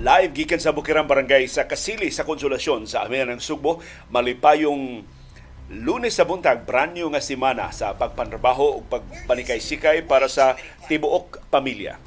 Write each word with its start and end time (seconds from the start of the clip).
Live 0.00 0.32
gikan 0.32 0.56
sa 0.56 0.72
Bukirang 0.72 1.04
Barangay 1.04 1.44
sa 1.44 1.68
Kasili 1.68 2.08
sa 2.08 2.24
Konsolasyon 2.24 2.88
sa 2.88 3.04
Amihan 3.04 3.36
ng 3.36 3.36
Sugbo. 3.36 3.84
Malipayong 4.08 5.04
lunes 5.76 6.16
sa 6.16 6.24
buntag, 6.24 6.64
brand 6.64 6.96
new 6.96 7.12
nga 7.12 7.20
simana 7.20 7.68
sa 7.68 7.92
pagpanrabaho 7.92 8.80
o 8.80 8.84
pagpanikay-sikay 8.88 10.08
para 10.08 10.24
sa 10.24 10.56
tibuok 10.88 11.44
pamilya 11.52 12.00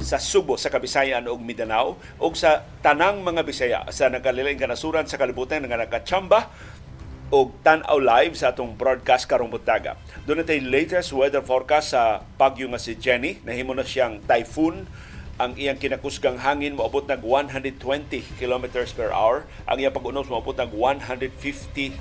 sa 0.00 0.16
Subo 0.16 0.56
sa 0.56 0.72
Kabisayan 0.72 1.28
ug 1.28 1.44
Mindanao 1.44 2.00
ug 2.16 2.32
sa 2.32 2.64
tanang 2.80 3.20
mga 3.20 3.44
Bisaya 3.44 3.84
sa 3.92 4.08
nagkalilaing 4.08 4.56
kanasuran 4.56 5.04
sa 5.04 5.20
kalibutan 5.20 5.60
nga 5.68 5.76
nakachamba 5.76 6.48
og 7.28 7.60
tan-aw 7.60 8.00
live 8.00 8.40
sa 8.40 8.56
atong 8.56 8.72
broadcast 8.72 9.28
karong 9.28 9.52
buntaga. 9.52 10.00
Doon 10.24 10.48
natin 10.48 10.72
latest 10.72 11.12
weather 11.12 11.44
forecast 11.44 11.92
sa 11.92 12.24
bagyo 12.40 12.72
nga 12.72 12.80
si 12.80 12.96
Jenny. 12.96 13.36
Nahimo 13.44 13.76
na 13.76 13.84
siyang 13.84 14.24
typhoon 14.24 14.88
ang 15.40 15.56
iyang 15.56 15.80
kinakusgang 15.80 16.36
hangin 16.36 16.76
moabot 16.76 17.08
nag 17.08 17.24
120 17.24 17.80
kilometers 18.36 18.92
per 18.92 19.08
hour. 19.08 19.48
Ang 19.64 19.80
iyang 19.80 19.96
pag-unos 19.96 20.28
moabot 20.28 20.52
nag 20.52 20.68
150 20.68 21.32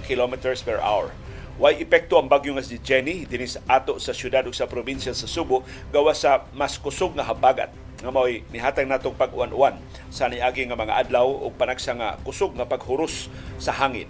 kilometers 0.04 0.60
per 0.60 0.84
hour. 0.84 1.16
Way 1.56 1.80
epekto 1.80 2.20
ang 2.20 2.28
bagyo 2.28 2.52
nga 2.56 2.64
si 2.64 2.80
Jenny 2.84 3.24
dinis 3.24 3.56
ato 3.64 3.96
sa 3.96 4.12
syudad 4.12 4.44
ug 4.44 4.56
sa 4.56 4.68
probinsya 4.68 5.16
sa 5.16 5.28
Subo 5.28 5.64
gawa 5.92 6.12
sa 6.12 6.48
mas 6.52 6.76
kusog 6.76 7.16
nga 7.16 7.24
habagat 7.24 7.72
nga 8.00 8.12
mao'y 8.12 8.48
nihatag 8.48 8.88
natong 8.88 9.16
pag-uwan-uwan 9.16 9.76
sa 10.08 10.32
niagi 10.32 10.64
nga 10.68 10.80
mga 10.80 11.08
adlaw 11.08 11.28
ug 11.28 11.52
panagsa 11.60 11.96
nga 11.96 12.16
kusog 12.24 12.56
nga 12.56 12.68
paghuros 12.68 13.32
sa 13.60 13.76
hangin. 13.76 14.08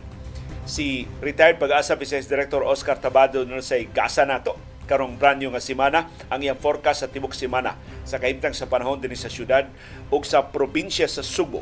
Si 0.70 1.09
retired 1.21 1.57
pag-asa 1.57 1.98
Vice 1.98 2.29
Director 2.29 2.61
Oscar 2.61 3.01
Tabado 3.01 3.41
nun 3.45 3.65
sa 3.65 3.77
gasa 3.93 4.26
nato 4.26 4.57
karong 4.90 5.21
brand 5.21 5.37
new 5.37 5.54
nga 5.54 5.62
semana 5.62 6.09
ang 6.34 6.41
iyang 6.41 6.57
forecast 6.57 7.05
sa 7.05 7.07
tibok 7.13 7.37
semana 7.37 7.77
sa 8.01 8.18
kahimtang 8.18 8.57
sa 8.57 8.65
panahon 8.65 8.98
dinhi 8.98 9.13
sa 9.13 9.29
syudad 9.29 9.70
ug 10.09 10.26
sa 10.26 10.49
probinsya 10.49 11.05
sa 11.05 11.21
Subo. 11.21 11.62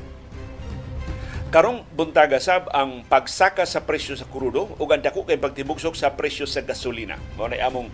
Karong 1.51 1.83
buntaga 1.91 2.39
sab 2.39 2.71
ang 2.71 3.03
pagsaka 3.07 3.67
sa 3.67 3.83
presyo 3.83 4.15
sa 4.15 4.27
krudo 4.27 4.71
ug 4.79 4.87
ang 4.91 5.03
dako 5.03 5.27
kay 5.27 5.35
pagtibugsok 5.35 5.95
sa 5.95 6.15
presyo 6.15 6.47
sa 6.47 6.63
gasolina. 6.63 7.19
Mao 7.35 7.51
na 7.51 7.59
among 7.67 7.91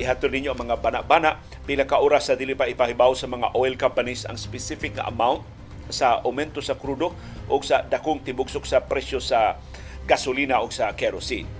ihatod 0.00 0.32
ninyo 0.32 0.56
ang 0.56 0.64
mga 0.64 0.80
bana-bana 0.80 1.36
pila 1.68 1.84
ka 1.84 2.00
oras 2.00 2.32
sa 2.32 2.36
dili 2.36 2.56
pa 2.56 2.64
ipahibaw 2.64 3.12
sa 3.12 3.28
mga 3.28 3.52
oil 3.52 3.76
companies 3.76 4.24
ang 4.24 4.40
specific 4.40 4.96
nga 4.96 5.08
amount 5.12 5.44
sa 5.92 6.24
aumento 6.24 6.64
sa 6.64 6.76
krudo 6.76 7.12
o 7.52 7.54
sa 7.60 7.84
dakong 7.84 8.24
tibugsok 8.24 8.64
sa 8.64 8.80
presyo 8.80 9.20
sa 9.20 9.60
gasolina 10.08 10.64
o 10.64 10.72
sa 10.72 10.92
kerosene. 10.96 11.59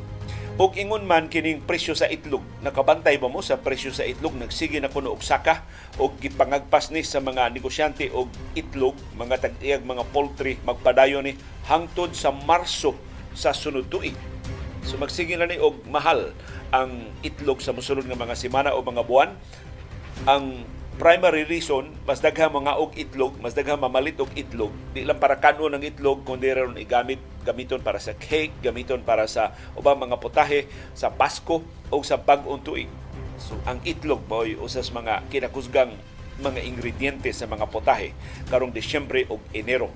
Ug 0.58 0.74
ingon 0.74 1.06
man 1.06 1.30
kining 1.30 1.62
presyo 1.62 1.94
sa 1.94 2.10
itlog, 2.10 2.42
nakabantay 2.64 3.20
ba 3.22 3.30
mo 3.30 3.38
sa 3.38 3.60
presyo 3.62 3.94
sa 3.94 4.02
itlog? 4.02 4.34
Nagsige 4.34 4.82
na 4.82 4.90
kuno 4.90 5.14
og 5.14 5.22
saka. 5.22 5.62
Og 6.02 6.18
gipangagpas 6.18 6.90
ni 6.90 7.06
sa 7.06 7.22
mga 7.22 7.54
negosyante 7.54 8.10
og 8.10 8.32
itlog, 8.58 8.98
mga 9.14 9.46
tag-iyag 9.46 9.86
mga 9.86 10.10
poultry 10.10 10.58
magpadayon 10.66 11.28
ni. 11.28 11.38
Hangtod 11.70 12.18
sa 12.18 12.34
Marso 12.34 12.98
sa 13.36 13.54
sunod 13.54 13.86
tuig. 13.86 14.16
So 14.82 14.98
magsige 14.98 15.38
na 15.38 15.46
ni 15.46 15.60
og 15.60 15.86
mahal 15.86 16.34
ang 16.74 17.14
itlog 17.22 17.62
sa 17.62 17.70
mosunod 17.70 18.08
nga 18.08 18.18
mga 18.18 18.34
semana 18.34 18.74
o 18.74 18.82
mga 18.82 19.06
buwan. 19.06 19.38
Ang 20.26 20.66
primary 21.00 21.48
reason, 21.48 21.96
mas 22.04 22.20
daghang 22.20 22.52
mga 22.52 22.76
og 22.76 22.92
itlog, 22.92 23.40
mas 23.40 23.56
daghang 23.56 23.80
mamalit 23.80 24.20
og 24.20 24.28
itlog. 24.36 24.68
Di 24.92 25.08
lang 25.08 25.16
para 25.16 25.40
kanon 25.40 25.72
ng 25.72 25.88
itlog, 25.88 26.28
kundi 26.28 26.52
ron 26.52 26.76
igamit, 26.76 27.16
gamiton 27.40 27.80
para 27.80 27.96
sa 27.96 28.12
cake, 28.12 28.60
gamiton 28.60 29.00
para 29.00 29.24
sa 29.24 29.56
ubang 29.72 29.96
mga 29.96 30.20
putahe, 30.20 30.68
sa 30.92 31.08
Pasko 31.08 31.64
o 31.88 31.96
sa 32.04 32.20
bag-ong 32.20 32.60
tuig. 32.60 32.92
So, 33.40 33.56
ang 33.64 33.80
itlog 33.88 34.28
mo 34.28 34.44
usas 34.44 34.92
mga 34.92 35.24
kinakusgang 35.32 35.96
mga 36.44 36.60
ingrediente 36.68 37.32
sa 37.32 37.48
mga 37.48 37.64
potahe 37.72 38.12
karong 38.52 38.76
Disyembre 38.76 39.24
o 39.32 39.40
Enero 39.56 39.88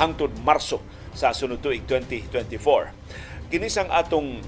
hangtod 0.00 0.32
Marso 0.40 0.80
sa 1.12 1.36
sunod 1.36 1.60
tuig 1.60 1.84
2024. 1.84 3.52
Kinisang 3.52 3.92
atong 3.92 4.40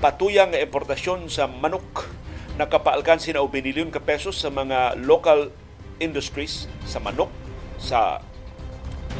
patuyang 0.00 0.48
nga 0.48 0.64
importasyon 0.64 1.28
sa 1.28 1.44
manok 1.44 2.08
nakapaalkansi 2.56 3.36
na 3.36 3.44
og 3.44 3.52
binilyon 3.52 3.92
ka 3.92 4.00
pesos 4.00 4.40
sa 4.40 4.48
mga 4.48 4.96
local 5.04 5.52
industries 6.00 6.64
sa 6.88 7.00
manok, 7.00 7.28
sa 7.76 8.24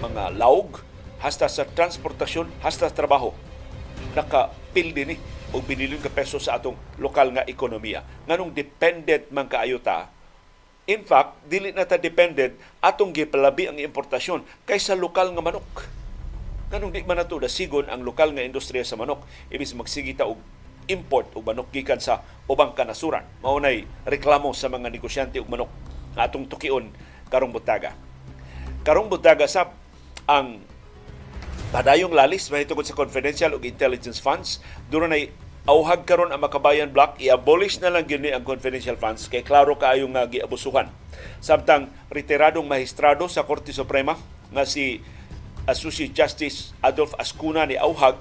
mga 0.00 0.36
laog, 0.40 0.80
hasta 1.20 1.44
sa 1.48 1.68
transportasyon, 1.68 2.48
hasta 2.64 2.88
sa 2.88 2.96
trabaho. 2.96 3.36
Nakapil 4.16 4.96
din 4.96 5.16
eh, 5.16 5.20
og 5.52 5.64
binilyon 5.68 6.00
ka 6.00 6.08
pesos 6.08 6.48
sa 6.48 6.56
atong 6.56 6.76
lokal 6.96 7.32
nga 7.36 7.44
ekonomiya. 7.44 8.04
Nganong 8.24 8.56
dependent 8.56 9.28
man 9.28 9.48
kaayo 9.48 9.80
ta 9.80 10.08
In 10.86 11.02
fact, 11.02 11.42
dili 11.50 11.74
na 11.74 11.82
ta 11.82 11.98
dependent 11.98 12.54
atong 12.78 13.10
gipalabi 13.10 13.66
ang 13.66 13.74
importasyon 13.74 14.46
kaysa 14.70 14.94
lokal 14.94 15.34
nga 15.34 15.42
manok. 15.42 15.66
Kanong 16.70 16.94
di 16.94 17.02
man 17.02 17.18
nato 17.18 17.42
sigon 17.50 17.90
ang 17.90 18.06
lokal 18.06 18.30
nga 18.30 18.46
industriya 18.46 18.86
sa 18.86 18.94
manok, 18.94 19.26
ibis 19.50 19.74
magsigita 19.74 20.30
og 20.30 20.38
import 20.86 21.34
og 21.34 21.46
manok 21.46 21.70
gikan 21.74 21.98
sa 21.98 22.22
ubang 22.46 22.74
kanasuran. 22.74 23.26
Maunay 23.42 23.86
reklamo 24.06 24.54
sa 24.54 24.70
mga 24.70 24.90
negosyante 24.90 25.38
og 25.42 25.50
manok 25.50 25.70
nga 26.14 26.30
atong 26.30 26.46
tukion 26.46 26.88
karong 27.28 27.52
butaga. 27.52 27.92
Karong 28.86 29.10
butaga 29.10 29.50
sab 29.50 29.74
ang 30.26 30.62
padayong 31.74 32.14
lalis 32.14 32.46
mahitungod 32.48 32.86
sa 32.86 32.94
confidential 32.94 33.54
ug 33.54 33.66
intelligence 33.66 34.22
funds 34.22 34.62
doon 34.90 35.10
ay 35.10 35.34
auhag 35.66 36.06
karon 36.06 36.30
ang 36.30 36.38
makabayan 36.38 36.94
block 36.94 37.18
i-abolish 37.18 37.82
na 37.82 37.90
lang 37.90 38.06
gyud 38.06 38.22
ang 38.30 38.46
confidential 38.46 38.94
funds 38.94 39.26
kay 39.26 39.42
klaro 39.42 39.74
kaayo 39.74 40.06
nga 40.14 40.30
giabusuhan 40.30 40.86
samtang 41.42 41.90
retiradong 42.06 42.70
magistrado 42.70 43.26
sa 43.26 43.42
Korte 43.42 43.74
Suprema 43.74 44.14
nga 44.54 44.62
si 44.62 45.02
Associate 45.66 46.14
Justice 46.14 46.70
Adolf 46.78 47.18
Ascuna 47.18 47.66
ni 47.66 47.74
auhag 47.74 48.14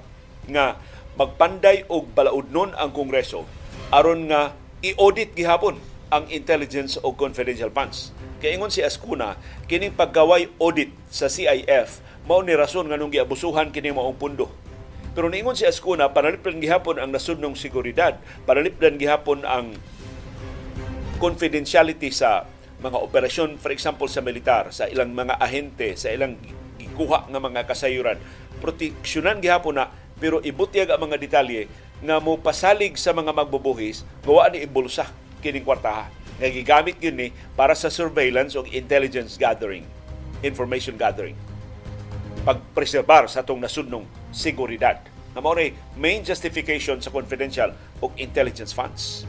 nga 0.50 0.74
magpanday 1.16 1.88
og 1.88 2.12
balaudnon 2.12 2.76
ang 2.76 2.92
Kongreso 2.92 3.48
aron 3.88 4.28
nga 4.28 4.52
i-audit 4.84 5.32
gihapon 5.32 5.80
ang 6.12 6.30
intelligence 6.30 7.00
o 7.02 7.16
confidential 7.18 7.72
funds. 7.72 8.14
Kay 8.38 8.54
ingon 8.54 8.70
si 8.70 8.84
Ascuna, 8.84 9.34
kining 9.66 9.96
paggaway 9.96 10.46
audit 10.62 10.92
sa 11.10 11.26
CIF 11.26 12.04
mao 12.26 12.42
ni 12.42 12.54
rason 12.54 12.86
nganong 12.90 13.14
giabusuhan 13.14 13.70
kini 13.70 13.94
maong 13.94 14.18
pundo. 14.18 14.50
Pero 15.16 15.32
niingon 15.32 15.56
si 15.56 15.64
Ascuna, 15.64 16.12
panalipdan 16.12 16.60
gihapon 16.60 17.00
ang 17.00 17.08
nasudnong 17.08 17.56
seguridad, 17.56 18.20
panalipdan 18.44 19.00
gihapon 19.00 19.48
ang 19.48 19.72
confidentiality 21.16 22.12
sa 22.12 22.44
mga 22.84 23.00
operasyon, 23.00 23.56
for 23.56 23.72
example, 23.72 24.04
sa 24.04 24.20
militar, 24.20 24.68
sa 24.68 24.84
ilang 24.84 25.16
mga 25.16 25.40
ahente, 25.40 25.96
sa 25.96 26.12
ilang 26.12 26.36
gikuha 26.76 27.32
nga 27.32 27.40
mga 27.40 27.64
kasayuran. 27.64 28.20
Proteksyonan 28.60 29.40
gihapon 29.40 29.80
na 29.80 29.88
pero 30.16 30.40
ibutyag 30.40 30.92
ang 30.92 31.08
mga 31.08 31.20
detalye 31.20 31.68
nga 32.00 32.20
mo 32.20 32.36
pasalig 32.36 32.96
sa 32.96 33.12
mga 33.12 33.32
magbubuhis 33.32 34.04
gawa 34.24 34.48
ni 34.52 34.64
ibulsa 34.64 35.08
kining 35.40 35.64
kwartaha. 35.64 36.08
Nga 36.36 36.48
gigamit 36.52 36.96
yun 37.00 37.16
ni 37.16 37.28
para 37.56 37.72
sa 37.72 37.88
surveillance 37.88 38.52
o 38.56 38.64
intelligence 38.68 39.40
gathering 39.40 39.84
information 40.44 40.98
gathering. 41.00 41.36
Pagpreserbar 42.44 43.26
sa 43.30 43.40
atong 43.40 43.60
nasudnong 43.62 44.04
seguridad. 44.30 45.00
Na 45.32 45.40
mao 45.44 45.56
main 45.96 46.24
justification 46.24 47.00
sa 47.00 47.12
confidential 47.12 47.72
o 48.00 48.12
intelligence 48.16 48.72
funds. 48.72 49.28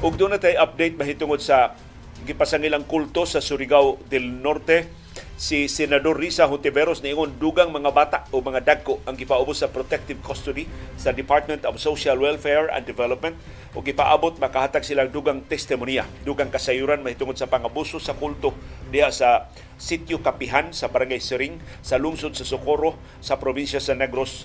Ug 0.00 0.16
doon 0.16 0.36
na 0.36 0.40
tayo 0.40 0.56
update 0.64 0.96
mahitungod 0.96 1.40
sa 1.40 1.76
gipasangilang 2.24 2.84
kulto 2.84 3.24
sa 3.24 3.40
Surigao 3.40 4.00
del 4.08 4.28
Norte 4.40 4.99
si 5.40 5.72
Senador 5.72 6.20
Risa 6.20 6.44
Hontiveros 6.44 7.00
niingon 7.00 7.40
dugang 7.40 7.72
mga 7.72 7.88
bata 7.96 8.18
o 8.28 8.44
mga 8.44 8.60
dagko 8.60 9.00
ang 9.08 9.16
gipaubos 9.16 9.64
sa 9.64 9.72
protective 9.72 10.20
custody 10.20 10.68
sa 11.00 11.16
Department 11.16 11.64
of 11.64 11.80
Social 11.80 12.20
Welfare 12.20 12.68
and 12.68 12.84
Development 12.84 13.32
o 13.72 13.80
gipaabot 13.80 14.36
makahatag 14.36 14.84
silang 14.84 15.08
dugang 15.08 15.40
testimonya, 15.48 16.04
dugang 16.28 16.52
kasayuran 16.52 17.00
mahitungod 17.00 17.40
sa 17.40 17.48
pangabuso 17.48 17.96
sa 17.96 18.12
kulto 18.12 18.52
diha 18.92 19.08
sa 19.08 19.48
sitio 19.80 20.20
Kapihan 20.20 20.76
sa 20.76 20.92
Barangay 20.92 21.24
Siring 21.24 21.56
sa 21.80 21.96
lungsod 21.96 22.36
sa 22.36 22.44
Socorro 22.44 23.00
sa 23.24 23.40
probinsya 23.40 23.80
sa 23.80 23.96
Negros, 23.96 24.44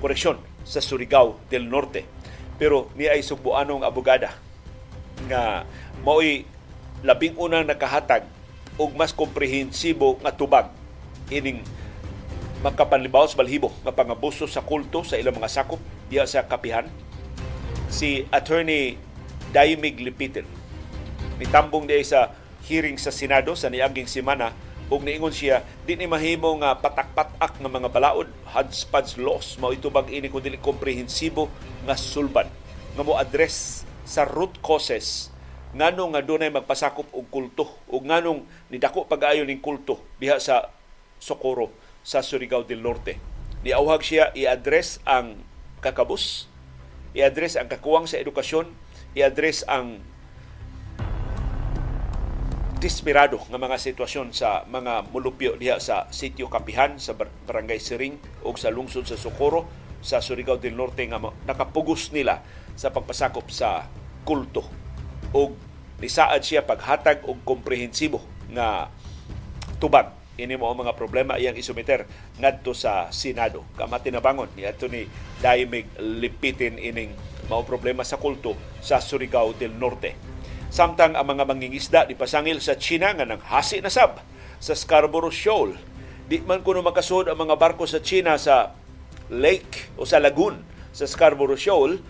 koreksyon 0.00 0.40
sa 0.64 0.80
Surigao 0.80 1.44
del 1.52 1.68
Norte. 1.68 2.08
Pero 2.56 2.88
ni 2.96 3.04
ay 3.04 3.20
subuanong 3.20 3.84
abogada 3.84 4.32
nga 5.28 5.68
mao'y 6.00 6.48
labing 7.04 7.36
unang 7.36 7.68
nakahatag 7.68 8.24
og 8.80 8.96
mas 8.96 9.12
komprehensibo 9.12 10.16
nga 10.20 10.32
tubag 10.32 10.72
ining 11.28 11.60
makapanlibaw 12.62 13.26
sa 13.26 13.36
balhibo 13.36 13.74
nga 13.82 13.90
pangabuso 13.90 14.46
sa 14.46 14.62
kulto 14.62 15.02
sa 15.02 15.18
ilang 15.18 15.34
mga 15.34 15.50
sakop 15.50 15.82
diya 16.06 16.28
sa 16.28 16.46
kapihan. 16.46 16.86
Si 17.92 18.24
attorney 18.30 18.96
Daimig 19.50 19.98
Lipitin 19.98 20.46
nitambong 21.42 21.90
diya 21.90 22.04
sa 22.06 22.20
hearing 22.64 22.96
sa 22.96 23.10
Senado 23.10 23.58
sa 23.58 23.66
niaging 23.66 24.06
semana 24.06 24.54
ug 24.92 25.02
niingon 25.02 25.32
siya 25.32 25.64
di 25.88 25.96
ni 25.96 26.04
mahimo 26.04 26.52
nga 26.60 26.76
patak-patak 26.76 27.58
nga 27.58 27.70
mga 27.70 27.88
balaod 27.88 28.28
hodgepodge 28.52 29.16
laws 29.16 29.56
mao 29.56 29.72
itubag 29.72 30.12
ini 30.12 30.28
kun 30.28 30.44
dili 30.44 30.60
komprehensibo 30.60 31.48
nga 31.88 31.96
sulban. 31.96 32.46
Nga 32.92 33.02
mo 33.02 33.16
address 33.16 33.88
sa 34.04 34.28
root 34.28 34.60
causes 34.60 35.31
nganong 35.72 36.12
nga 36.12 36.22
dunay 36.24 36.52
magpasakop 36.52 37.08
og 37.16 37.26
kulto 37.32 37.64
ug 37.88 38.04
nganong 38.04 38.44
nidako 38.68 39.08
pag-ayo 39.08 39.44
ning 39.48 39.64
kulto 39.64 40.04
diha 40.20 40.36
sa 40.36 40.68
Socorro 41.16 41.72
sa 42.04 42.20
Surigao 42.20 42.66
del 42.66 42.84
Norte. 42.84 43.16
Niauhag 43.62 44.02
siya 44.02 44.34
i-address 44.34 44.98
ang 45.06 45.38
kakabus, 45.78 46.50
i-address 47.14 47.54
ang 47.54 47.70
kakuwang 47.70 48.10
sa 48.10 48.18
edukasyon, 48.18 48.74
i-address 49.14 49.62
ang 49.70 50.02
desperado 52.82 53.38
nga 53.46 53.62
mga 53.62 53.78
sitwasyon 53.78 54.34
sa 54.34 54.66
mga 54.66 55.14
mulupyo 55.14 55.54
diha 55.54 55.78
sa 55.78 56.10
sitio 56.10 56.50
Kapihan 56.50 56.98
sa 56.98 57.14
Barangay 57.14 57.78
Siring 57.78 58.18
o 58.42 58.50
sa 58.58 58.74
lungsod 58.74 59.06
sa 59.06 59.14
Socorro 59.14 59.70
sa 60.02 60.18
Surigao 60.18 60.58
del 60.58 60.74
Norte 60.74 61.06
nga 61.06 61.22
nakapugos 61.46 62.10
nila 62.10 62.42
sa 62.74 62.90
pagpasakop 62.90 63.46
sa 63.54 63.86
kulto 64.26 64.81
o 65.32 65.52
nisaad 66.00 66.40
siya 66.44 66.64
paghatag 66.64 67.24
og 67.24 67.40
komprehensibo 67.44 68.20
nga 68.52 68.88
tubag. 69.80 70.12
Ini 70.32 70.56
mo 70.56 70.72
mga 70.72 70.96
problema 70.96 71.36
iyang 71.36 71.60
isumiter 71.60 72.08
ngadto 72.40 72.72
sa 72.72 73.12
Senado. 73.12 73.68
Kamati 73.76 74.08
na 74.08 74.24
bangon 74.24 74.48
ni 74.56 74.64
ato 74.64 74.88
ni 74.88 75.04
Daimig 75.44 75.84
lipitin 76.00 76.80
ining 76.80 77.12
mao 77.52 77.60
problema 77.68 78.00
sa 78.00 78.16
kulto 78.16 78.56
sa 78.80 78.96
Surigao 78.96 79.52
del 79.52 79.76
Norte. 79.76 80.16
Samtang 80.72 81.20
ang 81.20 81.28
mga 81.28 81.44
mangingisda 81.44 82.08
di 82.08 82.16
pasangil 82.16 82.64
sa 82.64 82.80
China 82.80 83.12
nga 83.12 83.28
nang 83.28 83.44
hasi 83.44 83.84
na 83.84 83.92
sab 83.92 84.24
sa 84.56 84.72
Scarborough 84.72 85.34
Shoal. 85.34 85.76
Di 86.24 86.40
man 86.40 86.64
kuno 86.64 86.80
makasud 86.80 87.28
ang 87.28 87.36
mga 87.36 87.60
barko 87.60 87.84
sa 87.84 88.00
China 88.00 88.40
sa 88.40 88.72
lake 89.28 89.92
o 90.00 90.08
sa 90.08 90.16
lagoon 90.16 90.64
sa 90.96 91.04
Scarborough 91.04 91.60
Shoal, 91.60 92.00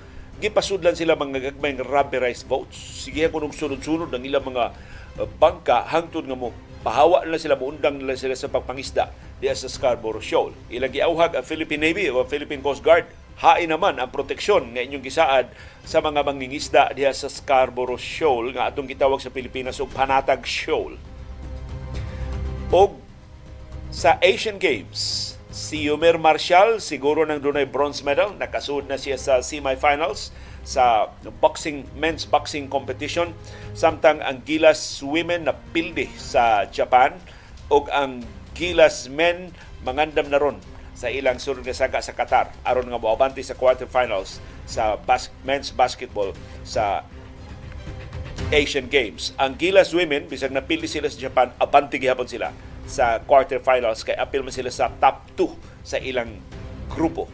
gipasudlan 0.43 0.99
sila 0.99 1.15
mga 1.15 1.55
gagmay 1.55 1.79
rubberized 1.79 2.51
boats. 2.51 2.75
Sige 3.07 3.31
kuno 3.31 3.47
sunod-sunod 3.55 4.11
ang 4.11 4.27
ilang 4.27 4.43
mga 4.43 4.75
uh, 5.23 5.29
bangka 5.39 5.87
hangtod 5.87 6.27
nga 6.27 6.35
mo 6.35 6.51
pahawa 6.83 7.23
na 7.23 7.39
sila 7.39 7.55
muundang 7.55 8.03
nila 8.03 8.19
sila 8.19 8.35
sa 8.35 8.51
pagpangisda 8.51 9.15
diya 9.39 9.55
sa 9.55 9.71
Scarborough 9.71 10.23
Shoal. 10.23 10.51
Ilang 10.67 10.91
giauhag 10.91 11.39
ang 11.39 11.47
Philippine 11.47 11.87
Navy 11.87 12.11
o 12.11 12.27
Philippine 12.27 12.59
Coast 12.59 12.83
Guard 12.83 13.07
hain 13.39 13.71
naman 13.71 14.03
ang 14.03 14.11
proteksyon 14.11 14.75
nga 14.75 14.83
inyong 14.83 15.07
gisaad 15.07 15.47
sa 15.87 16.03
mga 16.03 16.27
mangingisda 16.27 16.91
diha 16.91 17.15
sa 17.15 17.31
Scarborough 17.31 18.03
Shoal 18.03 18.51
nga 18.51 18.67
atong 18.67 18.91
gitawag 18.91 19.23
sa 19.23 19.31
Pilipinas 19.31 19.79
og 19.79 19.95
Panatag 19.95 20.43
Shoal. 20.43 20.99
Og 22.75 22.99
sa 23.95 24.19
Asian 24.19 24.59
Games, 24.59 25.32
si 25.53 25.85
Yomer 25.85 26.17
Marshall 26.17 26.81
siguro 26.81 27.29
nang 27.29 27.45
dunay 27.45 27.69
bronze 27.69 28.01
medal, 28.01 28.33
nakasud 28.41 28.89
na 28.89 28.97
siya 28.97 29.21
sa 29.21 29.45
semifinals 29.45 30.33
sa 30.65 31.13
boxing 31.45 31.85
men's 31.93 32.25
boxing 32.25 32.73
competition 32.73 33.37
samtang 33.77 34.25
ang 34.25 34.41
Gilas 34.49 35.05
women 35.05 35.45
na 35.45 35.55
pildi 35.77 36.09
sa 36.17 36.65
Japan 36.73 37.21
ug 37.69 37.93
ang 37.93 38.25
Gilas 38.57 39.13
men 39.13 39.53
mangandam 39.85 40.33
na 40.33 40.41
ron 40.41 40.57
sa 40.97 41.13
ilang 41.13 41.37
sunod 41.37 41.67
nga 41.67 41.77
saga 41.77 42.01
sa 42.01 42.17
Qatar 42.17 42.49
aron 42.65 42.89
nga 42.89 42.97
moabante 42.97 43.45
sa 43.45 43.59
quarterfinals 43.59 44.41
sa 44.65 44.97
bas- 44.97 45.35
men's 45.45 45.69
basketball 45.69 46.33
sa 46.65 47.05
Asian 48.55 48.87
Games. 48.89 49.37
Ang 49.37 49.59
Gilas 49.59 49.93
women 49.93 50.31
bisag 50.31 50.55
napili 50.55 50.89
sila 50.89 51.11
sa 51.11 51.19
Japan, 51.19 51.53
abante 51.61 52.01
gihapon 52.01 52.29
sila 52.31 52.55
sa 52.87 53.23
quarterfinals 53.23 54.03
kay 54.03 54.17
apil 54.19 54.43
man 54.43 54.55
sila 54.55 54.71
sa 54.71 54.91
top 54.91 55.25
2 55.39 55.87
sa 55.87 55.97
ilang 55.99 56.39
grupo. 56.93 57.27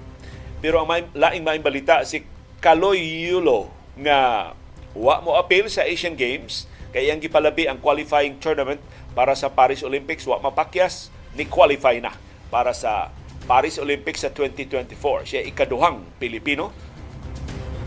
Pero 0.59 0.83
ang 0.83 0.89
may, 0.91 1.07
laing 1.15 1.45
maing 1.45 1.65
balita 1.65 2.03
si 2.03 2.27
Kaloy 2.59 2.99
Yulo 2.99 3.71
nga 3.99 4.53
wa 4.99 5.23
mo 5.23 5.39
apil 5.39 5.71
sa 5.71 5.87
Asian 5.87 6.19
Games 6.19 6.67
kay 6.91 7.13
ang 7.13 7.23
gipalabi 7.23 7.71
ang 7.71 7.79
qualifying 7.79 8.41
tournament 8.43 8.83
para 9.15 9.37
sa 9.39 9.53
Paris 9.53 9.85
Olympics 9.87 10.27
wa 10.27 10.41
mapakyas 10.43 11.13
ni 11.37 11.47
qualify 11.47 12.01
na 12.03 12.11
para 12.49 12.73
sa 12.75 13.13
Paris 13.47 13.79
Olympics 13.79 14.25
sa 14.25 14.31
2024. 14.33 15.25
Siya 15.25 15.41
ikaduhang 15.45 16.05
Pilipino. 16.21 16.73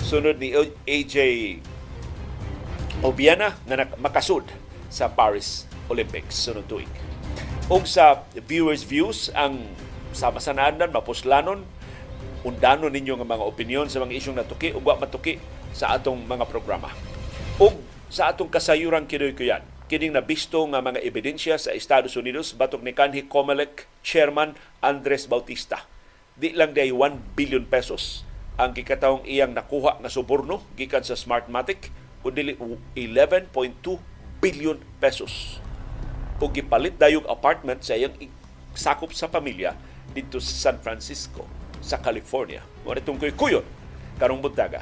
Sunod 0.01 0.41
ni 0.41 0.53
AJ 0.85 1.15
Obiana 3.01 3.57
na 3.65 3.85
makasud 3.97 4.45
sa 4.89 5.09
Paris 5.09 5.65
Olympics 5.89 6.37
sunod 6.37 6.65
tuig. 6.69 7.10
Ug 7.71 7.87
sa 7.87 8.27
viewers 8.35 8.83
views 8.83 9.31
ang 9.31 9.63
sama 10.11 10.43
sa 10.43 10.51
naanan 10.51 10.91
mapuslanon 10.91 11.63
undano 12.43 12.91
ninyo 12.91 13.15
nga 13.15 13.23
mga 13.23 13.47
opinion 13.47 13.87
sa 13.87 14.03
mga 14.03 14.11
isyong 14.11 14.43
natuki 14.43 14.75
ug 14.75 14.83
wa 14.83 14.99
matuki 14.99 15.39
sa 15.71 15.95
atong 15.95 16.19
mga 16.27 16.51
programa. 16.51 16.91
Ug 17.63 17.79
sa 18.11 18.27
atong 18.27 18.51
kasayuran 18.51 19.07
kinuy 19.07 19.31
kuyan 19.31 19.63
kining 19.87 20.11
nabisto 20.11 20.59
nga 20.67 20.83
mga 20.83 20.99
ebidensya 20.99 21.55
sa 21.55 21.71
Estados 21.71 22.19
Unidos 22.19 22.51
batok 22.51 22.83
ni 22.83 22.91
kanhi 22.91 23.23
COMELEC 23.23 23.87
Chairman 24.03 24.51
Andres 24.83 25.31
Bautista. 25.31 25.87
Di 26.35 26.51
lang 26.51 26.75
day 26.75 26.91
1 26.91 27.39
billion 27.39 27.63
pesos 27.63 28.27
ang 28.59 28.75
gikatawong 28.75 29.23
iyang 29.23 29.55
nakuha 29.55 29.95
nga 30.03 30.11
suborno 30.11 30.59
gikan 30.75 31.07
sa 31.07 31.15
Smartmatic 31.15 31.87
o 32.19 32.35
dili 32.35 32.51
11.2 32.99 33.47
billion 34.43 34.75
pesos. 34.99 35.63
O 36.41 36.49
gipalit 36.49 36.97
dayog 36.97 37.29
apartment 37.29 37.85
sa 37.85 37.93
iyang 37.93 38.17
sakop 38.73 39.13
sa 39.13 39.29
pamilya 39.29 39.77
dito 40.09 40.41
sa 40.41 40.73
San 40.73 40.81
Francisco, 40.81 41.45
sa 41.85 42.01
California. 42.01 42.65
Mo 42.81 42.97
itong 42.97 43.21
kuyon 43.37 43.61
karong 44.17 44.41
buntaga. 44.41 44.81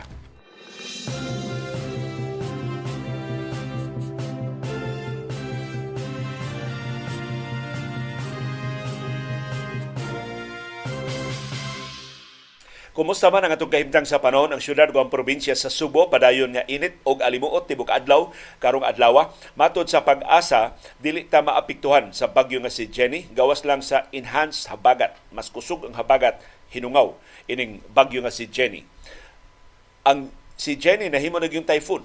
Kumusta 12.99 13.31
man 13.31 13.47
ang 13.47 13.55
atong 13.55 13.71
kahimtang 13.71 14.03
sa 14.03 14.19
panahon? 14.19 14.51
Ang 14.51 14.59
syudad 14.59 14.91
ug 14.91 14.99
ang 14.99 15.07
probinsya 15.07 15.55
sa 15.55 15.71
Subo 15.71 16.11
padayon 16.11 16.51
nga 16.51 16.67
init 16.67 16.99
og 17.07 17.23
alimuot 17.23 17.63
tibok 17.63 17.87
adlaw 17.87 18.27
karong 18.59 18.83
adlaw 18.83 19.31
matod 19.55 19.87
sa 19.87 20.03
pag-asa 20.03 20.75
dili 20.99 21.23
ta 21.23 21.39
maapektuhan 21.39 22.11
sa 22.11 22.27
bagyo 22.27 22.59
nga 22.59 22.67
si 22.67 22.91
Jenny. 22.91 23.23
Gawas 23.31 23.63
lang 23.63 23.79
sa 23.79 24.11
enhanced 24.11 24.67
habagat. 24.67 25.15
Mas 25.31 25.47
kusog 25.47 25.87
ang 25.87 25.95
habagat 25.95 26.43
hinungaw 26.75 27.15
ining 27.47 27.79
bagyo 27.87 28.19
nga 28.19 28.35
si 28.35 28.51
Jenny. 28.51 28.83
Ang 30.03 30.27
si 30.59 30.75
Jenny 30.75 31.07
nahimo 31.07 31.39
na 31.39 31.47
yung 31.47 31.63
typhoon. 31.63 32.03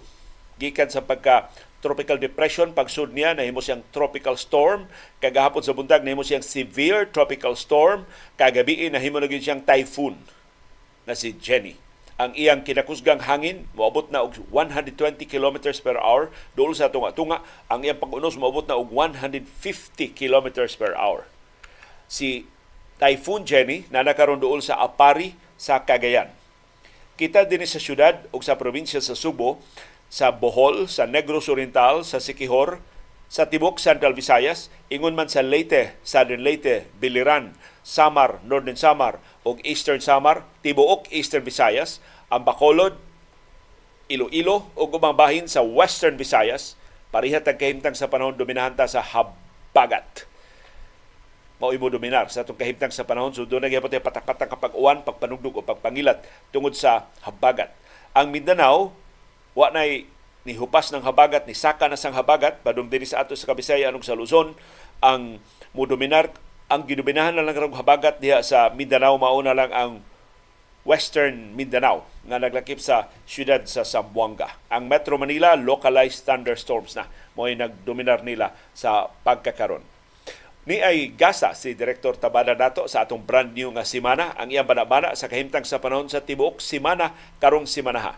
Gikan 0.62 0.94
sa 0.94 1.02
pagka 1.02 1.50
tropical 1.82 2.22
depression 2.22 2.70
pagsud 2.70 3.10
niya 3.10 3.34
nahimo 3.34 3.58
siyang 3.58 3.82
tropical 3.90 4.38
storm. 4.38 4.86
Kagahapon 5.18 5.66
sa 5.66 5.74
buntag 5.74 6.06
nahimo 6.06 6.22
siyang 6.22 6.46
severe 6.46 7.10
tropical 7.10 7.58
storm. 7.58 8.06
Kagabi 8.38 8.86
nahimo 8.94 9.18
na 9.18 9.26
siyang 9.26 9.66
typhoon 9.66 10.22
na 11.04 11.16
si 11.16 11.36
Jenny. 11.36 11.76
Ang 12.14 12.30
iyang 12.38 12.62
kinakusgang 12.62 13.26
hangin 13.26 13.66
moabot 13.74 14.06
na 14.14 14.22
og 14.22 14.38
120 14.52 15.26
kilometers 15.26 15.82
per 15.82 15.98
hour 15.98 16.30
duol 16.54 16.70
sa 16.70 16.86
tunga-tunga. 16.86 17.42
Ang 17.66 17.82
iyang 17.82 17.98
pag-unos 17.98 18.38
moabot 18.38 18.62
na 18.70 18.78
og 18.78 18.94
150 18.94 20.14
kilometers 20.14 20.78
per 20.78 20.94
hour. 20.94 21.26
Si 22.06 22.46
Typhoon 23.02 23.42
Jenny 23.42 23.90
na 23.90 24.06
nakaroon 24.06 24.38
duol 24.38 24.62
sa 24.62 24.78
Apari 24.78 25.34
sa 25.58 25.82
Cagayan. 25.82 26.30
Kita 27.18 27.46
din 27.46 27.66
sa 27.66 27.82
syudad 27.82 28.26
o 28.30 28.38
sa 28.42 28.58
probinsya 28.58 29.02
sa 29.02 29.18
Subo, 29.18 29.62
sa 30.10 30.30
Bohol, 30.30 30.86
sa 30.86 31.06
Negros 31.06 31.50
Oriental, 31.50 32.06
sa 32.06 32.22
Sikihor, 32.22 32.78
sa 33.26 33.50
Tibok, 33.50 33.82
Central 33.82 34.14
Visayas, 34.14 34.70
ingon 34.90 35.18
man 35.18 35.26
sa 35.26 35.42
Leyte, 35.42 35.98
Southern 36.06 36.46
Leyte, 36.46 36.86
Biliran, 37.02 37.54
Samar, 37.82 38.38
Northern 38.46 38.78
Samar, 38.78 39.18
ug 39.44 39.60
Eastern 39.62 40.00
Samar, 40.00 40.42
tibuok 40.64 41.12
Eastern 41.12 41.44
Visayas, 41.44 42.00
ang 42.32 42.42
Bacolod, 42.42 42.96
Iloilo 44.08 44.72
ug 44.72 44.96
ubang 44.96 45.16
bahin 45.16 45.44
sa 45.44 45.60
Western 45.60 46.16
Visayas, 46.16 46.80
pareha 47.12 47.38
tag 47.38 47.60
kahimtang 47.60 47.94
sa 47.94 48.08
panahon 48.08 48.34
dominahan 48.34 48.74
ta 48.74 48.88
sa 48.88 49.04
habagat. 49.04 50.26
Mao 51.62 51.70
imo 51.70 51.86
dominar 51.86 52.26
sa 52.32 52.42
atong 52.42 52.58
kahimtang 52.58 52.90
sa 52.90 53.06
panahon 53.06 53.30
so 53.30 53.46
doon 53.46 53.62
nagyapon 53.62 53.86
tayo 53.86 54.02
patak-patak 54.02 54.50
kapag 54.50 54.74
uwan, 54.74 55.06
pagpanugdog 55.06 55.54
o 55.54 55.62
pagpangilat 55.62 56.26
tungod 56.50 56.74
sa 56.74 57.06
habagat. 57.22 57.70
Ang 58.10 58.34
Mindanao 58.34 58.90
wa 59.54 59.70
nay 59.70 60.10
ni 60.44 60.52
hupas 60.58 60.92
ng 60.92 61.00
habagat 61.00 61.46
ni 61.48 61.56
saka 61.56 61.88
na 61.88 61.96
sang 61.96 62.12
habagat 62.12 62.60
padung 62.60 62.90
diri 62.90 63.08
sa 63.08 63.24
ato 63.24 63.32
sa 63.32 63.48
Kabisayan 63.48 63.96
ug 63.96 64.04
sa 64.04 64.18
Luzon 64.18 64.52
ang 65.00 65.38
mudominar 65.72 66.28
ang 66.68 66.88
ginuminahan 66.88 67.36
na 67.36 67.44
lang 67.44 67.52
karong 67.52 67.76
habagat 67.76 68.18
diha 68.24 68.40
sa 68.40 68.72
Mindanao 68.72 69.20
mauna 69.20 69.52
lang 69.52 69.70
ang 69.74 69.92
Western 70.84 71.56
Mindanao 71.56 72.04
nga 72.28 72.36
naglakip 72.36 72.80
sa 72.80 73.08
siyudad 73.24 73.64
sa 73.64 73.84
Zamboanga. 73.84 74.60
Ang 74.68 74.88
Metro 74.88 75.16
Manila 75.16 75.56
localized 75.56 76.24
thunderstorms 76.28 76.96
na 76.96 77.08
mo 77.36 77.48
nagdominar 77.48 78.20
nila 78.20 78.52
sa 78.76 79.08
pagkakaron. 79.24 79.80
Ni 80.64 80.80
ay 80.80 81.12
gasa 81.12 81.52
si 81.52 81.76
Direktor 81.76 82.16
Tabada 82.16 82.56
Dato 82.56 82.88
sa 82.88 83.04
atong 83.04 83.20
brand 83.20 83.52
new 83.52 83.68
nga 83.76 83.84
simana 83.84 84.32
ang 84.32 84.48
iyang 84.48 84.64
banabana 84.64 85.12
sa 85.12 85.28
kahimtang 85.28 85.68
sa 85.68 85.76
panahon 85.76 86.08
sa 86.08 86.24
tibuok 86.24 86.60
simana 86.64 87.12
karong 87.36 87.68
simanaha. 87.68 88.16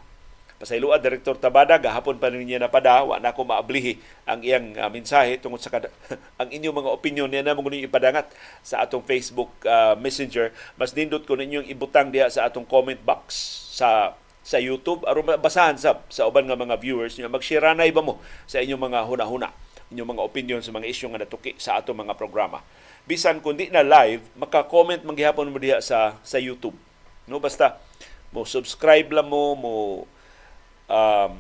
Pasayloa 0.57 0.97
Direktor 0.97 1.37
Tabada 1.37 1.77
gahapon 1.77 2.17
pa 2.17 2.33
niya 2.33 2.57
napada 2.57 3.05
wa 3.05 3.21
na 3.21 3.37
ko 3.37 3.45
maablihi 3.45 4.01
ang 4.25 4.41
iyang 4.41 4.73
uh, 4.81 4.89
mensahe 4.89 5.37
tungod 5.37 5.61
sa 5.61 5.69
kada, 5.69 5.93
ang 6.41 6.49
inyong 6.49 6.81
mga 6.81 6.91
opinion. 6.97 7.29
Niya 7.29 7.45
na 7.45 7.53
mo 7.53 7.69
ipadangat 7.69 8.33
sa 8.65 8.81
atong 8.81 9.05
Facebook 9.05 9.53
uh, 9.69 9.93
Messenger. 10.01 10.57
Mas 10.81 10.97
nindot 10.97 11.29
ko 11.29 11.37
ninyong 11.37 11.69
ibutang 11.69 12.09
diha 12.09 12.33
sa 12.33 12.49
atong 12.49 12.65
comment 12.65 12.99
box 13.05 13.37
sa 13.77 14.17
sa 14.41 14.57
YouTube. 14.57 15.05
Aron 15.05 15.29
basahan 15.29 15.77
sa 15.77 16.01
sa 16.09 16.25
uban 16.25 16.49
nga 16.49 16.57
mga 16.57 16.81
viewers 16.81 17.21
niyo 17.21 17.29
mag-share 17.29 17.77
na 17.77 17.85
ba 17.93 18.01
mo 18.01 18.17
sa 18.49 18.63
inyong 18.65 18.81
mga 18.81 19.01
hunahuna 19.05 19.51
inyong 19.91 20.19
mga 20.19 20.23
opinion 20.27 20.61
sa 20.63 20.75
mga 20.75 20.87
isyu 20.91 21.07
nga 21.15 21.23
natuki 21.23 21.55
sa 21.59 21.79
atong 21.79 21.95
mga 21.95 22.19
programa. 22.19 22.63
Bisan 23.07 23.39
kundi 23.39 23.71
na 23.71 23.87
live 23.87 24.23
maka-comment 24.35 25.07
manggihapon 25.07 25.47
mo 25.47 25.59
diha 25.63 25.79
sa 25.79 26.19
sa 26.27 26.43
YouTube. 26.43 26.75
No 27.31 27.39
basta 27.39 27.79
mo 28.35 28.43
subscribe 28.43 29.07
lang 29.15 29.31
mo 29.31 29.55
mo 29.55 29.73
um, 30.91 31.31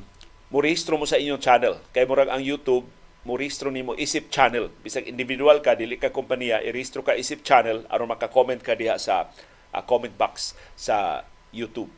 mo 0.50 0.58
rehistro 0.62 0.94
mo 0.94 1.06
sa 1.08 1.18
inyong 1.18 1.42
channel. 1.42 1.74
Kay 1.90 2.06
murag 2.06 2.30
ang 2.30 2.42
YouTube, 2.42 2.86
mo 3.26 3.34
rehistro 3.34 3.74
nimo 3.74 3.98
isip 3.98 4.30
channel. 4.30 4.70
Bisag 4.86 5.10
individual 5.10 5.58
ka, 5.58 5.74
dili 5.74 5.98
ka 5.98 6.14
kompanya, 6.14 6.62
i-rehistro 6.62 7.02
ka 7.02 7.18
isip 7.18 7.42
channel 7.42 7.82
aron 7.90 8.06
maka-comment 8.06 8.62
ka 8.62 8.78
diha 8.78 8.94
sa 9.02 9.26
uh, 9.74 9.82
comment 9.82 10.14
box 10.14 10.54
sa 10.78 11.26
YouTube. 11.50 11.90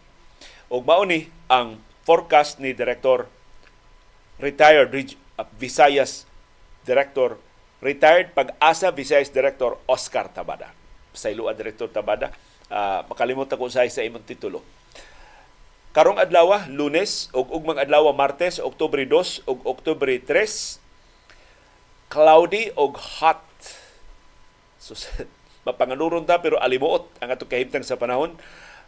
Ug 0.73 0.85
mao 0.88 1.05
ni 1.05 1.28
ang 1.52 1.76
forecast 2.09 2.61
ni 2.61 2.73
Director 2.73 3.28
retired 4.40 4.88
uh, 5.37 5.45
Visayas 5.61 6.25
Director 6.88 7.37
retired 7.85 8.33
pag-asa 8.33 8.88
Visayas 8.88 9.28
Director 9.28 9.76
Oscar 9.85 10.33
Tabada. 10.33 10.73
Sa 11.12 11.28
ilua 11.28 11.52
Director 11.52 11.93
Tabada, 11.93 12.33
uh, 12.73 13.05
makalimutan 13.05 13.61
ko 13.61 13.69
sa 13.69 13.85
sa 13.93 14.00
imong 14.00 14.25
titulo 14.25 14.64
Karong 15.99 16.23
adlaw, 16.23 16.62
Lunes 16.71 17.26
ug 17.35 17.50
ugmang 17.50 17.83
adlaw 17.83 18.07
Martes, 18.14 18.62
Oktubre 18.62 19.02
2 19.02 19.50
ug 19.50 19.59
Oktubre 19.67 20.14
3 20.14 20.78
cloudy 22.07 22.71
ug 22.78 22.95
hot. 22.95 23.43
So 24.78 24.95
mapanganuron 25.67 26.23
ta 26.23 26.38
pero 26.38 26.55
alimuot 26.62 27.19
ang 27.19 27.35
atong 27.35 27.50
kahimtang 27.50 27.83
sa 27.83 27.99
panahon. 27.99 28.38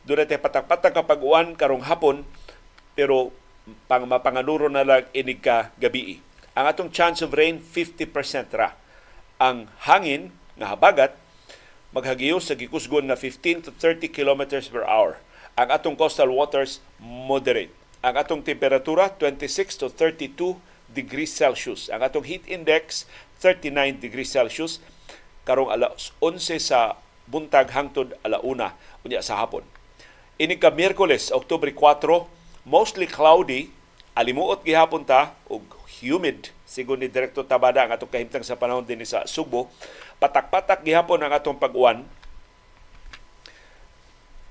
Doon 0.07 0.23
natin 0.23 0.39
patak-patak 0.39 0.95
kapag 0.95 1.19
uwan 1.19 1.59
karong 1.59 1.83
hapon 1.83 2.23
pero 2.95 3.35
pang 3.91 4.07
mapanganuron 4.07 4.71
na 4.71 4.87
lang 4.87 5.03
inig 5.11 5.43
ka 5.43 5.75
gabi. 5.83 6.23
Ang 6.55 6.71
atong 6.71 6.95
chance 6.95 7.27
of 7.27 7.35
rain 7.35 7.59
50% 7.59 8.07
ra. 8.55 8.79
Ang 9.43 9.67
hangin 9.83 10.31
nga 10.55 10.79
habagat 10.79 11.19
maghagiyo 11.91 12.39
sa 12.39 12.55
gikusgon 12.55 13.11
na 13.11 13.19
15 13.19 13.67
to 13.67 13.71
30 13.75 14.15
kilometers 14.15 14.71
per 14.71 14.87
hour 14.87 15.19
ang 15.57 15.69
atong 15.71 15.97
coastal 15.99 16.31
waters 16.31 16.83
moderate. 17.01 17.73
Ang 18.01 18.17
atong 18.17 18.41
temperatura 18.41 19.13
26 19.13 19.81
to 19.81 19.87
32 19.93 20.57
degrees 20.91 21.31
Celsius. 21.31 21.93
Ang 21.93 22.03
atong 22.03 22.27
heat 22.27 22.45
index 22.49 23.07
39 23.43 24.03
degrees 24.03 24.33
Celsius 24.33 24.83
karong 25.45 25.73
alas 25.73 26.13
11 26.21 26.61
sa 26.61 26.99
buntag 27.31 27.71
hangtod 27.73 28.13
alauna 28.27 28.75
unya 29.07 29.23
sa 29.23 29.39
hapon. 29.41 29.65
Ini 30.41 30.57
ka 30.57 30.73
Miyerkules, 30.73 31.29
Oktubre 31.31 31.69
4, 31.69 32.25
mostly 32.65 33.05
cloudy, 33.05 33.69
alimuot 34.17 34.65
gihapon 34.65 35.05
ta 35.05 35.37
ug 35.47 35.63
humid 36.01 36.49
sigon 36.71 37.03
ni 37.03 37.11
Direktor 37.11 37.43
Tabada 37.43 37.83
ang 37.83 37.93
atong 37.93 38.09
kahimtang 38.09 38.47
sa 38.47 38.55
panahon 38.55 38.87
din 38.87 39.03
sa 39.03 39.27
Subo. 39.27 39.69
Patak-patak 40.23 40.87
gihapon 40.87 41.19
ang 41.21 41.35
atong 41.35 41.59
pag-uwan 41.59 42.07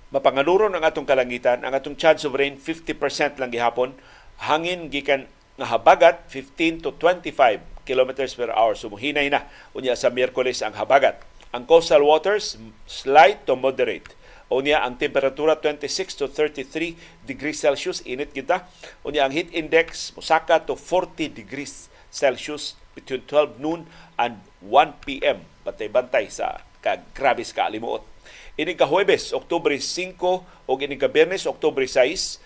mapanganuron 0.10 0.74
ang 0.74 0.82
atong 0.86 1.06
kalangitan, 1.06 1.62
ang 1.62 1.74
atong 1.74 1.98
chance 1.98 2.26
of 2.26 2.34
rain 2.34 2.58
50% 2.58 3.38
lang 3.38 3.54
gihapon, 3.54 3.94
hangin 4.42 4.90
gikan 4.90 5.30
nga 5.60 5.76
habagat 5.76 6.24
15 6.32 6.86
to 6.88 6.90
25 6.98 7.62
kilometers 7.84 8.34
per 8.34 8.50
hour. 8.54 8.74
So 8.74 8.90
hinay 8.94 9.30
na 9.30 9.46
unya 9.76 9.94
sa 9.94 10.10
Miyerkules 10.10 10.64
ang 10.64 10.74
habagat. 10.78 11.20
Ang 11.52 11.66
coastal 11.66 12.06
waters 12.06 12.56
slight 12.86 13.44
to 13.50 13.58
moderate. 13.58 14.16
Unya 14.50 14.82
ang 14.82 14.98
temperatura 14.98 15.62
26 15.62 15.86
to 16.18 16.26
33 16.26 16.98
degrees 17.26 17.62
Celsius 17.62 18.02
init 18.06 18.34
kita. 18.34 18.66
Unya 19.06 19.26
ang 19.26 19.34
heat 19.34 19.54
index 19.54 20.10
musaka 20.18 20.58
to 20.62 20.74
40 20.74 21.30
degrees 21.30 21.90
Celsius 22.10 22.74
between 22.98 23.22
12 23.30 23.62
noon 23.62 23.86
and 24.18 24.42
1 24.66 25.06
p.m. 25.06 25.46
Bantay-bantay 25.62 26.34
sa 26.34 26.66
kagrabis 26.82 27.54
kaalimuot 27.54 28.19
Ini 28.60 28.76
ka 28.76 28.92
Huwebes, 28.92 29.32
Oktubre 29.32 29.72
5 29.72 30.20
o 30.68 30.72
ini 30.84 31.00
ka 31.00 31.08
Bernes, 31.08 31.48
Oktubre 31.48 31.88
6, 31.88 32.44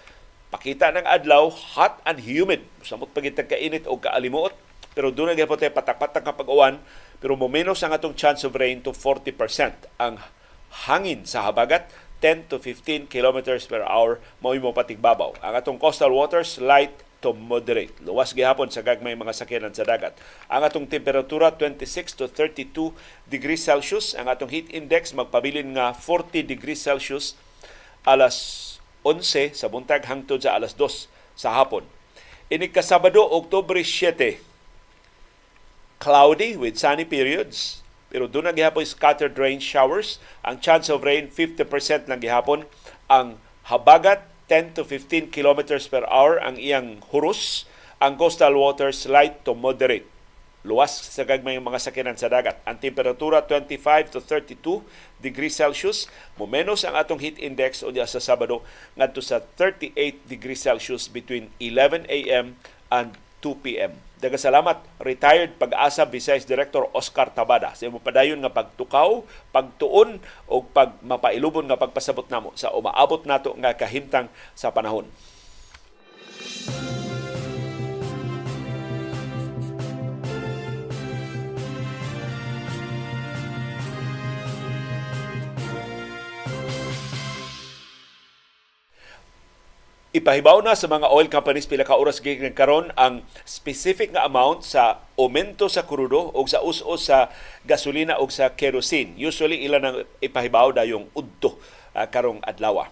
pakita 0.54 0.94
ng 0.94 1.10
adlaw, 1.10 1.50
hot 1.50 2.06
and 2.06 2.22
humid. 2.22 2.62
Samot 2.86 3.10
pagitag 3.18 3.50
kainit 3.50 3.90
o 3.90 3.98
kaalimuot. 3.98 4.54
Pero 4.94 5.10
doon 5.10 5.34
na 5.34 5.50
po 5.50 5.58
tayo 5.58 5.74
patak-patak 5.74 6.22
kapag 6.22 6.46
uwan, 6.46 6.78
pero 7.18 7.34
momenos 7.34 7.82
ang 7.82 7.98
atong 7.98 8.14
chance 8.14 8.46
of 8.46 8.54
rain 8.54 8.78
to 8.86 8.94
40%. 8.94 9.90
Ang 9.98 10.22
hangin 10.86 11.26
sa 11.26 11.50
habagat, 11.50 11.90
10 12.22 12.46
to 12.46 12.62
15 12.62 13.10
kilometers 13.10 13.66
per 13.66 13.82
hour, 13.82 14.22
mao 14.38 14.54
mo 14.62 14.70
patigbabaw. 14.70 15.42
Ang 15.42 15.54
atong 15.58 15.82
coastal 15.82 16.14
waters, 16.14 16.62
light 16.62 16.94
to 17.24 17.32
moderate. 17.32 17.96
Luwas 18.04 18.36
gihapon 18.36 18.68
sa 18.68 18.84
gagmay 18.84 19.16
mga 19.16 19.32
sakyanan 19.32 19.72
sa 19.72 19.88
dagat. 19.88 20.14
Ang 20.52 20.68
atong 20.68 20.86
temperatura 20.92 21.56
26 21.56 22.20
to 22.20 22.28
32 22.28 22.92
degrees 23.32 23.64
Celsius. 23.64 24.12
Ang 24.14 24.28
atong 24.28 24.52
heat 24.52 24.68
index 24.76 25.16
magpabilin 25.16 25.80
nga 25.80 25.96
40 25.96 26.44
degrees 26.44 26.84
Celsius 26.84 27.40
alas 28.04 28.60
11 29.08 29.56
sa 29.56 29.72
buntag 29.72 30.04
hangtod 30.04 30.44
sa 30.44 30.60
alas 30.60 30.76
2 30.76 31.40
sa 31.40 31.56
hapon. 31.56 31.88
Ini 32.52 32.70
ka 32.70 32.84
Sabado, 32.84 33.24
Oktubre 33.24 33.80
7, 33.80 34.38
cloudy 35.98 36.60
with 36.60 36.76
sunny 36.76 37.08
periods. 37.08 37.80
Pero 38.14 38.30
doon 38.30 38.52
na 38.52 38.54
gihapon 38.54 38.86
scattered 38.86 39.34
rain 39.40 39.58
showers. 39.58 40.22
Ang 40.46 40.62
chance 40.62 40.86
of 40.92 41.02
rain, 41.02 41.32
50% 41.32 42.06
lang 42.06 42.22
gihapon. 42.22 42.70
Ang 43.10 43.42
habagat, 43.66 44.22
10 44.52 44.76
to 44.78 44.84
15 44.84 45.32
kilometers 45.32 45.88
per 45.88 46.04
hour 46.12 46.40
ang 46.40 46.60
iyang 46.60 47.00
huros. 47.12 47.64
Ang 48.04 48.20
coastal 48.20 48.60
waters 48.60 49.08
light 49.08 49.48
to 49.48 49.56
moderate. 49.56 50.04
Luwas 50.64 50.96
sa 50.96 51.28
gagmay 51.28 51.60
mga 51.60 51.80
sakinan 51.80 52.16
sa 52.16 52.32
dagat. 52.32 52.56
Ang 52.64 52.80
temperatura 52.80 53.44
25 53.44 54.16
to 54.16 54.20
32 54.24 54.84
degrees 55.20 55.60
Celsius. 55.60 56.08
Mumenos 56.40 56.88
ang 56.88 56.96
atong 56.96 57.20
heat 57.20 57.36
index 57.40 57.84
o 57.84 57.92
sa 57.92 58.24
Sabado 58.24 58.64
ngadto 58.96 59.20
sa 59.20 59.44
38 59.44 60.24
degrees 60.24 60.64
Celsius 60.64 61.12
between 61.12 61.52
11 61.60 62.08
a.m. 62.08 62.56
and 62.88 63.20
2 63.44 63.60
p.m. 63.60 64.00
Daga 64.24 64.40
salamat, 64.40 64.80
retired 65.04 65.60
pag-asa 65.60 66.08
Vice 66.08 66.48
Director 66.48 66.88
Oscar 66.96 67.28
Tabada 67.36 67.76
sa 67.76 67.92
imo 67.92 68.00
padayon 68.00 68.40
nga 68.40 68.56
pagtukaw, 68.56 69.20
pagtuon 69.52 70.24
o 70.48 70.64
pag 70.64 70.96
mapailubon 71.04 71.68
nga 71.68 71.76
pagpasabot 71.76 72.32
namo 72.32 72.56
sa 72.56 72.72
umaabot 72.72 73.20
nato 73.28 73.52
nga 73.60 73.76
kahimtang 73.76 74.32
sa 74.56 74.72
panahon. 74.72 75.12
Ipahibaw 90.14 90.62
na 90.62 90.78
sa 90.78 90.86
mga 90.86 91.10
oil 91.10 91.26
companies 91.26 91.66
pila 91.66 91.82
ka 91.82 91.98
oras 91.98 92.22
gyud 92.22 92.54
karon 92.54 92.94
ang 92.94 93.26
specific 93.50 94.14
nga 94.14 94.30
amount 94.30 94.62
sa 94.62 95.02
aumento 95.18 95.66
sa 95.66 95.90
krudo 95.90 96.30
o 96.38 96.46
sa 96.46 96.62
us-us 96.62 97.10
sa 97.10 97.34
gasolina 97.66 98.22
o 98.22 98.30
sa 98.30 98.54
kerosene. 98.54 99.18
Usually 99.18 99.66
ila 99.66 99.82
nang 99.82 100.06
ipahibaw 100.22 100.70
dayong 100.70 101.10
udto 101.18 101.58
uh, 101.98 102.06
karong 102.14 102.46
adlaw. 102.46 102.86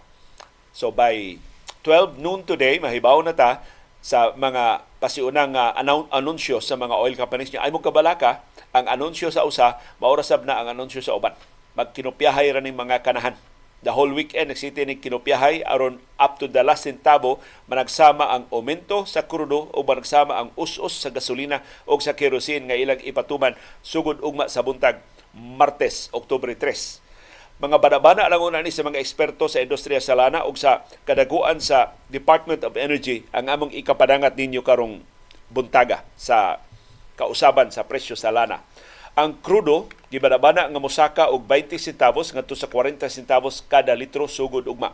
So 0.74 0.90
by 0.90 1.38
12 1.86 2.18
noon 2.18 2.42
today 2.42 2.82
mahibaw 2.82 3.22
na 3.22 3.38
ta 3.38 3.62
sa 4.02 4.34
mga 4.34 4.82
pasiunang 4.98 5.54
uh, 5.54 5.78
anunsyo 6.10 6.58
sa 6.58 6.74
mga 6.74 6.98
oil 6.98 7.14
companies 7.14 7.54
niya 7.54 7.62
ay 7.62 7.70
mo 7.70 7.78
kabalaka 7.78 8.42
ang 8.74 8.90
anunsyo 8.90 9.30
sa 9.30 9.46
usa 9.46 9.78
maurasab 10.02 10.42
na 10.42 10.58
ang 10.58 10.74
anunsyo 10.74 10.98
sa 10.98 11.14
uban 11.14 11.38
magkinopyahay 11.78 12.50
ra 12.50 12.58
ning 12.58 12.74
mga 12.74 12.98
kanahan 13.06 13.38
the 13.82 13.92
whole 13.92 14.10
weekend 14.10 14.50
nagsiti 14.50 14.86
ni 14.86 14.98
kinopyahay 14.98 15.66
aron 15.66 15.98
up 16.18 16.38
to 16.38 16.46
the 16.46 16.62
last 16.62 16.86
centavo 16.86 17.42
managsama 17.66 18.30
ang 18.30 18.46
aumento 18.54 19.02
sa 19.04 19.26
krudo 19.26 19.68
o 19.74 19.82
managsama 19.82 20.38
ang 20.38 20.48
us-us 20.54 21.02
sa 21.02 21.10
gasolina 21.10 21.60
o 21.84 21.98
sa 21.98 22.14
kerosene 22.14 22.70
nga 22.70 22.78
ilang 22.78 23.02
ipatuman 23.02 23.58
sugod 23.82 24.22
ugma 24.22 24.46
sa 24.46 24.62
buntag 24.62 25.02
Martes, 25.32 26.12
Oktubre 26.12 26.54
3 26.54 27.02
mga 27.62 27.78
banabana 27.78 28.26
lang 28.26 28.42
una 28.42 28.58
ni 28.58 28.74
sa 28.74 28.82
mga 28.82 28.98
eksperto 28.98 29.46
sa 29.46 29.62
industriya 29.62 30.02
sa 30.02 30.18
lana 30.18 30.42
ug 30.42 30.58
sa 30.58 30.82
kadaguan 31.06 31.62
sa 31.62 31.94
Department 32.10 32.66
of 32.66 32.74
Energy 32.74 33.22
ang 33.30 33.46
among 33.46 33.70
ikapadangat 33.70 34.34
ninyo 34.34 34.66
karong 34.66 34.98
buntaga 35.46 36.02
sa 36.18 36.58
kausaban 37.14 37.70
sa 37.70 37.86
presyo 37.86 38.18
sa 38.18 38.34
lana. 38.34 38.64
Ang 39.14 39.38
krudo 39.44 39.86
gibana 40.12 40.68
nga 40.68 40.76
mosaka 40.76 41.24
og 41.32 41.48
20 41.48 41.80
centavos 41.80 42.36
ngadto 42.36 42.52
sa 42.52 42.68
40 42.68 43.08
centavos 43.08 43.64
kada 43.64 43.96
litro 43.96 44.28
sugod 44.28 44.68
ugma. 44.68 44.92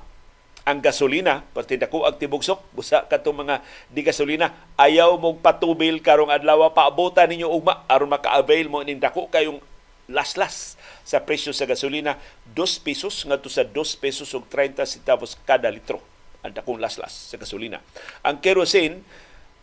ang 0.69 0.85
gasolina, 0.85 1.41
pati 1.57 1.81
dako 1.81 2.05
ang 2.05 2.21
tibugsok, 2.21 2.61
busa 2.77 3.09
katong 3.09 3.41
mga 3.41 3.65
di 3.89 4.05
gasolina, 4.05 4.53
ayaw 4.77 5.17
mong 5.17 5.41
patubil 5.41 6.05
karong 6.05 6.29
adlaw 6.29 6.69
paabota 6.77 7.25
ninyo 7.25 7.49
ugma 7.49 7.89
aron 7.89 8.13
maka-avail 8.13 8.69
mo 8.69 8.85
ning 8.85 9.01
dako 9.01 9.33
kayong 9.33 9.65
laslas 10.13 10.77
sa 11.09 11.25
presyo 11.25 11.57
sa 11.57 11.65
gasolina 11.65 12.21
2 12.53 12.85
pesos 12.85 13.25
ngadto 13.25 13.49
sa 13.49 13.65
2 13.65 13.75
pesos 13.97 14.29
ug 14.37 14.45
30 14.45 14.85
centavos 14.85 15.41
kada 15.49 15.73
litro 15.73 16.05
ang 16.45 16.53
dakong 16.53 16.79
laslas 16.79 17.33
sa 17.33 17.41
gasolina. 17.41 17.81
Ang 18.21 18.39
kerosene 18.45 19.01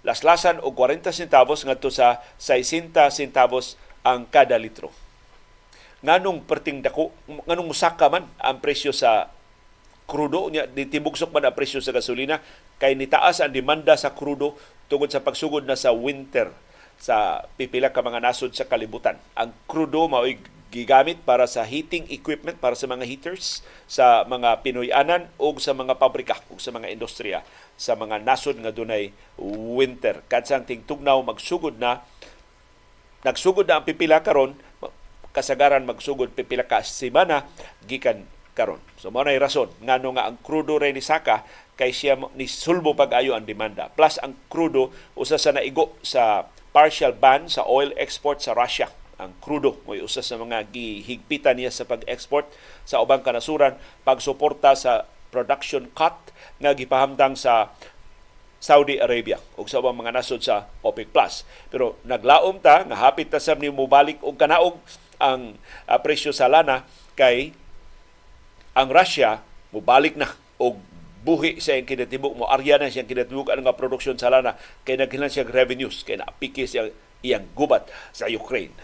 laslasan 0.01 0.57
og 0.61 0.73
40 0.73 1.13
centavos 1.13 1.61
ngadto 1.63 1.93
sa 1.93 2.17
60 2.41 3.13
centavos 3.13 3.77
ang 4.01 4.25
kada 4.25 4.57
litro. 4.57 5.04
Nganong 6.05 6.45
perting 6.45 6.85
dako, 6.85 7.09
nganong 7.49 7.65
musaka 7.65 8.05
man 8.13 8.29
ang 8.37 8.61
presyo 8.61 8.93
sa 8.93 9.33
krudo 10.05 10.53
nya 10.53 10.69
ditibugsok 10.69 11.33
man 11.33 11.49
ang 11.49 11.57
presyo 11.57 11.81
sa 11.81 11.89
gasolina 11.89 12.37
kay 12.77 12.93
nitaas 12.93 13.41
ang 13.41 13.49
demanda 13.49 13.97
sa 13.97 14.13
krudo 14.13 14.53
tungod 14.85 15.09
sa 15.09 15.25
pagsugod 15.25 15.65
na 15.65 15.73
sa 15.73 15.89
winter 15.89 16.53
sa 17.01 17.41
pipila 17.57 17.89
ka 17.89 18.05
mga 18.05 18.21
nasod 18.21 18.53
sa 18.53 18.69
kalibutan. 18.69 19.17
Ang 19.33 19.51
krudo 19.65 20.05
mao'y 20.05 20.37
gigamit 20.69 21.23
para 21.23 21.47
sa 21.47 21.63
heating 21.63 22.05
equipment 22.11 22.59
para 22.59 22.75
sa 22.75 22.85
mga 22.85 23.07
heaters 23.07 23.63
sa 23.87 24.27
mga 24.27 24.59
Pinoy-anan 24.59 25.31
o 25.39 25.55
sa 25.57 25.71
mga 25.71 25.95
pabrika 25.95 26.35
o 26.51 26.59
sa 26.59 26.69
mga 26.75 26.91
industriya 26.91 27.41
sa 27.79 27.95
mga 27.95 28.21
nasod 28.21 28.59
nga 28.59 28.75
dunay 28.75 29.09
winter. 29.39 30.21
Kadsang 30.27 30.67
tingtugnaw 30.67 31.23
magsugod 31.23 31.79
na 31.79 32.03
nagsugod 33.23 33.65
na 33.65 33.79
ang 33.81 33.85
pipila 33.87 34.21
karon 34.21 34.53
kasagaran 35.35 35.83
magsugod 35.83 36.31
pipila 36.31 36.63
ka 36.63 36.79
semana 36.79 37.43
gikan 37.83 38.23
karon. 38.55 38.79
So 38.95 39.11
mao 39.11 39.27
nay 39.27 39.35
rason 39.35 39.67
ngano 39.83 40.15
nga 40.15 40.31
ang 40.31 40.39
krudo 40.39 40.79
ray 40.79 40.95
ni 40.95 41.03
Saka 41.03 41.43
kay 41.75 41.91
siya 41.91 42.15
ni 42.39 42.47
sulbo 42.47 42.95
pag-ayo 42.95 43.35
ang 43.35 43.43
demanda. 43.43 43.91
Plus 43.91 44.15
ang 44.23 44.33
krudo 44.47 44.95
usa 45.19 45.35
sa 45.35 45.51
naigo 45.51 45.91
sa 45.99 46.47
partial 46.71 47.11
ban 47.11 47.51
sa 47.51 47.67
oil 47.67 47.91
export 47.99 48.39
sa 48.39 48.55
Russia. 48.55 48.87
Ang 49.19 49.35
krudo 49.43 49.83
mo 49.83 49.91
usa 49.95 50.23
sa 50.23 50.39
mga 50.39 50.71
gihigpitan 50.71 51.59
niya 51.59 51.71
sa 51.71 51.83
pag-export 51.83 52.47
sa 52.87 53.03
ubang 53.03 53.19
kanasuran 53.19 53.75
pagsuporta 54.07 54.71
sa 54.75 55.03
production 55.35 55.91
cut 55.91 56.15
nga 56.63 56.71
gipahamtang 56.71 57.35
sa 57.35 57.75
Saudi 58.65 58.97
Arabia 58.97 59.37
ug 59.59 59.67
sa 59.67 59.83
ubang 59.83 59.99
mga 59.99 60.15
nasod 60.15 60.41
sa 60.41 60.71
OPEC 60.81 61.11
Plus. 61.11 61.43
Pero 61.67 61.99
naglaom 62.07 62.63
ta 62.63 62.87
nga 62.87 62.97
hapit 63.07 63.27
ta 63.27 63.37
sab 63.37 63.59
ni 63.59 63.67
mobalik 63.67 64.17
og 64.23 64.39
kanaog 64.39 64.79
ang 65.19 65.55
uh, 65.87 65.99
presyo 66.01 66.35
sa 66.35 66.51
lana 66.51 66.83
kay 67.15 67.55
ang 68.75 68.91
Russia 68.91 69.39
mubalik 69.71 70.19
na 70.19 70.31
og 70.59 70.79
buhi 71.25 71.57
sa 71.57 71.73
iyang 71.73 71.89
kinatibok 71.89 72.37
mo 72.37 72.45
arya 72.45 72.77
na 72.77 72.91
siyang 72.91 73.09
kinatibok 73.09 73.49
ang 73.49 73.65
nga 73.65 73.73
produksyon 73.73 74.19
sa 74.19 74.29
lana 74.29 74.53
kay 74.85 74.99
naghilan 74.99 75.31
siya 75.31 75.47
revenues 75.49 76.05
kay 76.05 76.21
naapiki 76.21 76.69
siya 76.69 76.91
iyang 77.25 77.49
gubat 77.57 77.89
sa 78.13 78.29
Ukraine. 78.29 78.75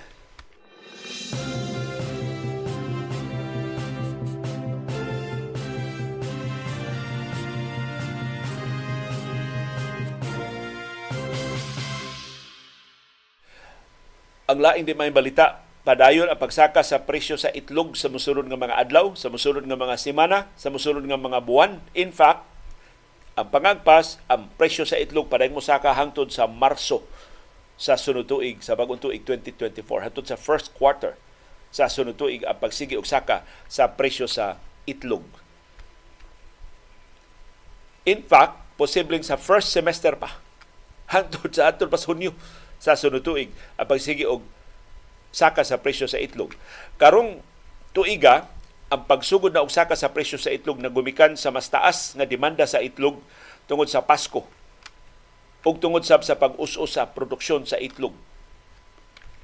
ang 14.51 14.59
laing 14.59 14.83
di 14.83 14.91
may 14.91 15.07
balita 15.07 15.63
padayon 15.81 16.29
ang 16.29 16.37
pagsaka 16.37 16.85
sa 16.85 17.01
presyo 17.01 17.35
sa 17.37 17.49
itlog 17.53 17.97
sa 17.97 18.07
musulod 18.07 18.45
nga 18.45 18.59
mga 18.59 18.77
adlaw, 18.77 19.17
sa 19.17 19.33
musulod 19.33 19.65
nga 19.65 19.77
mga 19.77 19.97
semana, 19.97 20.49
sa 20.53 20.69
musulod 20.69 21.01
nga 21.01 21.17
mga 21.17 21.41
buwan. 21.41 21.81
In 21.97 22.13
fact, 22.13 22.45
ang 23.33 23.49
pangagpas, 23.49 24.21
ang 24.29 24.51
presyo 24.59 24.85
sa 24.85 24.99
itlog 25.01 25.31
padayon 25.31 25.57
mo 25.57 25.63
saka 25.63 25.95
hangtod 25.95 26.29
sa 26.29 26.45
Marso 26.45 27.01
sa 27.81 27.97
sunod 27.97 28.29
tuig 28.29 28.61
sa 28.61 28.77
bagong 28.77 29.01
tuig 29.01 29.25
2024 29.25 30.05
hangtod 30.05 30.25
sa 30.29 30.37
first 30.37 30.69
quarter 30.77 31.17
sa 31.73 31.89
sunod 31.89 32.13
tuig 32.13 32.45
ang 32.45 32.61
pagsigi 32.61 32.93
og 32.93 33.09
saka 33.09 33.41
sa 33.65 33.89
presyo 33.89 34.29
sa 34.29 34.61
itlog. 34.85 35.25
In 38.05 38.21
fact, 38.21 38.61
posibleng 38.77 39.25
sa 39.25 39.33
first 39.39 39.73
semester 39.73 40.13
pa 40.13 40.37
hangtod 41.13 41.49
sa 41.49 41.73
atol 41.73 41.89
pa 41.89 41.97
sa 41.97 42.13
sa 42.77 42.93
sunod 42.93 43.25
tuig 43.25 43.49
ang 43.81 43.87
pagsigi 43.89 44.29
og 44.29 44.45
saka 45.31 45.63
sa 45.63 45.79
presyo 45.79 46.05
sa 46.05 46.19
itlog. 46.19 46.53
Karong 46.99 47.39
tuiga, 47.95 48.51
ang 48.91 49.07
pagsugod 49.07 49.55
na 49.55 49.63
og 49.63 49.71
saka 49.71 49.95
sa 49.95 50.11
presyo 50.11 50.35
sa 50.35 50.51
itlog 50.51 50.83
na 50.83 50.91
gumikan 50.91 51.39
sa 51.39 51.47
mas 51.47 51.71
taas 51.71 52.11
nga 52.11 52.27
demanda 52.27 52.67
sa 52.67 52.83
itlog 52.83 53.23
tungod 53.65 53.87
sa 53.87 54.03
Pasko 54.03 54.43
ug 55.61 55.75
tungod 55.79 56.03
sab 56.03 56.25
sa 56.25 56.35
pag-us-us 56.35 56.99
sa 56.99 57.07
produksyon 57.07 57.63
sa 57.63 57.79
itlog. 57.79 58.11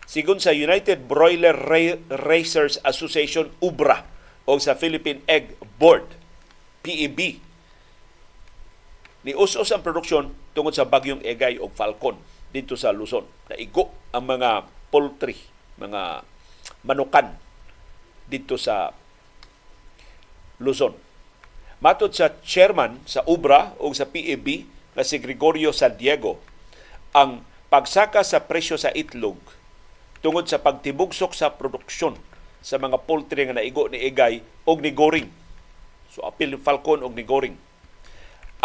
Sigon 0.03 0.43
sa 0.43 0.51
United 0.51 1.07
Broiler 1.07 1.55
Raisers 2.11 2.79
Association 2.83 3.53
UBRA 3.63 4.03
o 4.47 4.55
sa 4.59 4.75
Philippine 4.75 5.23
Egg 5.27 5.55
Board 5.79 6.07
PEB 6.83 7.43
ni 9.27 9.35
us-us 9.35 9.71
ang 9.75 9.83
produksyon 9.83 10.31
tungod 10.55 10.71
sa 10.71 10.87
bagyong 10.87 11.19
Egay 11.23 11.59
o 11.59 11.67
Falcon 11.67 12.15
dito 12.55 12.79
sa 12.79 12.95
Luzon. 12.95 13.27
Naigo 13.51 13.91
ang 14.15 14.23
mga 14.23 14.63
poultry 14.87 15.35
mga 15.77 16.25
manukan 16.83 17.33
dito 18.27 18.59
sa 18.59 18.91
Luzon. 20.59 20.93
Matod 21.77 22.11
sa 22.11 22.33
chairman 22.41 22.97
sa 23.05 23.21
UBRA 23.29 23.77
o 23.77 23.93
sa 23.93 24.09
PEB 24.09 24.65
na 24.97 25.05
si 25.05 25.21
Gregorio 25.21 25.69
Santiago, 25.69 26.41
ang 27.13 27.45
pagsaka 27.69 28.25
sa 28.25 28.41
presyo 28.49 28.75
sa 28.81 28.89
itlog 28.97 29.37
tungod 30.25 30.49
sa 30.49 30.57
pagtibugsok 30.57 31.37
sa 31.37 31.53
produksyon 31.53 32.17
sa 32.65 32.81
mga 32.81 33.05
poultry 33.05 33.45
nga 33.45 33.61
naigo 33.61 33.85
ni 33.85 34.01
Igay 34.01 34.41
o 34.65 34.73
ni 34.81 34.89
Goring. 34.89 35.29
So 36.09 36.25
apil 36.25 36.57
Falcon 36.57 37.05
o 37.05 37.13
ni 37.13 37.21
Goring. 37.21 37.53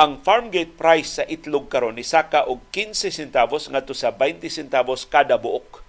Ang 0.01 0.25
farm 0.25 0.49
gate 0.49 0.73
price 0.81 1.21
sa 1.21 1.25
itlog 1.29 1.69
karon 1.69 2.01
ni 2.01 2.01
saka 2.01 2.49
og 2.49 2.65
15 2.73 3.13
centavos 3.13 3.69
ngadto 3.69 3.93
sa 3.93 4.09
20 4.09 4.49
centavos 4.49 5.05
kada 5.05 5.37
buok 5.37 5.82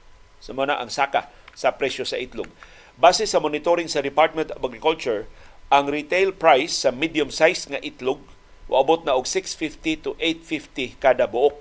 sa 0.44 0.52
so, 0.52 0.60
ang 0.60 0.92
saka 0.92 1.32
sa 1.56 1.72
presyo 1.72 2.04
sa 2.04 2.20
itlog. 2.20 2.52
Base 3.00 3.24
sa 3.24 3.40
monitoring 3.40 3.88
sa 3.88 4.04
Department 4.04 4.52
of 4.52 4.60
Agriculture, 4.60 5.32
ang 5.72 5.88
retail 5.88 6.36
price 6.36 6.84
sa 6.84 6.92
medium 6.92 7.32
size 7.32 7.64
nga 7.72 7.80
itlog 7.80 8.20
waabot 8.68 9.08
na 9.08 9.16
og 9.16 9.24
650 9.28 10.04
to 10.04 10.12
850 10.20 11.00
kada 11.00 11.26
buok. 11.26 11.56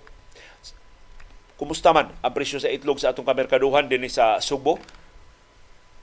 Kumusta 1.55 1.95
man 1.95 2.11
ang 2.18 2.33
presyo 2.35 2.59
sa 2.59 2.66
itlog 2.66 2.99
sa 2.99 3.14
atong 3.14 3.27
kamerkaduhan 3.27 3.87
dinhi 3.87 4.11
sa 4.11 4.42
Subo? 4.42 4.83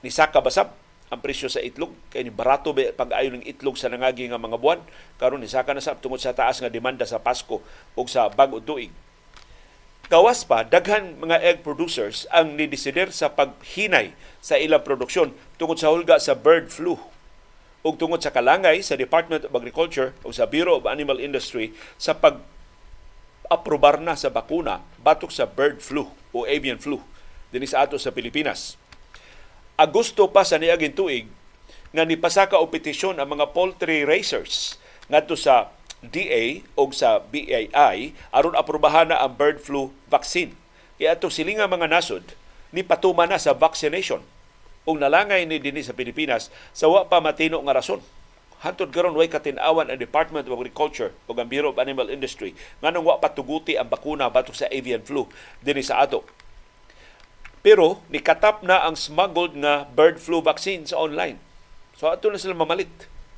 Ni 0.00 0.08
saka 0.08 0.40
basab 0.40 0.72
ang 1.12 1.20
presyo 1.20 1.52
sa 1.52 1.60
itlog 1.60 1.92
kay 2.08 2.24
ni 2.24 2.32
barato 2.32 2.72
ba 2.72 2.94
pag-ayo 2.94 3.34
ng 3.34 3.44
itlog 3.44 3.76
sa 3.76 3.90
nangagi 3.90 4.30
nga 4.30 4.40
mga 4.40 4.56
buwan 4.56 4.80
karon 5.18 5.42
ni 5.42 5.50
saka 5.50 5.74
na 5.74 5.82
sa 5.82 5.98
tungod 5.98 6.22
sa 6.22 6.30
taas 6.30 6.62
nga 6.62 6.70
demanda 6.70 7.02
sa 7.02 7.18
Pasko 7.18 7.58
ug 7.98 8.06
sa 8.06 8.30
bag-o 8.30 8.62
tuig 8.62 8.94
Kawas 10.10 10.42
pa, 10.42 10.66
daghan 10.66 11.22
mga 11.22 11.38
egg 11.38 11.58
producers 11.62 12.26
ang 12.34 12.58
nidesider 12.58 13.14
sa 13.14 13.30
paghinay 13.30 14.10
sa 14.42 14.58
ilang 14.58 14.82
produksyon 14.82 15.30
tungod 15.54 15.78
sa 15.78 15.94
hulga 15.94 16.18
sa 16.18 16.34
bird 16.34 16.66
flu 16.66 16.98
ug 17.86 17.94
tungod 17.94 18.18
sa 18.18 18.34
kalangay 18.34 18.82
sa 18.82 18.98
Department 18.98 19.46
of 19.46 19.54
Agriculture 19.54 20.10
o 20.26 20.34
sa 20.34 20.50
Bureau 20.50 20.82
of 20.82 20.90
Animal 20.90 21.22
Industry 21.22 21.78
sa 21.94 22.18
pag 22.18 22.42
aprobar 23.46 24.02
na 24.02 24.18
sa 24.18 24.34
bakuna 24.34 24.82
batok 24.98 25.30
sa 25.30 25.46
bird 25.46 25.78
flu 25.78 26.10
o 26.34 26.42
avian 26.42 26.82
flu 26.82 26.98
dinhi 27.54 27.70
sa 27.70 27.86
ato 27.86 27.94
sa 27.94 28.10
Pilipinas. 28.10 28.74
Agosto 29.78 30.26
pa 30.26 30.42
sa 30.42 30.58
niaging 30.58 30.98
tuig 30.98 31.30
nga 31.94 32.02
nipasaka 32.02 32.58
og 32.58 32.74
petisyon 32.74 33.22
ang 33.22 33.30
mga 33.30 33.54
poultry 33.54 34.02
raisers 34.02 34.74
ngadto 35.06 35.38
sa 35.38 35.70
DA 36.00 36.64
o 36.80 36.88
sa 36.96 37.20
BAI 37.20 38.16
aron 38.32 38.56
aprobahan 38.56 39.12
na 39.12 39.20
ang 39.20 39.36
bird 39.36 39.60
flu 39.60 39.92
vaccine. 40.08 40.56
Kaya 40.96 41.16
itong 41.16 41.32
silinga 41.32 41.68
mga 41.68 41.92
nasod 41.92 42.24
ni 42.72 42.80
patuma 42.80 43.28
na 43.28 43.36
sa 43.36 43.52
vaccination. 43.52 44.24
Ug 44.88 44.96
nalangay 44.96 45.44
ni 45.44 45.60
dinhi 45.60 45.84
sa 45.84 45.92
Pilipinas 45.92 46.48
sa 46.72 46.88
wa 46.88 47.04
pa 47.04 47.20
matino 47.20 47.60
nga 47.60 47.76
rason. 47.76 48.00
Hantod 48.60 48.92
karon 48.92 49.16
way 49.16 49.28
katinawan 49.28 49.88
ang 49.88 49.96
Department 49.96 50.44
of 50.44 50.56
Agriculture 50.56 51.16
o 51.24 51.32
ang 51.32 51.48
Bureau 51.48 51.72
of 51.72 51.80
Animal 51.80 52.12
Industry 52.12 52.52
nganong 52.84 53.04
wa 53.04 53.16
patuguti 53.16 53.76
ang 53.76 53.88
bakuna 53.88 54.28
batok 54.28 54.56
sa 54.56 54.68
avian 54.68 55.04
flu 55.04 55.28
dinhi 55.60 55.84
sa 55.84 56.00
ato. 56.00 56.24
Pero 57.60 58.00
nikatap 58.08 58.64
na 58.64 58.84
ang 58.88 58.96
smuggled 58.96 59.52
nga 59.60 59.84
bird 59.92 60.16
flu 60.16 60.40
vaccine 60.40 60.88
sa 60.88 60.96
online. 60.96 61.36
So 61.96 62.08
ato 62.08 62.32
na 62.32 62.40
sila 62.40 62.56
mamalit. 62.56 62.92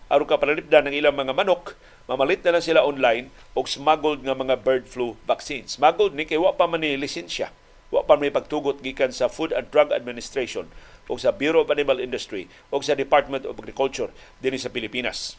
Aron 0.07 0.31
ka 0.31 0.39
palipdan 0.39 0.87
ng 0.91 0.95
ilang 0.95 1.19
mga 1.19 1.35
manok 1.35 1.75
mamalit 2.11 2.43
na 2.43 2.59
lang 2.59 2.65
sila 2.65 2.83
online 2.83 3.31
og 3.55 3.71
smuggled 3.71 4.27
nga 4.27 4.35
mga 4.35 4.63
bird 4.63 4.85
flu 4.91 5.15
vaccines. 5.29 5.79
Smuggled 5.79 6.17
ni 6.17 6.27
kay 6.27 6.39
wa 6.39 6.55
pa 6.55 6.67
man 6.67 6.83
ni 6.83 6.99
lisensya. 6.99 7.55
Wa 7.93 8.03
pa 8.03 8.17
may 8.17 8.33
pagtugot 8.33 8.81
gikan 8.81 9.13
sa 9.13 9.29
Food 9.29 9.53
and 9.53 9.69
Drug 9.69 9.93
Administration 9.93 10.73
o 11.11 11.21
sa 11.21 11.35
Bureau 11.35 11.61
of 11.61 11.69
Animal 11.69 12.01
Industry 12.01 12.49
o 12.73 12.81
sa 12.81 12.97
Department 12.97 13.45
of 13.45 13.61
Agriculture 13.61 14.09
dinhi 14.41 14.57
sa 14.57 14.73
Pilipinas. 14.73 15.37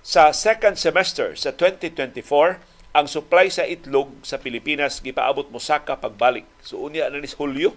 Sa 0.00 0.32
second 0.36 0.76
semester 0.80 1.36
sa 1.36 1.52
2024, 1.52 2.60
ang 2.90 3.06
supply 3.06 3.46
sa 3.48 3.64
itlog 3.64 4.10
sa 4.26 4.40
Pilipinas 4.42 4.98
gipaabot 4.98 5.46
mosaka 5.48 5.94
pagbalik. 5.94 6.44
So 6.60 6.82
unya 6.82 7.06
na 7.06 7.22
ni 7.22 7.30
Hulyo 7.30 7.72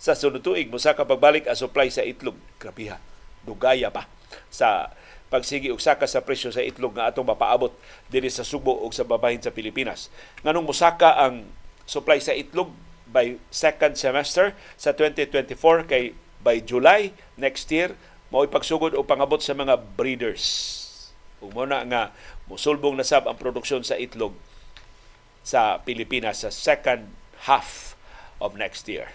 sa 0.00 0.16
sunod 0.16 0.40
tuig 0.40 0.72
mosaka 0.72 1.04
pagbalik 1.04 1.44
ang 1.44 1.58
supply 1.58 1.92
sa 1.92 2.02
itlog. 2.02 2.36
Grabiha. 2.56 2.98
Dugaya 3.44 3.92
pa 3.92 4.08
sa 4.50 4.90
pagsigi 5.36 5.68
og 5.68 5.84
saka 5.84 6.08
sa 6.08 6.24
presyo 6.24 6.48
sa 6.48 6.64
itlog 6.64 6.96
nga 6.96 7.12
atong 7.12 7.28
mapaabot 7.28 7.76
diri 8.08 8.32
sa 8.32 8.40
Subo 8.40 8.72
ug 8.72 8.96
sa 8.96 9.04
babahin 9.04 9.44
sa 9.44 9.52
Pilipinas. 9.52 10.08
Nganong 10.40 10.64
mosaka 10.64 11.12
ang 11.20 11.44
supply 11.84 12.16
sa 12.16 12.32
itlog 12.32 12.72
by 13.12 13.36
second 13.52 14.00
semester 14.00 14.56
sa 14.80 14.96
2024 14.96 15.84
kay 15.84 16.16
by 16.40 16.64
July 16.64 17.12
next 17.36 17.68
year 17.68 17.92
mao 18.32 18.48
pagsugod 18.48 18.96
o 18.96 19.04
pangabot 19.04 19.38
sa 19.44 19.52
mga 19.52 19.76
breeders. 19.94 20.72
Ug 21.44 21.52
na 21.68 21.84
nga 21.84 22.02
musulbong 22.48 22.96
na 22.96 23.04
sab 23.04 23.28
ang 23.28 23.36
produksyon 23.36 23.84
sa 23.84 24.00
itlog 24.00 24.32
sa 25.44 25.78
Pilipinas 25.84 26.42
sa 26.42 26.50
second 26.50 27.12
half 27.46 27.94
of 28.40 28.56
next 28.56 28.88
year. 28.88 29.12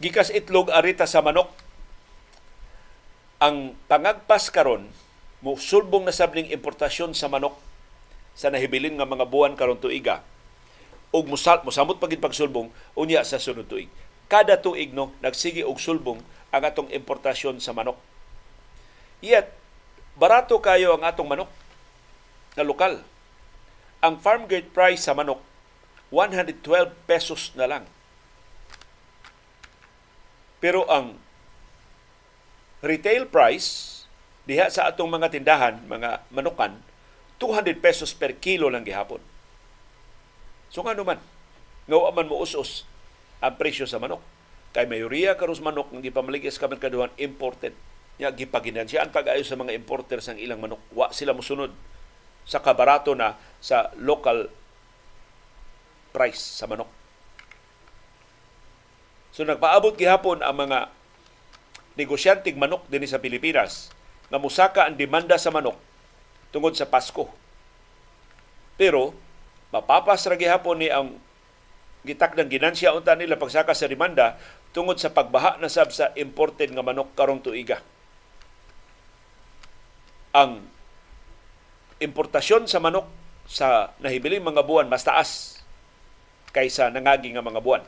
Gikas 0.00 0.32
itlog 0.32 0.72
arita 0.72 1.04
sa 1.04 1.20
manok. 1.20 1.52
Ang 3.40 3.76
pangagpas 3.84 4.48
karon 4.48 4.88
mo 5.44 5.56
sulbong 5.60 6.08
na 6.08 6.12
sabling 6.12 6.48
importasyon 6.48 7.12
sa 7.12 7.28
manok 7.28 7.56
sa 8.36 8.48
nahibilin 8.48 8.96
nga 8.96 9.08
mga 9.08 9.28
buwan 9.28 9.56
karon 9.56 9.80
tuiga 9.80 10.24
ug 11.12 11.28
musal 11.28 11.60
mosamot 11.64 12.00
pagid 12.00 12.20
pagsulbong 12.20 12.72
unya 12.96 13.20
sa 13.24 13.36
sunod 13.40 13.68
tuig. 13.68 13.92
Kada 14.30 14.56
tuig 14.56 14.96
no 14.96 15.12
nagsige 15.20 15.68
og 15.68 15.76
sulbong 15.76 16.20
ang 16.48 16.62
atong 16.64 16.88
importasyon 16.88 17.60
sa 17.60 17.76
manok. 17.76 18.00
Yet 19.20 19.52
barato 20.16 20.56
kayo 20.64 20.96
ang 20.96 21.04
atong 21.04 21.28
manok 21.28 21.50
na 22.56 22.64
lokal. 22.64 23.04
Ang 24.00 24.16
farm 24.16 24.48
gate 24.48 24.72
price 24.72 25.04
sa 25.04 25.12
manok 25.12 25.44
112 26.08 26.64
pesos 27.04 27.52
na 27.52 27.68
lang 27.68 27.84
pero 30.60 30.84
ang 30.86 31.16
retail 32.84 33.28
price 33.28 34.00
diha 34.44 34.68
sa 34.68 34.88
atong 34.88 35.08
mga 35.08 35.32
tindahan, 35.32 35.80
mga 35.88 36.28
manukan, 36.32 36.76
200 37.40 37.80
pesos 37.80 38.12
per 38.12 38.36
kilo 38.36 38.68
lang 38.68 38.84
gihapon. 38.84 39.20
So 40.68 40.84
nga 40.84 40.92
naman, 40.92 41.18
nga 41.88 42.12
man 42.12 42.28
mo 42.28 42.44
us 42.44 42.84
ang 43.40 43.56
presyo 43.56 43.88
sa 43.88 43.96
manok. 43.96 44.20
Kay 44.70 44.86
mayoriya 44.86 45.34
karos 45.34 45.58
manok 45.58 45.90
nga 45.90 46.04
gipamaligis 46.04 46.60
ka 46.60 46.70
kaduhan 46.70 47.10
imported. 47.18 47.74
Nya 48.20 48.30
gipaginansyahan 48.30 49.10
pag-ayo 49.10 49.42
sa 49.42 49.56
mga 49.56 49.74
importers 49.74 50.28
ang 50.28 50.36
ilang 50.36 50.60
manok. 50.60 50.78
Wa 50.92 51.10
sila 51.10 51.32
mosunod 51.32 51.72
sa 52.44 52.60
kabarato 52.60 53.16
na 53.16 53.34
sa 53.58 53.90
local 53.96 54.52
price 56.12 56.60
sa 56.60 56.68
manok. 56.68 56.99
So 59.30 59.46
nagpaabot 59.46 59.94
gihapon 59.94 60.42
ang 60.42 60.56
mga 60.58 60.90
negosyanteng 61.94 62.58
manok 62.58 62.86
dinhi 62.90 63.06
sa 63.06 63.22
Pilipinas 63.22 63.90
nga 64.30 64.38
musaka 64.38 64.86
ang 64.86 64.94
demanda 64.98 65.38
sa 65.38 65.50
manok 65.54 65.78
tungod 66.54 66.74
sa 66.74 66.86
Pasko. 66.86 67.30
Pero 68.74 69.14
mapapas 69.70 70.26
ra 70.26 70.34
gihapon 70.34 70.82
ni 70.82 70.88
ang 70.90 71.18
gitak 72.02 72.34
ng 72.34 72.48
ginansya 72.48 72.96
unta 72.96 73.12
nila 73.14 73.36
pagsaka 73.36 73.76
sa 73.76 73.90
demanda 73.90 74.40
tungod 74.72 74.96
sa 74.96 75.12
pagbaha 75.12 75.60
na 75.60 75.68
sab 75.68 75.92
sa 75.92 76.10
imported 76.16 76.72
nga 76.72 76.82
manok 76.82 77.12
karong 77.12 77.44
tuiga. 77.44 77.82
Ang 80.32 80.64
importasyon 82.00 82.70
sa 82.70 82.80
manok 82.80 83.04
sa 83.50 83.92
nahibiling 83.98 84.40
mga 84.40 84.62
buwan 84.62 84.86
mas 84.88 85.02
taas 85.02 85.60
kaysa 86.54 86.88
nangagi 86.88 87.34
nga 87.34 87.44
mga 87.44 87.60
buwan 87.60 87.82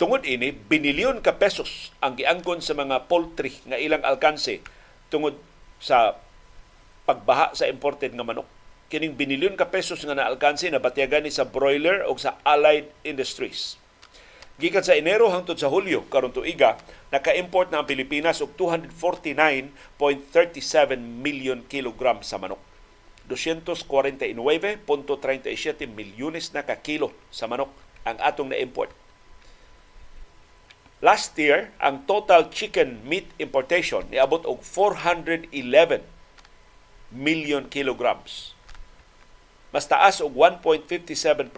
Tungod 0.00 0.24
ini, 0.24 0.56
binilyon 0.56 1.20
ka 1.20 1.36
pesos 1.36 1.92
ang 2.00 2.16
giangkon 2.16 2.64
sa 2.64 2.72
mga 2.72 3.12
poultry 3.12 3.52
nga 3.68 3.76
ilang 3.76 4.00
alkanse 4.00 4.64
tungod 5.12 5.36
sa 5.76 6.16
pagbaha 7.04 7.52
sa 7.52 7.68
imported 7.68 8.16
nga 8.16 8.24
manok. 8.24 8.48
Kining 8.88 9.16
binilyon 9.16 9.56
ka 9.56 9.64
pesos 9.68 10.04
nga 10.04 10.14
naalkanse 10.16 10.70
na 10.72 10.80
batyagan 10.80 11.24
ni 11.28 11.32
sa 11.32 11.44
broiler 11.44 12.04
o 12.08 12.16
sa 12.16 12.40
allied 12.40 12.88
industries. 13.04 13.76
Gikan 14.56 14.84
sa 14.84 14.96
Enero 14.96 15.28
hangtod 15.28 15.60
sa 15.60 15.68
Hulyo 15.68 16.08
karon 16.08 16.32
tuiga, 16.32 16.76
naka-import 17.12 17.68
na 17.72 17.84
ang 17.84 17.88
Pilipinas 17.88 18.40
og 18.40 18.56
249.37 18.56 20.96
million 21.00 21.60
kilogram 21.68 22.24
sa 22.24 22.38
manok. 22.40 22.60
249.37 23.28 24.80
milyones 25.88 26.52
na 26.52 26.62
ka 26.64 26.76
kilo 26.80 27.12
sa 27.28 27.46
manok 27.48 27.68
ang 28.04 28.16
atong 28.20 28.48
na-import 28.52 29.01
Last 31.02 31.34
year, 31.34 31.74
ang 31.82 32.06
total 32.06 32.46
chicken 32.54 33.02
meat 33.02 33.26
importation 33.42 34.06
niabot 34.06 34.46
og 34.46 34.62
411 34.62 35.50
million 37.10 37.66
kilograms. 37.66 38.54
Mas 39.74 39.90
taas 39.90 40.22
og 40.22 40.30
1.57% 40.38 41.50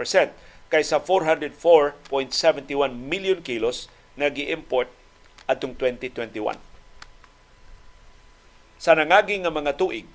kaysa 0.72 0.96
404.71 0.96 2.96
million 2.96 3.37
kilos 3.44 3.92
nga 4.16 4.33
gi-import 4.33 4.88
atong 5.44 5.76
2021. 5.76 6.57
Sa 8.80 8.96
nangagi 8.96 9.44
nga 9.44 9.52
mga 9.52 9.76
tuig, 9.76 10.09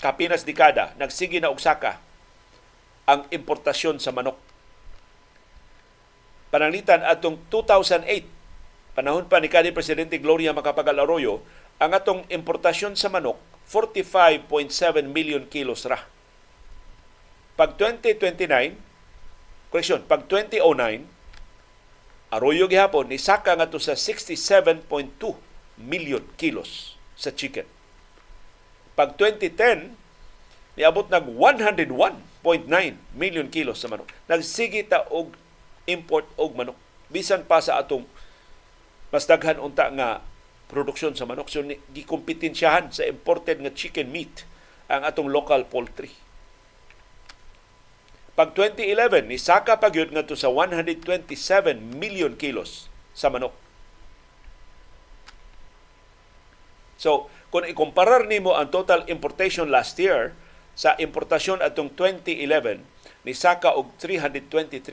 kapinas 0.00 0.48
dekada, 0.48 0.96
nagsige 0.96 1.44
na 1.44 1.52
og 1.52 1.60
saka 1.60 2.00
ang 3.04 3.28
importasyon 3.28 4.00
sa 4.00 4.16
manok. 4.16 4.40
Pananglitan 6.48 7.04
atong 7.04 7.36
2008 7.52 8.35
panahon 8.96 9.28
pa 9.28 9.44
ni 9.44 9.52
kanhi 9.52 9.76
Presidente 9.76 10.16
Gloria 10.16 10.56
Macapagal 10.56 10.96
Arroyo, 10.96 11.44
ang 11.76 11.92
atong 11.92 12.24
importasyon 12.32 12.96
sa 12.96 13.12
manok, 13.12 13.36
45.7 13.68 15.04
million 15.04 15.44
kilos 15.44 15.84
ra. 15.84 16.00
Pag 17.60 17.76
2029, 17.76 18.48
correction, 19.68 20.00
pag 20.08 20.24
2009, 20.24 21.04
Arroyo 22.32 22.66
gihapon, 22.66 23.12
ni 23.12 23.20
saka 23.20 23.52
nga 23.54 23.68
sa 23.76 23.92
67.2 23.92 24.80
million 25.76 26.24
kilos 26.40 26.96
sa 27.14 27.30
chicken. 27.30 27.68
Pag 28.96 29.20
2010, 29.20 29.92
niabot 30.80 31.06
nag 31.12 31.28
101.9 31.28 31.84
million 33.12 33.46
kilos 33.52 33.84
sa 33.84 33.92
manok. 33.92 34.08
Nagsige 34.24 34.88
ta 34.88 35.04
og 35.12 35.36
import 35.84 36.24
og 36.40 36.56
manok. 36.56 36.76
Bisan 37.12 37.44
pa 37.44 37.60
sa 37.60 37.76
atong 37.76 38.08
mas 39.10 39.24
daghan 39.26 39.62
unta 39.62 39.90
nga 39.94 40.22
produksyon 40.66 41.14
sa 41.14 41.26
manok 41.26 41.46
so 41.46 41.62
gikompetensyahan 41.94 42.90
sa 42.90 43.06
imported 43.06 43.62
nga 43.62 43.70
chicken 43.70 44.10
meat 44.10 44.42
ang 44.90 45.06
atong 45.06 45.30
local 45.30 45.66
poultry. 45.66 46.10
Pag 48.36 48.52
2011 48.52 49.30
ni 49.30 49.38
saka 49.40 49.80
pagyud 49.80 50.12
ngadto 50.12 50.36
sa 50.36 50.52
127 50.52 51.32
million 51.96 52.36
kilos 52.36 52.92
sa 53.16 53.32
manok. 53.32 53.54
So, 57.00 57.32
kung 57.48 57.64
ikumparar 57.64 58.28
nimo 58.28 58.52
ang 58.52 58.68
total 58.68 59.08
importation 59.08 59.72
last 59.72 59.96
year 59.96 60.36
sa 60.76 60.92
importasyon 61.00 61.64
atong 61.64 61.96
2011 61.96 62.84
ni 63.24 63.32
saka 63.32 63.72
og 63.72 63.96
323%. 63.96 64.84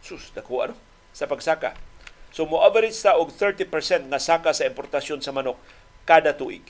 Sus, 0.00 0.30
dako 0.30 0.70
ano? 0.70 0.74
Sa 1.10 1.26
pagsaka 1.26 1.89
So 2.30 2.46
mo 2.46 2.62
average 2.62 2.98
ta 2.98 3.18
og 3.18 3.34
30% 3.34 3.66
nga 4.06 4.20
saka 4.22 4.54
sa 4.54 4.66
importasyon 4.66 5.22
sa 5.22 5.34
manok 5.34 5.58
kada 6.06 6.34
tuig. 6.34 6.62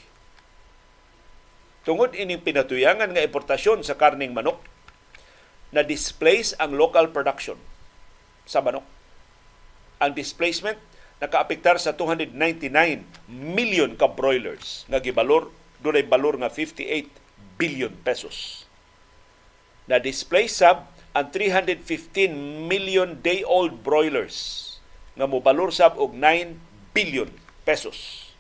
Tungod 1.85 2.13
ining 2.17 2.45
pinatuyangan 2.45 3.13
nga 3.13 3.25
importasyon 3.25 3.81
sa 3.85 3.97
karning 3.97 4.37
manok, 4.37 4.61
na 5.71 5.87
displace 5.87 6.53
ang 6.59 6.75
local 6.75 7.15
production 7.15 7.57
sa 8.45 8.59
manok. 8.59 8.85
Ang 10.03 10.13
displacement 10.19 10.79
nakaapektar 11.23 11.79
sa 11.79 11.95
299 11.95 12.35
million 13.31 13.93
ka 13.95 14.11
broilers 14.11 14.89
nga 14.91 14.99
gibalor 14.99 15.53
dunay 15.81 16.05
balor 16.05 16.37
nga 16.43 16.51
58 16.53 17.07
billion 17.57 17.93
pesos. 18.03 18.67
Na 19.87 20.03
displace 20.03 20.61
sab 20.61 20.91
ang 21.15 21.31
315 21.33 22.67
million 22.67 23.19
day-old 23.19 23.83
broilers 23.83 24.70
nga 25.21 25.29
mobalor 25.29 25.69
sab 25.69 26.01
og 26.01 26.17
9 26.17 26.57
billion 26.97 27.29
pesos 27.69 28.31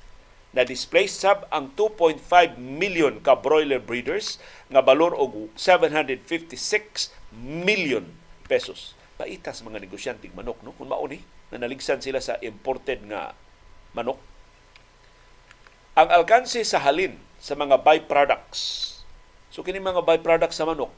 na 0.56 0.64
displaced 0.64 1.20
sab 1.20 1.44
ang 1.52 1.76
2.5 1.76 2.24
million 2.56 3.20
ka 3.20 3.36
broiler 3.36 3.78
breeders 3.78 4.40
nga 4.72 4.80
balor 4.80 5.12
og 5.12 5.52
756 5.54 7.12
million 7.36 8.08
pesos. 8.48 8.96
Paitas 9.20 9.60
mga 9.60 9.84
negosyante 9.84 10.26
manok 10.32 10.58
no 10.64 10.72
kung 10.72 10.88
mao 10.88 11.04
ni 11.04 11.20
na 11.52 11.60
naligsan 11.60 12.00
sila 12.00 12.18
sa 12.24 12.40
imported 12.40 13.04
nga 13.06 13.36
manok. 13.92 14.16
Ang 16.00 16.08
alkanse 16.16 16.64
sa 16.64 16.80
halin 16.80 17.20
sa 17.36 17.52
mga 17.52 17.84
byproducts. 17.84 18.88
So 19.52 19.60
kini 19.60 19.84
mga 19.84 20.00
byproducts 20.00 20.56
sa 20.56 20.64
manok, 20.64 20.90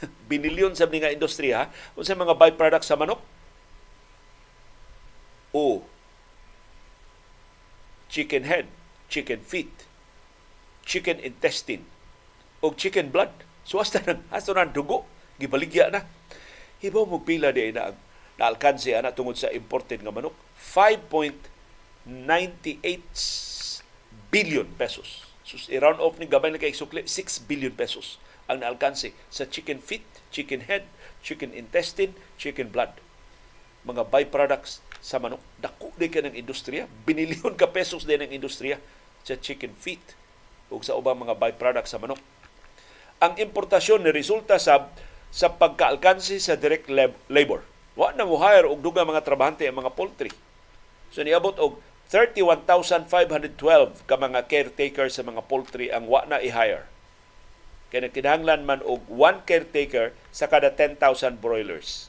binilyon 0.30 0.78
sa 0.78 0.86
nga 0.86 1.10
industriya, 1.10 1.68
unsa 1.98 2.14
mga 2.14 2.38
byproducts 2.38 2.86
sa 2.86 2.96
manok? 2.96 3.33
O 5.54 5.86
chicken 8.10 8.44
head, 8.46 8.66
chicken 9.06 9.40
feet, 9.42 9.70
chicken 10.82 11.18
intestine, 11.22 11.86
o 12.62 12.74
chicken 12.74 13.10
blood. 13.14 13.30
So 13.62 13.78
hasta 13.78 14.02
nang 14.02 14.22
hasta 14.34 14.50
nang 14.54 14.74
dugo, 14.74 15.06
gibaligya 15.38 15.90
na. 15.94 16.02
Hibaw 16.82 17.06
mo 17.06 17.22
pila 17.22 17.54
di 17.54 17.70
na 17.70 17.94
na 18.34 18.50
alkanse 18.50 18.90
ana 18.94 19.14
tungod 19.14 19.38
sa 19.38 19.50
imported 19.54 20.02
nga 20.02 20.10
manok. 20.10 20.34
5.98 20.58 22.10
billion 24.34 24.66
pesos. 24.74 25.22
So, 25.44 25.60
i-round 25.70 26.00
off 26.00 26.18
ni 26.18 26.26
gabay 26.26 26.50
na 26.50 26.58
kay 26.58 26.74
sukli, 26.74 27.04
6 27.06 27.46
billion 27.46 27.70
pesos 27.70 28.18
ang 28.50 28.60
naalkanse 28.60 29.12
sa 29.30 29.46
chicken 29.48 29.78
feet, 29.80 30.04
chicken 30.28 30.66
head, 30.66 30.84
chicken 31.24 31.52
intestine, 31.52 32.12
chicken 32.36 32.68
blood. 32.68 32.92
Mga 33.84 34.08
byproducts 34.08 34.80
sa 35.04 35.20
manok. 35.20 35.44
Dako 35.60 35.92
din 36.00 36.08
ka 36.08 36.24
ng 36.24 36.32
industriya. 36.32 36.88
Binilyon 37.04 37.60
ka 37.60 37.68
pesos 37.68 38.08
din 38.08 38.24
ng 38.24 38.32
industriya 38.32 38.80
sa 39.20 39.36
chicken 39.36 39.76
feet 39.76 40.00
o 40.72 40.80
sa 40.80 40.96
ubang 40.96 41.20
mga 41.20 41.36
byproducts 41.36 41.92
sa 41.92 42.00
manok. 42.00 42.16
Ang 43.20 43.36
importasyon 43.36 44.00
ni 44.00 44.08
resulta 44.08 44.56
sa 44.56 44.88
sa 45.28 45.52
pagkaalkansi 45.52 46.40
sa 46.40 46.56
direct 46.56 46.88
labor. 47.28 47.60
Wa 47.92 48.16
nang 48.16 48.32
hire 48.32 48.64
og 48.64 48.80
dugang 48.80 49.04
mga 49.04 49.26
trabahante 49.26 49.68
ang 49.68 49.76
mga 49.76 49.92
poultry. 49.92 50.32
So 51.12 51.20
niabot 51.20 51.60
og 51.60 51.84
31,512 52.08 54.08
ka 54.08 54.16
mga 54.16 54.40
caretaker 54.48 55.12
sa 55.12 55.20
mga 55.20 55.44
poultry 55.44 55.92
ang 55.92 56.08
wa 56.08 56.24
na 56.24 56.40
i-hire. 56.40 56.88
Kaya 57.92 58.08
kinahanglan 58.08 58.64
man 58.64 58.80
og 58.82 59.04
one 59.06 59.44
caretaker 59.44 60.16
sa 60.32 60.48
kada 60.48 60.72
10,000 60.72 60.96
broilers. 61.38 62.08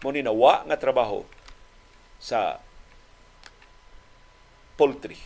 Muni 0.00 0.24
na 0.24 0.32
wa 0.32 0.64
nga 0.64 0.80
trabaho 0.80 1.28
sa 2.20 2.60
poultry. 4.76 5.18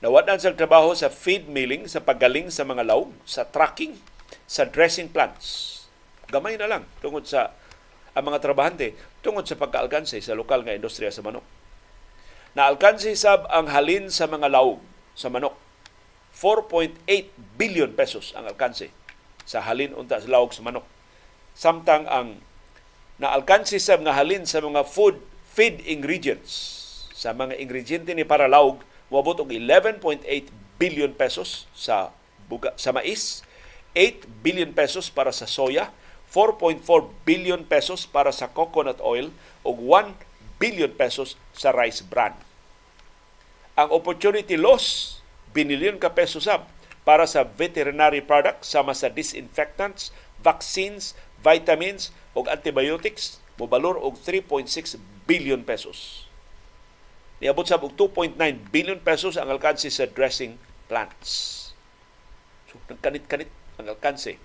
Nawadan 0.00 0.40
sa 0.40 0.52
trabaho 0.52 0.92
sa 0.92 1.08
feed 1.08 1.48
milling, 1.48 1.88
sa 1.88 2.00
paggaling 2.00 2.52
sa 2.52 2.64
mga 2.64 2.84
laog, 2.84 3.12
sa 3.24 3.48
tracking, 3.48 3.96
sa 4.44 4.68
dressing 4.68 5.08
plants. 5.08 5.72
Gamay 6.28 6.56
na 6.60 6.68
lang 6.68 6.84
tungod 7.00 7.24
sa 7.24 7.52
ang 8.14 8.30
mga 8.30 8.40
trabahante 8.40 8.94
tungod 9.26 9.42
sa 9.44 9.58
pagkaalkanse 9.58 10.22
sa 10.22 10.38
lokal 10.38 10.62
nga 10.62 10.76
industriya 10.76 11.10
sa 11.10 11.20
manok. 11.20 11.42
Naalkanse 12.54 13.10
sab 13.18 13.50
ang 13.50 13.66
halin 13.66 14.06
sa 14.14 14.30
mga 14.30 14.46
laog 14.46 14.78
sa 15.18 15.26
manok. 15.26 15.58
4.8 16.34 17.06
billion 17.58 17.90
pesos 17.94 18.30
ang 18.38 18.46
alkanse 18.46 18.90
sa 19.42 19.62
halin 19.66 19.94
unta 19.94 20.22
sa 20.22 20.30
laog 20.30 20.54
sa 20.54 20.62
manok. 20.62 20.86
Samtang 21.58 22.06
ang 22.06 22.38
naalkanse 23.18 23.82
sab 23.82 24.02
nga 24.06 24.14
halin 24.14 24.46
sa 24.46 24.62
mga 24.62 24.86
food 24.86 25.18
feed 25.54 25.86
ingredients 25.86 26.82
sa 27.14 27.30
mga 27.30 27.54
ingrediente 27.62 28.10
ni 28.10 28.26
para 28.26 28.50
laog 28.50 28.82
moabot 29.06 29.38
og 29.38 29.54
11.8 29.54 30.26
billion 30.82 31.14
pesos 31.14 31.70
sa 31.70 32.10
buga, 32.50 32.74
sa 32.74 32.90
mais, 32.90 33.46
8 33.94 34.26
billion 34.42 34.74
pesos 34.74 35.06
para 35.06 35.30
sa 35.30 35.46
soya, 35.46 35.94
4.4 36.34 36.82
billion 37.22 37.62
pesos 37.62 38.10
para 38.10 38.34
sa 38.34 38.50
coconut 38.50 38.98
oil 38.98 39.30
ug 39.62 39.78
1 39.78 40.18
billion 40.58 40.90
pesos 40.90 41.38
sa 41.54 41.70
rice 41.70 42.02
bran. 42.02 42.34
Ang 43.78 43.94
opportunity 43.94 44.58
loss 44.58 45.18
binilyon 45.54 46.02
ka 46.02 46.10
pesos 46.10 46.50
sab 46.50 46.66
para 47.06 47.30
sa 47.30 47.46
veterinary 47.46 48.18
products 48.18 48.74
sama 48.74 48.90
sa 48.90 49.06
disinfectants, 49.06 50.10
vaccines, 50.42 51.14
vitamins 51.38 52.10
ug 52.34 52.50
antibiotics 52.50 53.38
mobalor 53.54 53.94
og 54.02 54.18
3.6 54.18 55.13
billion 55.24 55.60
pesos. 55.64 56.28
Niabot 57.42 57.66
sa 57.66 57.76
2.9 57.76 58.38
billion 58.70 58.98
pesos 59.00 59.36
ang 59.36 59.50
alkanse 59.50 59.90
sa 59.90 60.08
dressing 60.08 60.56
plants. 60.86 61.60
So, 62.70 62.78
nagkanit-kanit 62.88 63.50
ang 63.80 63.86
alkanse. 63.90 64.38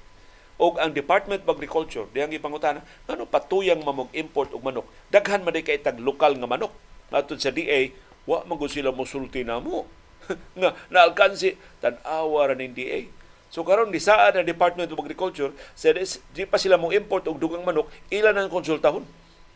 O 0.60 0.76
ang 0.76 0.92
Department 0.92 1.48
of 1.48 1.56
Agriculture, 1.56 2.12
diyang 2.12 2.36
ipangutana, 2.36 2.84
ano 3.08 3.24
patuyang 3.24 3.80
mamog 3.80 4.12
import 4.12 4.52
og 4.52 4.60
manok? 4.60 4.84
Daghan 5.08 5.48
man 5.48 5.56
kay 5.56 5.80
tag 5.80 6.04
lokal 6.04 6.36
nga 6.36 6.52
manok. 6.52 6.76
Matod 7.08 7.40
sa 7.40 7.56
DA, 7.56 7.96
wa 8.28 8.44
man 8.44 8.60
sila 8.68 8.92
mosulti 8.92 9.48
na 9.48 9.64
mo. 9.64 9.88
nga 10.60 10.76
naalkansi 10.92 11.56
tan-awa 11.80 12.52
ra 12.52 12.56
ning 12.60 12.76
DA. 12.76 13.08
So 13.50 13.64
karon 13.64 13.90
ni 13.90 14.04
saad 14.04 14.36
ang 14.36 14.46
Department 14.46 14.92
of 14.92 15.00
Agriculture, 15.00 15.56
sa 15.74 15.96
di 15.96 16.44
pa 16.44 16.60
sila 16.60 16.76
mo 16.76 16.92
import 16.92 17.26
og 17.32 17.40
dugang 17.40 17.64
manok, 17.64 17.88
ilan 18.12 18.36
ang 18.36 18.52
konsultahon? 18.52 19.08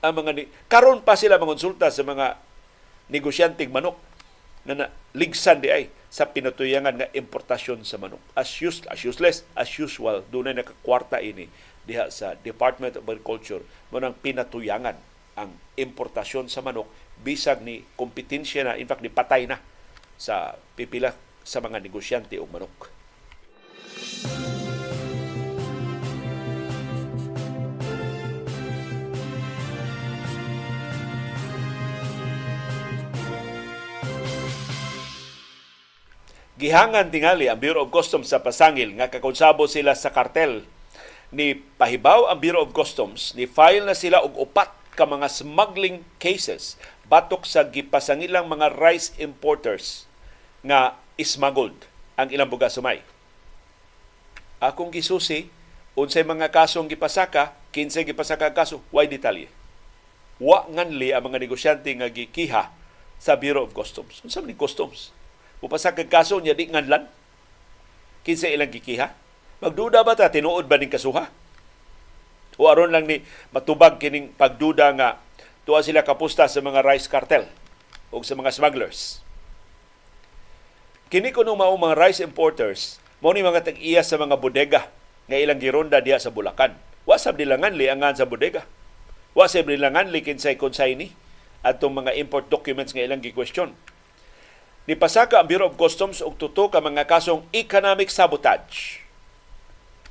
Ang 0.03 0.19
mga 0.19 0.31
ni 0.35 0.43
karon 0.67 0.99
pa 0.99 1.15
sila 1.15 1.39
mangonsulta 1.39 1.87
sa 1.87 2.03
mga 2.03 2.35
negosyanteng 3.07 3.71
manok 3.71 3.95
na, 4.67 4.75
na 4.75 4.85
ligsan 5.15 5.63
di 5.63 5.71
ay 5.71 5.87
sa 6.11 6.27
pinatuyangan 6.27 6.99
nga 6.99 7.07
importasyon 7.15 7.87
sa 7.87 7.95
manok. 7.97 8.19
As, 8.35 8.51
use, 8.59 8.83
as 8.91 9.01
useless, 9.01 9.47
as 9.55 9.71
usual, 9.79 10.21
doon 10.27 10.51
na 10.51 10.61
nakakwarta 10.61 11.23
ini 11.23 11.47
diha 11.87 12.11
sa 12.11 12.35
Department 12.35 12.99
of 12.99 13.07
Agriculture 13.07 13.63
mo 13.91 13.97
nang 14.03 14.15
pinatuyangan 14.19 14.99
ang 15.39 15.55
importasyon 15.79 16.51
sa 16.51 16.61
manok 16.61 16.85
bisag 17.23 17.63
ni 17.63 17.81
kompetensya 17.95 18.67
na, 18.67 18.75
in 18.75 18.85
fact, 18.85 19.01
ni 19.01 19.09
patay 19.09 19.47
na 19.47 19.57
sa 20.19 20.59
pipila 20.75 21.15
sa 21.47 21.63
mga 21.63 21.79
negosyante 21.79 22.35
og 22.37 22.51
manok. 22.51 22.91
Gihangan 36.63 37.11
tingali 37.11 37.51
ang 37.51 37.59
Bureau 37.59 37.83
of 37.83 37.91
Customs 37.91 38.31
sa 38.31 38.39
pasangil 38.39 38.95
nga 38.95 39.11
kakonsabo 39.11 39.67
sila 39.67 39.91
sa 39.99 40.15
kartel 40.15 40.63
ni 41.27 41.59
pahibaw 41.59 42.31
ang 42.31 42.39
Bureau 42.39 42.63
of 42.63 42.71
Customs 42.71 43.35
ni 43.35 43.43
file 43.43 43.83
na 43.83 43.91
sila 43.91 44.23
og 44.23 44.31
upat 44.39 44.71
ka 44.95 45.03
mga 45.03 45.27
smuggling 45.27 46.07
cases 46.23 46.79
batok 47.11 47.43
sa 47.43 47.67
gipasangilang 47.67 48.47
mga 48.47 48.79
rice 48.79 49.11
importers 49.19 50.07
nga 50.63 50.95
ismaggled 51.19 51.75
ang 52.15 52.31
ilang 52.31 52.47
bugas 52.47 52.79
sumay. 52.79 53.03
Akong 54.63 54.95
gisusi 54.95 55.51
unsay 55.99 56.23
mga 56.23 56.47
kasong 56.47 56.87
gipasaka, 56.87 57.51
kinsa 57.75 58.07
gipasaka 58.07 58.55
kaso, 58.55 58.79
why 58.87 59.03
detalye. 59.03 59.51
Wa 60.39 60.63
nganli 60.71 61.11
ang 61.11 61.27
mga 61.27 61.43
negosyante 61.43 61.91
nga 61.91 62.07
gikiha 62.07 62.71
sa 63.19 63.35
Bureau 63.35 63.67
of 63.67 63.75
Customs. 63.75 64.23
Unsa 64.23 64.39
man 64.39 64.55
customs? 64.55 65.11
Upasa 65.63 65.95
kag 65.95 66.11
kaso 66.11 66.43
niya 66.43 66.51
di 66.51 66.67
nganlan. 66.67 67.07
Kinsa 68.27 68.51
ilang 68.51 68.67
gikiha? 68.67 69.15
Magduda 69.63 70.03
ba 70.03 70.11
ta 70.11 70.27
tinuod 70.27 70.67
ba 70.67 70.75
ning 70.75 70.91
kasuha? 70.91 71.31
O 72.59 72.67
aron 72.67 72.91
lang 72.91 73.07
ni 73.07 73.23
matubag 73.55 73.95
kining 73.95 74.35
pagduda 74.35 74.91
nga 74.99 75.23
tuwa 75.63 75.79
sila 75.79 76.03
kapusta 76.03 76.51
sa 76.51 76.59
mga 76.59 76.83
rice 76.83 77.07
cartel 77.07 77.47
o 78.11 78.19
sa 78.27 78.35
mga 78.35 78.51
smugglers. 78.51 79.23
Kini 81.07 81.31
kuno 81.31 81.55
mao 81.55 81.79
mga 81.79 81.95
rice 81.95 82.19
importers, 82.19 82.99
mo 83.23 83.31
ni 83.31 83.39
mga 83.39 83.63
tag-iya 83.63 84.03
sa 84.03 84.19
mga 84.19 84.35
bodega 84.35 84.91
nga 85.31 85.39
ilang 85.39 85.63
gironda 85.63 86.03
diha 86.03 86.19
sa 86.19 86.27
Bulacan. 86.27 86.75
Wa 87.07 87.15
sab 87.15 87.39
dilangan 87.39 87.79
li 87.79 87.87
angan 87.87 88.19
sa 88.19 88.27
bodega. 88.27 88.67
Wa 89.31 89.47
sab 89.47 89.71
dilangan 89.71 90.11
li 90.11 90.19
kinsay 90.19 90.59
konsay 90.59 90.99
ni 90.99 91.15
atong 91.63 92.03
mga 92.03 92.19
import 92.19 92.51
documents 92.51 92.91
nga 92.91 93.07
ilang 93.07 93.23
gi-question 93.23 93.71
Nipasaka 94.83 95.39
ang 95.39 95.47
Bureau 95.47 95.71
of 95.71 95.79
Customs 95.79 96.19
og 96.19 96.35
tuto 96.35 96.67
ka 96.67 96.83
mga 96.83 97.07
kasong 97.07 97.47
economic 97.55 98.11
sabotage. 98.11 98.99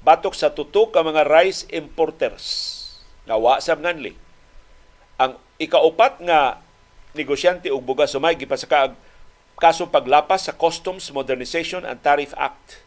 Batok 0.01 0.33
sa 0.33 0.49
tuto 0.49 0.89
ka 0.89 1.05
mga 1.05 1.29
rice 1.29 1.69
importers 1.69 2.81
nga 3.29 3.37
wa 3.37 3.61
sab 3.61 3.85
nganli. 3.85 4.17
Ang 5.21 5.37
ikaupat 5.61 6.25
nga 6.25 6.65
negosyante 7.13 7.69
og 7.69 7.85
bugas 7.85 8.17
sumay 8.17 8.33
gipasaka 8.33 8.89
ang 8.89 8.95
kaso 9.61 9.93
paglapas 9.93 10.49
sa 10.49 10.57
Customs 10.57 11.13
Modernization 11.13 11.85
and 11.85 12.01
Tariff 12.01 12.33
Act 12.41 12.81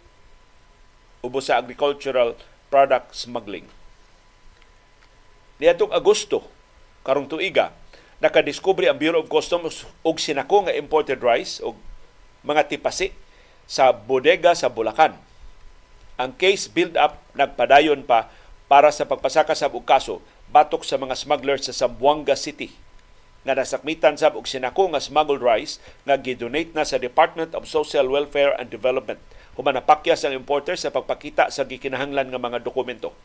ubos 1.22 1.54
sa 1.54 1.62
agricultural 1.62 2.34
product 2.74 3.14
smuggling. 3.14 3.70
Niadtong 5.62 5.94
Agosto 5.94 6.50
karong 7.06 7.30
tuiga 7.30 7.72
nakadiskubre 8.24 8.88
ang 8.88 9.00
Bureau 9.00 9.24
of 9.24 9.32
Customs 9.32 9.84
og 10.06 10.20
sinako 10.20 10.68
nga 10.68 10.76
imported 10.76 11.20
rice 11.20 11.60
og 11.60 11.76
mga 12.46 12.70
tipasi 12.72 13.12
sa 13.66 13.92
bodega 13.92 14.54
sa 14.54 14.72
Bulacan. 14.72 15.18
Ang 16.16 16.32
case 16.40 16.72
build-up 16.72 17.20
nagpadayon 17.36 18.08
pa 18.08 18.32
para 18.72 18.94
sa 18.94 19.04
pagpasaka 19.04 19.52
sa 19.52 19.68
kaso 19.84 20.24
batok 20.50 20.88
sa 20.88 20.96
mga 20.96 21.18
smugglers 21.18 21.68
sa 21.68 21.76
Zamboanga 21.76 22.38
City 22.40 22.72
nga 23.46 23.54
nasakmitan 23.54 24.18
sab 24.18 24.34
og 24.34 24.50
sinako 24.50 24.90
nga 24.90 25.04
smuggled 25.04 25.44
rice 25.44 25.78
nga 26.08 26.18
gidonate 26.18 26.74
na 26.74 26.88
sa 26.88 26.98
Department 26.98 27.54
of 27.54 27.70
Social 27.70 28.10
Welfare 28.10 28.58
and 28.58 28.74
Development 28.74 29.22
human 29.56 29.76
napakyas 29.80 30.24
ang 30.28 30.36
importer 30.36 30.76
sa 30.76 30.92
pagpakita 30.92 31.48
sa 31.48 31.64
gikinahanglan 31.64 32.28
nga 32.28 32.40
mga 32.40 32.60
dokumento. 32.62 33.16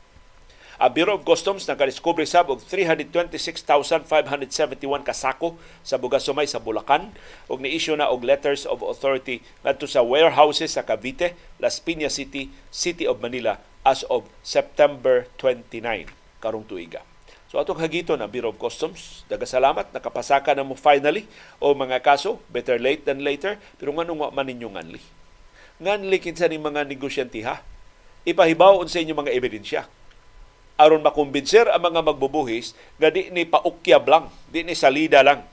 Ang 0.80 0.96
Bureau 0.96 1.20
of 1.20 1.28
Customs 1.28 1.68
nakadiskubre 1.68 2.24
sab 2.24 2.48
og 2.48 2.64
326,571 2.64 4.08
kasako 5.04 5.60
sa 5.84 6.00
Bugasumay 6.00 6.48
sa 6.48 6.56
Bulacan 6.56 7.12
ug 7.52 7.60
ni-issue 7.60 7.92
na 8.00 8.08
og 8.08 8.24
letters 8.24 8.64
of 8.64 8.80
authority 8.80 9.44
ngadto 9.60 9.84
sa 9.84 10.00
warehouses 10.00 10.72
sa 10.72 10.80
Cavite, 10.80 11.36
Las 11.60 11.84
Piñas 11.84 12.16
City, 12.16 12.48
City 12.72 13.04
of 13.04 13.20
Manila 13.20 13.60
as 13.84 14.08
of 14.08 14.24
September 14.40 15.28
29 15.36 16.08
karong 16.40 16.64
tuiga. 16.64 17.04
So 17.52 17.60
atong 17.60 17.84
hagiton 17.84 18.24
ang 18.24 18.32
Bureau 18.32 18.48
of 18.48 18.56
Customs. 18.56 19.28
Dagasalamat 19.28 19.92
nakapasaka 19.92 20.56
na 20.56 20.64
mo 20.64 20.80
finally 20.80 21.28
o 21.60 21.76
mga 21.76 22.00
kaso, 22.00 22.40
better 22.48 22.80
late 22.80 23.04
than 23.04 23.20
later, 23.20 23.60
pero 23.76 23.92
nganong 23.92 24.16
wa 24.16 24.32
man 24.32 24.48
ninyo 24.48 24.72
nganli. 24.72 25.02
Nganli 25.76 26.16
kinsa 26.24 26.48
ni 26.48 26.56
mga 26.56 26.88
negosyante 26.88 27.44
ha. 27.44 27.60
Ipahibaw 28.24 28.80
sa 28.88 28.96
inyo 28.96 29.12
mga 29.12 29.36
ebidensya 29.36 29.84
aron 30.80 31.04
makumbinser 31.04 31.68
ang 31.68 31.92
mga 31.92 32.00
magbubuhis 32.00 32.72
nga 32.96 33.12
di 33.12 33.28
ni 33.28 33.44
paukyab 33.44 34.08
lang, 34.08 34.24
di 34.48 34.64
ni 34.64 34.72
salida 34.72 35.20
lang 35.20 35.44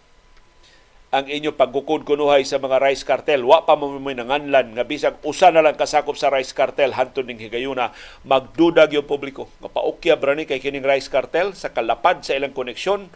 ang 1.07 1.23
inyo 1.23 1.55
pagkukod 1.55 2.03
kunuhay 2.03 2.43
sa 2.43 2.59
mga 2.59 2.83
rice 2.83 3.07
cartel. 3.07 3.47
Wa 3.47 3.63
pa 3.63 3.79
mo 3.79 3.95
may 3.95 4.11
nanganlan 4.11 4.75
nga 4.75 4.83
bisag 4.83 5.15
usa 5.23 5.55
na 5.55 5.63
lang 5.63 5.79
kasakop 5.79 6.19
sa 6.19 6.27
rice 6.27 6.51
cartel 6.51 6.91
hantud 6.91 7.23
ning 7.23 7.39
higayuna 7.39 7.95
magdudag 8.27 8.91
yung 8.91 9.07
publiko. 9.07 9.47
Nga 9.63 9.71
paukyab 9.71 10.19
ra 10.19 10.35
ni 10.35 10.43
kay 10.43 10.59
kining 10.59 10.83
rice 10.83 11.07
cartel 11.07 11.55
sa 11.55 11.71
kalapad 11.71 12.27
sa 12.27 12.35
ilang 12.35 12.51
koneksyon 12.51 13.07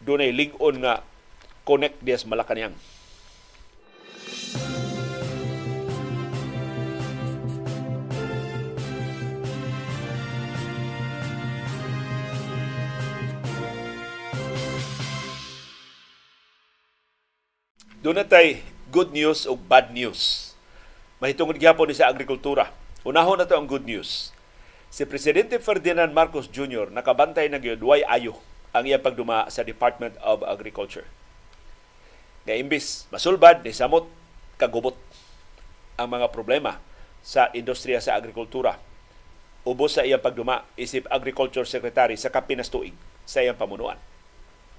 dunay 0.00 0.32
lig-on 0.32 0.80
nga 0.80 1.04
connect 1.68 2.00
dias 2.00 2.24
Malacañang. 2.24 2.72
Doon 18.00 18.24
tay 18.24 18.64
good 18.88 19.12
news 19.12 19.44
o 19.44 19.60
bad 19.60 19.92
news. 19.92 20.52
Mahitungod 21.20 21.60
gyapon 21.60 21.84
ni 21.84 21.92
sa 21.92 22.08
agrikultura. 22.08 22.72
Unahon 23.04 23.36
na 23.36 23.44
to 23.44 23.52
ang 23.52 23.68
good 23.68 23.84
news. 23.84 24.32
Si 24.88 25.04
Presidente 25.04 25.60
Ferdinand 25.60 26.08
Marcos 26.08 26.48
Jr. 26.48 26.88
nakabantay 26.88 27.52
na 27.52 27.60
gyud 27.60 27.84
way 27.84 28.00
ayo 28.08 28.40
ang 28.72 28.88
iyang 28.88 29.04
pagduma 29.04 29.44
sa 29.52 29.68
Department 29.68 30.16
of 30.24 30.40
Agriculture. 30.48 31.04
Nga 32.48 32.56
imbis 32.56 33.04
masulbad 33.12 33.60
ni 33.60 33.76
samot 33.76 34.08
kagubot 34.56 34.96
ang 36.00 36.08
mga 36.08 36.32
problema 36.32 36.80
sa 37.20 37.52
industriya 37.52 38.00
sa 38.00 38.16
agrikultura. 38.16 38.80
Ubos 39.60 40.00
sa 40.00 40.08
iyang 40.08 40.24
pagduma 40.24 40.64
isip 40.80 41.04
Agriculture 41.12 41.68
Secretary 41.68 42.16
sa 42.16 42.32
kapinas 42.32 42.72
tuig 42.72 42.96
sa 43.28 43.44
iyang 43.44 43.60
pamunuan. 43.60 44.00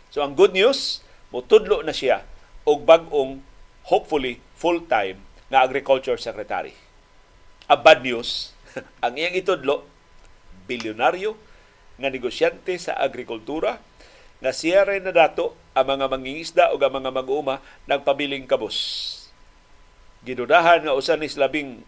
So 0.09 0.25
ang 0.25 0.33
good 0.33 0.57
news, 0.57 1.05
mutudlo 1.29 1.85
na 1.85 1.93
siya 1.93 2.25
og 2.67 2.85
bag-ong 2.85 3.41
hopefully 3.89 4.37
full-time 4.53 5.21
nga 5.49 5.65
agriculture 5.65 6.15
secretary. 6.15 6.77
A 7.67 7.75
bad 7.75 8.05
news, 8.05 8.53
ang 9.03 9.17
iyang 9.17 9.35
itudlo, 9.35 9.87
bilyonaryo 10.69 11.35
nga 11.99 12.09
negosyante 12.09 12.77
sa 12.77 12.97
agrikultura 12.97 13.81
nga 14.41 14.51
siya 14.51 14.87
rin 14.87 15.05
na 15.05 15.13
dato 15.13 15.53
ang 15.77 15.85
mga 15.97 16.05
mangingisda 16.09 16.63
o 16.73 16.79
ang 16.81 16.93
mga 16.97 17.11
mag-uuma 17.13 17.61
nagpabiling 17.85 18.49
kabos. 18.49 18.77
Gidudahan 20.25 20.85
nga 20.85 20.97
usan 20.97 21.21
ni 21.21 21.29
labing 21.29 21.85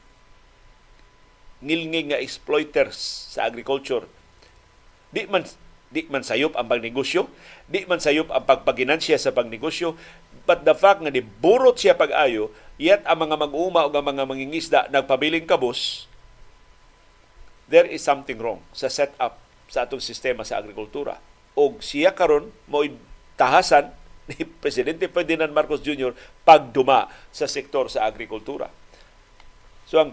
ngilngig 1.64 2.14
nga 2.14 2.20
exploiters 2.22 2.98
sa 3.34 3.48
agriculture. 3.48 4.06
Di 5.10 5.26
man 5.30 5.48
di 5.94 6.10
man 6.10 6.26
sayop 6.26 6.58
ang 6.58 6.66
pagnegosyo, 6.66 7.30
di 7.70 7.86
man 7.86 8.02
sayop 8.02 8.34
ang 8.34 8.44
pagpaginansya 8.50 9.22
sa 9.22 9.30
pagnegosyo, 9.30 9.94
But 10.44 10.68
the 10.68 10.76
fact 10.76 11.00
nga 11.00 11.12
niburot 11.12 11.80
siya 11.80 11.96
pag-ayo, 11.96 12.52
yet 12.76 13.04
ang 13.08 13.28
mga 13.28 13.40
mag-uuma 13.40 13.88
o 13.88 13.90
ang 13.92 14.06
mga 14.06 14.24
mangingisda 14.28 14.80
nagpabiling 14.92 15.48
kabus, 15.48 16.12
there 17.72 17.88
is 17.88 18.04
something 18.04 18.36
wrong 18.40 18.60
sa 18.76 18.92
setup 18.92 19.40
sa 19.72 19.88
atong 19.88 20.04
sistema 20.04 20.44
sa 20.44 20.60
agrikultura. 20.60 21.18
O 21.56 21.74
siya 21.80 22.12
karon 22.12 22.52
mo 22.68 22.84
tahasan 23.40 23.90
ni 24.30 24.44
Presidente 24.44 25.08
Ferdinand 25.08 25.52
Marcos 25.52 25.80
Jr. 25.80 26.12
pagduma 26.44 27.08
sa 27.32 27.48
sektor 27.48 27.88
sa 27.88 28.04
agrikultura. 28.04 28.68
So 29.88 30.00
ang 30.00 30.12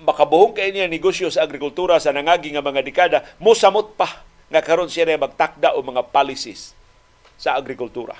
makabuhong 0.00 0.52
kay 0.56 0.72
niya 0.72 0.88
negosyo 0.88 1.32
sa 1.32 1.44
agrikultura 1.44 1.96
sa 2.00 2.12
nangagi 2.12 2.52
nga 2.52 2.64
mga 2.64 2.84
dekada, 2.84 3.18
mosamot 3.40 3.96
pa 3.96 4.24
nga 4.52 4.60
karon 4.60 4.88
siya 4.88 5.08
na 5.08 5.20
magtakda 5.20 5.76
o 5.76 5.80
mga 5.80 6.04
policies 6.12 6.76
sa 7.40 7.56
agrikultura. 7.56 8.16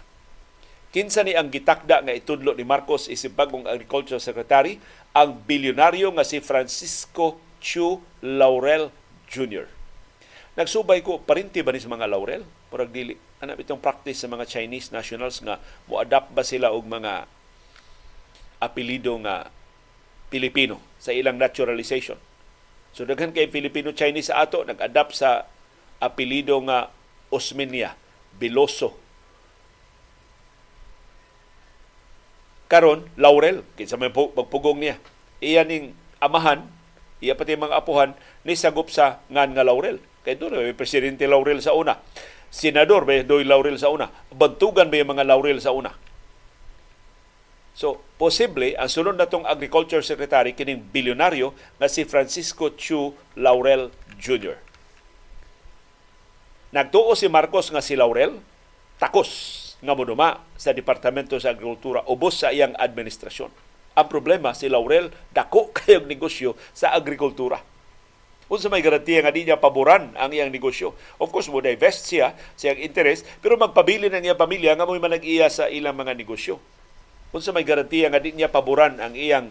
Kinsa 0.96 1.20
ni 1.28 1.36
ang 1.36 1.52
gitakda 1.52 2.00
nga 2.00 2.16
itudlo 2.16 2.56
ni 2.56 2.64
Marcos 2.64 3.12
isip 3.12 3.36
bagong 3.36 3.68
Agriculture 3.68 4.16
Secretary 4.16 4.80
ang 5.12 5.36
bilyonaryo 5.44 6.08
nga 6.16 6.24
si 6.24 6.40
Francisco 6.40 7.36
Chu 7.60 8.00
Laurel 8.24 8.88
Jr. 9.28 9.68
Nagsubay 10.56 11.04
ko, 11.04 11.20
parinti 11.20 11.60
ba 11.60 11.76
ni 11.76 11.84
sa 11.84 11.92
mga 11.92 12.08
laurel? 12.08 12.48
Parang 12.72 12.88
dili. 12.88 13.12
Ano 13.44 13.52
itong 13.60 13.76
practice 13.76 14.24
sa 14.24 14.32
mga 14.32 14.48
Chinese 14.48 14.88
nationals 14.88 15.44
nga 15.44 15.60
mo-adapt 15.84 16.32
ba 16.32 16.40
sila 16.40 16.72
og 16.72 16.88
mga 16.88 17.28
apelido 18.64 19.20
nga 19.20 19.52
Pilipino 20.32 20.80
sa 20.96 21.12
ilang 21.12 21.36
naturalization. 21.36 22.16
So 22.96 23.04
daghan 23.04 23.36
kay 23.36 23.52
Filipino-Chinese 23.52 24.32
sa 24.32 24.48
ato 24.48 24.64
nag-adapt 24.64 25.12
sa 25.12 25.44
apelido 26.00 26.56
nga 26.64 26.88
Osmeña, 27.28 27.92
Biloso, 28.40 28.96
karon 32.66 33.06
Laurel 33.14 33.62
kinsa 33.78 33.98
may 33.98 34.10
magpugong 34.10 34.82
niya. 34.82 34.96
Iya 35.38 35.62
ning 35.62 35.94
amahan 36.18 36.66
iya 37.22 37.38
pati 37.38 37.56
mga 37.56 37.80
apuhan 37.80 38.12
ni 38.44 38.54
sagup 38.58 38.92
sa 38.92 39.22
ngan 39.30 39.56
nga 39.56 39.66
Laurel. 39.66 40.02
Kay 40.26 40.36
doon 40.38 40.58
may 40.58 40.74
presidente 40.74 41.24
Laurel 41.30 41.62
sa 41.62 41.72
una. 41.72 42.02
Senador 42.50 43.06
may 43.06 43.22
doy 43.22 43.46
Laurel 43.46 43.78
sa 43.78 43.90
una. 43.90 44.10
Bantugan 44.34 44.90
may 44.90 45.06
mga 45.06 45.22
Laurel 45.22 45.62
sa 45.62 45.70
una. 45.70 45.94
So, 47.76 48.00
posible, 48.16 48.72
ang 48.80 48.88
sunod 48.88 49.20
na 49.20 49.28
tong 49.28 49.44
Agriculture 49.44 50.00
Secretary 50.00 50.56
kining 50.56 50.80
bilyonaryo 50.80 51.52
na 51.76 51.92
si 51.92 52.08
Francisco 52.08 52.72
Chu 52.72 53.12
Laurel 53.36 53.92
Jr. 54.16 54.56
Nagtuo 56.72 57.12
si 57.12 57.28
Marcos 57.28 57.68
nga 57.68 57.84
si 57.84 57.92
Laurel, 57.92 58.40
takos 58.96 59.65
nga 59.80 59.92
moduma 59.92 60.40
sa 60.56 60.72
Departamento 60.72 61.36
sa 61.36 61.52
Agrikultura 61.52 62.04
ubos 62.08 62.40
sa 62.40 62.52
iyang 62.52 62.72
administrasyon. 62.76 63.52
Ang 63.96 64.06
problema 64.12 64.52
si 64.52 64.68
Laurel 64.68 65.08
dako 65.32 65.70
kayong 65.76 66.08
negosyo 66.08 66.56
sa 66.76 66.92
agrikultura. 66.92 67.60
Unsa 68.46 68.70
may 68.70 68.78
garantiya 68.78 69.26
nga 69.26 69.34
di 69.34 69.42
niya 69.42 69.58
paboran 69.58 70.14
ang 70.14 70.30
iyang 70.30 70.54
negosyo. 70.54 70.94
Of 71.18 71.34
course, 71.34 71.50
mo 71.50 71.58
divest 71.58 72.06
siya 72.06 72.30
sa 72.54 72.70
iyang 72.70 72.78
interest, 72.78 73.26
pero 73.42 73.58
magpabili 73.58 74.06
na 74.06 74.22
niya 74.22 74.38
pamilya 74.38 74.78
nga 74.78 74.86
mo'y 74.86 75.02
manag-iya 75.02 75.50
sa 75.50 75.66
ilang 75.66 75.98
mga 75.98 76.14
negosyo. 76.14 76.62
Unsa 77.34 77.50
may 77.50 77.66
garantiya 77.66 78.06
nga 78.06 78.22
di 78.22 78.30
niya 78.30 78.46
paboran 78.46 79.02
ang 79.02 79.18
iyang 79.18 79.50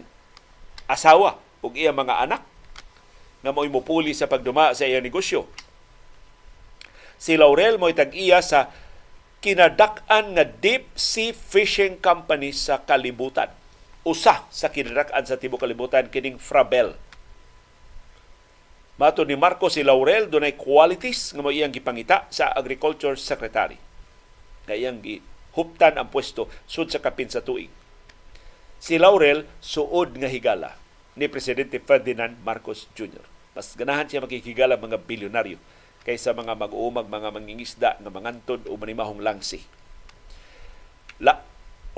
asawa 0.88 1.36
ug 1.60 1.76
iyang 1.76 1.92
mga 1.92 2.24
anak 2.24 2.42
nga 3.44 3.50
mo'y 3.52 3.68
mupuli 3.68 4.16
sa 4.16 4.32
pagduma 4.32 4.72
sa 4.72 4.88
iyang 4.88 5.04
negosyo. 5.04 5.44
Si 7.20 7.36
Laurel 7.36 7.76
mo'y 7.76 7.92
tag-iya 7.92 8.40
sa 8.40 8.72
kinadak-an 9.46 10.34
nga 10.34 10.42
deep 10.42 10.90
sea 10.98 11.30
fishing 11.30 12.02
company 12.02 12.50
sa 12.50 12.82
kalibutan. 12.82 13.46
Usa 14.02 14.42
sa 14.50 14.74
kinadak-an 14.74 15.22
sa 15.22 15.38
tibuok 15.38 15.62
kalibutan 15.62 16.10
kining 16.10 16.34
Frabel. 16.42 16.98
Mato 18.98 19.22
ni 19.22 19.38
Marco 19.38 19.70
si 19.70 19.86
Laurel 19.86 20.26
dunay 20.26 20.58
qualities 20.58 21.30
nga 21.30 21.46
mo 21.46 21.54
iyang 21.54 21.70
gipangita 21.70 22.26
sa 22.26 22.50
Agriculture 22.58 23.14
Secretary. 23.14 23.78
Nga 24.66 24.74
iyang 24.74 24.98
gihuptan 24.98 25.94
ang 25.94 26.10
pwesto 26.10 26.50
sud 26.66 26.90
sa 26.90 26.98
kapin 26.98 27.30
sa 27.30 27.38
tuig. 27.38 27.70
Si 28.82 28.98
Laurel 28.98 29.46
suod 29.62 30.18
nga 30.18 30.26
higala 30.26 30.74
ni 31.14 31.30
Presidente 31.30 31.78
Ferdinand 31.78 32.34
Marcos 32.42 32.90
Jr. 32.98 33.22
Mas 33.54 33.78
ganahan 33.78 34.10
siya 34.10 34.26
makikigala 34.26 34.74
mga 34.74 35.06
bilyonaryo 35.06 35.62
kaysa 36.06 36.30
mga 36.38 36.54
mag-uumag, 36.54 37.10
mga 37.10 37.34
mangingisda 37.34 37.90
nga 37.98 38.10
mangantod 38.14 38.62
o 38.70 38.78
manimahong 38.78 39.18
langsi. 39.18 39.66
La, 41.18 41.42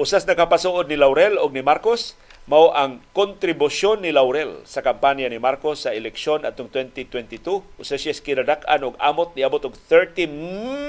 usas 0.01 0.25
nakapasuod 0.25 0.89
ni 0.89 0.97
Laurel 0.97 1.37
o 1.37 1.53
ni 1.53 1.61
Marcos 1.61 2.17
mao 2.49 2.73
ang 2.73 3.05
kontribusyon 3.13 4.01
ni 4.01 4.09
Laurel 4.09 4.65
sa 4.65 4.81
kampanya 4.81 5.29
ni 5.29 5.37
Marcos 5.37 5.85
sa 5.85 5.93
eleksyon 5.93 6.49
atong 6.49 6.73
2022 6.73 7.45
usa 7.77 8.01
siya 8.01 8.17
kinadak-an 8.17 8.89
og 8.89 8.97
amot 8.97 9.37
niabot 9.37 9.61
og 9.69 9.77
30 9.77 10.25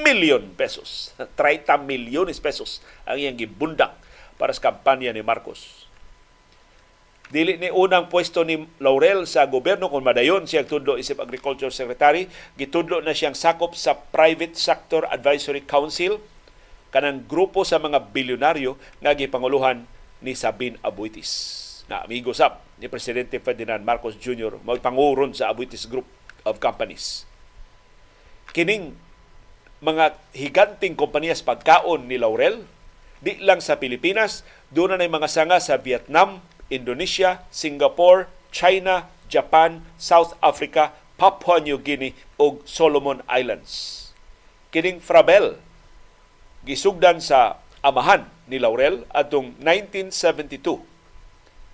million 0.07 0.39
pesos. 0.55 1.11
30 1.36 1.84
milyones 1.84 2.39
pesos 2.39 2.80
ang 3.03 3.20
iyang 3.20 3.36
gibundak 3.36 3.99
para 4.39 4.55
sa 4.55 4.72
kampanya 4.72 5.11
ni 5.11 5.20
Marcos 5.20 5.88
Dili 7.30 7.61
ni 7.61 7.69
unang 7.69 8.09
pwesto 8.09 8.41
ni 8.41 8.65
Laurel 8.82 9.30
sa 9.30 9.45
gobyerno 9.45 9.86
kung 9.86 10.01
madayon 10.01 10.49
siya 10.49 10.65
tudlo 10.65 10.97
isip 10.97 11.21
Agriculture 11.21 11.69
Secretary, 11.69 12.25
gitudlo 12.57 13.05
na 13.05 13.13
siyang 13.13 13.38
sakop 13.38 13.77
sa 13.77 13.93
Private 13.93 14.57
Sector 14.57 15.05
Advisory 15.05 15.61
Council 15.61 16.17
kanang 16.89 17.30
grupo 17.30 17.61
sa 17.61 17.77
mga 17.77 18.09
bilyonaryo 18.09 18.73
nga 18.97 19.13
gipanguluhan 19.13 19.86
ni 20.25 20.34
Sabin 20.34 20.82
Abuitis 20.82 21.30
na 21.86 22.01
amigo 22.01 22.34
sab 22.34 22.65
ni 22.82 22.89
Presidente 22.89 23.38
Ferdinand 23.38 23.82
Marcos 23.82 24.17
Jr. 24.17 24.57
mao 24.65 24.77
panguron 24.82 25.30
sa 25.34 25.53
Abuitis 25.53 25.86
Group 25.86 26.09
of 26.49 26.57
Companies. 26.57 27.30
Kining 28.57 28.97
mga 29.86 30.17
higanting 30.34 30.97
kompanyas 30.97 31.45
pagkaon 31.45 32.09
ni 32.09 32.17
Laurel 32.17 32.65
di 33.21 33.38
lang 33.43 33.59
sa 33.59 33.77
Pilipinas, 33.77 34.47
doon 34.71 34.95
na 34.95 35.05
mga 35.05 35.27
sanga 35.27 35.59
sa 35.59 35.75
Vietnam, 35.77 36.39
Indonesia, 36.70 37.43
Singapore, 37.49 38.30
China, 38.53 39.09
Japan, 39.30 39.86
South 39.97 40.38
Africa, 40.41 40.93
Papua 41.20 41.59
New 41.59 41.78
Guinea 41.78 42.15
ug 42.39 42.63
Solomon 42.63 43.20
Islands. 43.28 44.09
Kining 44.72 45.01
Frabel 45.01 45.57
gisugdan 46.63 47.20
sa 47.20 47.59
amahan 47.82 48.30
ni 48.47 48.61
Laurel 48.61 49.03
atong 49.11 49.57
1972. 49.61 50.82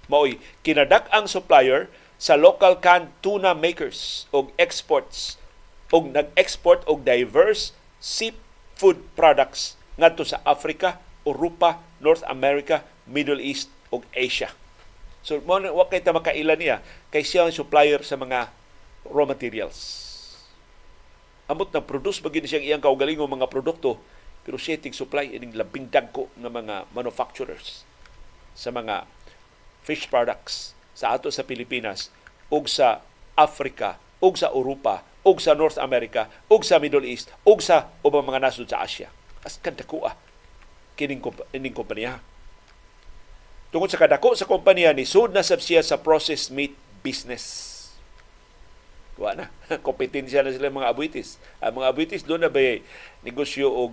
Maoy 0.08 0.42
kinadak 0.66 1.06
ang 1.12 1.30
supplier 1.30 1.92
sa 2.16 2.40
local 2.40 2.80
canned 2.80 3.12
tuna 3.20 3.52
makers 3.52 4.26
og 4.32 4.50
exports 4.56 5.36
og 5.94 6.10
nag-export 6.10 6.82
og 6.90 7.06
diverse 7.06 7.76
seafood 8.02 9.00
products 9.14 9.78
ngadto 9.96 10.28
sa 10.28 10.42
Africa, 10.44 11.00
Europa, 11.24 11.80
North 12.04 12.26
America, 12.28 12.84
Middle 13.08 13.40
East 13.40 13.72
ug 13.94 14.04
Asia. 14.12 14.52
So, 15.26 15.42
mo 15.42 15.58
wa 15.58 15.90
kay 15.90 16.06
ta 16.06 16.14
makailan 16.14 16.62
niya 16.62 16.78
kay 17.10 17.26
siya 17.26 17.50
ang 17.50 17.56
supplier 17.56 18.06
sa 18.06 18.14
mga 18.14 18.54
raw 19.10 19.26
materials. 19.26 20.14
Amot 21.50 21.74
na 21.74 21.82
produce 21.82 22.22
bagin 22.22 22.46
siyang 22.46 22.62
iyang 22.62 22.84
kaugalingong 22.86 23.34
mga 23.34 23.50
produkto 23.50 23.98
pero 24.46 24.62
siya 24.62 24.78
tig 24.78 24.94
supply 24.94 25.34
ining 25.34 25.58
labing 25.58 25.90
dagko 25.90 26.30
ng 26.38 26.46
mga 26.46 26.86
manufacturers 26.94 27.82
sa 28.54 28.70
mga 28.70 29.10
fish 29.82 30.06
products 30.06 30.78
sa 30.94 31.18
ato 31.18 31.34
sa 31.34 31.42
Pilipinas 31.42 32.14
ug 32.54 32.70
sa 32.70 33.02
Africa 33.34 33.98
ug 34.22 34.38
sa 34.38 34.54
Europa 34.54 35.02
ug 35.26 35.42
sa 35.42 35.58
North 35.58 35.82
America 35.82 36.30
ug 36.46 36.62
sa 36.62 36.78
Middle 36.78 37.10
East 37.10 37.34
ug 37.42 37.66
sa 37.66 37.90
ubang 38.06 38.30
mga 38.30 38.46
nasod 38.46 38.70
sa 38.70 38.86
Asia. 38.86 39.10
As 39.42 39.58
kadako 39.58 40.06
ah 40.06 40.14
kining 40.94 41.26
kining 41.50 41.74
kompanya. 41.74 42.22
Tungod 43.76 43.92
sa 43.92 44.00
kadako 44.00 44.40
sa 44.40 44.48
kompanya 44.48 44.96
ni 44.96 45.04
sud 45.04 45.36
na 45.36 45.44
sab 45.44 45.60
siya 45.60 45.84
sa 45.84 46.00
processed 46.00 46.48
meat 46.48 46.72
business. 47.04 47.44
Wa 49.20 49.36
na. 49.36 49.52
Kompetensya 49.84 50.48
na 50.48 50.56
sila 50.56 50.72
mga 50.72 50.96
abuitis. 50.96 51.36
Ang 51.60 51.84
mga 51.84 51.92
abuitis 51.92 52.24
doon 52.24 52.48
na 52.48 52.52
ba 52.52 52.64
negosyo 53.20 53.68
og 53.68 53.92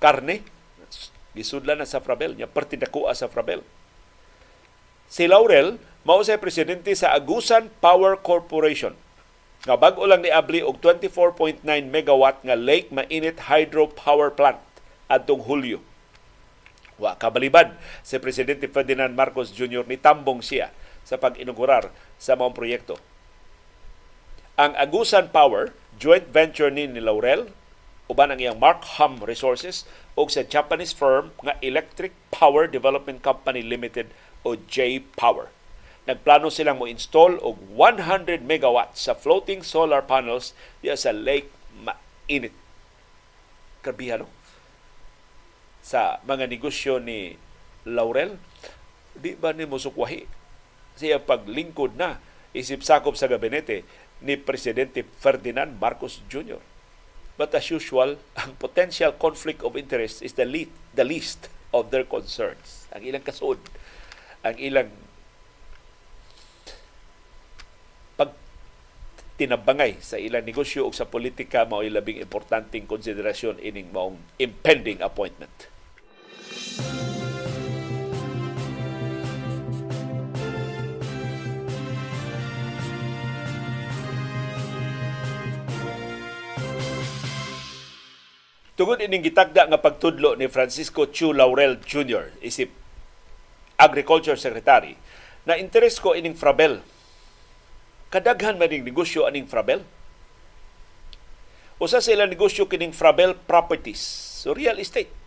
karne? 0.00 0.40
Gisudlan 1.36 1.84
na 1.84 1.84
sa 1.84 2.00
Frabel. 2.00 2.32
Niya 2.32 2.48
partidako 2.48 3.04
sa 3.12 3.28
Frabel. 3.28 3.60
Si 5.12 5.28
Laurel, 5.28 5.76
mao 6.08 6.24
sa 6.24 6.40
presidente 6.40 6.88
sa 6.96 7.12
Agusan 7.12 7.68
Power 7.84 8.16
Corporation 8.16 8.96
nga 9.68 9.76
bag-o 9.76 10.08
lang 10.08 10.24
niabli 10.24 10.64
og 10.64 10.80
24.9 10.80 11.60
megawatt 11.92 12.40
nga 12.40 12.56
Lake 12.56 12.88
Mainit 12.88 13.52
Hydro 13.52 13.84
Power 13.84 14.32
Plant 14.32 14.64
adtong 15.12 15.44
Hulyo 15.44 15.84
Wa 17.00 17.18
kabalibad 17.18 17.74
si 18.06 18.18
Presidente 18.22 18.70
Ferdinand 18.70 19.10
Marcos 19.10 19.50
Jr. 19.50 19.82
ni 19.86 19.98
tambong 19.98 20.40
siya 20.40 20.70
sa 21.02 21.18
pag-inaugurar 21.18 21.90
sa 22.16 22.38
mga 22.38 22.54
proyekto. 22.54 22.96
Ang 24.54 24.78
Agusan 24.78 25.34
Power, 25.34 25.74
joint 25.98 26.30
venture 26.30 26.70
ni, 26.70 26.86
ni 26.86 27.02
Laurel, 27.02 27.50
uban 28.06 28.30
ang 28.30 28.38
iyang 28.38 28.60
Markham 28.60 29.18
Resources 29.18 29.82
o 30.14 30.30
sa 30.30 30.46
Japanese 30.46 30.94
firm 30.94 31.34
nga 31.42 31.58
Electric 31.58 32.14
Power 32.30 32.70
Development 32.70 33.18
Company 33.18 33.66
Limited 33.66 34.14
o 34.46 34.54
J-Power. 34.54 35.50
Nagplano 36.04 36.52
silang 36.52 36.78
mo 36.78 36.86
install 36.86 37.40
og 37.40 37.56
100 37.72 38.44
megawatts 38.44 39.08
sa 39.08 39.16
floating 39.16 39.64
solar 39.64 40.04
panels 40.04 40.52
diya 40.84 41.00
sa 41.00 41.16
Lake 41.16 41.48
Mainit. 41.80 42.52
Karbihan, 43.80 44.28
no? 44.28 44.28
Sa 45.84 46.24
mga 46.24 46.48
negosyo 46.48 46.96
ni 46.96 47.36
Laurel, 47.84 48.40
di 49.12 49.36
ba 49.36 49.52
ni 49.52 49.68
musukwahi 49.68 50.24
siya 50.96 51.20
paglingkod 51.20 52.00
na 52.00 52.22
isip 52.56 52.80
sakop 52.80 53.18
sa 53.18 53.28
gabinete 53.28 53.84
ni 54.24 54.40
Presidente 54.40 55.04
Ferdinand 55.20 55.76
Marcos 55.76 56.24
Jr. 56.32 56.62
But 57.34 57.50
as 57.52 57.66
usual, 57.68 58.16
ang 58.38 58.54
potential 58.56 59.12
conflict 59.18 59.60
of 59.66 59.74
interest 59.74 60.22
is 60.22 60.38
the 60.38 60.46
least, 60.46 60.72
the 60.94 61.02
least 61.02 61.50
of 61.74 61.90
their 61.90 62.06
concerns. 62.06 62.86
Ang 62.94 63.10
ilang 63.10 63.26
kasod, 63.26 63.58
ang 64.46 64.54
ilang 64.54 64.88
pag 68.14 68.30
tinabangay 69.34 69.98
sa 69.98 70.14
ilang 70.14 70.46
negosyo 70.46 70.86
o 70.86 70.94
sa 70.94 71.10
politika 71.10 71.66
mao 71.66 71.82
labing 71.82 72.22
importanteng 72.22 72.86
konsiderasyon 72.86 73.58
ining 73.58 73.90
maong 73.90 74.22
impending 74.38 75.02
appointment. 75.02 75.73
Tungod 88.74 88.98
ining 88.98 89.22
gitagda 89.22 89.70
nga 89.70 89.78
pagtudlo 89.78 90.34
ni 90.34 90.50
Francisco 90.50 91.06
Chu 91.06 91.30
Laurel 91.30 91.78
Jr. 91.78 92.34
isip 92.42 92.74
Agriculture 93.78 94.34
Secretary 94.34 94.98
na 95.46 95.54
interes 95.54 96.02
ko 96.02 96.18
ining 96.18 96.34
Frabel. 96.34 96.82
Kadaghan 98.10 98.58
man 98.58 98.66
ning 98.74 98.82
negosyo 98.82 99.30
aning 99.30 99.46
Frabel. 99.46 99.86
Usa 101.78 102.02
sa 102.02 102.10
ilang 102.10 102.30
negosyo 102.30 102.66
kining 102.66 102.94
Frabel 102.94 103.38
Properties, 103.46 104.02
so 104.42 104.54
real 104.54 104.78
estate. 104.82 105.23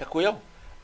Kakuyaw. 0.00 0.36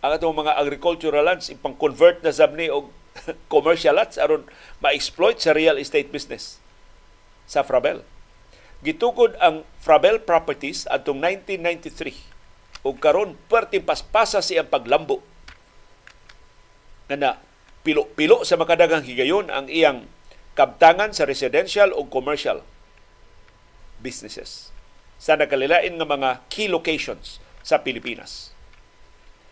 Ang 0.04 0.10
atong 0.12 0.36
mga 0.36 0.60
agricultural 0.60 1.24
lands 1.24 1.48
ipang-convert 1.48 2.20
na 2.20 2.36
sabni 2.36 2.68
og 2.68 2.92
commercial 3.52 3.96
lots 3.96 4.20
aron 4.20 4.44
ma-exploit 4.84 5.40
sa 5.40 5.56
real 5.56 5.80
estate 5.80 6.12
business 6.12 6.60
sa 7.48 7.64
Frabel. 7.64 8.04
Gitukod 8.84 9.32
ang 9.40 9.64
Frabel 9.80 10.20
Properties 10.20 10.84
atong 10.92 11.16
1993 11.24 12.84
ug 12.84 13.00
karon 13.00 13.34
perti 13.48 13.80
paspasa 13.80 14.44
siyang 14.44 14.68
paglambo 14.68 15.24
nga 17.08 17.16
na 17.16 17.30
pilo-pilo 17.86 18.42
sa 18.42 18.58
makadagang 18.58 19.06
higayon 19.06 19.48
ang 19.48 19.70
iyang 19.70 20.04
kabtangan 20.58 21.14
sa 21.14 21.24
residential 21.24 21.94
o 21.94 22.04
commercial 22.10 22.66
businesses. 24.02 24.74
Sa 25.16 25.38
nakalilain 25.38 25.96
nga 25.96 26.06
mga 26.06 26.30
key 26.52 26.68
locations 26.68 27.38
sa 27.62 27.80
Pilipinas. 27.80 28.55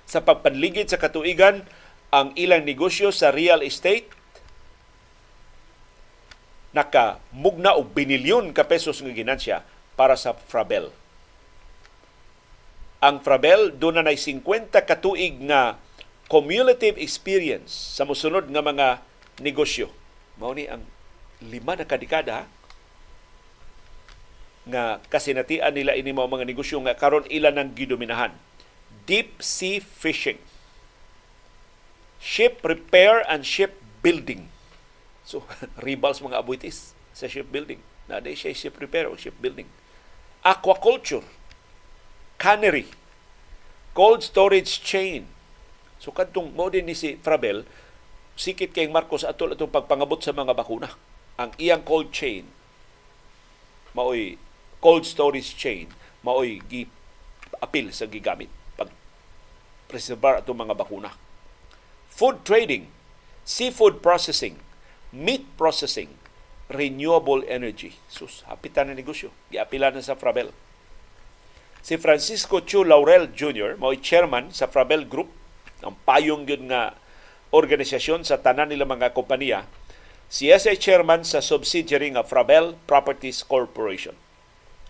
Sa 0.04 0.20
pagpanligid 0.20 0.92
sa 0.92 1.00
katuigan, 1.00 1.64
ang 2.14 2.30
ilang 2.38 2.62
negosyo 2.62 3.10
sa 3.10 3.34
real 3.34 3.64
estate 3.66 4.06
nakamugna 6.74 7.78
og 7.78 7.94
binilyon 7.94 8.50
ka 8.50 8.66
pesos 8.66 8.98
nga 8.98 9.14
ginansya 9.14 9.62
para 9.94 10.18
sa 10.18 10.34
Frabel. 10.34 10.90
Ang 12.98 13.22
Frabel 13.22 13.70
doon 13.74 14.02
na 14.02 14.10
50 14.10 14.74
katuig 14.74 15.38
nga 15.46 15.78
cumulative 16.26 16.98
experience 16.98 17.70
sa 17.94 18.02
musunod 18.02 18.50
nga 18.50 18.62
mga 18.64 18.86
negosyo. 19.38 19.92
Mao 20.40 20.50
ni 20.50 20.66
ang 20.66 20.82
lima 21.38 21.78
na 21.78 21.86
kadekada 21.86 22.50
nga 24.64 24.98
kasinatian 25.12 25.70
nila 25.76 25.94
ini 25.94 26.10
mga 26.10 26.48
negosyo 26.48 26.80
nga 26.82 26.96
karon 26.96 27.28
ilan 27.28 27.54
ang 27.54 27.70
gidominahan. 27.76 28.32
Deep 29.04 29.42
sea 29.44 29.80
fishing, 29.80 30.38
ship 32.16 32.60
repair 32.64 33.20
and 33.28 33.44
ship 33.44 33.76
building, 34.00 34.48
So, 35.24 35.48
rivals 35.86 36.20
mga 36.20 36.44
abuitis 36.44 36.92
sa 37.16 37.24
shipbuilding. 37.24 37.80
Na 38.06 38.20
di 38.20 38.36
siya 38.36 38.52
ship 38.52 38.76
repair 38.76 39.08
o 39.08 39.16
shipbuilding. 39.16 39.66
Aquaculture, 40.44 41.24
cannery, 42.36 42.84
cold 43.96 44.20
storage 44.20 44.84
chain. 44.84 45.24
So, 45.96 46.12
kadtong 46.12 46.52
mo 46.52 46.68
din 46.68 46.84
ni 46.84 46.92
si 46.92 47.16
Frabel, 47.24 47.64
sikit 48.36 48.76
kay 48.76 48.92
Marcos 48.92 49.24
atol 49.24 49.56
atong 49.56 49.72
pagpangabot 49.72 50.20
sa 50.20 50.36
mga 50.36 50.52
bakuna. 50.52 50.92
Ang 51.40 51.56
iyang 51.56 51.82
cold 51.82 52.12
chain 52.12 52.46
maoy 53.94 54.34
cold 54.82 55.06
storage 55.06 55.54
chain 55.54 55.86
maoy 56.26 56.58
gi 56.66 56.90
apil 57.62 57.94
sa 57.94 58.10
gigamit 58.10 58.50
pag 59.94 60.02
preservar 60.02 60.34
atong 60.42 60.66
mga 60.66 60.74
bakuna. 60.74 61.14
Food 62.10 62.42
trading, 62.42 62.90
seafood 63.46 64.02
processing, 64.02 64.58
meat 65.14 65.46
processing, 65.54 66.10
renewable 66.66 67.46
energy. 67.46 67.94
Sus, 68.10 68.42
hapitan 68.50 68.90
na 68.90 68.98
negosyo. 68.98 69.30
Giapila 69.54 69.94
na 69.94 70.02
sa 70.02 70.18
Frabel. 70.18 70.50
Si 71.78 71.94
Francisco 71.94 72.58
Chu 72.66 72.82
Laurel 72.82 73.30
Jr., 73.30 73.78
mao'y 73.78 74.02
chairman 74.02 74.50
sa 74.50 74.66
Frabel 74.66 75.06
Group, 75.06 75.30
ang 75.86 75.94
payong 76.02 76.42
yun 76.42 76.66
nga 76.74 76.98
organisasyon 77.54 78.26
sa 78.26 78.42
tanan 78.42 78.74
nila 78.74 78.88
mga 78.88 79.14
kompanya, 79.14 79.70
siya 80.26 80.58
sa 80.58 80.74
chairman 80.74 81.22
sa 81.22 81.38
subsidiary 81.38 82.10
nga 82.10 82.26
Frabel 82.26 82.74
Properties 82.90 83.46
Corporation. 83.46 84.18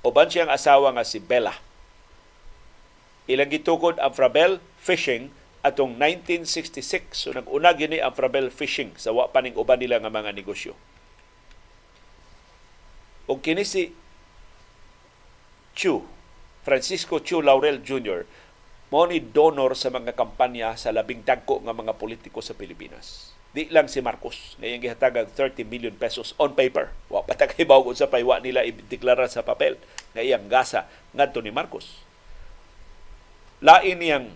Uban 0.00 0.32
siyang 0.32 0.48
asawa 0.48 0.96
nga 0.96 1.04
si 1.04 1.20
Bella. 1.20 1.73
Ilang 3.24 3.48
gitukod 3.48 3.96
ang 3.96 4.12
Frabel 4.12 4.60
Fishing 4.76 5.32
atong 5.64 5.96
1966 5.96 7.16
so 7.16 7.32
nag-una 7.32 7.72
gini 7.72 7.96
ang 7.96 8.12
Frabel 8.12 8.52
Fishing 8.52 8.92
sa 9.00 9.16
wa 9.16 9.32
paning 9.32 9.56
uban 9.56 9.80
nila 9.80 9.96
nga 9.96 10.12
mga 10.12 10.36
negosyo. 10.36 10.76
O 13.24 13.40
kini 13.40 13.64
si 13.64 13.88
Chu, 15.72 16.04
Francisco 16.60 17.24
Chu 17.24 17.40
Laurel 17.40 17.80
Jr., 17.80 18.28
mo 18.92 19.08
ni 19.08 19.18
donor 19.18 19.74
sa 19.74 19.90
mga 19.90 20.12
kampanya 20.14 20.76
sa 20.76 20.92
labing 20.94 21.24
dagko 21.24 21.64
nga 21.64 21.74
mga 21.74 21.96
politiko 21.98 22.44
sa 22.44 22.54
Pilipinas. 22.54 23.34
Di 23.50 23.66
lang 23.72 23.88
si 23.90 23.98
Marcos 24.04 24.54
nga 24.60 24.68
iyang 24.68 24.84
gihatag 24.84 25.32
30 25.32 25.64
million 25.66 25.96
pesos 25.96 26.36
on 26.36 26.52
paper. 26.52 26.92
Wa 27.08 27.24
pa 27.24 27.34
ta 27.38 27.48
kay 27.48 27.64
sa 27.96 28.06
paywa 28.06 28.38
nila 28.38 28.62
ideklara 28.62 29.26
sa 29.26 29.42
papel 29.42 29.80
nga 30.12 30.22
iyang 30.22 30.46
gasa 30.46 30.86
ngadto 31.16 31.40
ni 31.40 31.50
Marcos. 31.50 32.04
Lain 33.64 33.96
niyang 33.96 34.28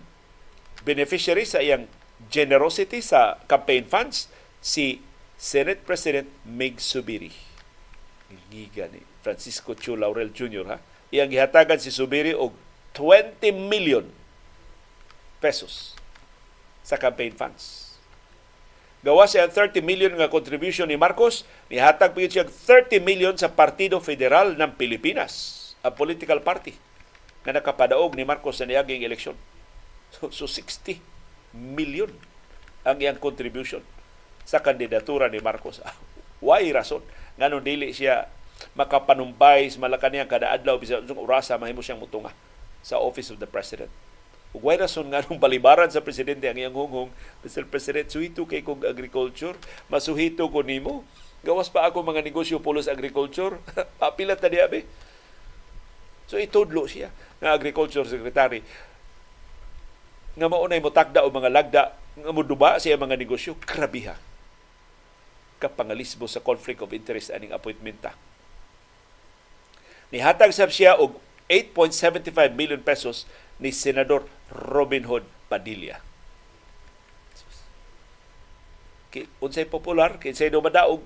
beneficiary 0.81 1.45
sa 1.45 1.61
iyang 1.61 1.85
generosity 2.33 2.97
sa 2.97 3.37
campaign 3.45 3.85
funds 3.85 4.25
si 4.57 5.05
Senate 5.37 5.85
President 5.85 6.25
Mig 6.49 6.81
Subiri. 6.81 7.29
Giga 8.49 8.89
ni 8.89 9.05
Francisco 9.21 9.77
Chu 9.77 9.93
Laurel 9.93 10.33
Jr. 10.33 10.65
ha. 10.73 10.77
Iyang 11.13 11.29
gihatagan 11.29 11.77
si 11.77 11.93
Subiri 11.93 12.33
og 12.33 12.57
20 12.97 13.53
million 13.69 14.09
pesos 15.37 15.93
sa 16.81 16.97
campaign 16.97 17.37
funds. 17.37 17.93
Gawa 19.05 19.29
siya 19.29 19.45
30 19.45 19.85
million 19.85 20.11
nga 20.17 20.27
contribution 20.27 20.89
ni 20.89 20.97
Marcos, 20.97 21.45
nihatag 21.69 22.17
pa 22.17 22.19
siya 22.25 22.49
30 22.49 22.97
million 22.99 23.37
sa 23.37 23.53
Partido 23.53 24.01
Federal 24.01 24.57
ng 24.57 24.73
Pilipinas, 24.73 25.55
a 25.85 25.93
political 25.93 26.41
party 26.41 26.88
na 27.49 27.57
nakapadaog 27.57 28.13
ni 28.13 28.21
Marcos 28.21 28.61
sa 28.61 28.69
niyaging 28.69 29.01
eleksyon. 29.01 29.33
So, 30.13 30.29
so 30.29 30.45
60 30.45 31.01
million 31.57 32.13
ang 32.85 33.01
iyang 33.01 33.17
contribution 33.17 33.81
sa 34.45 34.61
kandidatura 34.61 35.25
ni 35.33 35.41
Marcos. 35.41 35.81
Why 36.45 36.69
rason? 36.69 37.01
Nganon 37.41 37.65
dili 37.65 37.89
siya 37.89 38.29
makapanumbay 38.77 39.65
sa 39.73 39.81
Malacanang 39.81 40.29
kada 40.29 40.53
adlaw 40.53 40.77
bisan 40.77 41.09
sa 41.09 41.17
orasa 41.17 41.57
mahimo 41.57 41.81
siyang 41.81 41.97
mutunga 41.97 42.29
sa 42.85 43.01
Office 43.01 43.33
of 43.33 43.41
the 43.41 43.49
President. 43.49 43.89
Ug 44.53 44.65
why 44.65 44.77
rason 44.77 45.09
nga 45.09 45.25
nung 45.25 45.41
balibaran 45.41 45.89
sa 45.89 46.01
presidente 46.05 46.45
ang 46.45 46.57
iyang 46.57 46.77
hunghong, 46.77 47.09
Mr. 47.45 47.65
President, 47.65 48.09
suhito 48.09 48.45
kay 48.45 48.61
kong 48.61 48.85
agriculture, 48.85 49.57
masuhito 49.89 50.45
ko 50.49 50.61
nimo. 50.61 51.05
Gawas 51.41 51.69
pa 51.69 51.89
ako 51.89 52.05
mga 52.05 52.25
negosyo 52.25 52.61
pulos 52.61 52.89
agriculture. 52.89 53.57
Papilat 54.01 54.41
na 54.41 54.49
diabe. 54.49 54.85
So 56.29 56.37
itudlo 56.37 56.85
siya 56.85 57.09
nga 57.39 57.55
agriculture 57.55 58.03
secretary 58.03 58.63
nga 60.39 60.47
maunay 60.47 60.79
mo 60.79 60.91
takda 60.91 61.23
o 61.23 61.31
mga 61.31 61.49
lagda 61.51 61.83
nga 62.19 62.31
muduba 62.31 62.79
siya 62.79 62.99
mga 62.99 63.19
negosyo, 63.19 63.55
krabiha. 63.59 64.15
Kapangalismo 65.59 66.27
sa 66.27 66.43
conflict 66.43 66.79
of 66.79 66.95
interest 66.95 67.31
aning 67.31 67.51
appointmenta. 67.51 68.15
Nihatag 70.09 70.55
sab 70.55 70.71
siya 70.71 70.95
og 70.95 71.19
8.75 71.51 72.31
million 72.55 72.79
pesos 72.79 73.27
ni 73.59 73.73
Senador 73.75 74.25
Robin 74.49 75.03
Hood 75.05 75.25
Padilla. 75.51 75.99
Unsay 79.41 79.65
popular, 79.65 80.21
kinsay 80.21 80.53
do 80.53 80.61
madaog, 80.61 81.01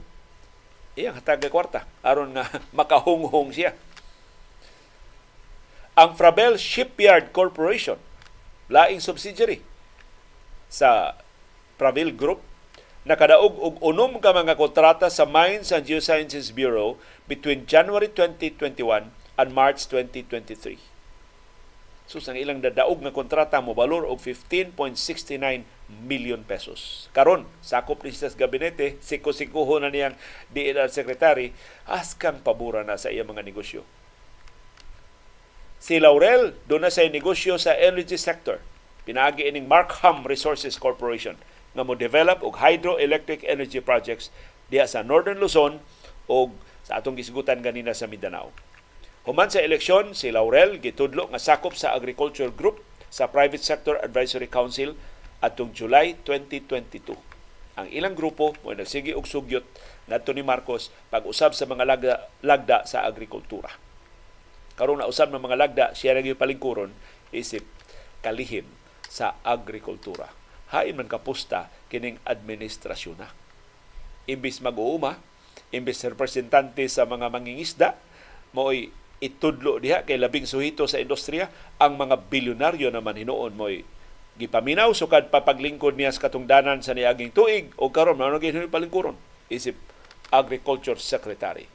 iyang 0.93 1.15
hatag 1.17 1.47
kwarta 1.47 1.87
aron 2.03 2.35
nga 2.35 2.45
makahunghong 2.77 3.55
siya. 3.55 3.73
Ang 5.93 6.17
Frabel 6.17 6.57
Shipyard 6.57 7.29
Corporation 7.29 8.01
laing 8.65 8.97
subsidiary 8.97 9.61
sa 10.65 11.13
Pravil 11.77 12.09
Group 12.17 12.41
nakadaog 13.05 13.53
og 13.61 13.77
unom 13.85 14.17
ka 14.17 14.33
mga 14.33 14.57
kontrata 14.57 15.11
sa 15.13 15.29
Mines 15.29 15.69
and 15.69 15.85
Geosciences 15.85 16.49
Bureau 16.49 16.97
between 17.29 17.69
January 17.69 18.09
2021 18.09 19.13
and 19.37 19.49
March 19.53 19.85
2023. 19.85 20.81
So 22.09 22.17
ang 22.25 22.41
ilang 22.41 22.65
dadaog 22.65 23.05
nga 23.05 23.13
kontrata 23.13 23.61
mo 23.61 23.77
balor 23.77 24.09
og 24.09 24.17
15.69 24.17 24.73
million 26.03 26.41
pesos. 26.41 27.05
Karon 27.13 27.45
sakop 27.61 28.01
ni 28.01 28.17
sa 28.17 28.33
gabinete, 28.33 28.97
siko-sikuho 28.97 29.77
na 29.77 29.93
niyang 29.93 30.17
DNR 30.49 30.89
secretary, 30.89 31.53
askan 31.85 32.41
pabura 32.41 32.81
na 32.81 32.97
sa 32.97 33.13
iyang 33.13 33.29
mga 33.29 33.45
negosyo. 33.45 33.85
Si 35.83 35.99
Laurel, 35.99 36.55
doon 36.71 36.87
na 36.87 36.91
sa 36.95 37.03
negosyo 37.03 37.59
sa 37.59 37.75
energy 37.75 38.15
sector. 38.15 38.63
Pinaagi 39.03 39.43
ining 39.43 39.67
Markham 39.67 40.23
Resources 40.23 40.79
Corporation 40.79 41.35
nga 41.75 41.83
mo 41.83 41.91
develop 41.91 42.39
og 42.39 42.63
hydroelectric 42.63 43.43
energy 43.43 43.83
projects 43.83 44.31
diha 44.71 44.87
sa 44.87 45.03
Northern 45.03 45.43
Luzon 45.43 45.83
o 46.31 46.55
sa 46.87 47.03
atong 47.03 47.19
gisgutan 47.19 47.59
ganina 47.59 47.91
sa 47.91 48.07
Mindanao. 48.07 48.55
Human 49.27 49.51
sa 49.51 49.59
eleksyon, 49.59 50.15
si 50.15 50.31
Laurel 50.31 50.79
gitudlo 50.79 51.27
nga 51.27 51.43
sakop 51.43 51.75
sa 51.75 51.91
Agriculture 51.91 52.55
Group 52.55 52.79
sa 53.11 53.27
Private 53.27 53.67
Sector 53.67 53.99
Advisory 53.99 54.47
Council 54.47 54.95
atong 55.43 55.75
July 55.75 56.15
2022. 56.23 57.11
Ang 57.75 57.91
ilang 57.91 58.15
grupo 58.15 58.55
mo 58.63 58.71
nagsige 58.71 59.11
og 59.11 59.27
sugyot 59.27 59.67
ngadto 60.07 60.31
ni 60.31 60.47
Marcos 60.47 60.95
pag-usab 61.11 61.51
sa 61.51 61.67
mga 61.67 61.83
lagda, 61.83 62.13
lagda 62.39 62.87
sa 62.87 63.03
agrikultura 63.03 63.91
karon 64.73 65.01
na 65.01 65.09
usab 65.09 65.29
ng 65.29 65.41
mga 65.41 65.59
lagda 65.59 65.85
siya 65.93 66.17
ra 66.17 66.21
palingkuron 66.21 66.89
isip 67.33 67.65
kalihim 68.25 68.65
sa 69.09 69.37
agrikultura. 69.45 70.31
Hain 70.73 70.97
man 70.97 71.05
kapusta 71.05 71.69
kining 71.89 72.17
administrasyon 72.25 73.21
na. 73.21 73.29
Imbis 74.25 74.63
mag-uuma, 74.63 75.21
imbis 75.69 76.01
representante 76.01 76.81
sa 76.89 77.05
mga 77.05 77.29
mangingisda, 77.29 77.93
mo'y 78.57 78.89
itudlo 79.21 79.77
diha 79.77 80.01
kay 80.01 80.17
labing 80.17 80.49
suhito 80.49 80.89
sa 80.89 80.97
industriya, 80.97 81.53
ang 81.77 81.99
mga 82.01 82.25
bilyonaryo 82.31 82.89
naman 82.89 83.21
hinuon 83.21 83.53
mo'y 83.53 83.85
gipaminaw 84.33 84.89
sukad 84.97 85.29
papaglingkod 85.29 85.93
niya 85.93 86.09
sa 86.09 86.25
katungdanan 86.25 86.81
sa 86.81 86.97
niaging 86.97 87.29
tuig 87.29 87.69
o 87.77 87.93
karon 87.93 88.17
mao 88.17 88.33
gyud 88.41 88.65
palingkuron 88.73 89.13
isip 89.53 89.77
agriculture 90.33 90.97
secretary. 90.97 91.69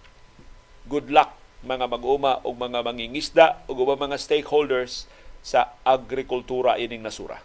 Good 0.91 1.15
luck 1.15 1.38
mga 1.67 1.91
mag-uma 1.91 2.39
o 2.47 2.55
mga 2.55 2.87
mangingisda 2.87 3.47
o 3.67 3.75
mga 3.75 4.15
stakeholders 4.15 5.11
sa 5.43 5.75
agrikultura 5.83 6.79
ining 6.79 7.03
nasura. 7.03 7.43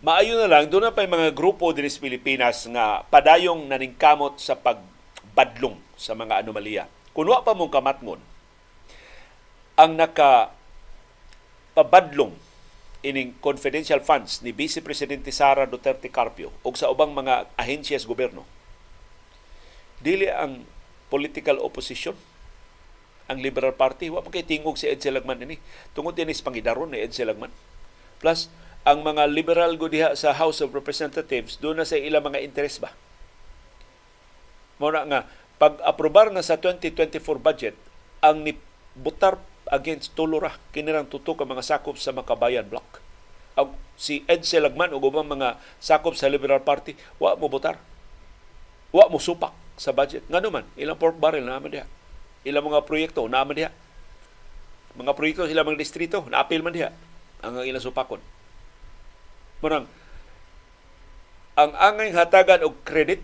Maayo 0.00 0.40
na 0.40 0.48
lang, 0.48 0.64
doon 0.72 0.88
na 0.88 0.96
pa 0.96 1.04
mga 1.04 1.28
grupo 1.36 1.76
din 1.76 1.84
sa 1.84 2.00
Pilipinas 2.00 2.64
nga 2.72 3.04
padayong 3.12 3.68
naningkamot 3.68 4.40
sa 4.40 4.56
pagbadlong 4.56 5.76
sa 5.92 6.16
mga 6.16 6.40
anomalya. 6.40 6.88
Kunwa 7.12 7.44
pa 7.44 7.52
mong 7.52 7.68
kamatngon, 7.68 8.29
ang 9.80 9.96
naka 9.96 10.52
pabadlong 11.72 12.36
ining 13.00 13.32
confidential 13.40 14.04
funds 14.04 14.44
ni 14.44 14.52
Vice 14.52 14.84
Presidente 14.84 15.32
Sara 15.32 15.64
Duterte 15.64 16.12
Carpio 16.12 16.52
ug 16.60 16.76
sa 16.76 16.92
ubang 16.92 17.16
mga 17.16 17.48
ahensya 17.56 17.96
sa 17.96 18.04
gobyerno. 18.04 18.44
Dili 20.04 20.28
ang 20.28 20.68
political 21.08 21.56
opposition 21.64 22.12
ang 23.24 23.40
Liberal 23.40 23.72
Party 23.72 24.12
wa 24.12 24.20
pa 24.20 24.28
kay 24.28 24.44
tingog 24.44 24.76
si 24.76 24.84
Ed 24.84 25.00
Lagman 25.08 25.40
ini 25.40 25.56
tungod 25.96 26.12
din 26.12 26.28
is 26.28 26.44
pangidaron 26.44 26.92
ni 26.92 27.00
Ed 27.00 27.16
Lagman. 27.24 27.54
Plus 28.20 28.52
ang 28.84 29.00
mga 29.00 29.32
liberal 29.32 29.80
go 29.80 29.88
diha 29.88 30.12
sa 30.12 30.36
House 30.36 30.60
of 30.60 30.76
Representatives 30.76 31.56
do 31.56 31.72
na 31.72 31.88
sa 31.88 31.96
ilang 31.96 32.28
mga 32.28 32.44
interes 32.44 32.76
ba 32.80 32.92
Mo 34.80 34.88
nga 34.88 35.28
pag-aprobar 35.60 36.32
na 36.32 36.40
sa 36.40 36.56
2024 36.56 37.20
budget 37.36 37.76
ang 38.24 38.44
ni 38.44 38.56
butar 38.96 39.36
against 39.70 40.18
tulura 40.18 40.58
kinirang 40.74 41.06
tuto 41.06 41.38
ka 41.38 41.46
mga 41.46 41.62
sakop 41.62 41.96
sa 41.96 42.10
Makabayan 42.10 42.66
Block. 42.66 42.98
Ang 43.54 43.72
si 43.94 44.26
Ed 44.26 44.42
Selagman 44.42 44.90
ug 44.90 45.06
ubang 45.06 45.26
mga 45.26 45.56
sakop 45.78 46.18
sa 46.18 46.26
Liberal 46.26 46.60
Party 46.66 46.98
wa 47.22 47.38
mo 47.38 47.46
butar. 47.46 47.78
Wa 48.90 49.06
mo 49.06 49.22
supak 49.22 49.54
sa 49.78 49.94
budget. 49.94 50.26
Ngano 50.26 50.50
man 50.50 50.66
ilang 50.74 50.98
pork 50.98 51.16
barrel 51.16 51.46
na 51.46 51.62
man 51.62 51.70
diha. 51.70 51.86
Ilang 52.42 52.66
mga 52.66 52.84
proyekto 52.84 53.24
na 53.30 53.46
man 53.46 53.54
diha. 53.54 53.70
Mga 54.98 55.14
proyekto 55.14 55.46
sila 55.46 55.62
mga 55.62 55.78
distrito 55.78 56.26
na 56.26 56.42
apil 56.42 56.66
man 56.66 56.74
diha 56.74 56.90
ang 57.40 57.62
ilang 57.62 57.80
supakon. 57.80 58.20
Murang 59.62 59.86
ang 61.54 61.76
angay 61.76 62.10
hatagan 62.16 62.64
og 62.64 62.80
credit 62.88 63.22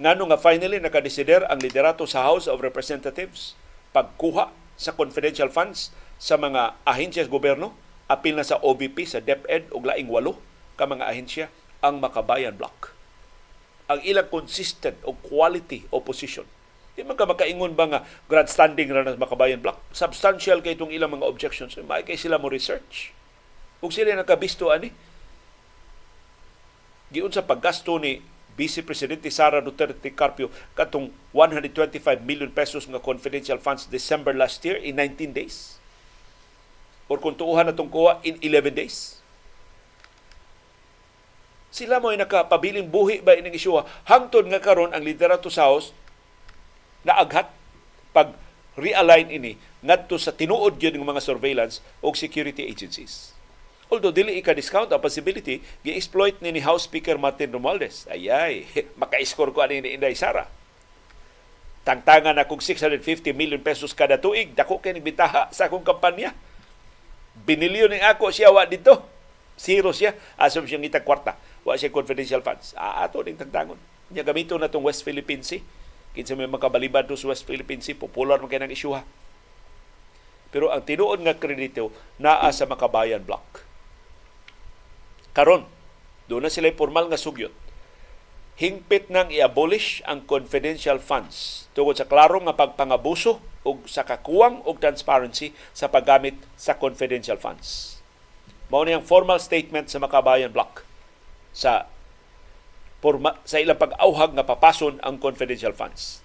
ngano 0.00 0.26
nga 0.32 0.40
finally 0.40 0.80
nakadesider 0.80 1.44
ang 1.46 1.60
liderato 1.60 2.08
sa 2.08 2.24
House 2.24 2.48
of 2.48 2.64
Representatives 2.64 3.52
pagkuha 3.92 4.63
sa 4.74 4.94
confidential 4.94 5.50
funds 5.50 5.94
sa 6.18 6.38
mga 6.38 6.78
ahensyas 6.86 7.30
gobyerno 7.30 7.74
apil 8.10 8.36
na 8.36 8.44
sa 8.44 8.60
OBP 8.60 9.08
sa 9.08 9.22
DepEd 9.22 9.72
ug 9.72 9.86
laing 9.86 10.10
walo 10.10 10.36
ka 10.76 10.84
mga 10.84 11.06
ahensya 11.08 11.46
ang 11.80 12.00
Makabayan 12.00 12.56
Block. 12.56 12.92
Ang 13.88 14.00
ilang 14.04 14.28
consistent 14.32 14.96
o 15.04 15.12
quality 15.12 15.84
opposition. 15.92 16.48
Di 16.94 17.02
man 17.02 17.18
ka 17.18 17.26
makaingon 17.28 17.74
ba 17.74 17.90
nga 17.90 18.00
grandstanding 18.30 18.88
ra 18.88 19.04
na 19.04 19.18
Makabayan 19.18 19.60
Block? 19.60 19.82
Substantial 19.92 20.64
kay 20.64 20.78
itong 20.78 20.94
ilang 20.94 21.12
mga 21.12 21.26
objections. 21.26 21.76
May 21.84 22.06
kay 22.06 22.16
sila 22.16 22.40
mo 22.40 22.48
research. 22.48 23.12
Ug 23.84 23.92
sila 23.92 24.16
nakabisto 24.16 24.72
ani. 24.72 24.94
Giun 27.12 27.30
sa 27.30 27.44
paggasto 27.44 28.00
ni 28.00 28.24
Vice 28.54 28.86
Presidente 28.86 29.26
Sara 29.34 29.58
Duterte 29.58 30.14
Carpio 30.14 30.46
katong 30.78 31.10
125 31.34 32.22
million 32.22 32.46
pesos 32.54 32.86
nga 32.86 33.02
confidential 33.02 33.58
funds 33.58 33.90
December 33.90 34.30
last 34.30 34.62
year 34.62 34.78
in 34.78 34.94
19 34.96 35.34
days. 35.34 35.82
Or 37.10 37.18
kung 37.18 37.34
tuuhan 37.34 37.66
na 37.66 37.74
kuha 37.74 38.22
in 38.22 38.38
11 38.38 38.78
days. 38.78 39.18
Sila 41.74 41.98
mo 41.98 42.14
ay 42.14 42.22
nakapabiling 42.22 42.86
buhi 42.86 43.18
ba 43.18 43.34
ining 43.34 43.58
isyuha 43.58 43.82
hangtod 44.06 44.46
nga 44.46 44.62
karon 44.62 44.94
ang 44.94 45.02
liderato 45.02 45.50
sa 45.50 45.66
House 45.66 45.90
na 47.02 47.18
aghat 47.18 47.50
pag 48.14 48.38
realign 48.78 49.26
ini 49.26 49.58
ngadto 49.82 50.14
sa 50.14 50.30
tinuod 50.30 50.78
gyud 50.78 50.94
ng 50.94 51.02
mga 51.02 51.22
surveillance 51.26 51.82
o 51.98 52.14
security 52.14 52.62
agencies. 52.70 53.33
Although 53.92 54.16
dili 54.16 54.40
ika-discount 54.40 54.88
ang 54.88 55.02
possibility, 55.02 55.60
gi-exploit 55.84 56.40
ni, 56.40 56.56
ni 56.56 56.62
House 56.64 56.88
Speaker 56.88 57.20
Martin 57.20 57.52
Romualdez. 57.52 58.08
Ayay, 58.08 58.64
maka-score 59.00 59.52
ko 59.52 59.60
ani 59.60 59.84
ni 59.84 59.96
Inday 59.96 60.16
Sara. 60.16 60.48
Tangtangan 61.84 62.40
akong 62.40 62.64
650 62.64 63.36
million 63.36 63.60
pesos 63.60 63.92
kada 63.92 64.16
tuig, 64.16 64.56
dako 64.56 64.80
kay 64.80 64.96
bitaha 65.04 65.52
sa 65.52 65.68
akong 65.68 65.84
kampanya. 65.84 66.32
Binilyon 67.44 67.92
ni 67.92 68.00
ako 68.00 68.32
siya 68.32 68.48
wa 68.48 68.64
dito. 68.64 69.04
Zero 69.60 69.92
siya. 69.92 70.16
Asum 70.40 70.64
siyang 70.64 70.88
itag 70.88 71.04
kwarta. 71.04 71.36
Wa 71.60 71.76
siya 71.76 71.92
confidential 71.92 72.40
funds. 72.40 72.72
Ah, 72.72 73.04
ato 73.04 73.20
ding 73.20 73.36
tagtangon. 73.36 73.76
Nya 74.08 74.24
gamito 74.24 74.56
na 74.56 74.72
tong 74.72 74.86
West 74.88 75.04
Philippine 75.04 75.44
Sea. 75.44 75.60
Kinsa 76.16 76.32
may 76.38 76.48
makabalibad 76.48 77.04
sa 77.04 77.26
West 77.28 77.44
Philippine 77.44 77.84
Sea, 77.84 77.98
popular 77.98 78.40
man 78.40 78.48
kay 78.48 78.62
nang 78.62 78.72
isyuha. 78.72 79.04
Pero 80.54 80.70
ang 80.70 80.86
tinuod 80.86 81.20
nga 81.20 81.34
kredito 81.34 81.90
naa 82.16 82.46
sa 82.54 82.64
Makabayan 82.70 83.20
Block 83.26 83.63
Karon, 85.34 85.66
doon 86.30 86.46
na 86.46 86.50
sila 86.52 86.70
formal 86.78 87.10
nga 87.10 87.18
sugyot. 87.18 87.50
Hingpit 88.54 89.10
nang 89.10 89.34
i-abolish 89.34 89.98
ang 90.06 90.22
confidential 90.30 91.02
funds 91.02 91.66
tungod 91.74 91.98
sa 91.98 92.06
klaro 92.06 92.38
nga 92.46 92.54
pagpangabuso 92.54 93.42
ug 93.66 93.82
sa 93.90 94.06
kakuwang 94.06 94.62
og 94.62 94.78
transparency 94.78 95.50
sa 95.74 95.90
paggamit 95.90 96.38
sa 96.54 96.78
confidential 96.78 97.34
funds. 97.34 97.98
Mao 98.70 98.86
ang 98.86 99.02
formal 99.02 99.42
statement 99.42 99.90
sa 99.90 99.98
Makabayan 99.98 100.54
Block 100.54 100.86
sa 101.50 101.90
forma, 103.02 103.34
sa 103.42 103.58
ilang 103.58 103.76
pag-auhag 103.76 104.38
nga 104.38 104.46
papason 104.46 105.02
ang 105.02 105.18
confidential 105.18 105.74
funds. 105.74 106.22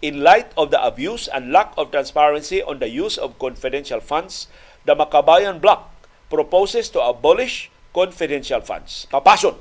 In 0.00 0.24
light 0.24 0.56
of 0.56 0.72
the 0.72 0.80
abuse 0.80 1.28
and 1.28 1.52
lack 1.52 1.76
of 1.76 1.92
transparency 1.92 2.64
on 2.64 2.80
the 2.80 2.88
use 2.88 3.20
of 3.20 3.36
confidential 3.36 4.00
funds, 4.00 4.48
the 4.88 4.96
Makabayan 4.96 5.60
Block 5.60 5.92
proposes 6.32 6.88
to 6.88 7.02
abolish 7.04 7.68
confidential 7.92 8.60
funds. 8.60 9.06
Papason 9.08 9.56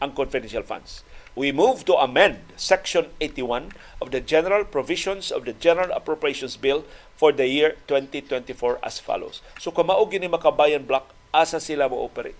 ang 0.00 0.12
confidential 0.12 0.64
funds. 0.64 1.04
We 1.36 1.52
move 1.52 1.84
to 1.84 1.96
amend 2.00 2.40
Section 2.56 3.12
81 3.20 3.76
of 4.00 4.08
the 4.08 4.24
General 4.24 4.64
Provisions 4.64 5.28
of 5.28 5.44
the 5.44 5.52
General 5.52 5.92
Appropriations 5.92 6.56
Bill 6.56 6.88
for 7.12 7.28
the 7.28 7.44
year 7.44 7.76
2024 7.88 8.80
as 8.80 9.00
follows. 9.00 9.44
So 9.60 9.68
kamaog 9.68 10.16
ni 10.16 10.32
Makabayan 10.32 10.88
Block, 10.88 11.12
asa 11.36 11.60
sila 11.60 11.92
mo 11.92 12.00
operate. 12.00 12.36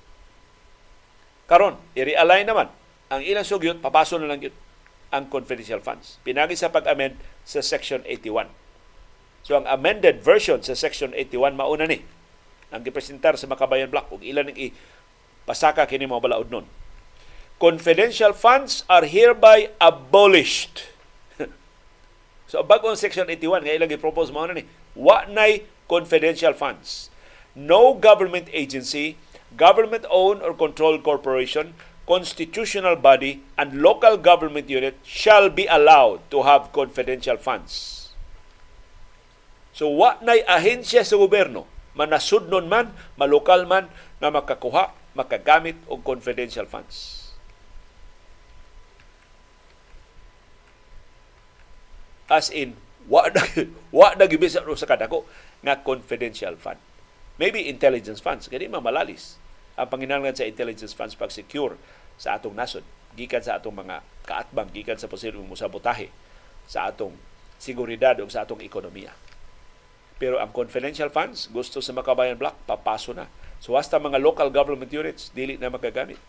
Karon, 1.44 1.76
i-realign 1.92 2.48
naman 2.48 2.72
ang 3.12 3.20
ilang 3.20 3.44
sugyot, 3.44 3.84
papaso 3.84 4.16
na 4.16 4.26
lang 4.26 4.40
yun 4.40 4.56
ang 5.14 5.28
confidential 5.30 5.78
funds. 5.78 6.18
Pinagi 6.26 6.58
sa 6.58 6.72
pag-amend 6.72 7.20
sa 7.46 7.62
Section 7.62 8.02
81. 8.08 8.50
So 9.46 9.54
ang 9.54 9.68
amended 9.68 10.24
version 10.24 10.58
sa 10.64 10.74
Section 10.74 11.14
81 11.14 11.54
mauna 11.54 11.86
ni 11.86 12.02
ang 12.74 12.82
gipresentar 12.82 13.38
sa 13.38 13.46
Makabayan 13.46 13.86
Block 13.86 14.10
ug 14.10 14.26
ilan 14.26 14.50
ning 14.50 14.74
Pasaka 15.46 15.86
kini 15.86 16.10
mo 16.10 16.18
balaod 16.18 16.50
nun. 16.50 16.66
Confidential 17.62 18.34
funds 18.34 18.82
are 18.90 19.06
hereby 19.06 19.70
abolished. 19.80 20.90
so 22.50 22.60
bagong 22.66 22.98
section 22.98 23.30
81 23.30 23.64
nga 23.64 23.72
ilang 23.78 23.94
i-propose 23.94 24.34
mo 24.34 24.44
ni 24.50 24.66
wa 24.98 25.24
nay 25.30 25.64
confidential 25.86 26.52
funds. 26.52 27.08
No 27.56 27.94
government 27.96 28.50
agency, 28.52 29.16
government-owned 29.56 30.44
or 30.44 30.52
controlled 30.52 31.00
corporation, 31.00 31.72
constitutional 32.04 32.98
body, 32.98 33.40
and 33.56 33.80
local 33.80 34.18
government 34.20 34.68
unit 34.68 34.98
shall 35.00 35.48
be 35.48 35.64
allowed 35.64 36.20
to 36.28 36.44
have 36.44 36.74
confidential 36.76 37.38
funds. 37.40 38.12
So 39.72 39.88
wa 39.88 40.16
nay 40.20 40.44
ahensya 40.44 41.04
sa 41.04 41.16
gobyerno, 41.16 41.64
manasudnon 41.96 42.68
man, 42.68 42.92
malokal 43.16 43.64
man, 43.64 43.88
nga 44.20 44.28
makakuha 44.32 44.95
makagamit 45.16 45.80
og 45.88 46.04
confidential 46.04 46.68
funds. 46.68 47.26
As 52.28 52.52
in, 52.52 52.76
wa 53.08 53.30
na, 53.32 53.40
wa 53.96 54.12
na 54.18 54.28
gibisa 54.28 54.60
sa 54.60 54.86
kadako 54.86 55.24
nga 55.64 55.80
confidential 55.80 56.58
fund. 56.60 56.78
Maybe 57.40 57.64
intelligence 57.64 58.20
funds, 58.20 58.48
kani 58.52 58.68
mamalalis 58.68 59.40
ang 59.76 59.92
panginahanglan 59.92 60.32
sa 60.32 60.48
intelligence 60.48 60.96
funds 60.96 61.12
pag 61.12 61.28
secure 61.28 61.76
sa 62.16 62.40
atong 62.40 62.56
nasod 62.56 62.84
gikan 63.12 63.44
sa 63.44 63.60
atong 63.60 63.76
mga 63.76 64.00
kaatbang 64.24 64.72
gikan 64.72 64.96
sa 65.00 65.08
posibleng 65.08 65.44
musabotahe 65.44 66.08
sa 66.68 66.88
atong 66.88 67.16
seguridad 67.56 68.16
o 68.20 68.28
sa 68.28 68.44
atong 68.44 68.60
ekonomiya. 68.64 69.12
Pero 70.16 70.40
ang 70.40 70.48
confidential 70.52 71.12
funds, 71.12 71.48
gusto 71.52 71.84
sa 71.84 71.92
Makabayan 71.92 72.40
Block, 72.40 72.56
papaso 72.64 73.12
na 73.12 73.28
So 73.60 73.74
hasta 73.74 73.96
mga 73.96 74.20
local 74.20 74.52
government 74.52 74.92
units 74.92 75.32
dili 75.32 75.56
na 75.56 75.72
magagamit. 75.72 76.20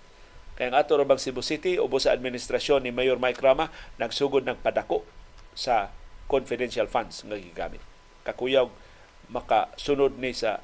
Kaya 0.57 0.73
ang 0.73 0.77
ato 0.81 0.97
rabang 0.97 1.21
Cebu 1.21 1.45
City 1.45 1.77
ubos 1.77 2.09
sa 2.09 2.15
administrasyon 2.17 2.81
ni 2.81 2.89
Mayor 2.89 3.21
Mike 3.21 3.43
Rama 3.43 3.69
nagsugod 4.01 4.41
ng 4.47 4.57
padako 4.57 5.05
sa 5.53 5.93
confidential 6.25 6.89
funds 6.89 7.21
nga 7.21 7.37
gigamit. 7.37 7.83
Kakuyaw 8.25 8.65
makasunod 9.29 10.17
ni 10.17 10.33
sa 10.33 10.63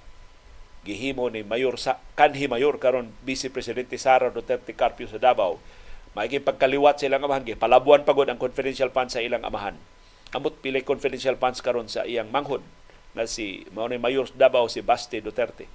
gihimo 0.84 1.32
ni 1.32 1.44
Mayor 1.48 1.80
sa 1.80 2.00
kanhi 2.16 2.52
Mayor 2.52 2.76
karon 2.76 3.12
Vice 3.24 3.48
Presidente 3.48 3.96
Sara 3.96 4.28
Duterte 4.32 4.76
Carpio 4.76 5.08
sa 5.08 5.20
Davao 5.20 5.60
maigi 6.14 6.44
pagkaliwat 6.44 7.00
sa 7.00 7.08
ilang 7.08 7.24
amahan 7.24 7.48
palabuan 7.56 8.04
pagod 8.04 8.28
ang 8.28 8.38
confidential 8.38 8.92
funds 8.92 9.16
sa 9.16 9.24
ilang 9.24 9.42
amahan 9.48 9.80
amot 10.36 10.60
pili 10.60 10.84
confidential 10.84 11.40
funds 11.40 11.64
karon 11.64 11.88
sa 11.88 12.04
iyang 12.04 12.28
manghod 12.30 12.62
na 13.16 13.24
si 13.24 13.64
mao 13.72 13.88
ni 13.88 13.96
Mayor 13.96 14.28
Davao 14.36 14.68
si 14.68 14.84
Baste 14.84 15.24
Duterte 15.24 15.72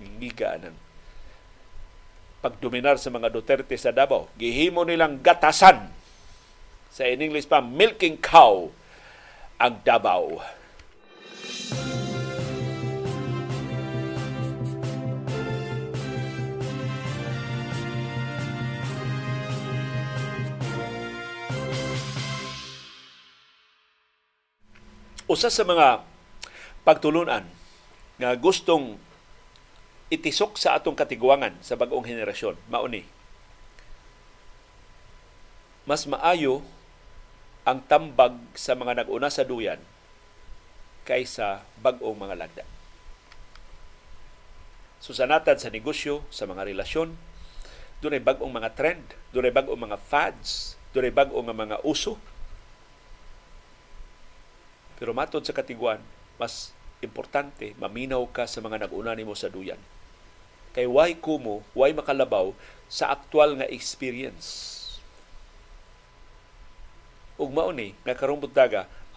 giga 0.00 0.56
ng 0.56 0.76
pagdominar 2.40 2.96
sa 2.96 3.12
mga 3.12 3.28
Duterte 3.28 3.76
sa 3.76 3.92
Davao. 3.92 4.32
Gihimo 4.40 4.84
nilang 4.84 5.20
gatasan 5.20 5.92
sa 6.90 7.06
in 7.06 7.20
English 7.20 7.46
pa 7.46 7.60
milking 7.60 8.16
cow 8.16 8.72
ang 9.60 9.76
Davao. 9.84 10.40
Usa 25.30 25.46
sa 25.46 25.62
mga 25.62 26.02
pagtulunan 26.82 27.46
nga 28.18 28.30
gustong 28.34 28.98
itisok 30.10 30.58
sa 30.58 30.74
atong 30.74 30.98
katiguangan 30.98 31.54
sa 31.62 31.78
bagong 31.78 32.02
henerasyon. 32.02 32.58
Mauni. 32.66 33.06
Mas 35.86 36.02
maayo 36.10 36.66
ang 37.62 37.78
tambag 37.86 38.34
sa 38.58 38.74
mga 38.74 39.06
nag-una 39.06 39.30
sa 39.30 39.46
duyan 39.46 39.78
kaysa 41.06 41.62
bag-ong 41.78 42.18
mga 42.18 42.36
lagda. 42.36 42.64
Susanatan 45.00 45.56
sa 45.56 45.72
negosyo, 45.72 46.26
sa 46.28 46.44
mga 46.44 46.66
relasyon, 46.68 47.16
doon 48.04 48.18
ay 48.18 48.22
bag-ong 48.22 48.52
mga 48.52 48.74
trend, 48.76 49.06
doon 49.32 49.48
ay 49.48 49.54
bag-ong 49.54 49.80
mga 49.80 49.96
fads, 49.96 50.76
doon 50.92 51.08
ay 51.08 51.14
bag-ong 51.14 51.46
mga 51.46 51.80
uso. 51.86 52.20
Pero 55.00 55.16
matod 55.16 55.40
sa 55.46 55.56
katiguan, 55.56 56.02
mas 56.36 56.76
importante, 57.00 57.72
maminaw 57.80 58.26
ka 58.28 58.44
sa 58.44 58.60
mga 58.60 58.84
nag-una 58.84 59.16
nimo 59.16 59.32
sa 59.32 59.48
duyan. 59.48 59.80
Kay 60.76 60.86
why 60.86 61.18
kumo, 61.18 61.66
why 61.74 61.90
makalabaw 61.90 62.54
sa 62.90 63.10
aktual 63.14 63.58
nga 63.58 63.70
experience. 63.70 64.76
Ug 67.40 67.50
mao 67.50 67.72
ni 67.72 67.96
nga 68.04 68.14
karong 68.14 68.42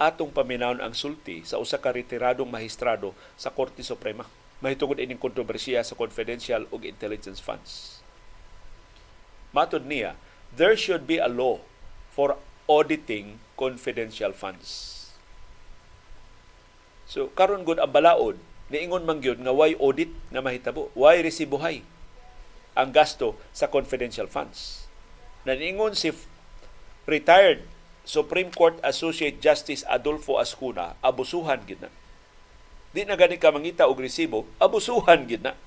atong 0.02 0.34
paminawon 0.34 0.82
ang 0.82 0.94
sulti 0.98 1.46
sa 1.46 1.62
usa 1.62 1.78
ka 1.78 1.94
retiradong 1.94 2.50
mahistrado 2.50 3.14
sa 3.38 3.54
Korte 3.54 3.86
Suprema 3.86 4.26
mahitungod 4.64 4.96
ining 4.96 5.20
kontrobersiya 5.20 5.84
sa 5.84 6.00
confidential 6.00 6.64
ug 6.72 6.88
intelligence 6.88 7.44
funds. 7.44 8.00
Matod 9.52 9.84
niya, 9.84 10.16
there 10.56 10.80
should 10.80 11.04
be 11.04 11.20
a 11.20 11.28
law 11.28 11.60
for 12.16 12.40
auditing 12.66 13.44
confidential 13.60 14.32
funds. 14.32 15.04
So 17.04 17.28
karon 17.36 17.68
gud 17.68 17.78
ang 17.78 17.92
balaod 17.92 18.40
niingon 18.72 19.04
man 19.04 19.20
gyud 19.20 19.42
nga 19.42 19.52
why 19.52 19.76
audit 19.76 20.12
nga 20.32 20.40
mahitabo, 20.40 20.94
why 20.96 21.20
resibuhay 21.20 21.84
ang 22.78 22.90
gasto 22.94 23.36
sa 23.52 23.68
confidential 23.70 24.30
funds. 24.30 24.88
Naniingon 25.44 25.98
si 25.98 26.14
retired 27.04 27.68
Supreme 28.04 28.52
Court 28.52 28.80
Associate 28.84 29.36
Justice 29.40 29.84
Adolfo 29.88 30.40
Ascuna 30.40 30.96
abusuhan 31.00 31.64
gid 31.64 31.80
na 31.84 31.92
Di 32.94 33.10
na 33.10 33.18
gani 33.18 33.42
ka 33.42 33.50
mangita 33.50 33.90
og 33.90 33.98
resibo, 33.98 34.46
abusuhan 34.62 35.26
gid 35.26 35.42
na. 35.42 35.58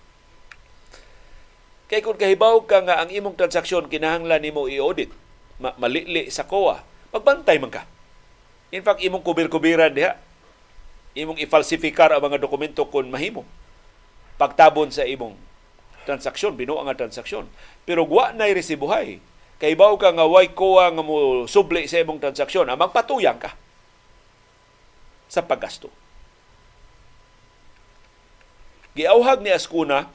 Kay 1.90 1.98
kung 1.98 2.14
kahibaw 2.14 2.62
ka 2.62 2.86
nga 2.86 3.02
ang 3.02 3.10
imong 3.10 3.34
transaksyon 3.34 3.90
kinahanglan 3.90 4.38
nimo 4.38 4.70
i-audit, 4.70 5.10
ma- 5.58 5.74
malili 5.74 6.30
sa 6.30 6.46
COA, 6.46 6.86
magbantay 7.10 7.58
man 7.58 7.74
ka. 7.74 7.82
In 8.70 8.86
fact, 8.86 9.02
imong 9.02 9.26
kubir-kubiran 9.26 9.90
diha. 9.90 10.14
Imong 11.16 11.40
ifalsifikar 11.40 12.12
ang 12.12 12.20
mga 12.20 12.44
dokumento 12.44 12.84
kung 12.92 13.08
mahimo. 13.08 13.48
Pagtabon 14.36 14.92
sa 14.92 15.08
imong 15.08 15.32
transaksyon, 16.04 16.52
binuo 16.54 16.84
nga 16.84 16.92
transaksyon. 16.92 17.48
Pero 17.88 18.04
wa 18.04 18.36
na 18.36 18.52
resibuhay. 18.52 19.18
Kay 19.56 19.72
baw 19.72 19.96
ka 19.96 20.12
nga 20.12 20.28
way 20.28 20.52
COA 20.52 20.92
nga 20.92 21.00
mo 21.00 21.48
subli 21.48 21.88
sa 21.88 22.04
imong 22.04 22.20
transaksyon, 22.20 22.68
amang 22.68 22.92
patuyang 22.92 23.40
ka 23.40 23.56
sa 25.26 25.40
paggasto. 25.40 25.88
Giauhag 28.96 29.40
ni 29.40 29.52
Ascuna 29.52 30.08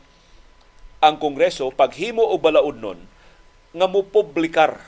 ang 1.01 1.15
Kongreso 1.17 1.69
paghimo 1.73 2.21
og 2.21 2.41
balaod 2.41 2.77
nun 2.77 2.99
nga 3.73 3.85
mo 3.89 4.05
publikar 4.05 4.81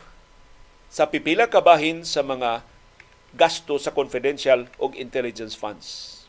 sa 0.93 1.09
pipila 1.09 1.49
ka 1.49 1.61
bahin 1.61 2.05
sa 2.05 2.22
mga 2.22 2.61
gasto 3.34 3.82
sa 3.82 3.90
confidential 3.90 4.70
og 4.78 4.94
intelligence 4.94 5.58
funds. 5.58 6.22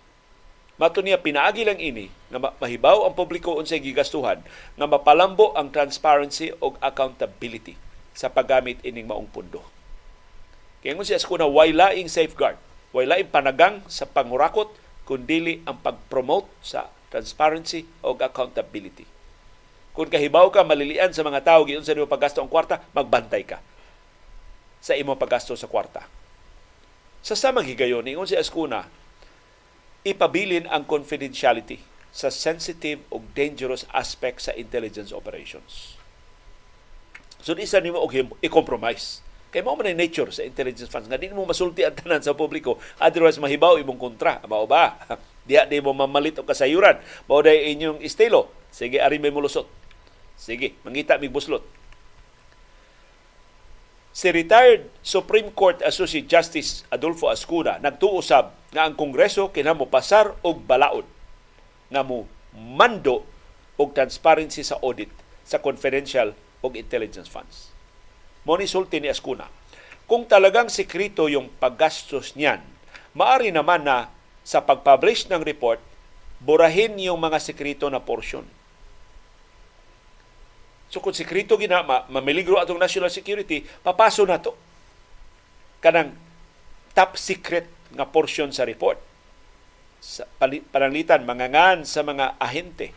Mato 0.74 0.98
niya 1.04 1.22
pinaagi 1.22 1.62
lang 1.62 1.78
ini 1.78 2.10
nga 2.34 2.50
mahibaw 2.58 3.06
ang 3.06 3.14
publiko 3.14 3.54
unsay 3.54 3.78
gigastuhan 3.78 4.42
nga 4.74 4.86
mapalambo 4.90 5.54
ang 5.54 5.70
transparency 5.70 6.50
og 6.58 6.74
accountability 6.82 7.78
sa 8.10 8.26
paggamit 8.26 8.82
ining 8.82 9.06
maong 9.06 9.30
pundo. 9.30 9.62
Kaya 10.82 10.98
ngun 10.98 11.06
si 11.06 11.14
Ascuna, 11.14 11.46
why 11.46 11.70
laing 11.70 12.10
safeguard, 12.10 12.58
why 12.90 13.06
laing 13.06 13.30
panagang 13.30 13.86
sa 13.86 14.04
pangurakot, 14.04 14.68
kundili 15.06 15.62
ang 15.64 15.78
pag-promote 15.78 16.50
sa 16.64 16.90
transparency 17.12 17.86
o 18.02 18.18
accountability. 18.18 19.06
Kung 19.94 20.10
kahibaw 20.10 20.50
ka 20.50 20.66
malilian 20.66 21.14
sa 21.14 21.22
mga 21.22 21.46
tao 21.46 21.62
giun 21.62 21.86
sa 21.86 21.94
imong 21.94 22.10
paggasto 22.10 22.42
ang 22.42 22.50
kwarta, 22.50 22.82
magbantay 22.90 23.46
ka 23.46 23.62
sa 24.82 24.98
imong 24.98 25.16
paggasto 25.16 25.54
sa 25.54 25.70
kwarta. 25.70 26.02
Sa 27.24 27.32
samang 27.32 27.64
higayon, 27.64 28.04
ingon 28.04 28.28
si 28.28 28.36
Ascuna, 28.36 28.84
ipabilin 30.04 30.68
ang 30.68 30.84
confidentiality 30.84 31.80
sa 32.12 32.28
sensitive 32.28 33.00
o 33.08 33.24
dangerous 33.32 33.88
aspect 33.96 34.44
sa 34.44 34.52
intelligence 34.52 35.08
operations. 35.08 35.96
So, 37.40 37.56
isa 37.56 37.80
nimo 37.80 38.04
og 38.04 38.12
i-compromise. 38.44 39.24
Kay 39.48 39.64
mo 39.64 39.72
man 39.78 39.88
nature 39.96 40.34
sa 40.34 40.44
intelligence 40.44 40.90
funds 40.90 41.06
nga 41.06 41.14
di 41.14 41.30
mo 41.30 41.46
masulti 41.46 41.86
ang 41.86 41.94
tanan 41.94 42.18
sa 42.18 42.34
publiko 42.34 42.74
otherwise 42.98 43.38
mahibaw 43.38 43.78
imong 43.78 44.02
kontra. 44.02 44.42
Mao 44.50 44.66
ba? 44.66 44.98
Diya 45.48 45.64
di 45.64 45.78
mo 45.78 45.94
mamalit 45.94 46.36
o 46.36 46.44
kasayuran. 46.44 46.98
Mao 47.30 47.40
day 47.40 47.72
inyong 47.72 48.02
estilo. 48.02 48.50
Sige, 48.68 48.98
ari 48.98 49.22
may 49.22 49.30
mulusot. 49.30 49.70
Sige, 50.34 50.76
mangita 50.82 51.16
mig 51.22 51.30
buslot. 51.30 51.62
Si 54.14 54.30
retired 54.30 54.94
Supreme 55.02 55.50
Court 55.50 55.82
Associate 55.82 56.22
Justice 56.22 56.86
Adolfo 56.86 57.34
Ascuna 57.34 57.82
nagtuusab 57.82 58.70
nga 58.70 58.86
ang 58.86 58.94
Kongreso 58.94 59.50
kinahanglan 59.50 59.90
pasar 59.90 60.38
og 60.46 60.62
balaod 60.62 61.02
nga 61.90 62.06
mo 62.06 62.30
mando 62.54 63.26
og 63.74 63.90
transparency 63.90 64.62
sa 64.62 64.78
audit 64.86 65.10
sa 65.42 65.58
confidential 65.58 66.30
og 66.62 66.78
intelligence 66.78 67.26
funds. 67.26 67.74
Mo 68.46 68.54
ni 68.54 68.70
sulti 68.70 69.02
ni 69.02 69.10
Ascuna. 69.10 69.50
Kung 70.06 70.30
talagang 70.30 70.70
sekreto 70.70 71.26
yung 71.26 71.50
paggastos 71.58 72.38
niyan, 72.38 72.62
maari 73.18 73.50
naman 73.50 73.82
na 73.82 74.14
sa 74.46 74.62
pag-publish 74.62 75.26
ng 75.26 75.42
report, 75.42 75.82
burahin 76.38 76.94
yung 77.02 77.18
mga 77.18 77.42
sekreto 77.42 77.90
na 77.90 77.98
portion. 77.98 78.46
So 80.94 81.02
kung 81.02 81.10
sekreto 81.10 81.58
gina, 81.58 81.82
ma, 81.82 82.06
mamiligro 82.06 82.54
atong 82.62 82.78
national 82.78 83.10
security, 83.10 83.66
papaso 83.82 84.22
na 84.22 84.38
to. 84.38 84.54
Kanang 85.82 86.14
top 86.94 87.18
secret 87.18 87.66
nga 87.90 88.06
portion 88.06 88.54
sa 88.54 88.62
report. 88.62 89.02
Sa 89.98 90.22
pananglitan, 90.70 91.26
mangangan 91.26 91.82
sa 91.82 92.06
mga 92.06 92.38
ahente. 92.38 92.94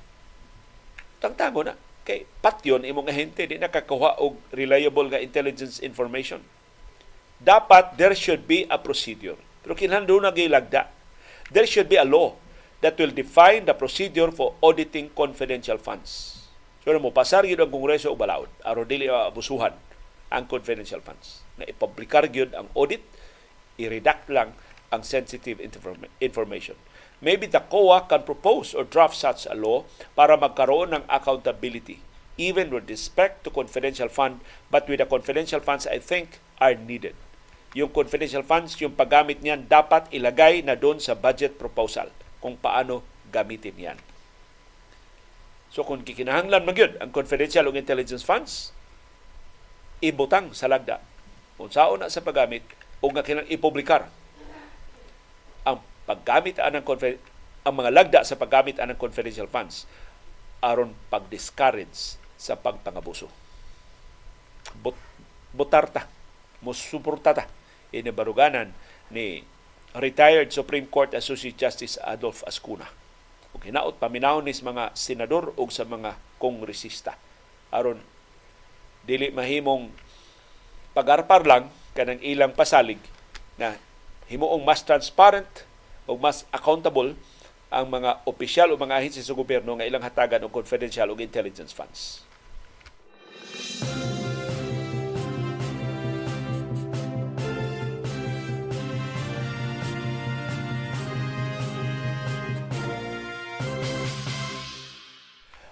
Tangtango 1.18 1.66
na. 1.66 1.74
Kay 2.06 2.30
patyon 2.38 2.86
imong 2.86 3.10
ahente, 3.10 3.50
di 3.50 3.58
nakakuha 3.58 4.22
og 4.22 4.38
reliable 4.54 5.10
nga 5.10 5.18
intelligence 5.18 5.82
information. 5.82 6.46
Dapat 7.42 7.98
there 7.98 8.14
should 8.14 8.46
be 8.46 8.70
a 8.70 8.78
procedure. 8.78 9.42
Pero 9.66 9.74
kinahanglan 9.74 10.30
na 10.30 10.32
gilagda 10.38 10.86
there 11.50 11.66
should 11.66 11.90
be 11.90 11.98
a 11.98 12.06
law 12.06 12.38
that 12.86 12.94
will 13.02 13.10
define 13.10 13.66
the 13.66 13.74
procedure 13.74 14.30
for 14.30 14.54
auditing 14.62 15.10
confidential 15.18 15.82
funds. 15.82 16.37
So 16.88 16.96
mo 17.04 17.12
pasar 17.12 17.44
gyud 17.44 17.60
ang 17.60 17.68
Kongreso 17.68 18.16
og 18.16 18.24
balaod 18.24 18.48
aron 18.64 18.88
dili 18.88 19.12
abusuhan 19.12 19.76
ang 20.32 20.48
confidential 20.48 21.04
funds. 21.04 21.44
Na 21.60 21.68
ipublikar 21.68 22.32
gyud 22.32 22.56
ang 22.56 22.72
audit, 22.80 23.04
i-redact 23.76 24.32
lang 24.32 24.56
ang 24.88 25.04
sensitive 25.04 25.60
information. 26.24 26.80
Maybe 27.20 27.44
the 27.52 27.60
COA 27.60 28.08
can 28.08 28.24
propose 28.24 28.72
or 28.72 28.88
draft 28.88 29.20
such 29.20 29.44
a 29.52 29.56
law 29.58 29.84
para 30.16 30.40
magkaroon 30.40 30.96
ng 30.96 31.04
accountability 31.12 32.00
even 32.40 32.72
with 32.72 32.88
respect 32.88 33.44
to 33.44 33.52
confidential 33.52 34.08
fund 34.08 34.40
but 34.72 34.88
with 34.88 35.04
the 35.04 35.10
confidential 35.12 35.60
funds 35.60 35.84
I 35.92 36.00
think 36.00 36.40
are 36.64 36.72
needed 36.72 37.20
yung 37.76 37.92
confidential 37.92 38.48
funds, 38.48 38.80
yung 38.80 38.96
paggamit 38.96 39.44
niyan 39.44 39.68
dapat 39.68 40.08
ilagay 40.16 40.64
na 40.64 40.80
doon 40.80 41.04
sa 41.04 41.20
budget 41.20 41.60
proposal 41.60 42.08
kung 42.40 42.56
paano 42.56 43.04
gamitin 43.28 43.76
yan. 43.76 44.07
So 45.72 45.84
kung 45.84 46.04
kikinahanglan 46.04 46.64
man 46.64 46.76
yun, 46.76 46.96
ang 47.00 47.12
confidential 47.12 47.68
o 47.68 47.76
intelligence 47.76 48.24
funds, 48.24 48.72
ibutang 50.00 50.54
sa 50.54 50.70
lagda. 50.72 51.02
Kung 51.58 51.74
saan 51.74 52.00
na 52.02 52.12
sa 52.12 52.22
paggamit, 52.22 52.64
o 53.02 53.10
nga 53.14 53.26
kinang 53.26 53.50
ipublikar 53.50 54.10
ang 55.66 55.78
paggamit 56.10 56.58
ang 56.58 56.82
ang 56.82 57.76
mga 57.76 57.92
lagda 57.92 58.20
sa 58.24 58.40
paggamit 58.40 58.80
ang 58.80 58.96
confidential 58.96 59.46
funds 59.46 59.86
aron 60.64 60.96
pag-discourage 61.12 62.18
sa 62.40 62.58
pagpangabuso. 62.58 63.30
But, 64.82 64.98
butarta, 65.54 66.10
musuporta 66.62 67.34
ta 67.34 67.46
inibaruganan 67.94 68.74
ni 69.14 69.46
retired 69.98 70.50
Supreme 70.52 70.90
Court 70.90 71.14
Associate 71.14 71.56
Justice 71.56 71.98
Adolf 72.02 72.42
Ascuna. 72.46 72.86
Ug 73.58 73.66
hinaot 73.66 73.98
paminawon 73.98 74.46
ni 74.46 74.54
mga 74.54 74.94
senador 74.94 75.58
ug 75.58 75.74
sa 75.74 75.82
mga 75.82 76.14
kongresista 76.38 77.18
aron 77.74 77.98
dili 79.04 79.34
mahimong 79.34 79.90
pagarpar 80.94 81.44
lang 81.44 81.74
kanang 81.98 82.22
ilang 82.22 82.54
pasalig 82.54 83.02
na 83.58 83.74
himuong 84.30 84.62
mas 84.62 84.86
transparent 84.86 85.50
o 86.06 86.16
mas 86.16 86.46
accountable 86.54 87.18
ang 87.68 87.90
mga 87.90 88.24
opisyal 88.24 88.72
o 88.72 88.80
mga 88.80 88.96
ahensya 88.96 89.26
sa 89.26 89.36
gobyerno 89.36 89.76
nga 89.76 89.88
ilang 89.88 90.06
hatagan 90.06 90.46
og 90.48 90.54
confidential 90.54 91.12
ug 91.12 91.20
intelligence 91.20 91.76
funds. 91.76 92.24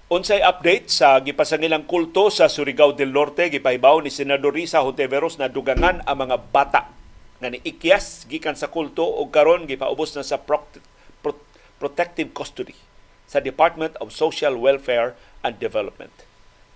Unsay 0.05 0.37
update 0.45 0.93
sa 0.93 1.17
gipasangilang 1.17 1.89
kulto 1.89 2.29
sa 2.29 2.45
Surigao 2.45 2.93
del 2.93 3.09
Norte 3.09 3.49
gipahibaw 3.49 4.05
ni 4.05 4.13
Senador 4.13 4.53
Risa 4.53 4.85
Honteveros 4.85 5.41
na 5.41 5.49
dugangan 5.49 6.05
ang 6.05 6.17
mga 6.21 6.45
bata 6.53 6.93
nga 7.41 7.49
ni 7.49 7.57
ikyas 7.65 8.29
gikan 8.29 8.53
sa 8.53 8.69
kulto 8.69 9.01
ug 9.01 9.33
karon 9.33 9.65
gipaubos 9.65 10.13
na 10.13 10.21
sa 10.21 10.37
pro- 10.37 10.61
pro- 11.25 11.41
protective 11.81 12.29
custody 12.37 12.77
sa 13.25 13.41
Department 13.41 13.97
of 13.97 14.13
Social 14.13 14.53
Welfare 14.61 15.17
and 15.41 15.57
Development. 15.57 16.13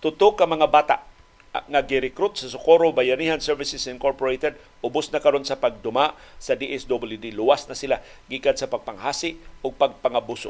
Tutok 0.02 0.42
ka 0.42 0.50
mga 0.50 0.66
bata 0.66 1.06
nga 1.54 1.86
gi-recruit 1.86 2.34
sa 2.34 2.50
Socorro 2.50 2.90
Bayanihan 2.90 3.38
Services 3.38 3.86
Incorporated 3.86 4.58
ubos 4.82 5.14
na 5.14 5.22
karon 5.22 5.46
sa 5.46 5.62
pagduma 5.62 6.18
sa 6.42 6.58
DSWD 6.58 7.30
luwas 7.38 7.70
na 7.70 7.78
sila 7.78 8.02
gikan 8.26 8.58
sa 8.58 8.66
pagpanghasi 8.66 9.38
ug 9.62 9.78
pagpangabuso 9.78 10.50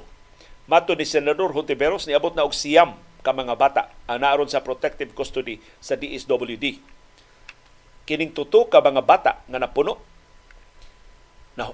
Mato 0.70 0.94
ni 0.94 1.02
Senador 1.02 1.50
Hontiveros 1.50 2.06
niabot 2.06 2.30
na 2.38 2.46
og 2.46 2.54
siyam 2.54 2.94
ka 3.26 3.34
mga 3.34 3.58
bata 3.58 3.90
ang 4.06 4.22
naaron 4.22 4.46
sa 4.46 4.62
protective 4.62 5.18
custody 5.18 5.58
sa 5.82 5.98
DSWD. 5.98 6.78
Kining 8.06 8.32
tuto 8.38 8.70
ka 8.70 8.78
mga 8.78 9.02
bata 9.02 9.42
nga 9.50 9.58
napuno 9.58 9.98
na 11.58 11.74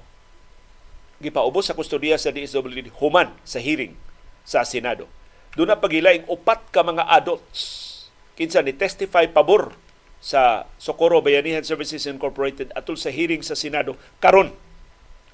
gipaubos 1.20 1.68
sa 1.68 1.76
kustodiya 1.76 2.16
sa 2.16 2.32
DSWD 2.32 2.96
human 2.96 3.36
sa 3.44 3.60
hearing 3.60 4.00
sa 4.48 4.64
Senado. 4.64 5.12
Doon 5.60 5.76
na 5.76 5.80
pagilaing 5.80 6.24
upat 6.32 6.72
ka 6.72 6.80
mga 6.80 7.04
adults 7.20 7.92
kinsa 8.40 8.64
ni 8.64 8.76
testify 8.76 9.28
pabor 9.28 9.76
sa 10.24 10.68
Socorro 10.80 11.20
Bayanihan 11.20 11.64
Services 11.64 12.08
Incorporated 12.08 12.72
atul 12.76 12.96
sa 12.96 13.12
hearing 13.12 13.44
sa 13.44 13.60
Senado 13.60 14.00
karon 14.24 14.56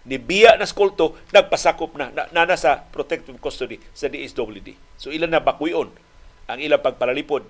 ni 0.05 0.17
biya 0.17 0.57
na 0.57 0.65
skulto 0.65 1.13
nagpasakop 1.29 1.93
na, 1.93 2.09
na 2.09 2.25
nana 2.33 2.57
sa 2.57 2.81
protective 2.89 3.37
custody 3.37 3.77
sa 3.93 4.09
DSWD. 4.09 4.73
So 4.97 5.13
ilan 5.13 5.29
na 5.29 5.43
bakwion 5.43 5.93
ang 6.49 6.57
ilang 6.57 6.81
pagparalipod 6.81 7.45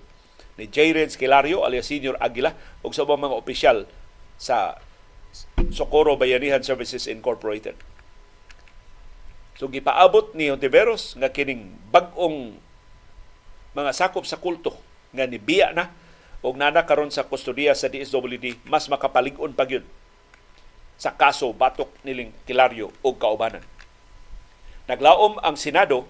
ni 0.60 0.68
J. 0.68 0.92
Renz 0.92 1.16
alias 1.16 1.88
Senior 1.88 2.20
Aguila 2.20 2.52
ug 2.84 2.92
sa 2.92 3.08
mga 3.08 3.32
opisyal 3.32 3.88
sa 4.36 4.76
Socorro 5.72 6.20
Bayanihan 6.20 6.60
Services 6.60 7.08
Incorporated. 7.08 7.72
So 9.56 9.72
gipaabot 9.72 10.36
ni 10.36 10.52
Ontiveros 10.52 11.16
nga 11.16 11.32
kining 11.32 11.72
bag-ong 11.88 12.60
mga 13.72 13.90
sakop 13.96 14.28
sa 14.28 14.36
kulto 14.36 14.76
nga 15.16 15.24
ni 15.24 15.40
biya 15.40 15.72
na 15.72 15.88
og 16.44 16.58
nana 16.58 16.84
karon 16.84 17.08
sa 17.08 17.24
kustodiya 17.24 17.72
sa 17.72 17.88
DSWD 17.88 18.66
mas 18.68 18.90
makapalig-on 18.92 19.56
pa 19.56 19.64
gyud 19.64 19.86
sa 21.00 21.14
kaso 21.14 21.50
batok 21.50 21.90
niling 22.06 22.30
Kilaryo 22.46 22.92
o 23.02 23.14
kaubanan. 23.16 23.64
Naglaom 24.86 25.38
ang 25.42 25.58
Senado 25.58 26.06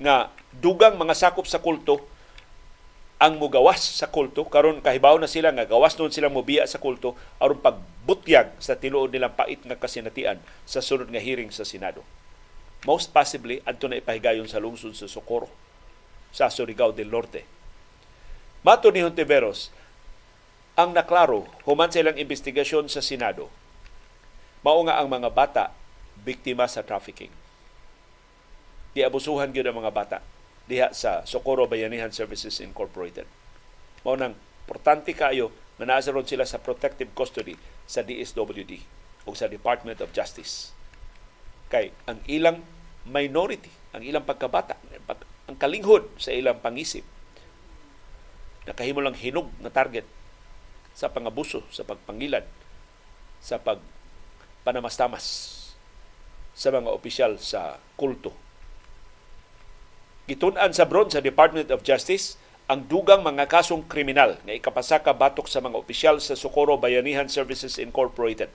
nga 0.00 0.32
dugang 0.54 0.96
mga 0.96 1.14
sakop 1.16 1.44
sa 1.44 1.60
kulto 1.60 2.04
ang 3.20 3.36
mugawas 3.36 3.84
sa 4.00 4.08
kulto 4.08 4.48
karon 4.48 4.80
kahibaw 4.80 5.20
na 5.20 5.28
sila 5.28 5.52
nga 5.52 5.68
gawas 5.68 5.92
noon 6.00 6.08
sila 6.08 6.32
mobiya 6.32 6.64
sa 6.64 6.80
kulto 6.80 7.12
aron 7.36 7.60
pagbutyag 7.60 8.56
sa 8.56 8.80
tinuod 8.80 9.12
nilang 9.12 9.36
pait 9.36 9.60
nga 9.60 9.76
kasinatian 9.76 10.40
sa 10.64 10.80
sunod 10.80 11.12
nga 11.12 11.20
hearing 11.20 11.52
sa 11.52 11.68
Senado. 11.68 12.00
Most 12.88 13.12
possibly 13.12 13.60
adto 13.68 13.92
na 13.92 14.00
ipahigayon 14.00 14.48
sa 14.48 14.56
lungsod 14.56 14.96
sa 14.96 15.04
Socorro 15.04 15.52
sa 16.32 16.48
Surigao 16.48 16.96
del 16.96 17.12
Norte. 17.12 17.44
Mato 18.64 18.88
ni 18.88 19.04
Hontiveros, 19.04 19.68
ang 20.78 20.96
naklaro 20.96 21.44
human 21.68 21.92
sa 21.92 22.00
ilang 22.00 22.16
investigasyon 22.16 22.88
sa 22.88 23.04
Senado 23.04 23.52
Mao 24.60 24.80
nga 24.84 25.00
ang 25.00 25.08
mga 25.08 25.32
bata 25.32 25.72
biktima 26.20 26.68
sa 26.68 26.84
trafficking. 26.84 27.32
Diabusuhan 28.92 29.54
gyud 29.56 29.64
ang 29.64 29.80
mga 29.80 29.94
bata 29.94 30.18
diha 30.68 30.92
sa 30.92 31.24
Socorro 31.24 31.64
Bayanihan 31.64 32.12
Services 32.12 32.60
Incorporated. 32.60 33.24
Mao 34.04 34.14
nang 34.20 34.36
importante 34.68 35.16
kaayo 35.16 35.48
nga 35.80 35.98
sila 36.04 36.44
sa 36.44 36.60
protective 36.60 37.08
custody 37.16 37.56
sa 37.88 38.04
DSWD 38.04 38.84
o 39.24 39.32
sa 39.32 39.48
Department 39.48 40.04
of 40.04 40.12
Justice. 40.12 40.76
Kay 41.72 41.96
ang 42.04 42.20
ilang 42.28 42.60
minority, 43.08 43.72
ang 43.96 44.04
ilang 44.04 44.28
pagkabata, 44.28 44.76
ang 45.48 45.56
kalinghod 45.56 46.04
sa 46.20 46.36
ilang 46.36 46.60
pangisip, 46.60 47.02
nakahimo 48.68 49.00
lang 49.00 49.16
hinog 49.16 49.48
na 49.64 49.72
target 49.72 50.04
sa 50.92 51.08
pangabuso, 51.08 51.64
sa 51.72 51.80
pagpangilad, 51.80 52.44
sa 53.40 53.56
pag 53.56 53.80
panamastamas 54.62 55.26
sa 56.52 56.68
mga 56.68 56.92
opisyal 56.92 57.40
sa 57.40 57.80
kulto. 57.96 58.36
Gitunan 60.28 60.70
sa 60.70 60.86
Bron 60.86 61.08
sa 61.10 61.24
Department 61.24 61.72
of 61.72 61.82
Justice 61.82 62.36
ang 62.70 62.86
dugang 62.86 63.26
mga 63.26 63.50
kasong 63.50 63.82
kriminal 63.90 64.38
nga 64.46 64.54
ikapasaka 64.54 65.10
batok 65.10 65.50
sa 65.50 65.58
mga 65.58 65.74
opisyal 65.74 66.22
sa 66.22 66.38
Socorro 66.38 66.78
Bayanihan 66.78 67.26
Services 67.26 67.82
Incorporated. 67.82 68.46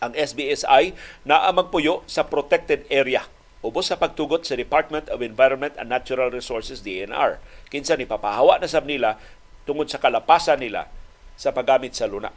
Ang 0.00 0.16
SBSI 0.16 0.96
naa 1.28 1.52
magpuyo 1.52 2.00
sa 2.08 2.24
protected 2.24 2.88
area 2.88 3.28
ubos 3.64 3.88
sa 3.88 3.96
pagtugot 3.96 4.44
sa 4.44 4.60
Department 4.60 5.08
of 5.08 5.24
Environment 5.24 5.72
and 5.80 5.88
Natural 5.88 6.28
Resources 6.28 6.84
DNR 6.84 7.40
kinsa 7.72 7.96
ni 7.96 8.04
papahawa 8.04 8.60
na 8.60 8.68
sab 8.68 8.84
nila 8.84 9.16
tungod 9.64 9.88
sa 9.88 9.96
kalapasan 9.96 10.60
nila 10.60 10.88
sa 11.36 11.48
paggamit 11.48 11.96
sa 11.96 12.04
luna 12.04 12.28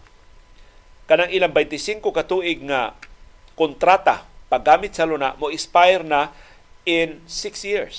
kanang 1.08 1.32
ilang 1.32 1.56
25 1.56 2.04
katuig 2.04 2.62
nga 2.68 2.94
kontrata 3.56 4.28
paggamit 4.52 4.94
sa 4.94 5.08
luna 5.08 5.34
mo 5.40 5.50
expire 5.50 6.04
na 6.04 6.32
in 6.88 7.24
6 7.26 7.64
years. 7.68 7.98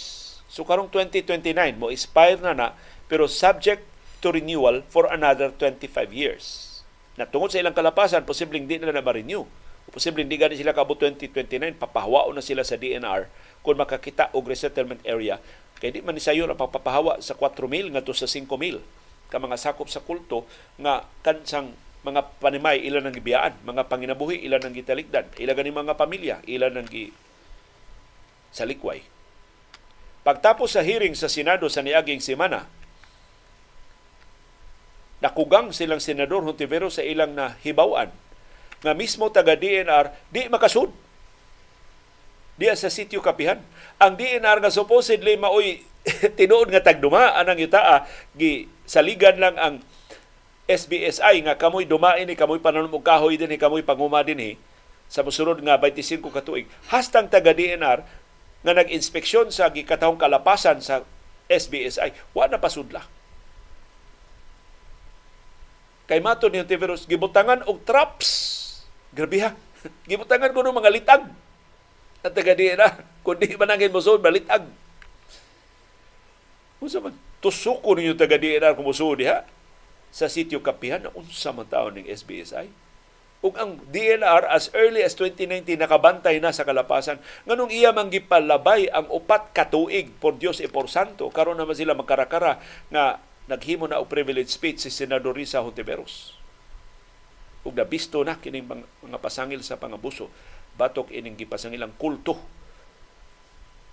So 0.48 0.64
karong 0.64 0.92
2029 0.92 1.52
mo 1.76 1.92
expire 1.92 2.40
na 2.40 2.52
na 2.52 2.68
pero 3.08 3.24
subject 3.28 3.84
to 4.20 4.32
renewal 4.32 4.84
for 4.92 5.08
another 5.08 5.52
25 5.56 6.12
years. 6.12 6.44
Na 7.18 7.26
tungod 7.26 7.50
sa 7.50 7.58
ilang 7.58 7.74
kalapasan, 7.74 8.22
posibleng 8.22 8.68
di 8.68 8.78
na 8.78 8.94
na 8.94 9.02
ma-renew. 9.02 9.42
O 9.42 9.88
posibleng 9.90 10.28
di 10.28 10.38
gani 10.38 10.54
sila 10.54 10.76
kabot 10.76 10.94
2029, 11.00 11.80
papahawao 11.80 12.30
na 12.30 12.44
sila 12.44 12.62
sa 12.62 12.78
DNR 12.78 13.26
kung 13.64 13.74
makakita 13.74 14.30
og 14.36 14.46
resettlement 14.46 15.02
area. 15.02 15.42
Kaya 15.78 15.94
di 15.94 16.02
man 16.02 16.14
ni 16.14 16.22
sayo 16.22 16.46
na 16.46 16.58
papahawa 16.58 17.22
sa 17.22 17.34
4,000 17.34 17.94
nga 17.94 18.02
to 18.02 18.14
sa 18.14 18.26
5,000 18.26 18.82
ka 19.28 19.36
mga 19.36 19.56
sakop 19.60 19.92
sa 19.92 20.00
kulto 20.00 20.48
nga 20.80 21.04
kansang 21.20 21.76
mga 22.06 22.20
panimay 22.38 22.78
ilan 22.86 23.10
ang 23.10 23.14
gibiyaan, 23.14 23.58
mga 23.66 23.90
panginabuhi 23.90 24.46
ilan 24.46 24.62
ang 24.62 24.74
gitalikdan, 24.74 25.26
ilan 25.34 25.54
gani 25.58 25.72
mga 25.74 25.94
pamilya 25.98 26.36
ilan 26.46 26.78
ang 26.78 26.86
gi 26.86 27.10
salikway. 28.54 29.02
Pagtapos 30.22 30.76
sa 30.76 30.84
hearing 30.84 31.16
sa 31.18 31.26
Senado 31.26 31.66
sa 31.66 31.82
niaging 31.82 32.22
semana, 32.22 32.68
nakugang 35.18 35.74
silang 35.74 35.98
senador 35.98 36.46
Hontivero 36.46 36.86
sa 36.92 37.02
ilang 37.02 37.34
na 37.34 37.58
hibawan 37.66 38.10
nga 38.78 38.92
mismo 38.94 39.26
taga 39.34 39.58
DNR 39.58 40.30
di 40.30 40.46
makasud 40.46 40.94
diya 42.58 42.74
sa 42.78 42.90
sitio 42.90 43.22
Kapihan. 43.22 43.58
Ang 43.98 44.14
DNR 44.18 44.62
nga 44.62 44.70
supposedly 44.70 45.34
maoy 45.34 45.82
tinuod 46.38 46.70
nga 46.70 46.82
tagduma 46.82 47.34
anang 47.34 47.58
yutaa 47.58 48.06
gi 48.38 48.70
saligan 48.86 49.38
lang 49.42 49.56
ang 49.58 49.74
SBSI 50.68 51.48
nga 51.48 51.56
kamoy 51.56 51.88
dumain 51.88 52.28
ni 52.28 52.36
kamoy 52.36 52.60
pananom 52.60 52.92
og 52.92 53.00
kahoy 53.00 53.40
din 53.40 53.48
ni 53.48 53.56
kamoy 53.56 53.80
panguma 53.80 54.20
din 54.20 54.36
ni 54.36 54.50
sa 55.08 55.24
mosunod 55.24 55.56
nga 55.64 55.80
25 55.80 56.20
ka 56.28 56.44
tuig 56.44 56.68
hastang 56.92 57.32
taga 57.32 57.56
DNR 57.56 58.04
nga 58.60 58.72
nag-inspeksyon 58.76 59.48
sa 59.48 59.72
gikatahong 59.72 60.20
kalapasan 60.20 60.84
sa 60.84 61.08
SBSI 61.48 62.36
wa 62.36 62.44
na 62.44 62.60
pasudla. 62.60 63.00
Kay 66.04 66.20
mato 66.20 66.52
ni 66.52 66.60
Ontiveros 66.60 67.08
gibutangan 67.08 67.64
og 67.64 67.84
traps. 67.88 68.28
Grabe 69.12 69.40
ha. 69.40 69.56
Gibutangan 70.10 70.52
kuno 70.52 70.72
mga 70.72 70.92
litag 70.92 71.24
at 72.20 72.32
taga 72.34 72.52
DNR 72.52 73.24
kundi 73.24 73.54
man 73.54 73.70
ang 73.70 73.80
musod 73.94 74.18
balitag 74.18 74.66
Unsa 76.82 76.98
man 76.98 77.14
tusuko 77.38 77.94
ninyo 77.94 78.18
taga 78.18 78.36
DNR 78.36 78.74
kumusud 78.74 79.22
diha? 79.22 79.46
Sa 80.12 80.26
sitio 80.26 80.64
Kapihan 80.64 81.04
na 81.04 81.12
unsa 81.14 81.52
man 81.52 81.68
taon 81.68 82.00
ng 82.00 82.08
SBSI. 82.08 82.68
Ug 83.38 83.54
ang 83.54 83.78
DNR 83.94 84.50
as 84.50 84.66
early 84.74 85.06
as 85.06 85.14
2019 85.14 85.78
nakabantay 85.78 86.42
na 86.42 86.50
sa 86.50 86.66
kalapasan 86.66 87.22
nganong 87.46 87.70
iya 87.70 87.94
man 87.94 88.10
gipalabay 88.10 88.90
ang 88.90 89.06
upat 89.14 89.54
ka 89.54 89.70
tuig 89.70 90.10
por 90.18 90.34
Dios 90.42 90.58
e 90.58 90.66
por 90.66 90.90
Santo 90.90 91.30
karon 91.30 91.54
naman 91.54 91.78
sila 91.78 91.94
magkarakara 91.94 92.58
nga 92.90 93.22
naghimo 93.46 93.86
na 93.86 94.02
og 94.02 94.10
privilege 94.10 94.50
speech 94.50 94.82
si 94.82 94.90
Senador 94.90 95.38
Risa 95.38 95.62
Hontiveros. 95.62 96.34
Ug 97.62 97.78
nabisto 97.78 98.26
na 98.26 98.42
kining 98.42 98.66
mga 99.06 99.22
pasangil 99.22 99.62
sa 99.62 99.78
pangabuso 99.78 100.26
batok 100.74 101.14
ining 101.14 101.38
gipasangilang 101.38 101.94
kulto 101.94 102.57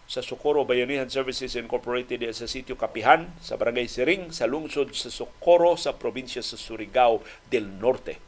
sa 0.05 0.21
Socorro 0.21 0.69
Bayanihan 0.69 1.09
Services 1.09 1.57
Incorporated 1.57 2.21
sa 2.29 2.45
sitio 2.45 2.77
Kapihan 2.77 3.33
sa 3.41 3.57
Barangay 3.57 3.89
Siring 3.89 4.29
sa 4.29 4.45
lungsod 4.45 4.93
sa 4.93 5.09
Socorro 5.09 5.73
sa 5.73 5.97
probinsya 5.97 6.45
sa 6.45 6.57
Surigao 6.57 7.25
del 7.49 7.65
Norte. 7.65 8.21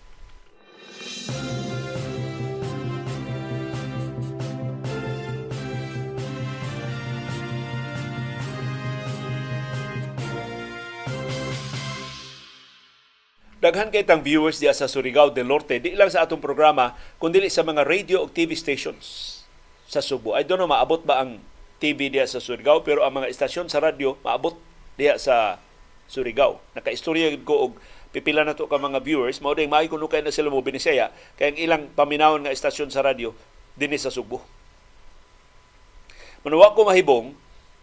Daghan 13.57 13.89
kay 13.89 14.05
tang 14.05 14.21
viewers 14.21 14.61
diya 14.61 14.69
sa 14.69 14.85
Surigao 14.85 15.33
del 15.33 15.49
Norte 15.49 15.81
di 15.81 15.97
lang 15.97 16.13
sa 16.13 16.25
atong 16.25 16.41
programa 16.41 16.93
kundi 17.17 17.41
sa 17.49 17.65
mga 17.65 17.85
radio 17.89 18.25
ug 18.25 18.29
TV 18.29 18.53
stations 18.53 19.41
sa 19.89 19.97
Subo. 19.97 20.37
I 20.37 20.45
don't 20.45 20.61
know 20.61 20.69
maabot 20.69 21.01
ba 21.01 21.25
ang 21.25 21.41
TV 21.77 22.09
diya 22.09 22.25
sa 22.25 22.41
Surigao, 22.41 22.81
pero 22.81 23.05
ang 23.05 23.21
mga 23.21 23.29
istasyon 23.29 23.69
sa 23.69 23.81
radyo, 23.81 24.17
maabot 24.25 24.57
diya 24.97 25.21
sa 25.21 25.61
Surigao. 26.09 26.57
Nakaistorya 26.73 27.33
ko 27.45 27.69
og 27.69 27.73
pipila 28.09 28.41
na 28.41 28.57
to 28.57 28.65
ka 28.65 28.81
mga 28.81 29.03
viewers, 29.03 29.37
mao 29.43 29.53
ding 29.53 29.69
maayo 29.69 29.91
kuno 29.91 30.09
kay 30.09 30.25
na 30.25 30.33
sila 30.33 30.49
mo 30.49 30.63
binisaya, 30.63 31.13
kay 31.37 31.53
ang 31.53 31.57
ilang 31.59 31.83
paminawon 31.93 32.47
nga 32.47 32.55
istasyon 32.55 32.89
sa 32.89 33.05
radyo 33.05 33.35
dinhi 33.77 33.99
sa 34.01 34.09
Subo. 34.09 34.41
Manuwa 36.41 36.73
ko 36.73 36.87
mahibong 36.87 37.35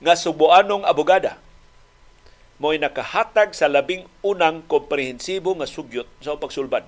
nga 0.03 0.18
subuanong 0.18 0.82
abogada 0.82 1.38
mo'y 2.59 2.78
nakahatag 2.78 3.51
sa 3.51 3.66
labing 3.66 4.07
unang 4.22 4.62
komprehensibo 4.70 5.59
nga 5.59 5.66
sugyot 5.66 6.07
sa 6.22 6.38
pagsulbad. 6.38 6.86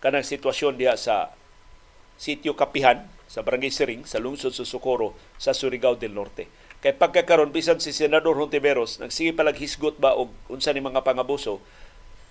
Kanang 0.00 0.24
sitwasyon 0.24 0.80
diya 0.80 0.96
sa 0.96 1.34
sitio 2.16 2.56
Kapihan 2.56 3.04
sa 3.38 3.46
Barangay 3.46 3.70
Siring 3.70 4.02
sa 4.02 4.18
lungsod 4.18 4.50
sa 4.50 4.66
Socorro 4.66 5.14
sa 5.38 5.54
Surigao 5.54 5.94
del 5.94 6.10
Norte. 6.10 6.50
Kay 6.82 6.98
pagkakaroon 6.98 7.54
bisan 7.54 7.78
si 7.78 7.94
Senador 7.94 8.34
Hontiveros 8.34 8.98
nagsige 8.98 9.30
palag 9.30 9.62
hisgot 9.62 9.94
ba 10.02 10.18
og 10.18 10.34
unsa 10.50 10.74
ni 10.74 10.82
mga 10.82 11.06
pangabuso 11.06 11.62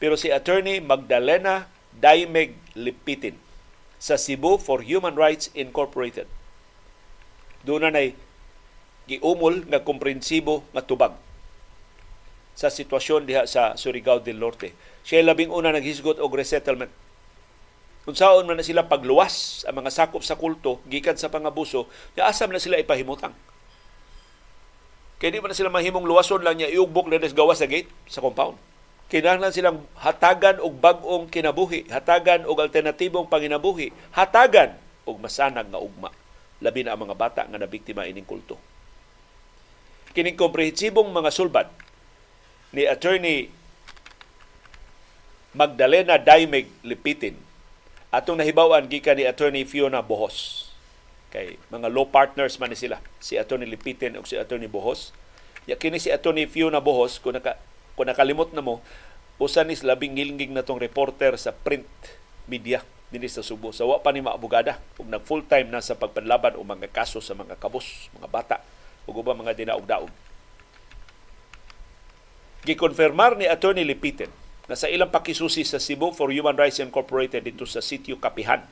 pero 0.04 0.20
si 0.20 0.36
Attorney 0.36 0.84
Magdalena 0.84 1.72
Daimeg 1.96 2.60
Lipitin 2.76 3.40
sa 4.04 4.20
Cebu 4.20 4.60
for 4.60 4.84
Human 4.84 5.16
Rights 5.16 5.48
Incorporated. 5.56 6.28
Doon 7.64 7.88
na 7.88 8.04
giumol 9.08 9.64
nga 9.72 9.88
komprensibo 9.88 10.68
nga 10.76 10.84
tubag 10.84 11.16
sa 12.52 12.68
sitwasyon 12.68 13.24
diha 13.24 13.48
sa 13.48 13.80
Surigao 13.80 14.20
del 14.20 14.44
Norte. 14.44 14.76
Siya 15.08 15.24
labing 15.24 15.56
una 15.56 15.72
naghisgot 15.72 16.20
og 16.20 16.36
resettlement. 16.36 16.92
Unsaon 18.08 18.48
man 18.48 18.56
na 18.56 18.64
sila 18.64 18.88
pagluwas 18.88 19.68
ang 19.68 19.84
mga 19.84 19.92
sakop 19.92 20.24
sa 20.24 20.40
kulto 20.40 20.80
gikan 20.88 21.20
sa 21.20 21.28
pangabuso, 21.28 21.92
ya 22.16 22.32
asam 22.32 22.48
na 22.48 22.64
sila 22.64 22.80
ipahimutang. 22.80 23.36
Kaya 25.20 25.36
di 25.36 25.44
man 25.44 25.52
na 25.52 25.58
sila 25.60 25.68
mahimong 25.68 26.08
luwason 26.08 26.40
lang 26.40 26.56
niya 26.56 26.72
iugbok 26.72 27.12
na 27.12 27.20
gawas 27.20 27.60
sa 27.60 27.68
gate 27.68 27.92
sa 28.08 28.24
compound. 28.24 28.56
Kinahanglan 29.12 29.52
silang 29.52 29.84
hatagan 30.00 30.60
og 30.60 30.80
bag-ong 30.80 31.28
kinabuhi, 31.32 31.88
hatagan 31.92 32.48
og 32.48 32.60
alternatibong 32.64 33.28
panginabuhi, 33.28 33.92
hatagan 34.16 34.76
og 35.04 35.16
masanag 35.20 35.68
nga 35.68 35.80
ugma 35.80 36.12
labi 36.60 36.84
na 36.84 36.96
ang 36.96 37.08
mga 37.08 37.16
bata 37.16 37.42
nga 37.48 37.60
nabiktima 37.60 38.08
ining 38.08 38.28
kulto. 38.28 38.60
Kining 40.12 40.40
komprehensibong 40.40 41.12
mga 41.12 41.32
sulbad 41.32 41.68
ni 42.72 42.84
attorney 42.84 43.48
Magdalena 45.56 46.20
Daimeg 46.20 46.68
Lipitin 46.84 47.47
atong 48.12 48.40
nahibawan 48.40 48.88
gikan 48.88 49.20
ni 49.20 49.28
attorney 49.28 49.68
Fiona 49.68 50.00
Bohos. 50.00 50.70
Kay 51.28 51.60
mga 51.68 51.92
law 51.92 52.08
partners 52.08 52.56
man 52.56 52.72
ni 52.72 52.80
sila. 52.80 53.04
Si 53.20 53.36
attorney 53.36 53.68
Lipitin 53.68 54.16
ug 54.16 54.24
si 54.24 54.40
attorney 54.40 54.72
Bohos. 54.72 55.12
Ya 55.68 55.76
kini 55.76 56.00
si 56.00 56.08
attorney 56.08 56.48
Fiona 56.48 56.80
Bohos 56.80 57.20
kung 57.20 57.36
naka 57.36 57.60
kung 58.00 58.08
nakalimot 58.08 58.56
na 58.56 58.64
mo 58.64 58.80
usa 59.38 59.62
ni 59.62 59.76
labing 59.76 60.18
ngilngig 60.18 60.50
na 60.50 60.66
tong 60.66 60.82
reporter 60.82 61.36
sa 61.36 61.52
print 61.54 61.86
media 62.48 62.82
dinhi 63.12 63.28
sa 63.28 63.44
Subo. 63.44 63.76
Sa 63.76 63.84
so, 63.84 63.92
wa 63.92 64.00
pa 64.00 64.16
ni 64.16 64.24
maabogada 64.24 64.80
ug 64.96 65.08
nag 65.08 65.28
full 65.28 65.44
time 65.44 65.68
na 65.68 65.84
sa 65.84 66.00
pagpanlaban 66.00 66.56
o 66.56 66.64
mga 66.64 66.88
kaso 66.90 67.20
sa 67.20 67.36
mga 67.36 67.60
kabus 67.60 68.08
mga 68.16 68.28
bata 68.32 68.58
ug 69.04 69.20
ubang 69.20 69.36
mga 69.36 69.56
dinaog-daog. 69.56 70.12
Gikonfirmar 72.64 73.40
ni 73.40 73.48
Attorney 73.48 73.84
Lipitin 73.84 74.32
na 74.68 74.76
sa 74.76 74.92
ilang 74.92 75.08
pakisusi 75.08 75.64
sa 75.64 75.80
Cebu 75.80 76.12
for 76.12 76.30
Human 76.30 76.56
Rights 76.56 76.84
Incorporated 76.84 77.48
dito 77.48 77.64
sa 77.64 77.80
sitio 77.80 78.20
Kapihan. 78.20 78.64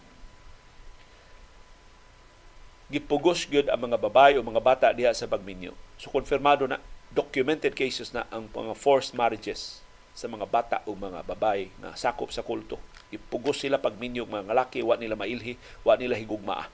Gipugos 2.91 3.50
gyud 3.50 3.72
ang 3.72 3.89
mga 3.89 3.98
babae 3.98 4.38
o 4.38 4.46
mga 4.46 4.62
bata 4.62 4.88
diha 4.93 5.10
sa 5.16 5.26
Bagminyo. 5.26 5.74
So 5.98 6.14
konfirmado 6.14 6.70
na 6.70 6.78
documented 7.10 7.74
cases 7.74 8.12
na 8.12 8.28
ang 8.30 8.52
mga 8.52 8.76
forced 8.78 9.16
marriages 9.16 9.82
sa 10.16 10.28
mga 10.28 10.46
bata 10.48 10.78
o 10.86 10.93
mga 10.93 11.24
babae 11.26 11.72
na 11.80 11.96
sakop 11.96 12.30
sa 12.30 12.43
kulto. 12.43 12.78
Ipugos 13.10 13.64
sila 13.64 13.80
pagminyo 13.80 14.28
mga 14.28 14.52
lalaki, 14.52 14.84
wa 14.84 15.00
nila 15.00 15.16
mailhi, 15.16 15.56
wa 15.88 15.96
nila 15.96 16.20
higugmaa. 16.20 16.68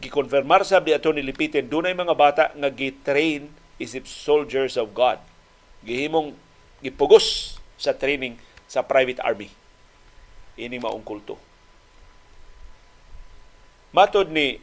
Gikonfirmar 0.00 0.64
sa 0.64 0.80
di 0.80 0.96
Attorney 0.96 1.20
Lipitin, 1.20 1.68
dunay 1.68 1.92
mga 1.92 2.16
bata 2.16 2.44
nga 2.56 2.72
gitrain 2.72 3.52
isip 3.76 4.08
soldiers 4.08 4.80
of 4.80 4.96
God. 4.96 5.20
Gihimong 5.84 6.36
gipugos 6.80 7.56
sa 7.80 7.96
training 7.96 8.36
sa 8.68 8.84
private 8.84 9.20
army. 9.24 9.48
Ini 10.60 10.76
maong 10.76 11.04
kulto. 11.04 11.40
Matod 13.90 14.30
ni 14.30 14.60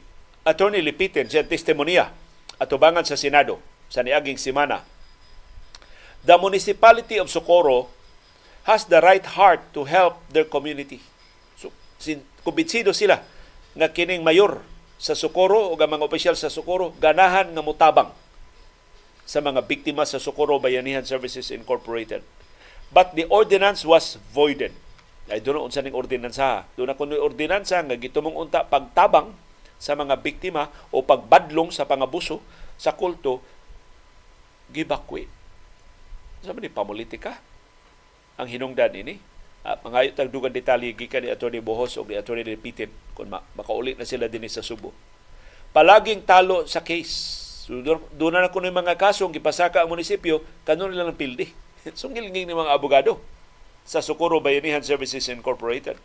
Attorney 0.47 0.79
Lipitin 0.79 1.27
sa 1.27 1.43
testimonya 1.43 2.13
atubangan 2.61 3.03
sa 3.03 3.19
Senado 3.19 3.59
sa 3.91 4.05
niaging 4.05 4.39
semana. 4.39 4.83
The 6.23 6.35
municipality 6.39 7.19
of 7.19 7.31
Socorro 7.31 7.91
has 8.67 8.83
the 8.87 8.99
right 8.99 9.23
heart 9.23 9.63
to 9.71 9.87
help 9.87 10.19
their 10.31 10.47
community. 10.47 10.99
So, 11.55 11.71
sin, 11.99 12.23
kumbinsido 12.43 12.91
sila 12.91 13.23
nga 13.75 13.87
kining 13.91 14.23
mayor 14.23 14.63
sa 14.97 15.13
Socorro 15.13 15.71
o 15.71 15.77
mga 15.77 16.03
opisyal 16.03 16.35
sa 16.35 16.51
Socorro 16.51 16.91
ganahan 16.97 17.51
nga 17.53 17.63
mutabang 17.63 18.11
sa 19.27 19.43
mga 19.43 19.67
biktima 19.67 20.07
sa 20.07 20.23
Socorro 20.23 20.55
Bayanihan 20.55 21.03
Services 21.03 21.51
Incorporated. 21.51 22.23
But 22.95 23.11
the 23.19 23.27
ordinance 23.27 23.83
was 23.83 24.15
voided. 24.31 24.71
Ay 25.27 25.43
doon 25.43 25.67
unsa 25.67 25.83
ning 25.83 25.91
ordinansa. 25.91 26.63
Doon 26.79 26.95
ako 26.95 27.03
ni 27.03 27.19
ordinansa 27.19 27.83
nga 27.83 27.99
gitumong 27.99 28.39
unta 28.39 28.63
pagtabang 28.63 29.35
sa 29.75 29.99
mga 29.99 30.15
biktima 30.23 30.71
o 30.95 31.03
pagbadlong 31.03 31.75
sa 31.75 31.83
pangabuso 31.83 32.39
sa 32.79 32.95
kulto 32.95 33.43
gibakwi. 34.71 35.27
Sa 36.47 36.55
man 36.55 36.63
ni 36.63 36.71
pamulitika 36.71 37.43
ang 38.39 38.47
hinungdan 38.47 38.95
ini. 38.95 39.19
Uh, 39.67 39.75
mga 39.83 40.15
tag 40.15 40.31
dugang 40.31 40.55
detalye 40.55 40.95
gikan 40.95 41.19
ni 41.19 41.27
Attorney 41.27 41.59
Bohos 41.59 41.99
o 41.99 42.07
ni 42.07 42.15
Attorney 42.15 42.47
Repitin 42.47 42.87
kung 43.11 43.27
makaulit 43.27 43.99
na 43.99 44.07
sila 44.07 44.31
din 44.31 44.47
sa 44.47 44.63
Subo. 44.63 44.95
Palaging 45.75 46.23
talo 46.23 46.63
sa 46.63 46.79
case 46.79 47.46
So, 47.67 47.83
doon 48.15 48.31
na 48.31 48.47
kuno 48.47 48.71
mga 48.71 48.95
kaso 48.95 49.27
ang 49.27 49.35
gipasaka 49.35 49.83
ang 49.83 49.91
munisipyo, 49.91 50.39
kanon 50.63 50.87
nila 50.87 51.11
ng 51.11 51.19
pildi. 51.19 51.51
Sungilinging 51.99 52.47
ni 52.47 52.55
mga 52.55 52.71
abogado 52.71 53.19
sa 53.83 53.99
Socorro 53.99 54.39
Bayanihan 54.39 54.79
Services 54.79 55.27
Incorporated. 55.27 55.99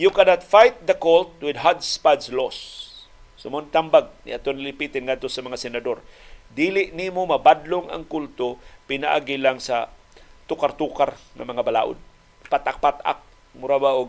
You 0.00 0.08
cannot 0.08 0.40
fight 0.40 0.88
the 0.88 0.96
colt 0.96 1.36
with 1.44 1.60
hodgepodge 1.60 2.32
laws. 2.32 2.88
Sumon 3.36 3.68
tambag 3.68 4.08
ni 4.24 4.32
Aton 4.32 4.56
Lipitin 4.64 5.04
ngadto 5.04 5.28
sa 5.28 5.44
mga 5.44 5.60
senador. 5.60 6.00
Dili 6.48 6.88
nimo 6.96 7.28
mabadlong 7.28 7.92
ang 7.92 8.08
kulto 8.08 8.56
pinaagi 8.88 9.36
lang 9.36 9.60
sa 9.60 9.92
tukar-tukar 10.48 11.12
ng 11.36 11.44
mga 11.44 11.60
balaod. 11.60 12.00
Patak-patak 12.48 13.20
mura 13.60 13.76
ba 13.76 13.92
uh, 14.00 14.08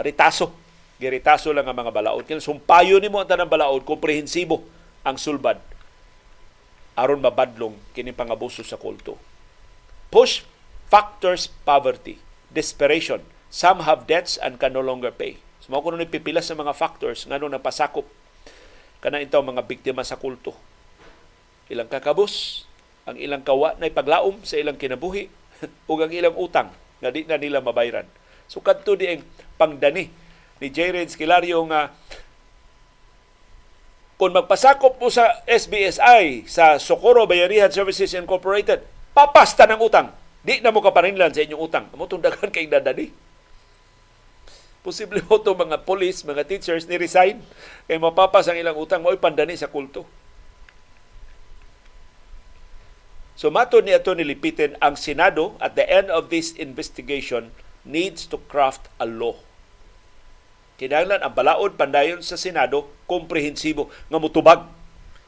ritaso 0.08 0.67
giritaso 0.98 1.54
lang 1.54 1.66
ang 1.70 1.78
mga 1.78 1.94
balaod. 1.94 2.26
Kaya 2.26 2.42
sumpayo 2.42 2.98
ni 2.98 3.06
mo 3.06 3.22
ang 3.22 3.30
tanang 3.30 3.50
balaod, 3.50 3.86
komprehensibo 3.86 4.66
ang 5.06 5.16
sulbad 5.16 5.62
aron 6.98 7.22
mabadlong 7.22 7.78
kini 7.94 8.10
pangabuso 8.10 8.66
sa 8.66 8.74
kulto. 8.74 9.14
Push 10.10 10.42
factors 10.90 11.46
poverty, 11.62 12.18
desperation. 12.50 13.22
Some 13.48 13.86
have 13.86 14.10
debts 14.10 14.34
and 14.34 14.58
can 14.58 14.74
no 14.74 14.82
longer 14.82 15.14
pay. 15.14 15.38
So 15.62 15.70
mao 15.70 15.80
kuno 15.80 16.02
pipila 16.02 16.42
sa 16.42 16.58
mga 16.58 16.74
factors 16.74 17.24
ngano 17.30 17.46
napasakop 17.46 18.04
kana 18.98 19.22
ito 19.22 19.38
mga 19.38 19.62
biktima 19.62 20.02
sa 20.02 20.18
kulto. 20.18 20.58
Ilang 21.70 21.86
kakabus, 21.86 22.66
ang 23.06 23.14
ilang 23.14 23.46
kawa 23.46 23.78
na 23.78 23.86
ipaglaom 23.86 24.42
sa 24.42 24.58
ilang 24.58 24.74
kinabuhi 24.74 25.30
ug 25.90 25.98
ang 26.02 26.10
ilang 26.10 26.34
utang 26.34 26.74
nga 26.98 27.14
di 27.14 27.22
na 27.22 27.38
nila 27.38 27.62
mabayran. 27.62 28.10
So 28.50 28.58
kadto 28.58 28.98
di 28.98 29.06
ang 29.06 29.22
pangdani 29.54 30.10
ni 30.58 30.68
J. 30.70 30.94
Red 30.94 31.10
Skilario 31.10 31.62
nga 31.70 31.94
kung 34.18 34.34
magpasakop 34.34 34.98
mo 34.98 35.08
sa 35.14 35.46
SBSI 35.46 36.50
sa 36.50 36.74
Socorro 36.82 37.22
Bayanihan 37.30 37.70
Services 37.70 38.18
Incorporated, 38.18 38.82
papasta 39.14 39.62
ng 39.70 39.78
utang. 39.78 40.10
Di 40.42 40.58
na 40.58 40.74
mo 40.74 40.82
kaparinlan 40.82 41.30
sa 41.30 41.46
inyong 41.46 41.62
utang. 41.62 41.86
Amo 41.94 42.10
itong 42.10 42.22
dagan 42.26 42.50
kay 42.50 42.66
dadadi. 42.66 43.14
Posible 44.82 45.22
mo 45.22 45.38
ito 45.38 45.54
mga 45.54 45.86
police, 45.86 46.26
mga 46.26 46.42
teachers 46.50 46.90
ni 46.90 46.98
resign 46.98 47.38
kay 47.86 47.98
mapapas 47.98 48.50
ang 48.50 48.58
ilang 48.58 48.74
utang 48.74 49.06
mo 49.06 49.14
pandani 49.14 49.54
sa 49.54 49.70
kulto. 49.70 50.02
So 53.38 53.54
mato 53.54 53.78
ni 53.78 53.94
ato 53.94 54.18
nilipitin 54.18 54.74
ang 54.82 54.98
Senado 54.98 55.54
at 55.62 55.78
the 55.78 55.86
end 55.86 56.10
of 56.10 56.26
this 56.26 56.58
investigation 56.58 57.54
needs 57.86 58.26
to 58.26 58.42
craft 58.50 58.90
a 58.98 59.06
law 59.06 59.38
Kinahanglan 60.78 61.26
ang 61.26 61.34
balaod 61.34 61.74
pandayon 61.74 62.22
sa 62.22 62.38
Senado 62.38 62.86
komprehensibo 63.10 63.90
nga 64.06 64.22
mutubag 64.22 64.62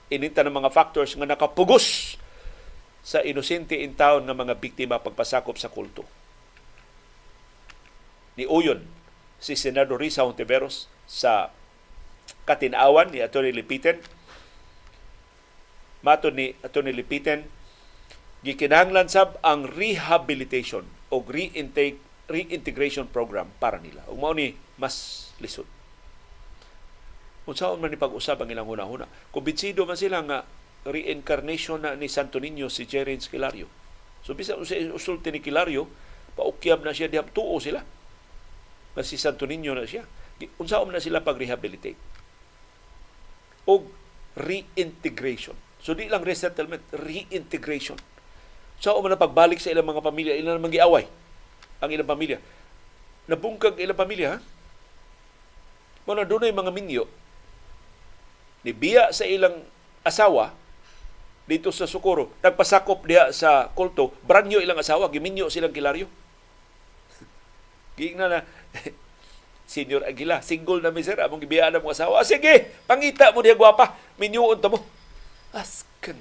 ininta 0.07 0.47
ng 0.47 0.55
mga 0.55 0.71
factors 0.71 1.19
nga 1.19 1.27
nakapugos 1.27 2.15
sa 3.03 3.19
inosente 3.27 3.75
in 3.75 3.99
town 3.99 4.31
nga 4.31 4.37
mga 4.37 4.55
biktima 4.63 5.03
pagpasakop 5.03 5.59
sa 5.59 5.67
kulto. 5.67 6.07
Ni 8.39 8.47
Uyon 8.47 8.87
si 9.41 9.59
Senador 9.59 9.99
Risa 9.99 10.23
Hontiveros 10.23 10.87
sa 11.09 11.51
katinawan 12.45 13.11
ni 13.11 13.25
Atty. 13.25 13.51
Lipiten. 13.51 13.99
Mato 16.05 16.29
ni 16.31 16.55
Atty. 16.61 16.93
Lipiten, 16.93 17.49
gikinahanglan 18.47 19.09
sab 19.09 19.41
ang 19.43 19.67
rehabilitation 19.67 20.87
o 21.11 21.25
re-intake 21.25 21.99
reintegration 22.31 23.11
program 23.11 23.51
para 23.59 23.83
nila. 23.83 24.07
Ug 24.07 24.23
mao 24.23 24.31
ni 24.31 24.55
mas 24.79 25.29
lisod. 25.43 25.67
Unsaon 27.51 27.83
man 27.83 27.91
ni 27.91 27.99
pag-usab 27.99 28.47
ang 28.47 28.51
ilang 28.55 28.71
una-una. 28.71 29.11
Kumbinsido 29.35 29.83
man 29.83 29.99
sila 29.99 30.23
nga 30.23 30.47
reincarnation 30.87 31.83
na 31.83 31.99
ni 31.99 32.07
Santo 32.07 32.39
Niño 32.39 32.71
si 32.71 32.87
Jerry 32.87 33.19
Kilario. 33.19 33.67
So 34.23 34.39
bisan 34.39 34.63
sa 34.63 34.79
usulti 34.95 35.35
ni 35.35 35.43
Kilario, 35.43 35.91
paukyab 36.39 36.87
na 36.87 36.95
siya 36.95 37.11
diha 37.11 37.27
tuo 37.27 37.59
sila. 37.59 37.83
Na 38.95 39.03
si 39.03 39.19
Santo 39.19 39.51
Niño 39.51 39.75
na 39.75 39.85
siya. 39.85 40.07
Unsaon 40.63 40.95
na 40.95 41.03
sila 41.03 41.21
pag-rehabilitate. 41.27 41.99
O 43.67 43.85
reintegration. 44.39 45.59
So 45.83 45.99
di 45.99 46.07
lang 46.07 46.23
resettlement, 46.23 46.87
reintegration. 46.95 47.99
Sa 48.81 48.97
so, 48.97 49.01
man 49.05 49.13
pagbalik 49.19 49.61
sa 49.61 49.69
ilang 49.69 49.85
mga 49.85 50.01
pamilya, 50.01 50.33
ilang 50.39 50.63
mga 50.63 50.81
giaway 50.81 51.05
ang 51.81 51.91
ilang 51.91 52.09
pamilya. 52.09 52.39
Nabungkag 53.27 53.81
ilang 53.81 53.99
pamilya, 53.99 54.37
ha? 54.37 54.39
Muna 56.09 56.25
doon 56.25 56.53
mga 56.53 56.73
minyo, 56.73 57.05
nibiya 58.65 59.13
sa 59.13 59.25
ilang 59.29 59.65
asawa, 60.05 60.53
dito 61.51 61.75
sa 61.75 61.89
Socorro, 61.91 62.31
nagpasakop 62.47 63.03
diha 63.11 63.35
sa 63.35 63.69
kulto, 63.75 64.15
branyo 64.23 64.63
ilang 64.63 64.79
asawa, 64.79 65.11
giminyo 65.11 65.51
silang 65.51 65.75
kilaryo. 65.75 66.07
Gigna 67.99 68.31
na, 68.31 68.39
Senior 69.71 70.03
Aguila, 70.03 70.43
single 70.43 70.83
na 70.83 70.95
miser, 70.95 71.19
among 71.19 71.43
gibiyaan 71.43 71.75
na 71.75 71.83
mong 71.83 71.95
asawa. 71.95 72.23
Ah, 72.23 72.27
sige, 72.27 72.75
pangita 72.91 73.31
mo 73.31 73.43
diya 73.43 73.59
gwapa, 73.59 73.95
minyuon 74.19 74.59
ta 74.59 74.67
mo. 74.71 74.83
Askan, 75.55 76.19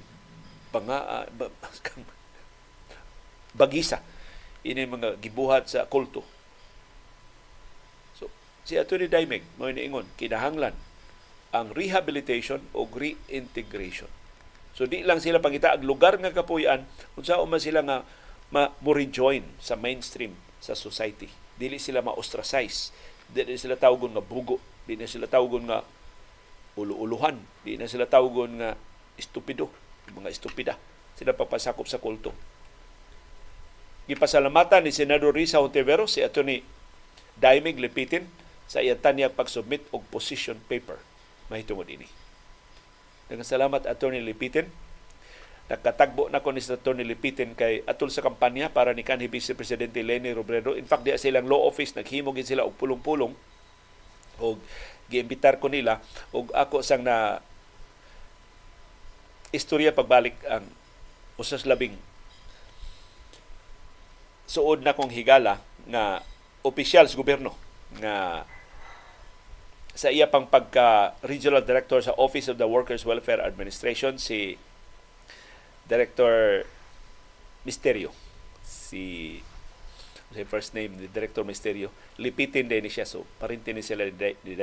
panga, 0.74 1.26
askan, 1.66 2.02
bagisa. 3.60 4.02
Ini 4.70 4.86
mga 4.86 5.18
gibuhat 5.18 5.66
sa 5.66 5.90
kulto. 5.90 6.22
So, 8.14 8.30
si 8.62 8.78
Atty. 8.78 9.10
Daimeg, 9.10 9.42
mo 9.58 9.66
iniingon, 9.66 10.06
kinahanglan 10.14 10.78
ang 11.50 11.74
rehabilitation 11.74 12.62
o 12.78 12.86
reintegration 12.86 14.06
So 14.80 14.88
di 14.88 15.04
lang 15.04 15.20
sila 15.20 15.44
pangita 15.44 15.76
ang 15.76 15.84
lugar 15.84 16.16
nga 16.24 16.32
kapuy-an 16.32 16.88
unsa 17.20 17.36
man 17.44 17.60
sila 17.60 17.84
nga 17.84 18.08
ma 18.48 18.72
mo 18.80 18.96
rejoin 18.96 19.44
sa 19.60 19.76
mainstream 19.76 20.40
sa 20.64 20.72
society. 20.72 21.28
Dili 21.60 21.76
sila 21.84 22.00
ma-ostracize. 22.00 22.96
Dili 23.28 23.60
sila 23.60 23.76
tawgon 23.76 24.16
nga 24.16 24.24
bugo. 24.24 24.56
Dili 24.88 25.04
sila 25.04 25.28
tawgon 25.28 25.68
nga 25.68 25.84
ulu-uluhan. 26.80 27.36
Di 27.68 27.76
na 27.76 27.92
sila 27.92 28.08
tawgon 28.08 28.64
nga 28.64 28.80
estupido. 29.20 29.68
Mga 30.16 30.32
estupida. 30.32 30.74
Sila 31.20 31.36
papasakop 31.36 31.84
sa 31.84 32.00
kulto. 32.00 32.32
Gipasalamatan 34.10 34.82
ni 34.82 34.90
Senador 34.90 35.38
Risa 35.38 35.62
Ontiveros 35.62 36.18
si 36.18 36.26
Atty. 36.26 36.66
Daimig 37.38 37.78
Lepitin 37.78 38.26
sa 38.66 38.82
iyang 38.82 38.98
tanyag 38.98 39.38
pag-submit 39.38 39.86
og 39.94 40.02
position 40.10 40.58
paper 40.66 40.98
mahitungod 41.54 41.86
ini. 41.86 42.10
Daghang 43.30 43.46
salamat 43.46 43.86
Attorney 43.86 44.26
Lipitin. 44.26 44.66
Nakatagbo 45.70 46.34
na 46.34 46.42
ko 46.42 46.50
ni 46.50 46.58
Attorney 46.58 47.06
Lipitin 47.06 47.54
kay 47.54 47.86
atul 47.86 48.10
sa 48.10 48.26
kampanya 48.26 48.74
para 48.74 48.98
ni 48.98 49.06
kanhi 49.06 49.30
Vice 49.30 49.54
Presidente 49.54 50.02
Lenny 50.02 50.34
Robredo. 50.34 50.74
In 50.74 50.90
fact, 50.90 51.06
di 51.06 51.14
silang 51.14 51.46
law 51.46 51.70
office 51.70 51.94
naghimog 51.94 52.42
sila 52.42 52.66
og 52.66 52.74
pulong-pulong 52.82 53.38
og 54.42 54.58
giimbitar 55.14 55.62
ko 55.62 55.70
nila 55.70 56.02
og 56.34 56.50
ako 56.58 56.82
sang 56.82 57.06
na 57.06 57.46
istorya 59.54 59.94
pagbalik 59.94 60.34
ang 60.50 60.66
usas 61.38 61.70
labing 61.70 61.94
suod 64.50 64.82
na 64.82 64.98
kong 64.98 65.14
higala 65.14 65.62
nga 65.86 66.26
opisyal 66.66 67.06
sa 67.06 67.14
gobyerno 67.14 67.54
nga 68.02 68.44
sa 69.94 70.10
iya 70.10 70.26
pang 70.26 70.50
pagka 70.50 71.14
regional 71.22 71.62
director 71.62 72.02
sa 72.02 72.18
Office 72.18 72.50
of 72.50 72.58
the 72.58 72.66
Workers 72.66 73.06
Welfare 73.06 73.46
Administration 73.46 74.18
si 74.18 74.58
Director 75.86 76.66
Misterio 77.62 78.10
si 78.66 79.38
si 80.30 80.46
first 80.46 80.78
name 80.78 80.94
ni 80.98 81.06
Director 81.10 81.46
Misterio 81.46 81.90
lipitin 82.22 82.70
din 82.70 82.86
siya 82.90 83.06
so 83.06 83.26
parintin 83.42 83.74
ni 83.78 83.84
sila 83.86 84.06
di, 84.06 84.34
di, 84.46 84.54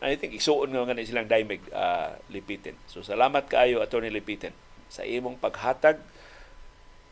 I 0.00 0.16
think 0.16 0.32
isuon 0.36 0.72
nga 0.72 0.88
nga 0.88 1.04
silang 1.04 1.28
daimig 1.28 1.60
uh, 1.74 2.16
lipitin. 2.32 2.78
So 2.88 3.04
salamat 3.04 3.50
kaayo 3.50 3.84
attorney 3.84 4.08
lipitin 4.08 4.54
sa 4.88 5.04
imong 5.04 5.36
paghatag 5.36 6.00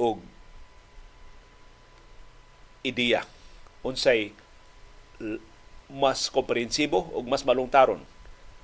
og 0.01 0.23
ideya 2.87 3.25
unsay 3.85 4.33
mas 5.91 6.31
komprehensibo 6.33 7.11
ug 7.13 7.27
mas 7.29 7.45
malungtaron 7.45 8.01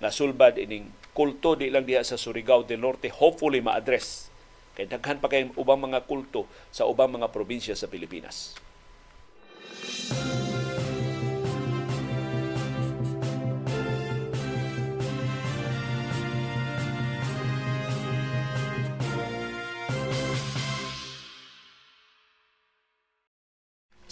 na 0.00 0.12
sulbad 0.12 0.56
ining 0.60 0.88
kulto 1.16 1.56
di 1.56 1.72
lang 1.72 1.88
diha 1.88 2.04
sa 2.04 2.20
Surigao 2.20 2.62
del 2.62 2.84
Norte 2.84 3.08
hopefully 3.08 3.64
ma-address 3.64 4.28
kay 4.76 4.84
daghan 4.84 5.16
pa 5.16 5.32
kay 5.32 5.48
ubang 5.56 5.80
mga 5.80 6.04
kulto 6.04 6.44
sa 6.68 6.84
ubang 6.84 7.08
mga 7.08 7.32
probinsya 7.32 7.72
sa 7.72 7.88
Pilipinas. 7.88 8.52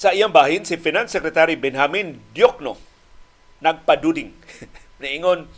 Sa 0.05 0.13
iyang 0.13 0.37
bahin, 0.37 0.69
si 0.69 0.77
Finance 0.77 1.17
Secretary 1.17 1.57
Benjamin 1.57 2.21
Diokno 2.37 2.77
nagpaduding. 3.65 4.37
Naingon, 5.01 5.49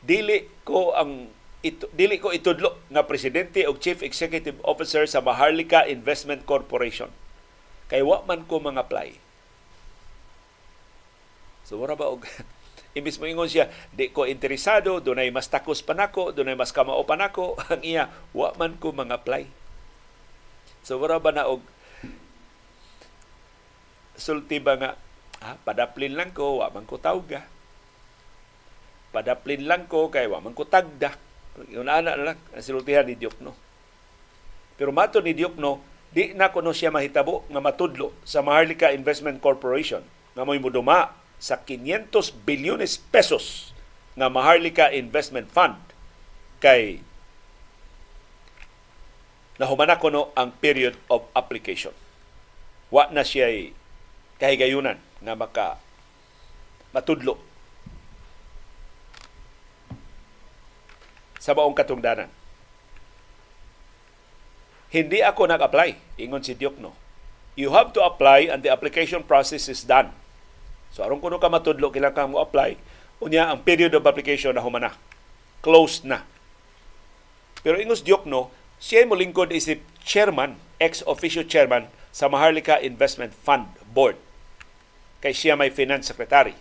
dili 0.00 0.48
ko 0.64 0.96
ang 0.96 1.28
ito, 1.60 1.84
dili 1.92 2.16
ko 2.16 2.32
itudlo 2.32 2.80
nga 2.88 3.04
presidente 3.04 3.68
o 3.68 3.76
chief 3.76 4.00
executive 4.00 4.56
officer 4.64 5.04
sa 5.04 5.20
Maharlika 5.20 5.84
Investment 5.84 6.48
Corporation. 6.48 7.12
Kay 7.92 8.00
wa 8.00 8.24
man 8.24 8.48
ko 8.48 8.56
mga 8.56 8.88
apply. 8.88 9.12
So 11.68 11.76
wala 11.76 12.00
ba 12.00 12.08
og 12.08 12.24
imbis 12.96 13.20
mo 13.20 13.28
ingon 13.28 13.52
siya, 13.52 13.68
di 13.92 14.08
ko 14.08 14.24
interesado, 14.24 14.96
dunay 14.96 15.28
mas 15.28 15.52
takos 15.52 15.84
pa 15.84 15.92
nako, 15.92 16.32
dunay 16.32 16.56
mas 16.56 16.72
kamao 16.72 17.04
pa 17.04 17.20
nako, 17.20 17.60
ang 17.68 17.84
iya, 17.84 18.08
wa 18.32 18.56
man 18.56 18.80
ko 18.80 18.96
mga 18.96 19.20
apply. 19.20 19.44
So 20.80 20.96
wala 20.96 21.20
ba 21.20 21.36
na 21.36 21.44
og 21.44 21.60
sulti 24.20 24.60
ba 24.60 24.76
nga 24.76 24.90
Ah, 25.40 25.56
padaplin 25.56 26.12
lang 26.12 26.36
ko, 26.36 26.60
wa 26.60 26.68
man 26.68 26.84
ko 26.84 27.00
tawga. 27.00 27.48
Padaplin 29.10 29.64
lang 29.64 29.88
ko, 29.88 30.12
kay 30.12 30.28
wa 30.28 30.36
man 30.44 30.52
ko 30.52 30.68
tagda. 30.68 31.16
Yung 31.72 31.88
ana 31.88 32.12
na 32.12 32.24
lang, 32.32 32.38
ang 32.52 32.60
silutihan 32.60 33.08
ni 33.08 33.16
Diokno. 33.16 33.56
Pero 34.76 34.92
mato 34.92 35.24
ni 35.24 35.32
Diokno, 35.32 35.80
di 36.12 36.36
na 36.36 36.52
kuno 36.52 36.76
siya 36.76 36.92
mahitabo 36.92 37.48
nga 37.48 37.64
matudlo 37.64 38.12
sa 38.26 38.44
Maharlika 38.44 38.92
Investment 38.92 39.40
Corporation 39.40 40.04
nga 40.36 40.42
mo'y 40.44 40.60
muduma 40.60 41.16
sa 41.40 41.56
500 41.56 42.10
bilyones 42.44 42.98
pesos 42.98 43.70
nga 44.18 44.26
Maharlika 44.26 44.90
Investment 44.90 45.48
Fund 45.54 45.78
kay 46.58 47.00
nahumana 49.56 50.02
kuno 50.02 50.34
ang 50.34 50.50
period 50.58 50.98
of 51.06 51.24
application. 51.32 51.94
Wa 52.90 53.06
na 53.14 53.22
siya 53.22 53.48
kahigayunan 54.40 54.96
nga 55.20 55.34
maka 55.36 55.76
matudlo 56.96 57.36
sa 61.36 61.52
baong 61.52 61.76
katungdanan. 61.76 62.28
Hindi 64.90 65.22
ako 65.22 65.46
nag-apply, 65.46 66.18
ingon 66.18 66.42
si 66.42 66.56
Diokno. 66.56 66.92
You 67.54 67.70
have 67.76 67.94
to 67.94 68.02
apply 68.02 68.50
and 68.50 68.64
the 68.64 68.72
application 68.72 69.22
process 69.22 69.70
is 69.70 69.86
done. 69.86 70.10
So 70.90 71.06
aron 71.06 71.22
kuno 71.22 71.38
ka 71.38 71.46
matudlo 71.46 71.92
kailangan 71.92 72.16
ka 72.16 72.32
mo 72.32 72.42
apply, 72.42 72.74
unya 73.22 73.46
ang 73.46 73.62
period 73.62 73.94
of 73.94 74.08
application 74.08 74.56
na 74.56 74.64
humana. 74.64 74.96
Closed 75.62 76.08
na. 76.08 76.24
Pero 77.60 77.76
ingos 77.76 78.02
Diokno, 78.02 78.50
siya 78.80 79.04
mo 79.04 79.14
lingkod 79.14 79.52
isip 79.52 79.84
chairman, 80.02 80.56
ex-officio 80.80 81.44
chairman 81.44 81.92
sa 82.10 82.26
Maharlika 82.26 82.80
Investment 82.80 83.36
Fund 83.36 83.68
Board 83.92 84.16
kay 85.20 85.36
siya 85.36 85.56
may 85.56 85.68
finance 85.68 86.08
secretary. 86.10 86.56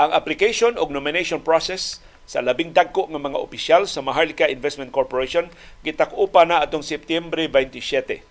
Ang 0.00 0.16
application 0.16 0.80
o 0.80 0.88
nomination 0.88 1.44
process 1.44 2.00
sa 2.24 2.40
labing 2.40 2.72
dagko 2.72 3.10
nga 3.10 3.20
mga 3.20 3.36
opisyal 3.36 3.84
sa 3.84 4.00
Maharlika 4.00 4.48
Investment 4.48 4.94
Corporation 4.94 5.52
gitak-upa 5.84 6.48
na 6.48 6.64
atong 6.64 6.80
Setyembre 6.80 7.50
27. 7.50 8.24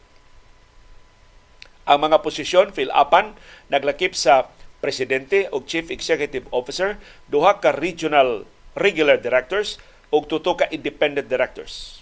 Ang 1.89 1.99
mga 2.05 2.21
posisyon 2.21 2.73
fill-upan 2.73 3.37
naglakip 3.69 4.13
sa 4.13 4.49
presidente 4.79 5.51
o 5.51 5.59
chief 5.61 5.91
executive 5.91 6.47
officer, 6.55 6.95
duha 7.27 7.59
ka 7.59 7.75
regional 7.75 8.47
regular 8.79 9.19
directors 9.19 9.75
ug 10.09 10.25
tuto 10.25 10.55
ka 10.55 10.65
independent 10.71 11.27
directors. 11.27 11.99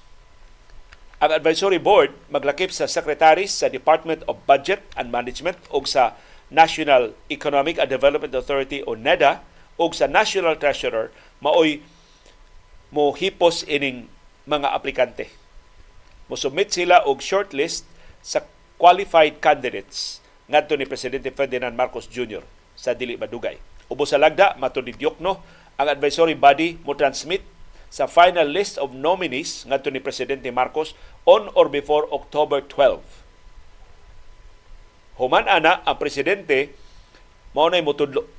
Ang 1.18 1.34
advisory 1.34 1.82
board 1.82 2.14
maglakip 2.30 2.70
sa 2.70 2.86
secretaries 2.86 3.50
sa 3.50 3.74
Department 3.74 4.22
of 4.30 4.38
Budget 4.46 4.86
and 4.94 5.10
Management 5.10 5.58
ug 5.74 5.90
sa 5.90 6.14
National 6.48 7.12
Economic 7.28 7.76
and 7.76 7.92
Development 7.92 8.32
Authority 8.32 8.80
o 8.88 8.96
NEDA 8.96 9.44
ug 9.76 9.92
sa 9.92 10.08
National 10.08 10.56
Treasurer 10.56 11.12
maoy 11.44 11.84
mo 12.90 13.12
hipos 13.12 13.68
ining 13.68 14.08
mga 14.48 14.72
aplikante. 14.72 15.28
Musubmit 16.32 16.72
sila 16.72 17.04
og 17.04 17.20
shortlist 17.20 17.84
sa 18.24 18.44
qualified 18.80 19.44
candidates 19.44 20.24
ngadto 20.48 20.80
ni 20.80 20.88
Presidente 20.88 21.32
Ferdinand 21.36 21.76
Marcos 21.76 22.08
Jr. 22.08 22.44
sa 22.80 22.96
dili 22.96 23.20
madugay. 23.20 23.60
Ubos 23.92 24.16
sa 24.16 24.20
lagda 24.20 24.56
matunidyok 24.56 25.20
no 25.20 25.44
ang 25.76 25.88
advisory 25.92 26.34
body 26.36 26.80
mo 26.88 26.96
transmit 26.96 27.44
sa 27.88 28.08
final 28.08 28.48
list 28.48 28.80
of 28.80 28.96
nominees 28.96 29.68
ngadto 29.68 29.92
ni 29.92 30.00
Presidente 30.00 30.48
Marcos 30.52 30.96
on 31.28 31.52
or 31.56 31.68
before 31.68 32.08
October 32.12 32.64
12. 32.64 33.27
Human 35.18 35.50
ana 35.50 35.82
ang 35.82 35.98
presidente 35.98 36.74
mao 37.58 37.74
nay 37.74 37.82
motudlo 37.82 38.30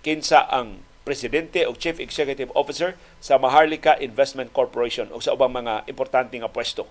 kinsa 0.00 0.48
ang 0.48 0.80
presidente 1.04 1.68
o 1.68 1.76
chief 1.76 2.00
executive 2.00 2.48
officer 2.56 2.96
sa 3.20 3.36
Maharlika 3.36 4.00
Investment 4.00 4.48
Corporation 4.56 5.12
o 5.12 5.20
sa 5.20 5.36
ubang 5.36 5.52
mga 5.52 5.84
importante 5.84 6.32
nga 6.40 6.48
pwesto. 6.48 6.88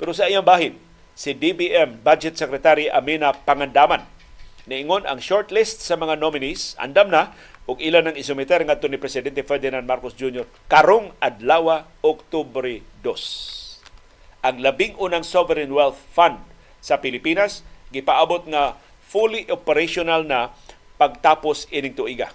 Pero 0.00 0.16
sa 0.16 0.32
iyang 0.32 0.48
bahin, 0.48 0.80
si 1.12 1.36
DBM 1.36 2.00
Budget 2.00 2.40
Secretary 2.40 2.88
Amina 2.88 3.36
Pangandaman 3.36 4.08
niingon 4.64 5.04
ang 5.04 5.20
shortlist 5.20 5.84
sa 5.84 5.98
mga 6.00 6.16
nominees 6.16 6.72
andam 6.80 7.12
na 7.12 7.36
ug 7.68 7.76
ilan 7.82 8.10
ang 8.10 8.16
isumiter 8.16 8.64
ngadto 8.64 8.88
ni 8.88 8.96
presidente 8.96 9.44
Ferdinand 9.44 9.84
Marcos 9.84 10.16
Jr. 10.16 10.48
karong 10.72 11.12
adlaw 11.20 11.84
Oktubre 12.00 12.80
2. 13.04 14.42
Ang 14.42 14.56
labing 14.64 14.96
unang 14.98 15.22
sovereign 15.22 15.70
wealth 15.70 16.00
fund 16.10 16.40
sa 16.82 16.98
Pilipinas 16.98 17.62
gipaabot 17.92 18.48
nga 18.48 18.80
fully 19.04 19.44
operational 19.52 20.24
na 20.24 20.50
pagtapos 20.96 21.68
ining 21.68 21.92
tuiga. 21.92 22.32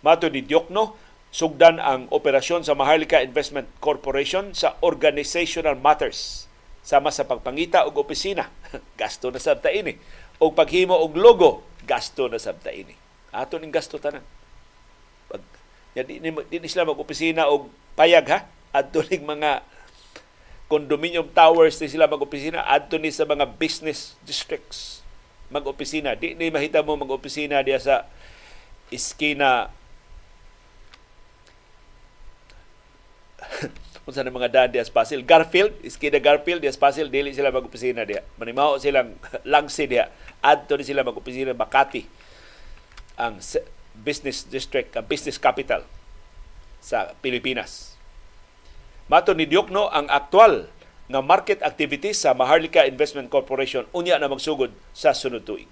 Mato 0.00 0.30
ni 0.30 0.40
Diokno, 0.46 0.96
sugdan 1.34 1.82
ang 1.82 2.06
operasyon 2.08 2.62
sa 2.64 2.78
Maharlika 2.78 3.20
Investment 3.20 3.68
Corporation 3.82 4.54
sa 4.54 4.78
organizational 4.80 5.76
matters. 5.76 6.46
Sama 6.80 7.12
sa 7.12 7.28
pagpangita 7.28 7.84
og 7.84 8.00
opisina. 8.00 8.48
Gasto 9.00 9.28
na 9.28 9.42
sabta 9.42 9.68
ini. 9.68 9.98
Og 10.40 10.56
paghimo 10.56 10.96
og 10.96 11.12
logo 11.20 11.68
gasto 11.84 12.30
na 12.32 12.40
sabta 12.40 12.72
ini. 12.72 12.96
Ato 13.28 13.60
ning 13.60 13.68
gasto 13.68 14.00
tanan. 14.00 14.24
Pag 15.28 15.44
ya, 15.92 16.02
di, 16.02 16.16
di, 16.18 16.32
di 16.32 16.68
sila 16.70 16.88
mag-opisina 16.88 17.52
og 17.52 17.68
payag 17.98 18.26
ha? 18.32 18.38
Adto 18.72 19.04
ning 19.04 19.26
mga 19.26 19.60
condominium 20.70 21.26
towers 21.34 21.82
di 21.82 21.90
sila 21.90 22.06
mag-opisina. 22.06 22.62
Adto 22.62 22.94
ni 22.94 23.10
sa 23.10 23.26
mga 23.26 23.58
business 23.58 24.14
districts. 24.22 25.02
Mag-opisina. 25.50 26.14
Di 26.14 26.38
ni 26.38 26.46
mahita 26.46 26.78
mo 26.86 26.94
mag-opisina 26.94 27.58
diya 27.66 27.82
sa 27.82 28.06
iskina. 28.94 29.74
Unsa 34.06 34.22
na 34.22 34.30
mga 34.30 34.48
daan 34.48 34.70
diya 34.70 34.86
Pasil 34.94 35.26
Garfield? 35.26 35.74
Iskina 35.82 36.22
Garfield 36.22 36.62
diya 36.62 36.70
Pasil 36.78 37.10
dili 37.10 37.34
sila 37.34 37.50
mag-opisina 37.50 38.06
diya. 38.06 38.22
Manimaho 38.38 38.78
silang 38.78 39.18
langsi 39.52 39.90
diya. 39.90 40.06
Adto 40.38 40.78
ni 40.78 40.86
sila 40.86 41.02
mag-opisina. 41.02 41.50
Makati. 41.50 42.06
Ang 43.18 43.42
business 43.98 44.46
district, 44.46 44.94
ang 44.94 45.04
business 45.04 45.34
capital 45.34 45.82
sa 46.78 47.10
Pilipinas. 47.18 47.99
Mato 49.10 49.34
ni 49.34 49.42
Diokno 49.42 49.90
ang 49.90 50.06
aktual 50.06 50.70
nga 51.10 51.18
market 51.18 51.58
activities 51.66 52.22
sa 52.22 52.30
Maharlika 52.30 52.86
Investment 52.86 53.26
Corporation 53.26 53.90
unya 53.90 54.14
na 54.22 54.30
magsugod 54.30 54.70
sa 54.94 55.10
sunod 55.10 55.42
tuig. 55.42 55.66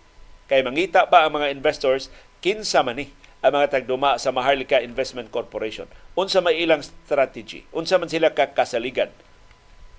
Kay 0.50 0.66
mangita 0.66 1.06
pa 1.06 1.22
ang 1.22 1.38
mga 1.38 1.54
investors 1.54 2.10
kinsa 2.42 2.82
man 2.82 2.98
ni 2.98 3.14
ang 3.38 3.54
mga 3.54 3.78
tagduma 3.78 4.18
sa 4.18 4.34
Maharlika 4.34 4.82
Investment 4.82 5.30
Corporation. 5.30 5.86
Unsa 6.18 6.42
may 6.42 6.58
ilang 6.58 6.82
strategy? 6.82 7.62
Unsa 7.70 8.02
man 8.02 8.10
sila 8.10 8.34
kakasaligan? 8.34 9.14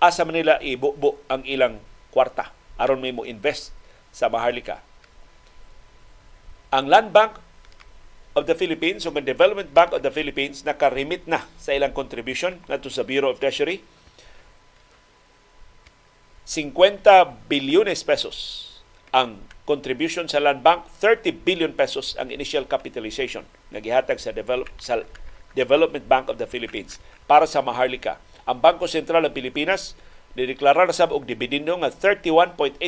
Asa 0.03 0.28
man 0.28 0.36
nila 0.36 0.60
ibubo 0.60 1.24
ang 1.32 1.48
ilang 1.48 1.80
kwarta 2.11 2.52
aron 2.76 2.99
may 2.99 3.16
mo 3.16 3.24
invest 3.24 3.72
sa 4.11 4.28
Maharlika 4.28 4.84
ang 6.70 6.86
Land 6.86 7.10
Bank 7.11 7.41
of 8.38 8.45
the 8.45 8.53
Philippines 8.53 9.06
o 9.06 9.14
Development 9.14 9.69
Bank 9.73 9.93
of 9.95 10.06
the 10.06 10.14
Philippines 10.14 10.61
nakarimit 10.61 11.26
na 11.26 11.49
sa 11.57 11.73
ilang 11.73 11.93
contribution 11.95 12.61
ngadto 12.69 12.89
sa 12.93 13.06
Bureau 13.06 13.34
of 13.34 13.41
Treasury 13.41 13.81
50 16.49 17.49
bilyones 17.49 18.01
pesos 18.01 18.65
ang 19.10 19.41
contribution 19.65 20.26
sa 20.30 20.41
Land 20.41 20.61
Bank 20.61 20.85
30 21.01 21.45
billion 21.45 21.73
pesos 21.73 22.14
ang 22.18 22.30
initial 22.30 22.65
capitalization 22.65 23.45
nga 23.73 23.81
gihatag 23.81 24.18
sa 24.22 24.34
develop 24.34 24.69
sa 24.81 25.01
Development 25.57 26.06
Bank 26.06 26.30
of 26.30 26.38
the 26.38 26.45
Philippines 26.45 27.01
para 27.26 27.49
sa 27.49 27.61
Maharlika. 27.65 28.22
Ang 28.45 28.61
Bangko 28.61 28.85
Sentral 28.85 29.26
ng 29.26 29.34
Pilipinas 29.34 29.97
nideklarar 30.38 30.89
sab 30.93 31.10
og 31.10 31.26
dividendo 31.26 31.73
nga 31.81 31.89
31.86 31.89 32.81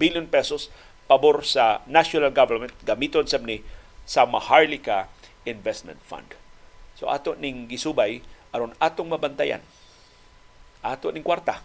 billion 0.00 0.24
pesos 0.24 0.72
pabor 1.08 1.44
sa 1.44 1.84
national 1.88 2.32
government 2.32 2.72
gamiton 2.84 3.28
sab 3.28 3.44
ni 3.44 3.60
sa 4.08 4.24
Maharlika 4.24 5.12
Investment 5.44 6.00
Fund. 6.00 6.32
So 6.96 7.12
ato 7.12 7.36
ning 7.36 7.68
gisubay 7.68 8.24
aron 8.56 8.72
atong 8.80 9.12
mabantayan 9.12 9.60
ato 10.80 11.12
ning 11.12 11.22
kwarta 11.22 11.60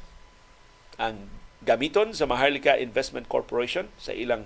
ang 0.99 1.32
gamiton 1.64 2.11
sa 2.11 2.28
Maharlika 2.28 2.76
Investment 2.76 3.32
Corporation 3.32 3.88
sa 3.95 4.11
ilang 4.11 4.45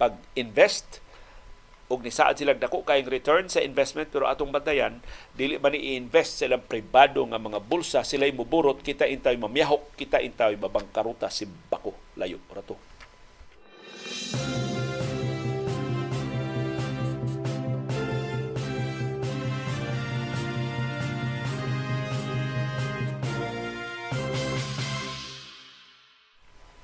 pag-invest 0.00 1.04
ug 1.92 2.00
ni 2.00 2.08
saad 2.08 2.40
sila 2.40 2.56
dako 2.56 2.88
kayong 2.88 3.12
return 3.12 3.44
sa 3.52 3.60
investment 3.60 4.08
pero 4.08 4.24
atong 4.24 4.48
bantayan 4.48 5.04
dili 5.36 5.60
man 5.60 5.76
i-invest 5.76 6.40
sa 6.40 6.48
ilang 6.48 6.64
pribado 6.64 7.20
nga 7.28 7.36
mga 7.36 7.60
bulsa 7.60 8.00
sila'y 8.00 8.32
muburot 8.32 8.80
kita 8.80 9.04
intay 9.04 9.36
mamiyahok 9.36 9.92
kita 9.92 10.24
intay 10.24 10.56
mabangkaruta 10.56 11.28
si 11.28 11.44
bako 11.44 11.92
layo 12.16 12.40
rato 12.48 12.80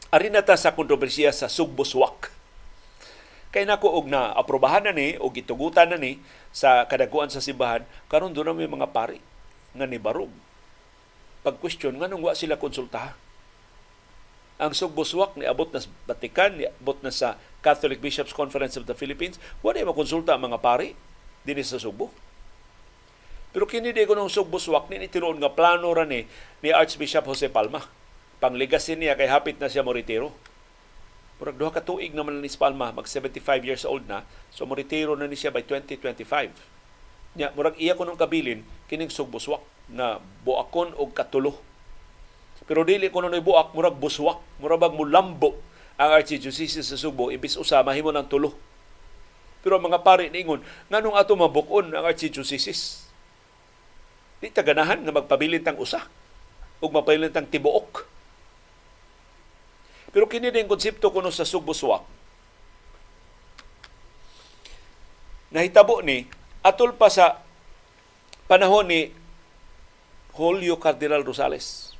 Ari 0.08 0.32
na 0.32 0.40
ta 0.40 0.56
sa 0.56 0.72
kontrobersiya 0.72 1.32
sa 1.36 1.52
Sugbuswak. 1.52 2.32
Kay 3.52 3.68
nako 3.68 3.92
og 3.92 4.08
na 4.08 4.32
aprobahan 4.32 4.84
na 4.88 4.92
ni 4.92 5.16
og 5.20 5.32
gitugutan 5.36 5.88
na 5.88 6.00
ni 6.00 6.20
sa 6.52 6.84
kadaguan 6.88 7.32
sa 7.32 7.44
simbahan 7.44 7.84
karon 8.08 8.32
do 8.32 8.44
na 8.44 8.52
may 8.52 8.68
mga 8.68 8.88
pari 8.92 9.20
nga 9.76 9.84
ni 9.88 10.00
barog. 10.00 10.32
Pag 11.44 11.60
question 11.60 11.96
nganong 11.96 12.24
wa 12.24 12.36
sila 12.36 12.60
konsultahan 12.60 13.16
ang 14.58 14.74
sugbuswak 14.74 15.38
ni 15.38 15.46
abot 15.46 15.70
na 15.70 15.78
sa 15.78 15.88
Vatican, 16.10 16.58
ni 16.58 16.66
abot 16.66 16.98
na 16.98 17.14
sa 17.14 17.38
Catholic 17.62 18.02
Bishops 18.02 18.34
Conference 18.34 18.74
of 18.74 18.90
the 18.90 18.94
Philippines, 18.98 19.38
wala 19.62 19.86
mo 19.86 19.94
konsulta 19.94 20.34
ang 20.34 20.50
mga 20.50 20.58
pari 20.58 20.98
dinhi 21.46 21.62
sa 21.62 21.78
Sugbo. 21.78 22.10
Pero 23.54 23.64
kini 23.70 23.94
di 23.94 24.04
ko 24.04 24.18
nung 24.18 24.28
sugbuswak 24.28 24.90
ni 24.90 25.06
tinuon 25.06 25.38
nga 25.38 25.54
plano 25.54 25.88
ra 25.94 26.04
ni 26.04 26.26
ni 26.60 26.68
Archbishop 26.74 27.24
Jose 27.30 27.46
Palma. 27.48 27.97
Pangligasin 28.38 29.02
niya 29.02 29.18
kay 29.18 29.26
hapit 29.26 29.58
na 29.58 29.70
siya 29.70 29.82
mo 29.82 29.90
retiro. 29.90 30.30
Murag 31.38 31.58
duha 31.58 31.70
ka 31.70 31.82
tuig 31.82 32.14
naman 32.14 32.42
ni 32.42 32.50
Palma, 32.54 32.90
mag 32.90 33.06
75 33.06 33.42
years 33.62 33.86
old 33.86 34.06
na, 34.10 34.26
so 34.50 34.66
mo 34.66 34.74
retiro 34.74 35.14
na 35.14 35.30
ni 35.30 35.38
siya 35.38 35.54
by 35.54 35.62
2025. 35.62 36.50
Nya 37.38 37.54
murag 37.54 37.78
iya 37.78 37.94
ko 37.94 38.02
nung 38.02 38.18
kabilin 38.18 38.66
kining 38.90 39.10
sugbuswak 39.12 39.62
na 39.86 40.18
buakon 40.42 40.90
og 40.98 41.14
katulo 41.14 41.68
pero 42.68 42.84
dili 42.84 43.08
ko 43.08 43.24
noy 43.24 43.40
buak, 43.40 43.72
murag 43.72 43.96
buswak, 43.96 44.44
murag 44.60 44.84
bag 44.84 44.92
mulambo 44.92 45.56
ang 45.96 46.12
Archdiocese 46.20 46.84
sa 46.84 47.00
Subo, 47.00 47.32
ibis 47.32 47.56
usa 47.56 47.80
mahimo 47.80 48.12
ng 48.12 48.28
tulo. 48.28 48.52
Pero 49.64 49.80
ang 49.80 49.88
mga 49.88 50.04
pari 50.04 50.28
ningon, 50.28 50.60
nganong 50.92 51.16
ato 51.16 51.32
mabukon 51.32 51.96
ang 51.96 52.04
Archdiocese? 52.04 53.08
Di 54.38 54.52
taganahan 54.52 55.00
nga 55.00 55.16
magpabilin 55.16 55.64
tang 55.64 55.80
usa 55.80 56.04
ug 56.78 56.92
mapabilin 56.92 57.32
tang 57.32 57.48
tibuok. 57.48 58.17
Pero 60.12 60.24
kini 60.24 60.48
din 60.48 60.68
konsepto 60.68 61.12
kuno 61.12 61.28
sa 61.28 61.44
Sugbuswak. 61.44 62.04
Nahitabo 65.52 66.04
ni 66.04 66.28
atol 66.60 66.92
pa 66.96 67.08
sa 67.08 67.40
panahon 68.48 68.88
ni 68.88 69.12
Julio 70.36 70.76
Cardinal 70.76 71.24
Rosales. 71.24 71.96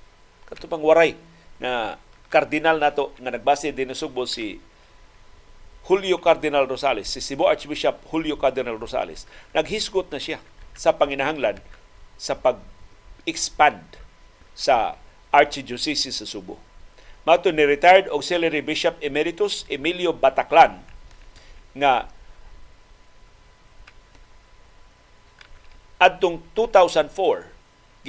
Kato 0.49 0.69
pang 0.69 0.85
waray 0.85 1.17
na 1.61 2.01
kardinal 2.29 2.77
nato 2.77 3.13
nga 3.21 3.33
nagbase 3.33 3.73
din 3.73 3.93
sa 3.93 4.05
Subo 4.05 4.29
si 4.29 4.61
Julio 5.89 6.21
Cardinal 6.21 6.69
Rosales, 6.69 7.09
si 7.09 7.25
Cebu 7.25 7.49
Archbishop 7.49 8.05
Julio 8.13 8.37
Cardinal 8.37 8.77
Rosales, 8.77 9.25
naghisgot 9.57 10.13
na 10.13 10.21
siya 10.21 10.37
sa 10.77 10.93
panginahanglan 10.93 11.57
sa 12.21 12.37
pag-expand 12.37 13.81
sa 14.53 15.01
Archdiocese 15.33 16.13
sa 16.13 16.29
Subo. 16.29 16.68
Mato 17.29 17.53
ni 17.53 17.61
retired 17.61 18.09
Auxiliary 18.09 18.65
Bishop 18.65 18.97
Emeritus 19.05 19.69
Emilio 19.69 20.17
Bataclan 20.17 20.81
nga 21.77 22.09
adtong 26.01 26.41
2004 26.57 27.53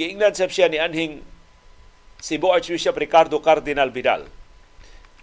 giingnan 0.00 0.32
sab 0.32 0.48
siya 0.48 0.72
ni 0.72 0.80
anhing 0.80 1.20
Cebu 2.16 2.48
Archbishop 2.48 2.96
Ricardo 2.96 3.36
Cardinal 3.44 3.92
Vidal 3.92 4.24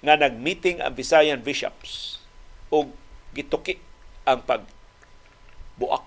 nga 0.05 0.13
nagmeeting 0.13 0.77
ang 0.77 0.93
Visayan 0.93 1.41
bishops 1.41 2.21
ug 2.69 2.93
gituki 3.33 3.81
ang 4.29 4.45
pagbuak 4.45 6.05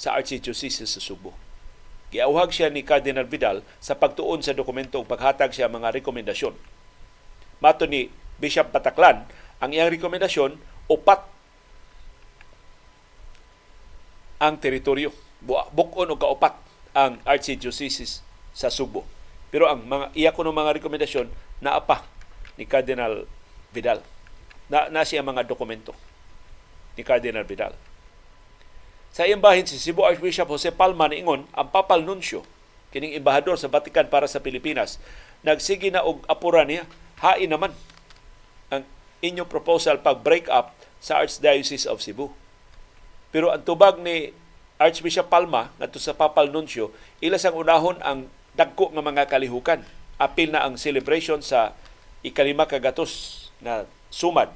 sa 0.00 0.16
Archdiocese 0.16 0.88
sa 0.88 1.00
Subo. 1.04 1.36
Giawhag 2.16 2.48
siya 2.48 2.72
ni 2.72 2.80
Cardinal 2.80 3.28
Vidal 3.28 3.60
sa 3.76 3.92
pagtuon 3.92 4.40
sa 4.40 4.56
dokumento 4.56 4.96
ug 4.96 5.04
paghatag 5.04 5.52
siya 5.52 5.68
mga 5.68 6.00
rekomendasyon. 6.00 6.69
Mato 7.60 7.84
ni 7.84 8.08
Bishop 8.40 8.72
Bataclan, 8.72 9.28
ang 9.60 9.70
iyang 9.70 9.92
rekomendasyon 9.92 10.56
upat 10.88 11.20
ang 14.40 14.56
teritoryo 14.56 15.12
bukon 15.72 16.08
o 16.08 16.16
kaupat 16.16 16.56
ang 16.96 17.20
Archdiocese 17.28 18.24
sa 18.56 18.72
Subo. 18.72 19.04
Pero 19.52 19.68
ang 19.68 19.84
mga 19.84 20.06
iya 20.16 20.30
ko 20.32 20.44
mga 20.44 20.80
rekomendasyon 20.80 21.28
na 21.60 21.76
apa 21.76 22.04
ni 22.56 22.64
Cardinal 22.64 23.28
Vidal. 23.70 24.00
Na, 24.72 24.88
na 24.88 25.04
siya 25.04 25.20
mga 25.20 25.44
dokumento 25.44 25.92
ni 26.96 27.02
Cardinal 27.04 27.44
Vidal. 27.44 27.76
Sa 29.10 29.26
iyang 29.26 29.42
bahin 29.42 29.66
si 29.66 29.76
Cebu 29.76 30.06
Archbishop 30.06 30.46
Jose 30.48 30.70
Palma 30.70 31.10
niingon 31.10 31.44
ang 31.50 31.68
papal 31.68 32.06
nuncio 32.06 32.46
kining 32.94 33.14
embahador 33.14 33.58
sa 33.58 33.70
Vatican 33.70 34.06
para 34.10 34.26
sa 34.26 34.42
Pilipinas 34.42 34.98
nagsige 35.46 35.90
na 35.94 36.02
og 36.02 36.22
apura 36.26 36.66
niya 36.66 36.86
hain 37.20 37.52
naman 37.52 37.72
ang 38.72 38.82
inyong 39.20 39.48
proposal 39.48 40.00
pag 40.00 40.24
break 40.24 40.48
up 40.48 40.72
sa 41.00 41.20
Archdiocese 41.20 41.88
of 41.88 42.00
Cebu. 42.00 42.32
Pero 43.30 43.52
ang 43.52 43.62
tubag 43.62 44.00
ni 44.00 44.32
Archbishop 44.80 45.28
Palma 45.28 45.72
ngadto 45.76 46.00
sa 46.00 46.16
Papal 46.16 46.48
Nuncio, 46.48 46.92
ila 47.20 47.36
sang 47.36 47.56
unahon 47.56 48.00
ang 48.00 48.26
dagko 48.56 48.92
nga 48.92 49.04
mga 49.04 49.28
kalihukan. 49.28 49.84
Apil 50.20 50.52
na 50.52 50.64
ang 50.64 50.76
celebration 50.76 51.40
sa 51.40 51.72
ikalima 52.20 52.68
kagatos 52.68 53.48
na 53.64 53.88
sumad 54.12 54.52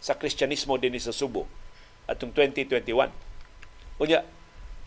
sa 0.00 0.16
Kristyanismo 0.16 0.76
din 0.80 0.96
sa 0.96 1.12
Subo 1.12 1.44
atong 2.08 2.32
2021. 2.32 3.12
Unya, 4.00 4.24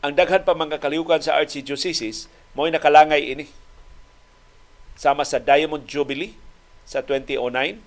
ang 0.02 0.14
daghan 0.14 0.46
pa 0.46 0.58
mga 0.58 0.82
kalihukan 0.82 1.22
sa 1.22 1.38
Archdiocese 1.38 2.30
mo'y 2.54 2.74
nakalangay 2.74 3.34
ini. 3.34 3.46
Sama 4.96 5.28
sa 5.28 5.42
Diamond 5.42 5.86
Jubilee 5.86 6.45
sa 6.86 7.02
2009 7.02 7.82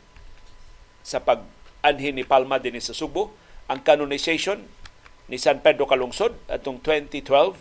sa 1.06 1.22
pag-anhin 1.22 2.18
ni 2.18 2.26
Palma 2.26 2.60
din 2.60 2.76
sa 2.82 2.92
Subo, 2.92 3.32
ang 3.70 3.80
canonization 3.80 4.66
ni 5.30 5.40
San 5.40 5.64
Pedro 5.64 5.88
Kalungsod 5.88 6.36
atong 6.50 6.82
2012 6.84 7.56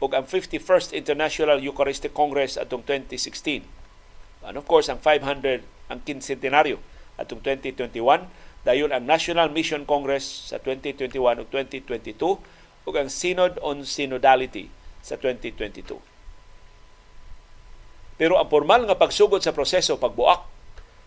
ug 0.00 0.10
ang 0.16 0.24
51st 0.24 0.96
International 0.96 1.60
Eucharistic 1.60 2.16
Congress 2.16 2.56
atong 2.56 2.84
2016. 2.84 3.64
And 4.40 4.56
of 4.56 4.64
course, 4.64 4.88
ang 4.88 4.98
500 4.98 5.60
ang 5.92 6.00
kinsentenaryo 6.00 6.80
atong 7.20 7.44
2021, 7.44 8.24
dayon 8.64 8.90
ang 8.96 9.04
National 9.04 9.52
Mission 9.52 9.84
Congress 9.84 10.52
sa 10.52 10.56
2021 10.56 11.44
ug 11.44 11.48
2022 11.52 12.40
ug 12.88 12.94
ang 12.96 13.08
Synod 13.12 13.60
on 13.60 13.84
Synodality 13.84 14.72
sa 15.04 15.20
2022. 15.20 16.09
Pero 18.20 18.36
ang 18.36 18.52
formal 18.52 18.84
nga 18.84 19.00
pagsugod 19.00 19.40
sa 19.40 19.56
proseso 19.56 19.96
pagbuak 19.96 20.44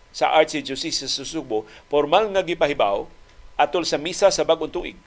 sa 0.10 0.34
Archdiocese 0.34 1.06
sa 1.06 1.22
Subo, 1.22 1.70
formal 1.86 2.34
nga 2.34 2.42
gipahibaw 2.42 3.06
atol 3.54 3.86
sa 3.86 4.02
misa 4.02 4.34
sa 4.34 4.42
bagong 4.42 4.74
tuig 4.74 4.98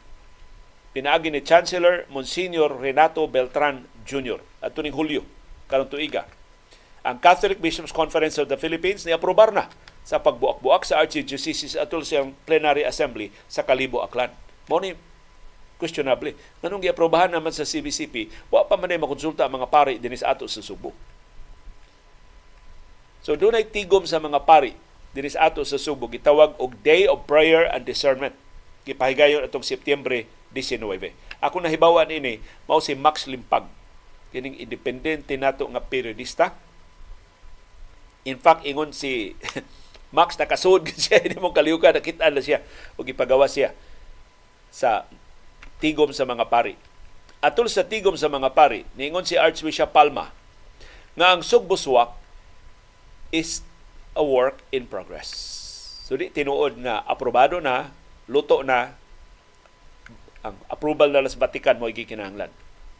pinaagi 0.96 1.28
ni 1.28 1.44
Chancellor 1.44 2.08
Monsignor 2.08 2.72
Renato 2.80 3.28
Beltran 3.28 3.84
Jr. 4.08 4.40
at 4.64 4.72
tuning 4.72 4.96
Hulyo, 4.96 5.28
karong 5.68 5.92
tuiga. 5.92 6.24
Ang 7.04 7.20
Catholic 7.20 7.60
Bishops 7.60 7.92
Conference 7.92 8.40
of 8.40 8.48
the 8.48 8.56
Philippines 8.56 9.04
ni 9.04 9.12
aprobar 9.12 9.52
na 9.52 9.68
sa 10.08 10.24
pagbuak-buak 10.24 10.88
sa 10.88 11.04
Archdiocese 11.04 11.76
atol 11.76 12.00
sa 12.00 12.24
Plenary 12.48 12.88
Assembly 12.88 13.28
sa 13.44 13.60
Kalibo, 13.60 14.00
Aklan. 14.00 14.32
Mo 14.72 14.80
ni 14.80 14.96
questionable. 15.76 16.32
Nganong 16.64 16.80
giaprobahan 16.80 17.28
naman 17.28 17.52
sa 17.52 17.68
CBCP, 17.68 18.32
wa 18.48 18.64
pa 18.64 18.80
man 18.80 18.96
makonsulta 18.96 19.44
ang 19.44 19.52
mga 19.52 19.68
pari 19.68 20.00
dinis 20.00 20.24
ato 20.24 20.48
sa 20.48 20.64
Subo. 20.64 20.96
So 23.26 23.34
doon 23.34 23.58
ay 23.58 23.66
tigom 23.66 24.06
sa 24.06 24.22
mga 24.22 24.46
pari 24.46 24.78
dinis 25.10 25.34
ato 25.34 25.58
sa 25.66 25.82
Subo 25.82 26.06
gitawag 26.06 26.54
og 26.62 26.78
Day 26.86 27.10
of 27.10 27.26
Prayer 27.26 27.66
and 27.66 27.82
Discernment. 27.82 28.38
Gipahigayon 28.86 29.42
atong 29.42 29.66
Setyembre 29.66 30.30
19. 30.54 31.10
Ako 31.42 31.58
nahibawan 31.58 32.06
ini 32.06 32.38
mao 32.70 32.78
si 32.78 32.94
Max 32.94 33.26
Limpag 33.26 33.66
kining 34.30 34.62
independente 34.62 35.34
nato 35.34 35.66
nga 35.66 35.82
periodista. 35.82 36.54
In 38.22 38.38
fact, 38.38 38.62
ingon 38.62 38.94
si 38.94 39.34
Max 40.14 40.38
nakasud 40.38 40.86
siya 40.94 41.18
hindi 41.18 41.42
mo 41.42 41.50
kaliukan 41.50 41.98
nakita 41.98 42.30
na 42.30 42.38
siya 42.38 42.62
o 42.94 43.02
gipagawa 43.02 43.50
siya 43.50 43.74
sa 44.70 45.02
tigom 45.82 46.14
sa 46.14 46.22
mga 46.22 46.46
pari. 46.46 46.78
Atol 47.42 47.66
sa 47.66 47.82
tigom 47.82 48.14
sa 48.14 48.30
mga 48.30 48.54
pari, 48.54 48.86
niingon 48.94 49.26
si 49.26 49.34
Archbishop 49.34 49.90
Palma 49.90 50.30
nga 51.18 51.34
ang 51.34 51.42
sugbuswak 51.42 52.25
is 53.36 53.60
a 54.16 54.24
work 54.24 54.64
in 54.72 54.88
progress. 54.88 55.28
So 56.08 56.16
di 56.16 56.32
tinuod 56.32 56.80
na 56.80 57.04
aprobado 57.04 57.60
na, 57.60 57.92
luto 58.24 58.64
na, 58.64 58.96
ang 60.40 60.56
approval 60.72 61.12
na 61.12 61.28
sa 61.28 61.36
Vatican 61.36 61.76
mo 61.76 61.92
gikinahanglan. 61.92 62.48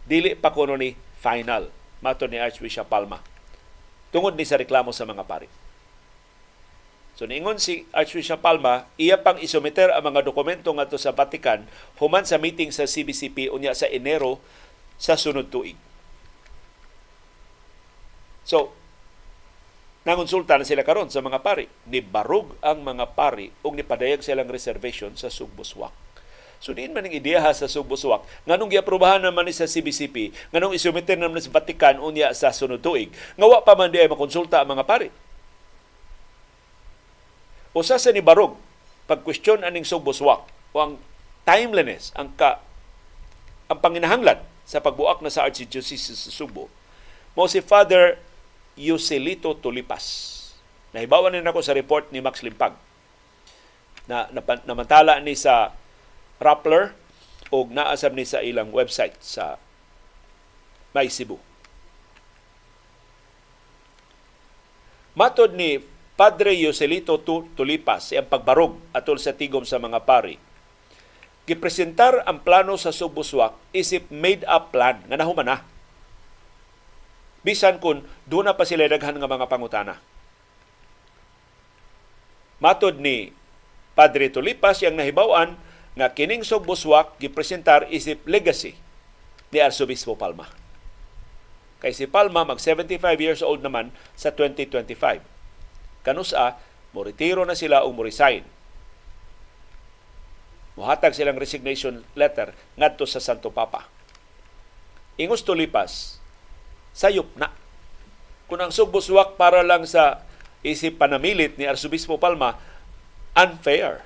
Dili 0.04 0.36
pa 0.36 0.52
kuno 0.52 0.76
ni 0.76 0.92
final 1.16 1.72
mato 2.04 2.28
ni 2.28 2.36
Archbishop 2.36 2.86
Palma. 2.92 3.24
Tungod 4.12 4.36
ni 4.36 4.44
sa 4.44 4.60
reklamo 4.60 4.92
sa 4.92 5.08
mga 5.08 5.24
pari. 5.24 5.48
So 7.16 7.24
niingon 7.24 7.56
si 7.56 7.88
Archbishop 7.96 8.44
Palma, 8.44 8.84
iya 9.00 9.16
pang 9.16 9.40
isumiter 9.40 9.88
ang 9.88 10.04
mga 10.04 10.20
dokumento 10.20 10.68
ngadto 10.68 11.00
sa 11.00 11.16
Vatican 11.16 11.64
human 11.96 12.28
sa 12.28 12.36
meeting 12.36 12.68
sa 12.68 12.84
CBCP 12.84 13.48
unya 13.48 13.72
sa 13.72 13.88
Enero 13.88 14.36
sa 15.00 15.16
sunod 15.16 15.48
tuig. 15.48 15.80
So, 18.46 18.70
nangonsulta 20.06 20.54
na 20.54 20.62
sila 20.62 20.86
karon 20.86 21.10
sa 21.10 21.18
mga 21.18 21.42
pari. 21.42 21.66
Ni 21.90 21.98
barug 21.98 22.54
ang 22.62 22.86
mga 22.86 23.18
pari 23.18 23.50
ug 23.66 23.74
nipadayag 23.74 24.22
silang 24.22 24.46
reservation 24.46 25.12
sa 25.18 25.26
Sugbuswak. 25.26 26.06
So 26.62 26.72
diin 26.72 26.96
man 26.96 27.04
ang 27.04 27.12
ideya 27.12 27.44
sa 27.52 27.68
Subuswak. 27.68 28.24
Nganong 28.48 28.72
giaprobahan 28.72 29.20
naman 29.20 29.44
ni 29.44 29.52
sa 29.52 29.68
CBCP, 29.68 30.32
nganong 30.54 30.72
isumiter 30.72 31.18
naman 31.18 31.42
sa 31.42 31.52
Vatican 31.52 32.00
unya 32.00 32.32
sa 32.32 32.54
sunod 32.54 32.80
tuig. 32.80 33.12
Nga 33.36 33.46
wa 33.46 33.60
pa 33.60 33.76
man 33.76 33.92
di 33.92 34.00
ay 34.00 34.08
makonsulta 34.08 34.64
ang 34.64 34.72
mga 34.72 34.84
pari. 34.88 35.08
Usa 37.76 38.00
sa 38.00 38.08
ni 38.08 38.24
Barog, 38.24 38.56
pag-question 39.04 39.60
aning 39.60 39.84
Subuswak, 39.84 40.48
o 40.72 40.76
ang 40.80 40.92
timeliness, 41.44 42.08
ang 42.16 42.32
ka 42.32 42.64
ang 43.68 43.78
panginahanglan 43.82 44.40
sa 44.64 44.80
pagbuak 44.80 45.20
na 45.20 45.28
sa 45.28 45.44
Archdiocese 45.44 46.16
sa 46.16 46.30
Subo, 46.32 46.72
mo 47.36 47.44
si 47.50 47.60
Father 47.60 48.16
Yoselito 48.76 49.56
Tulipas. 49.56 50.32
Nahibawan 50.92 51.32
din 51.32 51.44
ako 51.44 51.60
sa 51.64 51.76
report 51.76 52.12
ni 52.12 52.20
Max 52.20 52.44
Limpag 52.44 52.76
na, 54.06 54.28
na 54.30 54.40
namantala 54.64 55.18
ni 55.18 55.34
sa 55.34 55.74
Rappler 56.36 56.92
o 57.48 57.64
naasab 57.64 58.12
ni 58.12 58.28
sa 58.28 58.44
ilang 58.44 58.70
website 58.70 59.16
sa 59.24 59.56
May 60.92 61.08
Cebu. 61.08 61.40
Matod 65.16 65.56
ni 65.56 65.80
Padre 66.16 66.52
Yoselito 66.56 67.16
Tulipas 67.20 68.12
ang 68.12 68.28
pagbarog 68.28 68.76
atol 68.92 69.16
sa 69.16 69.32
tigom 69.32 69.64
sa 69.64 69.80
mga 69.80 70.04
pari. 70.04 70.36
Gipresentar 71.48 72.24
ang 72.28 72.44
plano 72.44 72.76
sa 72.76 72.92
Subuswak 72.92 73.56
isip 73.72 74.08
made-up 74.12 74.72
plan 74.72 75.00
nga 75.08 75.16
nahuman 75.16 75.48
na. 75.48 75.75
Bisan 77.46 77.78
kun 77.78 78.02
doon 78.26 78.50
na 78.50 78.58
pa 78.58 78.66
sila 78.66 78.90
daghan 78.90 79.22
nga 79.22 79.30
mga 79.30 79.46
pangutana. 79.46 80.02
Matod 82.58 82.98
ni 82.98 83.30
Padre 83.94 84.34
Tulipas 84.34 84.82
yang 84.82 84.98
nahibawan 84.98 85.54
nga 85.94 86.10
kining 86.10 86.42
sugbuswak 86.42 87.14
gipresentar 87.22 87.86
isip 87.86 88.26
legacy 88.26 88.74
ni 89.54 89.62
Arsobispo 89.62 90.18
Palma. 90.18 90.50
Kay 91.78 91.94
si 91.94 92.10
Palma 92.10 92.42
mag 92.42 92.58
75 92.58 92.98
years 93.22 93.40
old 93.46 93.62
naman 93.62 93.94
sa 94.18 94.34
2025. 94.34 95.22
Kanusa, 96.02 96.58
mo 96.90 97.06
retiro 97.06 97.46
na 97.46 97.54
sila 97.54 97.86
o 97.86 97.94
mo 97.94 98.02
resign. 98.02 98.42
Muhatag 100.74 101.14
silang 101.14 101.38
resignation 101.38 102.02
letter 102.18 102.52
ngadto 102.74 103.06
sa 103.06 103.22
Santo 103.22 103.54
Papa. 103.54 103.88
Ingos 105.16 105.40
tulipas, 105.40 106.20
sayop 106.96 107.28
na. 107.36 107.52
Kung 108.48 108.56
ang 108.56 108.72
sugboswak 108.72 109.36
para 109.36 109.60
lang 109.60 109.84
sa 109.84 110.24
isip 110.64 110.96
panamilit 110.96 111.60
ni 111.60 111.68
Arsobispo 111.68 112.16
Palma, 112.16 112.56
unfair 113.36 114.00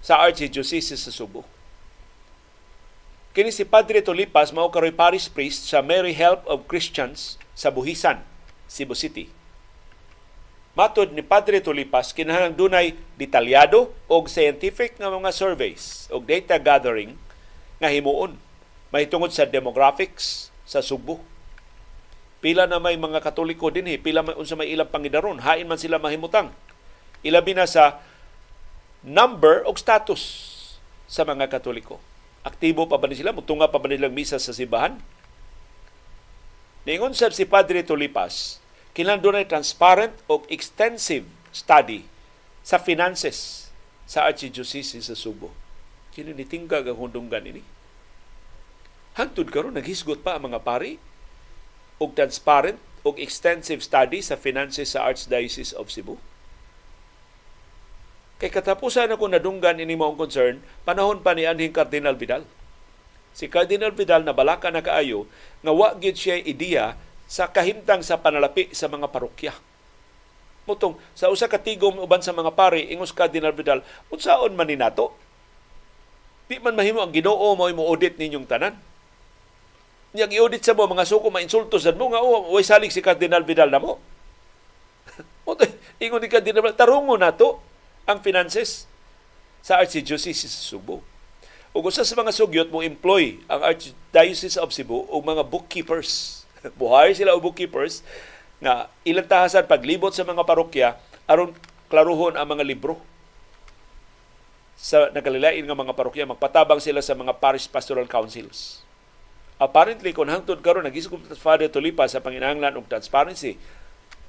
sa 0.00 0.24
Archdiocese 0.24 0.96
sa 0.96 1.12
Subo. 1.12 1.44
Kini 3.30 3.52
si 3.52 3.62
Padre 3.62 4.00
Tolipas 4.02 4.50
mao 4.50 4.72
karoy 4.72 4.90
parish 4.90 5.30
priest 5.30 5.68
sa 5.68 5.84
Mary 5.84 6.16
Help 6.16 6.42
of 6.50 6.66
Christians 6.66 7.36
sa 7.54 7.70
Buhisan, 7.70 8.24
Cebu 8.66 8.96
City. 8.96 9.30
Matod 10.74 11.12
ni 11.14 11.22
Padre 11.22 11.60
Tolipas 11.60 12.10
kinahanglan 12.10 12.56
dunay 12.56 12.86
detalyado 13.20 13.92
o 14.10 14.24
scientific 14.26 14.96
nga 14.98 15.12
mga 15.12 15.30
surveys 15.30 16.08
o 16.10 16.18
data 16.18 16.56
gathering 16.56 17.14
nga 17.78 17.92
himuon 17.92 18.34
mahitungod 18.90 19.30
sa 19.30 19.46
demographics 19.46 20.50
sa 20.66 20.82
Subo. 20.82 21.22
Pila 22.40 22.64
na 22.64 22.80
may 22.80 22.96
mga 22.96 23.20
Katoliko 23.20 23.68
dinhi, 23.68 24.00
pila 24.00 24.24
may 24.24 24.32
unsa 24.32 24.56
may 24.56 24.72
ilang 24.72 24.88
pangidaron, 24.88 25.44
hain 25.44 25.68
man 25.68 25.76
sila 25.76 26.00
mahimutang. 26.00 26.48
Ilabi 27.20 27.52
na 27.52 27.68
sa 27.68 28.00
number 29.04 29.60
o 29.68 29.76
status 29.76 30.48
sa 31.04 31.24
mga 31.28 31.52
Katoliko 31.52 32.00
Aktibo 32.40 32.88
pa 32.88 32.96
ba 32.96 33.04
ni 33.04 33.20
sila? 33.20 33.36
Mutunga 33.36 33.68
pa 33.68 33.76
ba 33.76 33.92
nilang 33.92 34.16
misa 34.16 34.40
sa 34.40 34.56
sibahan? 34.56 34.96
Ningon 36.88 37.12
sab 37.12 37.36
si 37.36 37.44
Padre 37.44 37.84
Tulipas, 37.84 38.56
kinahanglan 38.96 39.44
dunay 39.44 39.44
transparent 39.44 40.16
o 40.24 40.40
extensive 40.48 41.28
study 41.52 42.08
sa 42.64 42.80
finances 42.80 43.68
sa 44.08 44.24
Archdiocese 44.24 45.04
sa 45.04 45.12
Subo. 45.12 45.52
Kini 46.16 46.32
nitingga 46.32 46.80
ang 46.80 46.96
hundunggan 46.96 47.44
ini. 47.44 47.60
Hangtod 49.20 49.52
karon 49.52 49.76
naghisgot 49.76 50.24
pa 50.24 50.40
ang 50.40 50.48
mga 50.48 50.64
pari 50.64 50.96
og 52.00 52.16
transparent 52.16 52.80
og 53.04 53.20
extensive 53.20 53.84
study 53.84 54.24
sa 54.24 54.40
finances 54.40 54.96
sa 54.96 55.04
Archdiocese 55.04 55.76
of 55.76 55.92
Cebu. 55.92 56.16
Kay 58.40 58.48
katapusan 58.48 59.12
ako 59.12 59.28
nadunggan 59.28 59.76
ini 59.76 60.00
mong 60.00 60.16
concern, 60.16 60.64
panahon 60.88 61.20
pa 61.20 61.36
ni 61.36 61.44
anhing 61.44 61.76
Cardinal 61.76 62.16
Vidal. 62.16 62.48
Si 63.36 63.52
Cardinal 63.52 63.92
Vidal 63.92 64.24
na 64.24 64.32
balaka 64.32 64.72
na 64.72 64.80
kaayo 64.80 65.28
nga 65.60 65.72
wa 65.76 65.92
gyud 65.92 66.16
siya 66.16 66.40
ideya 66.40 66.96
sa 67.28 67.52
kahimtang 67.52 68.00
sa 68.00 68.16
panalapi 68.16 68.72
sa 68.72 68.88
mga 68.88 69.12
parokya. 69.12 69.52
Mutong 70.64 70.96
sa 71.12 71.28
usa 71.28 71.52
ka 71.52 71.60
tigom 71.60 72.00
uban 72.00 72.24
sa 72.24 72.32
mga 72.32 72.56
pari 72.56 72.88
ingos 72.88 73.12
Cardinal 73.12 73.52
Vidal, 73.52 73.84
unsaon 74.08 74.56
man 74.56 74.72
ni 74.72 74.80
nato? 74.80 75.12
Di 76.48 76.56
man 76.64 76.74
mahimo 76.74 77.04
ang 77.04 77.12
Ginoo 77.12 77.54
mo 77.54 77.68
mo 77.68 77.84
audit 77.92 78.16
ninyong 78.16 78.48
tanan. 78.48 78.74
Niyang 80.10 80.34
i-audit 80.34 80.66
sa 80.66 80.74
mo 80.74 80.90
mga 80.90 81.06
suko 81.06 81.30
mainsulto 81.30 81.78
sa 81.78 81.94
mo 81.94 82.10
nga 82.10 82.18
oh, 82.18 82.50
way 82.54 82.66
salig 82.66 82.90
si 82.90 82.98
Cardinal 82.98 83.46
Vidal 83.46 83.70
na 83.70 83.78
mo. 83.78 84.02
ingon 86.02 86.18
ni 86.18 86.26
Cardinal 86.26 86.66
Vidal, 86.66 86.78
tarungo 86.78 87.14
na 87.14 87.30
to 87.30 87.62
ang 88.10 88.18
finances 88.18 88.90
sa 89.62 89.78
Archdiocese 89.78 90.50
sa 90.50 90.60
Subo. 90.66 91.04
Ug 91.70 91.86
usa 91.86 92.02
sa 92.02 92.18
mga 92.18 92.34
sugyot 92.34 92.68
mo 92.74 92.82
employ 92.82 93.38
ang 93.46 93.62
Archdiocese 93.62 94.58
of 94.58 94.74
Cebu 94.74 95.06
og 95.06 95.22
mga 95.22 95.46
bookkeepers. 95.46 96.42
Buhay 96.80 97.14
sila 97.14 97.38
og 97.38 97.46
bookkeepers 97.46 98.02
nga 98.58 98.90
ilang 99.06 99.30
tahasan 99.30 99.70
paglibot 99.70 100.10
sa 100.10 100.26
mga 100.26 100.42
parokya 100.42 100.98
aron 101.30 101.54
klaruhon 101.86 102.34
ang 102.34 102.44
mga 102.50 102.66
libro 102.66 102.98
sa 104.74 105.08
nagkalilain 105.14 105.62
nga 105.62 105.76
mga 105.76 105.94
parokya 105.94 106.26
magpatabang 106.26 106.82
sila 106.82 106.98
sa 106.98 107.14
mga 107.14 107.38
parish 107.38 107.70
pastoral 107.70 108.10
councils. 108.10 108.82
Apparently, 109.60 110.16
kung 110.16 110.32
hangtod 110.32 110.64
karon 110.64 110.88
nagisgot 110.88 111.20
Father 111.36 111.68
Tulipa 111.68 112.08
sa 112.08 112.24
panginahanglan 112.24 112.80
og 112.80 112.88
transparency 112.88 113.60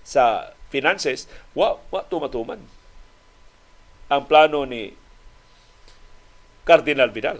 sa 0.03 0.51
finances, 0.67 1.31
wa 1.55 1.79
wa 1.87 2.03
tumatuman 2.03 2.59
ang 4.11 4.27
plano 4.27 4.67
ni 4.67 4.91
Cardinal 6.67 7.15
Vidal. 7.15 7.39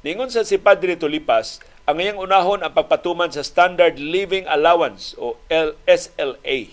Ningon 0.00 0.32
sa 0.32 0.48
si 0.48 0.56
Padre 0.56 0.96
Tulipas, 0.96 1.60
ang 1.84 2.00
ngayang 2.00 2.16
unahon 2.16 2.64
ang 2.64 2.72
pagpatuman 2.72 3.28
sa 3.28 3.44
Standard 3.44 4.00
Living 4.00 4.48
Allowance 4.48 5.12
o 5.20 5.36
SLA 5.84 6.72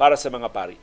para 0.00 0.16
sa 0.16 0.32
mga 0.32 0.48
pari. 0.48 0.80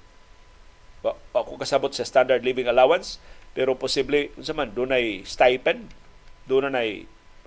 Ba, 1.01 1.17
ako 1.33 1.57
kasabot 1.57 1.89
sa 1.89 2.05
Standard 2.05 2.45
Living 2.45 2.69
Allowance, 2.69 3.17
pero 3.57 3.73
posible 3.73 4.29
unsa 4.37 4.53
man 4.53 4.75
dunay 4.77 5.25
stipend, 5.25 5.89
na 6.49 6.81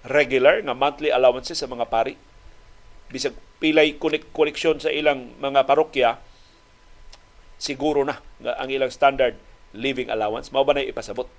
regular 0.06 0.62
nga 0.62 0.74
monthly 0.74 1.10
allowances 1.14 1.58
sa 1.58 1.70
mga 1.70 1.86
pari. 1.86 2.18
Bisag 3.12 3.36
pilay 3.62 3.98
koneksyon 4.34 4.82
sa 4.82 4.90
ilang 4.90 5.36
mga 5.38 5.68
parokya, 5.68 6.18
siguro 7.60 8.02
na 8.02 8.18
nga 8.42 8.58
ang 8.58 8.68
ilang 8.72 8.90
standard 8.90 9.38
living 9.70 10.10
allowance. 10.10 10.50
Mao 10.50 10.66
ba 10.66 10.74
na 10.74 10.82
ipasabot? 10.82 11.30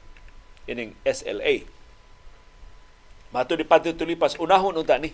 Ining 0.63 0.95
SLA 1.03 1.67
Mato 3.33 3.57
ni 3.57 3.65
Padre 3.65 3.97
Tulipas 3.97 4.37
unahon 4.37 4.77
unta 4.77 5.01
ni? 5.01 5.09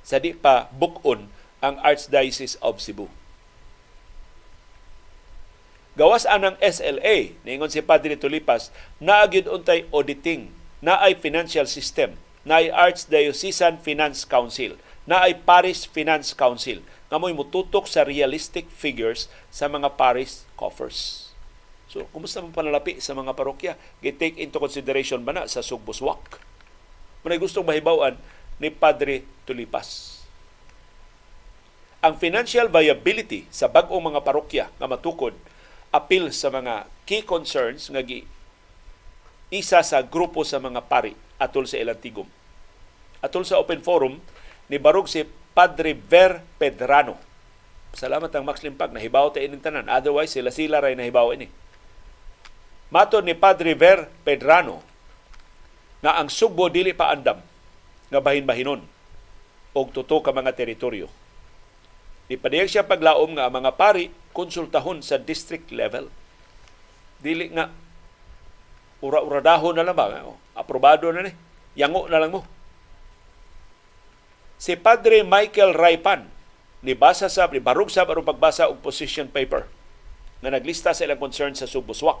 Sa 0.00 0.16
di 0.16 0.32
pa 0.32 0.72
bukon 0.72 1.28
ang 1.60 1.76
Archdiocese 1.84 2.56
of 2.64 2.80
Cebu. 2.80 3.12
Gawas 5.94 6.26
anang 6.26 6.56
SLA, 6.58 7.36
ningon 7.44 7.70
si 7.70 7.84
Padre 7.84 8.16
Tulipas, 8.16 8.72
naagyod 8.98 9.46
untay 9.46 9.86
auditing, 9.94 10.50
na 10.82 10.98
ay 10.98 11.14
financial 11.14 11.68
system, 11.70 12.18
na 12.44 12.60
ay 12.60 12.68
Archdiocesan 12.68 13.80
Finance 13.80 14.28
Council, 14.28 14.76
na 15.08 15.24
ay 15.24 15.36
Parish 15.36 15.88
Finance 15.88 16.36
Council 16.36 16.84
nga 17.08 17.16
mo'y 17.20 17.36
mututok 17.36 17.88
sa 17.88 18.04
realistic 18.04 18.68
figures 18.72 19.28
sa 19.52 19.68
mga 19.68 19.96
parish 19.96 20.44
coffers. 20.56 21.30
So, 21.88 22.08
kumusta 22.10 22.40
man 22.40 22.56
panalapi 22.56 22.98
sa 22.98 23.12
mga 23.12 23.36
parokya? 23.36 23.72
Get-take 24.00 24.40
into 24.40 24.58
consideration 24.58 25.22
ba 25.22 25.36
na 25.36 25.46
sa 25.46 25.60
sugbuswak? 25.62 26.40
Munay 27.22 27.38
gustong 27.38 27.64
mahibawan 27.64 28.16
ni 28.58 28.72
Padre 28.72 29.24
Tulipas. 29.46 30.20
Ang 32.04 32.20
financial 32.20 32.68
viability 32.68 33.48
sa 33.48 33.70
bag-ong 33.70 34.12
mga 34.12 34.20
parokya 34.20 34.68
nga 34.76 34.84
matukod 34.90 35.32
apil 35.94 36.34
sa 36.34 36.50
mga 36.50 36.90
key 37.06 37.22
concerns 37.22 37.88
nga 37.88 38.02
gi 38.02 38.26
isa 39.54 39.78
sa 39.86 40.02
grupo 40.02 40.42
sa 40.42 40.58
mga 40.58 40.82
pari 40.90 41.14
atol 41.38 41.66
sa 41.66 41.80
ilang 41.80 41.98
tigom. 41.98 42.28
Atol 43.24 43.44
sa 43.48 43.58
open 43.58 43.80
forum 43.80 44.20
ni 44.68 44.76
barog 44.76 45.08
si 45.08 45.24
Padre 45.54 45.94
Ver 45.94 46.42
Pedrano. 46.58 47.16
Salamat 47.94 48.26
ang 48.34 48.42
Max 48.42 48.66
Limpag, 48.66 48.90
nahibaw 48.90 49.30
ta 49.30 49.38
ining 49.38 49.62
tanan. 49.62 49.86
Otherwise, 49.86 50.34
sila-sila 50.34 50.82
ray 50.82 50.98
nahibaw 50.98 51.30
ini. 51.30 51.46
Mato 52.90 53.22
ni 53.22 53.38
Padre 53.38 53.78
Ver 53.78 54.10
Pedrano 54.26 54.82
na 56.02 56.18
ang 56.18 56.28
Sugbo 56.28 56.68
dili 56.68 56.92
pa 56.92 57.14
andam 57.14 57.40
nga 58.12 58.20
bahin-bahinon 58.20 58.82
og 59.74 59.88
tuto 59.90 60.20
ka 60.20 60.30
mga 60.30 60.52
teritoryo. 60.52 61.08
Ipadiyag 62.28 62.68
siya 62.68 62.84
paglaom 62.84 63.36
nga 63.36 63.48
mga 63.48 63.72
pari 63.76 64.08
konsultahon 64.36 65.00
sa 65.00 65.16
district 65.16 65.72
level. 65.72 66.08
Dili 67.20 67.48
nga 67.52 67.72
ura-uradahon 69.00 69.76
na 69.76 69.84
lang 69.84 69.96
ba? 69.96 70.08
Aprobado 70.54 71.10
na 71.10 71.26
ni. 71.26 71.32
Yango 71.74 72.06
na 72.06 72.22
lang 72.22 72.30
mo 72.30 72.46
si 74.64 74.78
Padre 74.80 75.20
Michael 75.26 75.76
Raipan 75.76 76.24
nibasa 76.80 77.28
sa 77.28 77.48
barug 77.48 77.92
sa 77.92 78.08
aron 78.08 78.24
pagbasa 78.24 78.72
og 78.72 78.80
position 78.80 79.28
paper 79.28 79.68
nga 80.40 80.48
naglista 80.52 80.96
sa 80.96 81.04
ilang 81.04 81.20
concern 81.20 81.52
sa 81.56 81.68
Subuswak. 81.68 82.20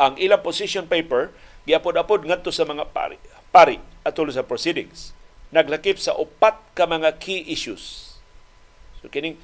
Ang 0.00 0.16
ilang 0.20 0.44
position 0.44 0.88
paper 0.88 1.32
giapod-apod 1.68 2.24
ngadto 2.28 2.52
sa 2.52 2.68
mga 2.68 2.92
pari, 2.92 3.20
pari 3.48 3.80
atol 4.04 4.32
sa 4.32 4.44
proceedings. 4.44 5.16
Naglakip 5.52 6.00
sa 6.00 6.16
upat 6.16 6.60
ka 6.72 6.88
mga 6.88 7.20
key 7.20 7.44
issues. 7.48 8.16
So 9.00 9.12
kining 9.12 9.36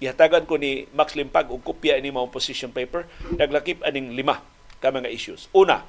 gihatagan 0.00 0.44
ko 0.44 0.60
ni 0.60 0.88
Max 0.96 1.16
Limpag 1.16 1.52
og 1.52 1.64
kopya 1.64 2.00
ini 2.00 2.12
mao 2.12 2.28
position 2.32 2.72
paper, 2.72 3.08
naglakip 3.36 3.80
aning 3.84 4.16
lima 4.16 4.44
ka 4.80 4.92
mga 4.92 5.08
issues. 5.12 5.48
Una, 5.56 5.84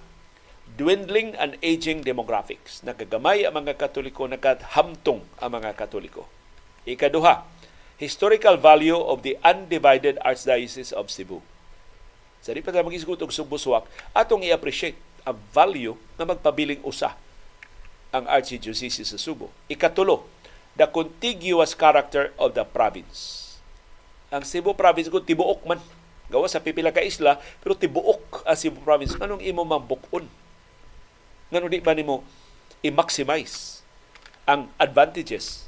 dwindling 0.79 1.35
and 1.35 1.59
aging 1.59 2.07
demographics. 2.07 2.79
Nagagamay 2.87 3.43
ang 3.43 3.59
mga 3.59 3.75
Katoliko, 3.75 4.31
nagkahamtong 4.31 5.19
ang 5.43 5.51
mga 5.51 5.75
Katoliko. 5.75 6.23
Ikaduha, 6.87 7.43
historical 7.99 8.55
value 8.55 8.95
of 8.95 9.19
the 9.27 9.35
undivided 9.43 10.15
Archdiocese 10.23 10.95
of 10.95 11.11
Cebu. 11.11 11.43
Sa 12.39 12.55
di 12.55 12.63
pa 12.63 12.71
tayo 12.71 12.87
mag-isgot 12.87 13.19
Subuswak, 13.19 13.83
atong 14.15 14.47
i-appreciate 14.47 14.95
ang 15.27 15.35
value 15.51 15.99
na 16.15 16.23
magpabiling 16.23 16.79
usa 16.87 17.19
ang 18.15 18.23
Archdiocese 18.31 19.03
sa 19.03 19.19
Cebu. 19.19 19.51
Ikatulo, 19.67 20.23
the 20.79 20.87
contiguous 20.87 21.75
character 21.75 22.31
of 22.39 22.55
the 22.55 22.63
province. 22.63 23.51
Ang 24.31 24.47
Cebu 24.47 24.71
province 24.71 25.11
ko 25.11 25.19
tibuok 25.19 25.67
man. 25.67 25.83
Gawa 26.29 26.45
sa 26.45 26.63
pipila 26.63 26.93
ka 26.93 27.03
isla, 27.03 27.41
pero 27.59 27.75
tibuok 27.75 28.47
ang 28.47 28.55
Cebu 28.55 28.79
province. 28.79 29.19
Anong 29.19 29.43
imo 29.43 29.67
mambukon? 29.67 30.23
Ngano 31.49 31.65
di 31.65 31.81
ba 31.81 31.97
nimo 31.97 32.21
i-maximize 32.85 33.81
ang 34.45 34.69
advantages 34.77 35.65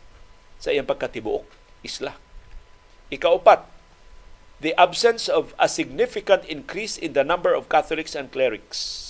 sa 0.62 0.70
iyang 0.70 0.86
pagkatibuok 0.86 1.45
isla? 1.82 2.14
Ikaupat, 3.10 3.66
the 4.62 4.78
absence 4.78 5.26
of 5.26 5.58
a 5.58 5.66
significant 5.66 6.45
increase 6.45 6.95
in 7.02 7.18
the 7.18 7.26
number 7.26 7.52
of 7.58 7.66
Catholics 7.66 8.14
and 8.14 8.30
clerics. 8.30 9.10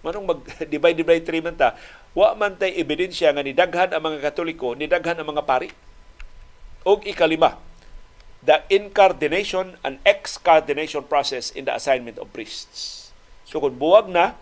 Manong 0.00 0.32
mag-divide-divide 0.32 1.28
treatment 1.28 1.60
ta, 1.60 1.76
wa 2.16 2.32
man 2.32 2.56
tay 2.56 2.72
ebidensya 2.72 3.30
nga 3.36 3.44
nidaghan 3.44 3.92
ang 3.92 4.02
mga 4.02 4.32
Katoliko, 4.32 4.72
nidaghan 4.72 5.20
ang 5.20 5.28
mga 5.28 5.44
pari. 5.44 5.68
Og 6.88 7.04
ikalima, 7.04 7.60
the 8.40 8.64
incardination 8.72 9.76
and 9.84 10.00
excardination 10.08 11.04
process 11.04 11.52
in 11.52 11.68
the 11.68 11.74
assignment 11.76 12.16
of 12.16 12.32
priests. 12.32 13.12
So 13.44 13.60
kung 13.60 13.76
buwag 13.76 14.08
na, 14.08 14.38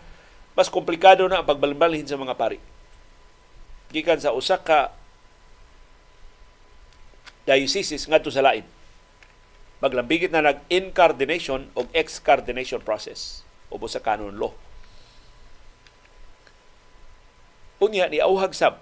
mas 0.57 0.73
komplikado 0.73 1.29
na 1.29 1.39
ang 1.39 1.45
pagbalbalhin 1.45 2.09
sa 2.09 2.17
mga 2.17 2.33
pari. 2.33 2.57
Gikan 3.93 4.17
sa 4.17 4.33
usa 4.33 4.57
ka 4.57 4.89
diocese 7.45 7.93
ngadto 8.09 8.33
sa 8.33 8.41
lain. 8.41 8.65
Maglambigit 9.77 10.33
na 10.33 10.41
nag-incardination 10.41 11.69
o 11.77 11.85
excardination 11.93 12.81
process 12.81 13.45
o 13.69 13.77
sa 13.85 14.01
canon 14.01 14.33
law. 14.33 14.49
Unya 17.77 18.09
ni 18.09 18.17
auhag 18.17 18.57
sab 18.57 18.81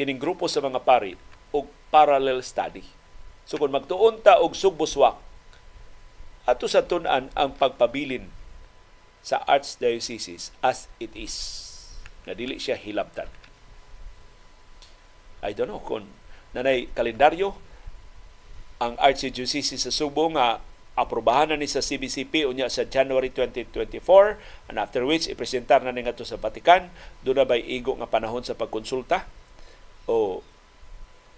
kining 0.00 0.16
grupo 0.16 0.48
sa 0.48 0.64
mga 0.64 0.80
pari 0.80 1.12
og 1.52 1.68
parallel 1.92 2.40
study. 2.40 2.80
So 3.44 3.60
kung 3.60 3.76
magtuon 3.76 4.24
ta 4.24 4.40
og 4.40 4.56
sugbuswak 4.56 5.20
ato 6.48 6.64
sa 6.64 6.80
tun-an 6.80 7.28
ang 7.36 7.52
pagpabilin 7.52 8.39
sa 9.20 9.44
archdiocese 9.44 10.52
as 10.64 10.88
it 10.96 11.12
is 11.12 11.60
na 12.24 12.32
dili 12.36 12.60
siya 12.60 12.76
hilabtan. 12.76 13.28
I 15.40 15.56
don't 15.56 15.72
know 15.72 15.80
kung 15.80 16.04
nanay 16.52 16.92
kalendaryo 16.92 17.56
ang 18.80 18.96
Archdiocese 18.96 19.76
sa 19.76 19.92
Subo 19.92 20.28
nga 20.32 20.60
aprobahan 20.96 21.52
na 21.52 21.56
ni 21.56 21.68
sa 21.68 21.84
CBCP 21.84 22.48
unya 22.48 22.68
sa 22.68 22.84
January 22.84 23.32
2024 23.32 24.68
and 24.68 24.76
after 24.76 25.04
which 25.04 25.28
ipresentar 25.28 25.80
na 25.80 25.92
ni 25.92 26.04
ngadto 26.04 26.24
sa 26.28 26.36
Vatican 26.36 26.92
doon 27.24 27.40
na 27.40 27.48
bay 27.48 27.64
igo 27.64 27.96
nga 27.96 28.08
panahon 28.08 28.44
sa 28.44 28.56
pagkonsulta? 28.56 29.24
O 30.08 30.44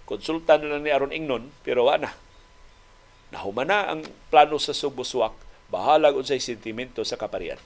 konsulta 0.03 0.59
na 0.59 0.75
lang 0.75 0.83
ni 0.83 0.91
aron 0.91 1.15
ingnon 1.15 1.51
pero 1.63 1.87
wa 1.87 1.95
na. 1.95 2.11
Nahuman 3.31 3.71
na 3.71 3.87
ang 3.87 4.03
plano 4.27 4.59
sa 4.59 4.75
Subuswak 4.75 5.35
bahalag 5.71 6.19
unsay 6.19 6.43
sentimento 6.43 7.01
sa 7.07 7.15
kaparian 7.15 7.59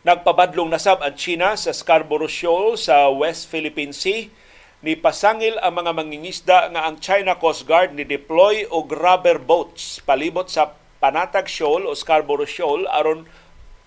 Nagpabadlong 0.00 0.72
nasab 0.72 1.04
ang 1.04 1.12
China 1.12 1.52
sa 1.60 1.76
Scarborough 1.76 2.32
Shoal 2.32 2.80
sa 2.80 3.12
West 3.12 3.52
Philippine 3.52 3.92
Sea. 3.92 4.32
Ni 4.80 4.96
pasangil 4.96 5.60
ang 5.60 5.76
mga 5.76 5.92
mangingisda 5.92 6.72
nga 6.72 6.88
ang 6.88 6.96
China 7.04 7.36
Coast 7.36 7.68
Guard 7.68 7.92
ni 7.92 8.08
deploy 8.08 8.64
og 8.64 8.88
rubber 8.96 9.36
boats 9.36 10.00
palibot 10.00 10.48
sa 10.48 10.72
Panatag 11.04 11.52
Shoal 11.52 11.84
o 11.84 11.92
Scarborough 11.92 12.48
Shoal 12.48 12.88
aron 12.88 13.28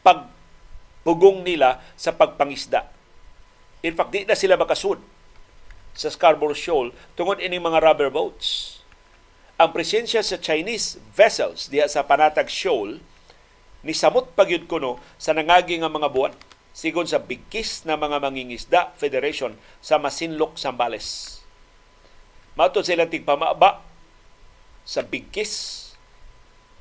pagpugong 0.06 1.42
nila 1.42 1.82
sa 1.98 2.14
pagpangisda. 2.14 2.86
In 3.82 3.98
fact, 3.98 4.14
di 4.14 4.22
na 4.22 4.38
sila 4.38 4.54
makasud 4.54 5.02
sa 5.98 6.14
Scarborough 6.14 6.54
Shoal 6.54 6.94
tungod 7.18 7.42
ini 7.42 7.58
mga 7.58 7.82
rubber 7.82 8.14
boats. 8.14 8.78
Ang 9.58 9.74
presensya 9.74 10.22
sa 10.22 10.38
Chinese 10.38 11.02
vessels 11.18 11.74
diha 11.74 11.90
sa 11.90 12.06
Panatag 12.06 12.54
Shoal 12.54 13.02
ni 13.84 13.92
samot 13.92 14.32
pagyud 14.34 14.66
kuno 14.66 15.00
sa 15.20 15.36
nangagi 15.36 15.78
nga 15.80 15.92
mga 15.92 16.10
buwan 16.10 16.34
sigon 16.74 17.06
sa 17.06 17.22
bigkis 17.22 17.86
na 17.86 17.94
mga 18.00 18.18
mangingisda 18.18 18.98
Federation 18.98 19.54
sa 19.78 20.02
Masinlok, 20.02 20.58
Sambales. 20.58 21.40
Mato 22.58 22.82
sila 22.82 23.06
tigpamaba 23.06 23.86
sa 24.82 25.06
bigkis. 25.06 25.80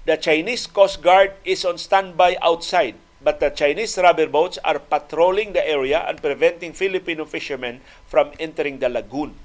The 0.08 0.18
Chinese 0.18 0.66
Coast 0.66 1.04
Guard 1.04 1.38
is 1.46 1.62
on 1.62 1.78
standby 1.78 2.34
outside 2.42 2.98
but 3.22 3.38
the 3.38 3.54
Chinese 3.54 3.94
rubber 4.02 4.26
boats 4.26 4.58
are 4.66 4.82
patrolling 4.82 5.54
the 5.54 5.62
area 5.62 6.02
and 6.10 6.18
preventing 6.18 6.74
Filipino 6.74 7.22
fishermen 7.22 7.78
from 8.10 8.34
entering 8.42 8.82
the 8.82 8.90
lagoon. 8.90 9.38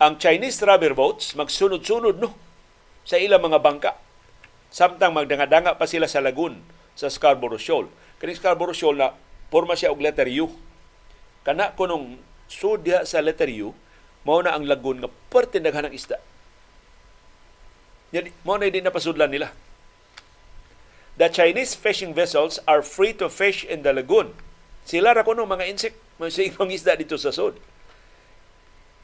Ang 0.00 0.16
Chinese 0.16 0.62
rubber 0.64 0.94
boats 0.96 1.36
magsunod-sunod 1.36 2.22
no 2.22 2.32
sa 3.08 3.16
ilang 3.16 3.40
mga 3.40 3.64
bangka. 3.64 3.96
Samtang 4.68 5.16
magdanga-danga 5.16 5.80
pa 5.80 5.88
sila 5.88 6.04
sa 6.04 6.20
lagoon 6.20 6.60
sa 6.92 7.08
Scarborough 7.08 7.56
Shoal. 7.56 7.88
Kani 8.20 8.36
Scarborough 8.36 8.76
Shoal 8.76 9.00
na 9.00 9.16
porma 9.48 9.72
siya 9.72 9.88
og 9.88 10.04
letter 10.04 10.28
U. 10.44 10.52
Kana 11.40 11.72
kunong 11.72 12.20
sudya 12.52 13.08
sa 13.08 13.24
letter 13.24 13.48
U, 13.64 13.72
mao 14.28 14.44
na 14.44 14.52
ang 14.52 14.68
lagoon 14.68 15.00
nga 15.00 15.08
parte 15.32 15.56
daghan 15.56 15.88
ng 15.88 15.96
isda. 15.96 16.20
Yan, 18.12 18.28
mao 18.44 18.60
na 18.60 18.68
din 18.68 18.84
napasudlan 18.84 19.32
nila. 19.32 19.56
The 21.16 21.32
Chinese 21.32 21.72
fishing 21.72 22.12
vessels 22.12 22.60
are 22.68 22.84
free 22.84 23.16
to 23.16 23.32
fish 23.32 23.64
in 23.64 23.80
the 23.80 23.96
lagoon. 23.96 24.36
Sila 24.84 25.16
ra 25.16 25.24
kuno 25.24 25.48
mga 25.48 25.64
insect, 25.64 25.96
mga 26.20 26.44
isda 26.76 26.92
dito 26.92 27.16
sa 27.16 27.32
sud 27.32 27.56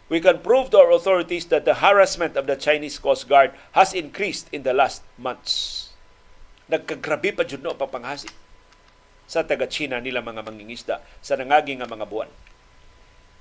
we 0.08 0.20
can 0.20 0.40
prove 0.44 0.68
to 0.70 0.78
our 0.78 0.92
authorities 0.92 1.48
that 1.48 1.64
the 1.64 1.80
harassment 1.80 2.36
of 2.36 2.46
the 2.46 2.56
Chinese 2.56 3.00
Coast 3.00 3.28
Guard 3.28 3.52
has 3.72 3.96
increased 3.96 4.48
in 4.52 4.62
the 4.62 4.76
last 4.76 5.00
months. 5.16 5.90
Nagkagrabe 6.68 7.36
pa 7.36 7.44
jud 7.44 7.60
no 7.60 7.76
papanghasi 7.76 8.28
sa 9.24 9.40
taga-China 9.40 10.00
nila 10.00 10.20
mga 10.20 10.44
mangingisda 10.44 11.00
sa 11.24 11.36
nangaging 11.36 11.80
nga 11.80 11.88
mga 11.88 12.08
buwan. 12.08 12.28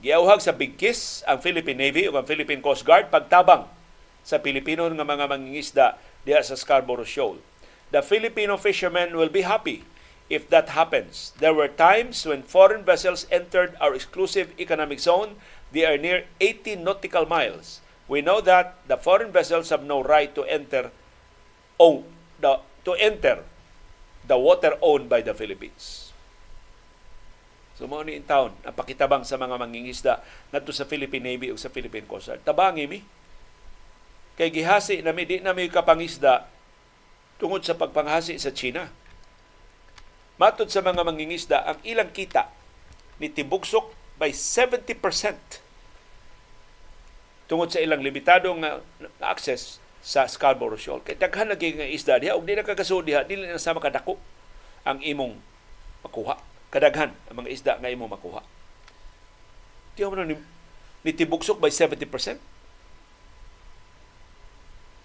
Giauhag 0.04 0.44
sa 0.44 0.56
Big 0.56 0.76
Kiss 0.76 1.24
ang 1.24 1.40
Philippine 1.40 1.80
Navy 1.80 2.08
o 2.08 2.16
ang 2.16 2.28
Philippine 2.28 2.60
Coast 2.60 2.84
Guard 2.84 3.08
pagtabang 3.08 3.68
sa 4.24 4.40
Pilipino 4.40 4.88
nga 4.88 5.08
mga 5.08 5.28
mangingisda 5.28 6.00
diha 6.24 6.40
sa 6.44 6.56
Scarborough 6.56 7.08
Shoal. 7.08 7.40
The 7.92 8.04
Filipino 8.04 8.56
fishermen 8.56 9.16
will 9.16 9.32
be 9.32 9.44
happy 9.48 9.84
if 10.32 10.48
that 10.50 10.72
happens. 10.72 11.36
There 11.38 11.54
were 11.54 11.70
times 11.70 12.24
when 12.26 12.44
foreign 12.44 12.84
vessels 12.88 13.28
entered 13.30 13.76
our 13.78 13.94
exclusive 13.94 14.56
economic 14.58 15.00
zone 15.04 15.38
They 15.74 15.90
are 15.90 15.98
near 15.98 16.30
80 16.38 16.86
nautical 16.86 17.26
miles. 17.26 17.82
We 18.06 18.22
know 18.22 18.46
that 18.46 18.78
the 18.86 18.96
foreign 18.96 19.34
vessels 19.34 19.74
have 19.74 19.82
no 19.82 20.06
right 20.06 20.30
to 20.38 20.46
enter 20.46 20.94
oh, 21.82 22.06
the, 22.38 22.62
to 22.86 22.94
enter 22.94 23.42
the 24.24 24.38
water 24.38 24.78
owned 24.86 25.10
by 25.10 25.26
the 25.26 25.34
Philippines. 25.34 26.14
So 27.74 27.90
ni 27.90 28.22
in 28.22 28.24
town 28.24 28.54
ang 28.62 28.78
pakitabang 28.78 29.26
sa 29.26 29.36
mga 29.36 29.58
mangingisda 29.58 30.22
ngadto 30.54 30.70
sa 30.70 30.86
Philippine 30.86 31.34
Navy 31.34 31.50
o 31.50 31.58
sa 31.58 31.74
Philippine 31.74 32.06
Coast 32.06 32.30
Guard. 32.30 32.46
Tabangi 32.46 32.86
mi. 32.86 33.02
Kay 34.38 34.54
gihasi 34.54 35.02
na 35.02 35.10
mi 35.10 35.26
di 35.26 35.42
na 35.42 35.58
mi 35.58 35.66
kapangisda 35.66 36.46
tungod 37.42 37.66
sa 37.66 37.74
pagpanghasi 37.74 38.38
sa 38.38 38.54
China. 38.54 38.94
Matod 40.38 40.70
sa 40.70 40.86
mga 40.86 41.02
mangingisda, 41.02 41.66
ang 41.66 41.80
ilang 41.86 42.10
kita 42.14 42.50
ni 43.18 43.30
tibugsok 43.30 44.03
by 44.24 44.32
70% 44.32 44.96
tungod 47.52 47.68
sa 47.68 47.84
ilang 47.84 48.00
limitado 48.00 48.56
nga 48.64 48.80
access 49.20 49.84
sa 50.00 50.24
Scarborough 50.32 50.80
Shoal. 50.80 51.04
Kay 51.04 51.20
daghan 51.20 51.52
lagi 51.52 51.76
nga 51.76 51.84
isda 51.84 52.16
diha 52.24 52.40
ug 52.40 52.48
di 52.48 52.56
na 52.56 52.64
kagasud 52.64 53.04
diha 53.04 53.28
dili 53.28 53.44
na 53.44 53.60
sama 53.60 53.84
kadako 53.84 54.16
ang 54.88 55.04
imong 55.04 55.36
makuha. 56.08 56.40
Kadaghan 56.72 57.12
ang 57.28 57.36
mga 57.36 57.52
isda 57.52 57.74
nga 57.84 57.92
imong 57.92 58.16
makuha. 58.16 58.40
Di 60.00 60.08
mo 60.08 60.16
ni 60.16 60.40
nitibugsok 61.04 61.60
by 61.60 61.68
70%. 61.68 62.40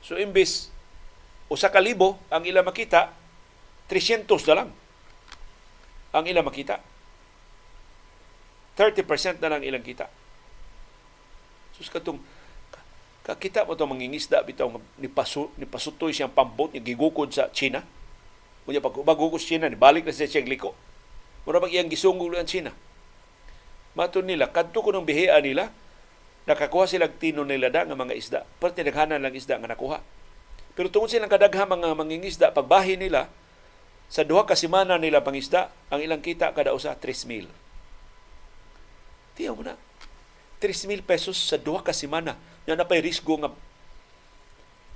So 0.06 0.14
imbis 0.14 0.70
usa 1.50 1.74
ka 1.74 1.82
libo 1.82 2.22
ang 2.30 2.46
ila 2.46 2.62
makita 2.62 3.10
300 3.90 4.30
na 4.46 4.54
lang 4.54 4.70
ang 6.14 6.22
ila 6.22 6.46
makita. 6.46 6.78
30% 8.78 9.42
na 9.42 9.50
lang 9.50 9.66
ilang 9.66 9.82
kita. 9.82 10.06
Sus 11.74 11.90
katong 11.90 12.22
kakita 13.26 13.66
mo 13.66 13.74
itong 13.74 13.90
mangingisda 13.90 14.38
bitaw 14.46 14.70
ni 15.02 15.10
pasu, 15.10 15.50
ni 15.58 15.66
pasutoy 15.66 16.14
siyang 16.14 16.30
pambot 16.30 16.70
ni 16.70 16.78
gigukod 16.78 17.34
sa 17.34 17.50
China. 17.50 17.82
Kunya 18.62 18.78
pag 18.78 18.94
bagukod 19.02 19.42
sa 19.42 19.50
China 19.50 19.66
ni 19.66 19.74
balik 19.74 20.06
na 20.06 20.14
siya 20.14 20.30
siyang 20.30 20.46
liko. 20.46 20.78
Mura 21.42 21.58
pag 21.58 21.74
iyang 21.74 21.90
gisungol 21.90 22.38
ang 22.38 22.46
China. 22.46 22.70
Mato 23.98 24.22
nila 24.22 24.46
kadto 24.54 24.78
ko 24.78 24.94
ng 24.94 25.02
bihian 25.02 25.42
nila 25.42 25.74
nakakuha 26.46 26.86
silang 26.86 27.12
tino 27.18 27.42
nila 27.42 27.68
da 27.68 27.82
nga 27.82 27.98
mga 27.98 28.14
isda. 28.14 28.40
Pero 28.62 28.70
tinaghanan 28.72 29.20
lang 29.20 29.34
isda 29.34 29.58
nga 29.58 29.68
nakuha. 29.68 30.00
Pero 30.78 30.88
tungod 30.88 31.10
silang 31.10 31.28
kadagha 31.28 31.66
mga 31.66 31.92
mangingisda, 31.98 32.46
pagbahi 32.54 32.96
nila, 32.96 33.26
sa 34.06 34.22
duha 34.24 34.46
ka 34.46 34.54
semana 34.54 34.96
nila 34.96 35.20
pangisda, 35.20 35.68
ang 35.90 36.00
ilang 36.00 36.22
kita 36.22 36.54
kada 36.54 36.72
usa 36.72 36.94
3,000. 36.94 37.67
Tiyaw 39.38 39.54
mo 39.54 39.62
na. 39.62 39.78
3,000 40.58 41.06
pesos 41.06 41.38
sa 41.38 41.54
duha 41.54 41.86
ka 41.86 41.94
semana. 41.94 42.34
Na 42.66 42.82
pa'y 42.82 43.00
risgo 43.00 43.38
nga 43.38 43.54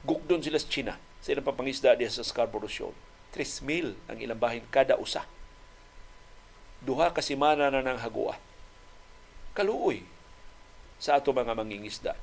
gukdon 0.03 0.43
sila 0.43 0.59
sa 0.59 0.67
China 0.67 0.95
sa 1.23 1.31
ilang 1.31 1.47
papangisda 1.47 1.95
diya 1.95 2.11
sa 2.11 2.27
Scarborough 2.27 2.69
Shoal. 2.69 2.93
3,000 3.31 3.95
ang 4.11 4.19
ilang 4.19 4.37
bahin 4.37 4.67
kada 4.75 4.99
usa. 4.99 5.23
Duha 6.83 7.15
ka 7.15 7.23
semana 7.23 7.71
na 7.71 7.81
ng 7.81 8.03
hagua. 8.03 8.35
Kaluoy 9.55 10.03
sa 10.99 11.23
ato 11.23 11.31
mga 11.31 11.55
mangingisda. 11.55 12.19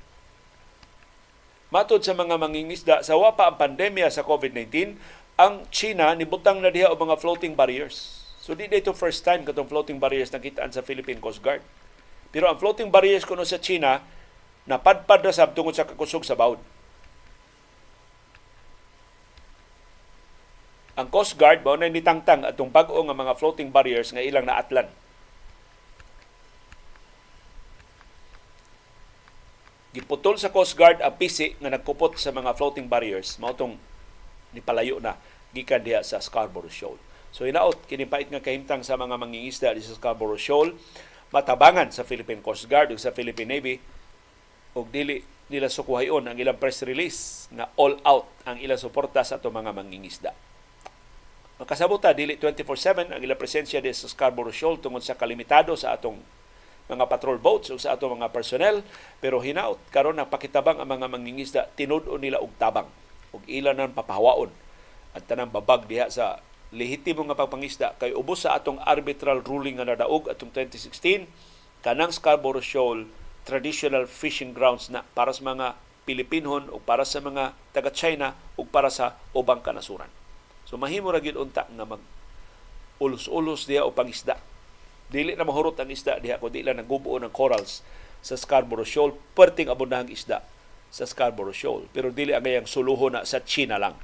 Matod 1.71 2.03
sa 2.03 2.17
mga 2.17 2.35
mangingisda, 2.35 2.95
sa 3.05 3.15
wapa 3.15 3.47
ang 3.47 3.55
pandemya 3.55 4.09
sa 4.09 4.25
COVID-19, 4.25 4.97
ang 5.39 5.63
China 5.71 6.11
nibutang 6.11 6.59
na 6.59 6.73
diha 6.73 6.91
og 6.91 6.99
mga 6.99 7.15
floating 7.21 7.55
barriers. 7.55 8.25
So 8.43 8.57
di 8.57 8.67
dito 8.67 8.91
first 8.91 9.23
time 9.23 9.47
katong 9.47 9.69
floating 9.69 10.01
barriers 10.01 10.33
nakitaan 10.33 10.73
sa 10.73 10.83
Philippine 10.83 11.21
Coast 11.21 11.39
Guard. 11.39 11.63
Pero 12.29 12.45
ang 12.45 12.57
floating 12.61 12.93
barriers 12.93 13.25
kuno 13.25 13.41
sa 13.41 13.57
China 13.57 14.01
napadpad 14.69 15.25
na 15.25 15.33
sab 15.33 15.57
tungod 15.57 15.73
sa 15.73 15.85
kakusog 15.85 16.21
sa 16.21 16.37
bawd. 16.37 16.61
Ang 20.99 21.07
Coast 21.09 21.39
Guard 21.39 21.63
mao 21.63 21.79
na 21.79 21.87
nitangtang 21.87 22.43
atong 22.43 22.69
bag-o 22.69 22.99
nga 23.01 23.15
mga 23.15 23.33
floating 23.39 23.71
barriers 23.71 24.11
nga 24.11 24.21
ilang 24.21 24.45
naatlan 24.45 24.91
giputol 29.89 30.37
sa 30.37 30.53
Coast 30.53 30.77
Guard 30.77 31.01
ang 31.01 31.17
pisi 31.17 31.57
nga 31.57 31.73
nagkupot 31.73 32.13
sa 32.13 32.29
mga 32.29 32.53
floating 32.53 32.85
barriers 32.85 33.41
mao 33.41 33.57
tong 33.57 33.73
nipalayo 34.53 35.01
na 35.01 35.17
gikan 35.49 35.81
diha 35.81 36.05
sa 36.05 36.21
Scarborough 36.21 36.69
Shoal. 36.69 36.97
So 37.33 37.45
inaot 37.45 37.85
kini 37.89 38.05
pait 38.05 38.29
nga 38.29 38.41
kahimtang 38.41 38.85
sa 38.85 38.97
mga 38.97 39.17
mangingisda 39.17 39.73
di 39.73 39.81
sa 39.81 39.97
Scarborough 39.97 40.37
Shoal 40.37 40.77
matabangan 41.29 41.93
sa 41.93 42.01
Philippine 42.05 42.41
Coast 42.41 42.65
Guard 42.65 42.89
ug 42.89 42.99
sa 42.99 43.13
Philippine 43.13 43.49
Navy 43.57 43.75
ug 44.73 44.85
dili 44.89 45.21
nila 45.49 45.69
sukuhayon 45.69 46.29
ang 46.29 46.37
ilang 46.37 46.57
press 46.57 46.85
release 46.85 47.49
na 47.49 47.69
all 47.77 47.97
out 48.05 48.29
ang 48.45 48.61
ilang 48.61 48.77
suporta 48.77 49.25
sa 49.25 49.41
ato 49.41 49.49
mga 49.49 49.73
mangingisda. 49.73 50.31
Makasabuta 51.59 52.13
dili 52.15 52.37
24/7 52.37 53.13
ang 53.13 53.21
ilang 53.21 53.37
presensya 53.37 53.81
di 53.81 53.91
sa 53.91 54.07
Scarborough 54.07 54.53
Shoal 54.53 54.79
tungod 54.79 55.03
sa 55.03 55.17
kalimitado 55.17 55.73
sa 55.75 55.97
atong 55.97 56.21
mga 56.89 57.05
patrol 57.05 57.37
boats 57.37 57.69
o 57.69 57.77
sa 57.77 57.93
ato 57.93 58.09
mga 58.09 58.33
personnel 58.33 58.81
pero 59.21 59.37
hinaot 59.37 59.77
karon 59.93 60.17
na 60.17 60.25
pakitabang 60.25 60.81
ang 60.81 60.89
mga 60.89 61.05
mangingisda 61.05 61.61
tinud-o 61.77 62.17
nila 62.17 62.41
og 62.41 62.49
tabang 62.57 62.89
ug 63.29 63.41
ila 63.45 63.77
nang 63.77 63.93
papahawaon 63.93 64.49
at 65.13 65.25
tanang 65.25 65.53
babag 65.53 65.85
diha 65.85 66.09
sa 66.09 66.41
lehitimo 66.69 67.25
nga 67.25 67.37
pagpangisda 67.37 67.97
kay 67.97 68.13
ubos 68.13 68.45
sa 68.45 68.53
atong 68.53 68.77
arbitral 68.85 69.41
ruling 69.41 69.81
nga 69.81 69.89
nadaog 69.89 70.29
atong 70.29 70.53
2016 70.53 71.25
kanang 71.81 72.13
Scarborough 72.13 72.63
Shoal 72.63 73.09
traditional 73.47 74.05
fishing 74.05 74.53
grounds 74.53 74.93
na 74.93 75.01
para 75.17 75.33
sa 75.33 75.41
mga 75.41 75.73
Pilipinon 76.05 76.69
o 76.69 76.77
para 76.77 77.05
sa 77.05 77.21
mga 77.21 77.57
taga 77.73 77.89
China 77.89 78.37
o 78.57 78.65
para 78.65 78.89
sa 78.93 79.17
ubang 79.33 79.61
kanasuran. 79.61 80.09
So 80.69 80.77
mahimo 80.77 81.09
ra 81.09 81.21
gyud 81.21 81.37
unta 81.37 81.65
nga 81.65 81.85
mag 81.85 82.01
ulos-ulos 83.01 83.65
diha 83.65 83.87
o 83.87 83.95
pangisda 83.95 84.37
Dili 85.09 85.33
na 85.33 85.41
mahurot 85.41 85.73
ang 85.81 85.89
isda 85.89 86.21
diha 86.21 86.37
kundi 86.37 86.61
lang 86.61 86.77
nagubuo 86.77 87.17
ng 87.17 87.33
corals 87.33 87.81
sa 88.21 88.37
Scarborough 88.37 88.85
Shoal. 88.85 89.17
Perting 89.33 89.73
abundahang 89.73 90.13
isda 90.13 90.45
sa 90.93 91.09
Scarborough 91.09 91.55
Shoal. 91.55 91.89
Pero 91.89 92.13
dili 92.13 92.37
ang 92.37 92.69
suluho 92.69 93.09
na 93.09 93.25
sa 93.25 93.41
China 93.41 93.81
lang. 93.81 93.97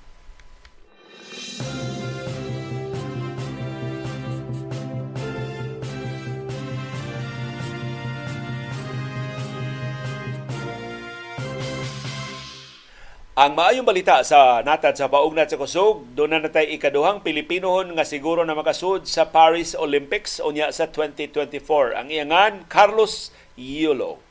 Ang 13.36 13.60
maayong 13.60 13.84
balita 13.84 14.24
sa 14.24 14.64
natad 14.64 14.96
sa 14.96 15.12
paugnat 15.12 15.52
sa 15.52 15.60
kusog, 15.60 16.08
doon 16.16 16.40
na 16.40 16.48
natay 16.48 16.72
ikaduhang 16.72 17.20
Pilipinohon 17.20 17.92
nga 17.92 18.08
siguro 18.08 18.48
na 18.48 18.56
makasud 18.56 19.04
sa 19.12 19.28
Paris 19.28 19.76
Olympics 19.76 20.40
unya 20.40 20.72
sa 20.72 20.88
2024. 20.88 22.00
Ang 22.00 22.16
iyangan, 22.16 22.64
Carlos 22.72 23.36
Yulo. 23.60 24.24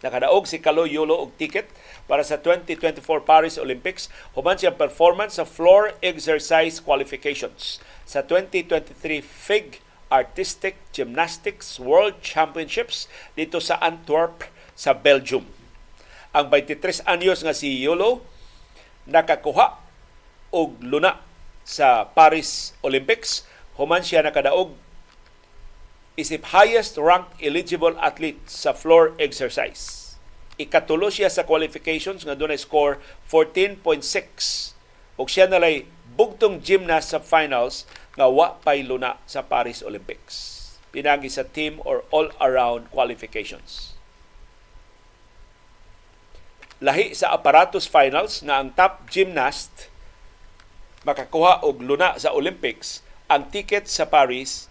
Nakadaog 0.00 0.48
si 0.48 0.64
Carlo 0.64 0.88
Yulo 0.88 1.28
og 1.28 1.36
ticket 1.36 1.68
para 2.08 2.24
sa 2.24 2.40
2024 2.40 3.04
Paris 3.28 3.60
Olympics 3.60 4.08
human 4.32 4.56
siyang 4.56 4.80
performance 4.80 5.36
sa 5.36 5.44
floor 5.44 5.92
exercise 6.00 6.80
qualifications 6.80 7.84
sa 8.08 8.24
2023 8.24 9.20
FIG 9.20 9.84
Artistic 10.08 10.80
Gymnastics 10.96 11.76
World 11.76 12.24
Championships 12.24 13.12
dito 13.36 13.60
sa 13.60 13.76
Antwerp 13.84 14.48
sa 14.72 14.96
Belgium. 14.96 15.44
Ang 16.32 16.48
23 16.48 17.04
anyos 17.04 17.44
nga 17.44 17.52
si 17.52 17.84
Yulo 17.84 18.37
nakakuha 19.08 19.80
og 20.52 20.76
luna 20.84 21.18
sa 21.64 22.08
Paris 22.12 22.76
Olympics. 22.84 23.44
Human 23.80 24.04
siya 24.04 24.24
nakadaog 24.24 24.76
isip 26.18 26.50
highest 26.52 27.00
ranked 27.00 27.36
eligible 27.40 27.96
athlete 27.98 28.40
sa 28.44 28.76
floor 28.76 29.16
exercise. 29.16 30.14
Ikatulo 30.58 31.08
siya 31.08 31.30
sa 31.30 31.46
qualifications 31.46 32.26
nga 32.26 32.34
doon 32.34 32.52
score 32.58 32.98
14.6 33.30 34.74
ug 35.18 35.26
siya 35.30 35.46
nalay 35.46 35.86
bugtong 36.18 36.58
gymnast 36.58 37.14
sa 37.14 37.22
finals 37.22 37.86
nga 38.18 38.26
wa 38.26 38.58
pay 38.66 38.82
luna 38.82 39.22
sa 39.30 39.46
Paris 39.46 39.80
Olympics. 39.86 40.58
Pinagi 40.90 41.30
sa 41.30 41.46
team 41.46 41.78
or 41.86 42.02
all-around 42.10 42.90
qualifications 42.90 43.97
lahi 46.78 47.10
sa 47.14 47.34
aparatus 47.34 47.90
finals 47.90 48.42
nga 48.46 48.62
ang 48.62 48.70
top 48.70 49.10
gymnast 49.10 49.90
makakuha 51.02 51.66
og 51.66 51.82
luna 51.82 52.14
sa 52.14 52.30
Olympics 52.30 53.02
ang 53.26 53.50
ticket 53.50 53.90
sa 53.90 54.06
Paris 54.06 54.70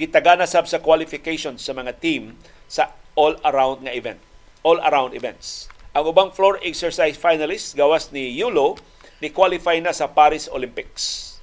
gitagana 0.00 0.48
sab 0.48 0.64
sa 0.64 0.80
qualifications 0.80 1.60
sa 1.60 1.76
mga 1.76 2.00
team 2.00 2.40
sa 2.68 2.96
all 3.16 3.36
around 3.44 3.84
nga 3.84 3.92
event 3.92 4.20
all 4.66 4.82
around 4.82 5.14
events. 5.14 5.70
Ang 5.94 6.10
ubang 6.10 6.34
floor 6.34 6.58
exercise 6.66 7.14
finalists 7.14 7.78
gawas 7.78 8.10
ni 8.10 8.34
Yulo 8.34 8.74
ni 9.22 9.30
qualify 9.30 9.78
na 9.78 9.94
sa 9.94 10.10
Paris 10.10 10.50
Olympics. 10.50 11.38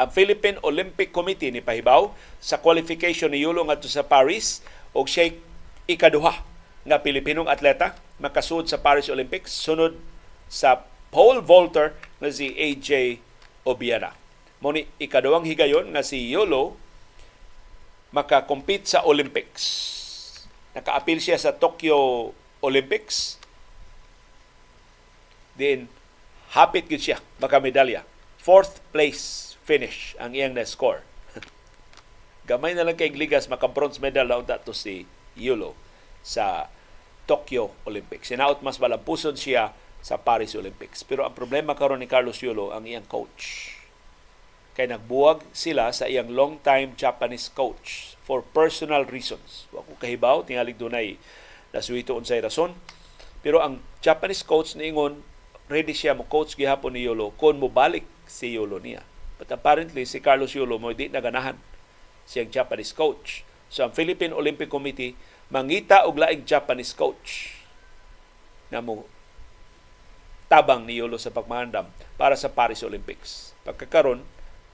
Ang 0.00 0.08
Philippine 0.08 0.56
Olympic 0.64 1.12
Committee 1.12 1.52
ni 1.52 1.60
pahibaw 1.60 2.10
sa 2.40 2.58
qualification 2.58 3.30
ni 3.30 3.44
Yulo 3.44 3.62
ngadto 3.68 3.86
sa 3.86 4.02
Paris 4.02 4.64
og 4.96 5.06
siya 5.06 5.30
ikaduha 5.86 6.34
nga 6.82 6.98
Pilipinong 6.98 7.46
atleta 7.46 7.94
makasud 8.22 8.70
sa 8.70 8.78
Paris 8.78 9.10
Olympics 9.10 9.50
sunod 9.50 9.98
sa 10.46 10.86
pole 11.10 11.42
vaulter 11.42 11.98
nga 12.22 12.30
si 12.30 12.54
AJ 12.54 13.18
Obiara. 13.66 14.14
Mo 14.62 14.70
ni 14.70 14.86
ikaduhang 15.02 15.42
higayon 15.42 15.90
nga 15.90 16.06
si 16.06 16.30
Yolo 16.30 16.78
makakompete 18.14 18.86
sa 18.86 19.02
Olympics. 19.02 19.90
Nakaapil 20.78 21.18
siya 21.18 21.34
sa 21.34 21.50
Tokyo 21.50 22.30
Olympics. 22.62 23.42
Then 25.58 25.90
hapit 26.54 26.86
gid 26.86 27.02
siya 27.02 27.18
makamedalya. 27.42 28.06
Fourth 28.38 28.78
place 28.94 29.54
finish 29.66 30.14
ang 30.22 30.38
iyang 30.38 30.54
na 30.54 30.62
score. 30.62 31.02
Gamay 32.48 32.78
na 32.78 32.86
lang 32.86 32.94
kay 32.94 33.10
Gligas 33.10 33.50
maka 33.50 33.66
bronze 33.66 33.98
medal 33.98 34.30
daw 34.30 34.46
to 34.62 34.70
si 34.70 35.10
Yulo 35.34 35.74
sa 36.22 36.70
Tokyo 37.32 37.72
Olympics. 37.88 38.28
Sinaot 38.28 38.60
mas 38.60 38.76
balampuson 38.76 39.32
siya 39.32 39.72
sa 40.04 40.20
Paris 40.20 40.52
Olympics. 40.52 41.00
Pero 41.00 41.24
ang 41.24 41.32
problema 41.32 41.72
karon 41.72 42.04
ni 42.04 42.10
Carlos 42.10 42.36
Yulo 42.44 42.76
ang 42.76 42.84
iyang 42.84 43.08
coach. 43.08 43.72
Kay 44.76 44.92
nagbuwag 44.92 45.40
sila 45.56 45.88
sa 45.96 46.04
iyang 46.12 46.28
long-time 46.28 46.92
Japanese 46.92 47.48
coach 47.48 48.20
for 48.20 48.44
personal 48.44 49.08
reasons. 49.08 49.64
Wa 49.72 49.80
ko 49.80 49.96
kahibaw 49.96 50.44
tingalig 50.44 50.76
dunay 50.76 51.16
nasuito 51.72 52.12
unsay 52.12 52.44
rason. 52.44 52.76
Pero 53.40 53.64
ang 53.64 53.80
Japanese 54.04 54.44
coach 54.44 54.76
niingon 54.76 55.24
ready 55.72 55.96
siya 55.96 56.12
mo 56.12 56.28
coach 56.28 56.52
gihapon 56.52 56.92
ni 56.92 57.08
Yulo 57.08 57.32
kon 57.40 57.56
mo 57.56 57.72
balik 57.72 58.04
si 58.28 58.52
Yulo 58.52 58.76
niya. 58.76 59.00
But 59.40 59.48
apparently 59.48 60.04
si 60.04 60.20
Carlos 60.20 60.52
Yulo 60.52 60.76
mo 60.76 60.92
di 60.92 61.08
naganahan 61.08 61.56
siyang 62.28 62.52
Japanese 62.52 62.92
coach. 62.92 63.48
So 63.72 63.88
ang 63.88 63.96
Philippine 63.96 64.36
Olympic 64.36 64.68
Committee 64.68 65.16
mangita 65.52 66.08
og 66.08 66.16
laing 66.16 66.48
Japanese 66.48 66.96
coach 66.96 67.60
na 68.72 68.80
mo 68.80 69.04
tabang 70.48 70.88
ni 70.88 70.96
Yolo 70.96 71.20
sa 71.20 71.28
pagmahandam 71.28 71.92
para 72.16 72.32
sa 72.40 72.48
Paris 72.48 72.80
Olympics. 72.80 73.52
Pagkakaron, 73.68 74.24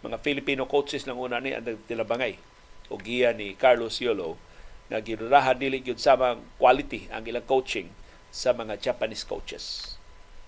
mga 0.06 0.22
Filipino 0.22 0.70
coaches 0.70 1.02
lang 1.02 1.18
una 1.18 1.42
ni 1.42 1.50
ang 1.50 1.66
tilabangay 1.66 2.38
o 2.86 2.94
giya 2.94 3.34
ni 3.34 3.58
Carlos 3.58 3.98
Yolo 3.98 4.38
nga 4.86 5.02
ginunahan 5.02 5.58
dili 5.58 5.82
gyud 5.82 5.98
samang 5.98 6.40
quality 6.62 7.10
ang 7.10 7.26
ilang 7.26 7.44
coaching 7.44 7.90
sa 8.30 8.54
mga 8.54 8.78
Japanese 8.78 9.26
coaches. 9.26 9.98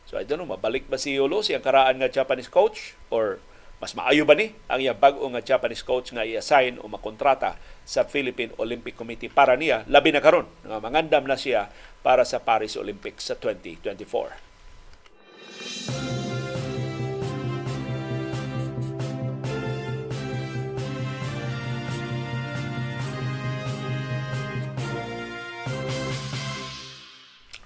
So 0.06 0.14
I 0.14 0.22
don't 0.22 0.38
know, 0.38 0.46
mabalik 0.46 0.86
ba 0.86 0.94
si 0.94 1.18
Yolo 1.18 1.42
siyang 1.42 1.62
karaan 1.62 1.98
nga 1.98 2.10
Japanese 2.10 2.50
coach 2.50 2.94
or 3.10 3.42
mas 3.80 3.96
maayo 3.96 4.28
ba 4.28 4.36
ni 4.36 4.52
ang 4.68 4.76
iyang 4.76 5.00
bag-o 5.00 5.24
nga 5.32 5.40
Japanese 5.40 5.80
coach 5.80 6.12
nga 6.12 6.20
i-assign 6.20 6.76
o 6.76 6.86
makontrata 6.86 7.56
sa 7.88 8.04
Philippine 8.04 8.52
Olympic 8.60 8.92
Committee? 8.92 9.32
Para 9.32 9.56
niya 9.56 9.88
labi 9.88 10.12
na 10.12 10.20
karon. 10.20 10.44
Nga 10.68 10.84
mangandam 10.84 11.24
na 11.24 11.40
siya 11.40 11.72
para 12.04 12.28
sa 12.28 12.44
Paris 12.44 12.76
Olympics 12.76 13.32
sa 13.32 13.40
2024. 13.40 14.52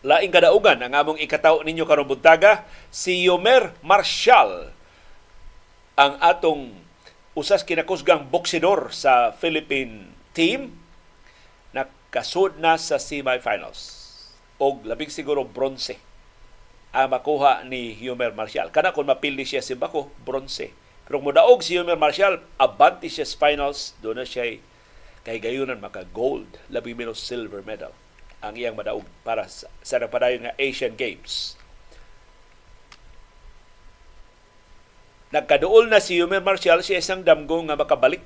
laing 0.04 0.28
kadaugan 0.28 0.84
ang 0.84 0.92
among 0.92 1.16
ikataw 1.16 1.64
ninyo 1.64 1.88
karong 1.88 2.04
buntaga 2.04 2.68
si 2.92 3.24
Yomer 3.24 3.72
Marshall 3.80 4.73
ang 5.94 6.18
atong 6.18 6.74
usas 7.38 7.62
kinakusgang 7.62 8.26
boksidor 8.30 8.90
sa 8.90 9.30
Philippine 9.34 10.10
team 10.34 10.74
nakasud 11.70 12.58
na 12.58 12.74
sa 12.78 12.98
semifinals. 12.98 14.02
Og 14.58 14.82
labing 14.86 15.10
siguro 15.10 15.46
bronze 15.46 15.98
ang 16.94 17.10
makuha 17.10 17.66
ni 17.66 17.98
Yomer 17.98 18.30
Marshall 18.30 18.70
kana 18.70 18.94
kung 18.94 19.10
mapildi 19.10 19.42
siya 19.42 19.58
si 19.58 19.74
Bako 19.74 20.14
bronze 20.22 20.70
pero 21.02 21.18
mudaog 21.18 21.58
si 21.58 21.74
Yomer 21.74 21.98
Marshall 21.98 22.38
abante 22.54 23.10
siya 23.10 23.26
sa 23.26 23.34
finals 23.34 23.98
do 23.98 24.14
na 24.14 24.22
siya 24.22 24.62
kay 25.26 25.42
gayunan 25.42 25.82
maka 25.82 26.06
gold 26.14 26.46
labi 26.70 26.94
menos 26.94 27.18
silver 27.18 27.66
medal 27.66 27.90
ang 28.38 28.54
iyang 28.54 28.78
madaog 28.78 29.02
para 29.26 29.48
sa, 29.50 29.66
sa 29.80 29.98
nga 29.98 30.52
Asian 30.60 30.94
Games. 30.94 31.58
Nagkaduol 35.34 35.90
na 35.90 35.98
si 35.98 36.22
Yumer 36.22 36.38
Marshall 36.46 36.86
siya 36.86 37.02
isang 37.02 37.26
damgo 37.26 37.58
nga 37.66 37.74
makabalik 37.74 38.22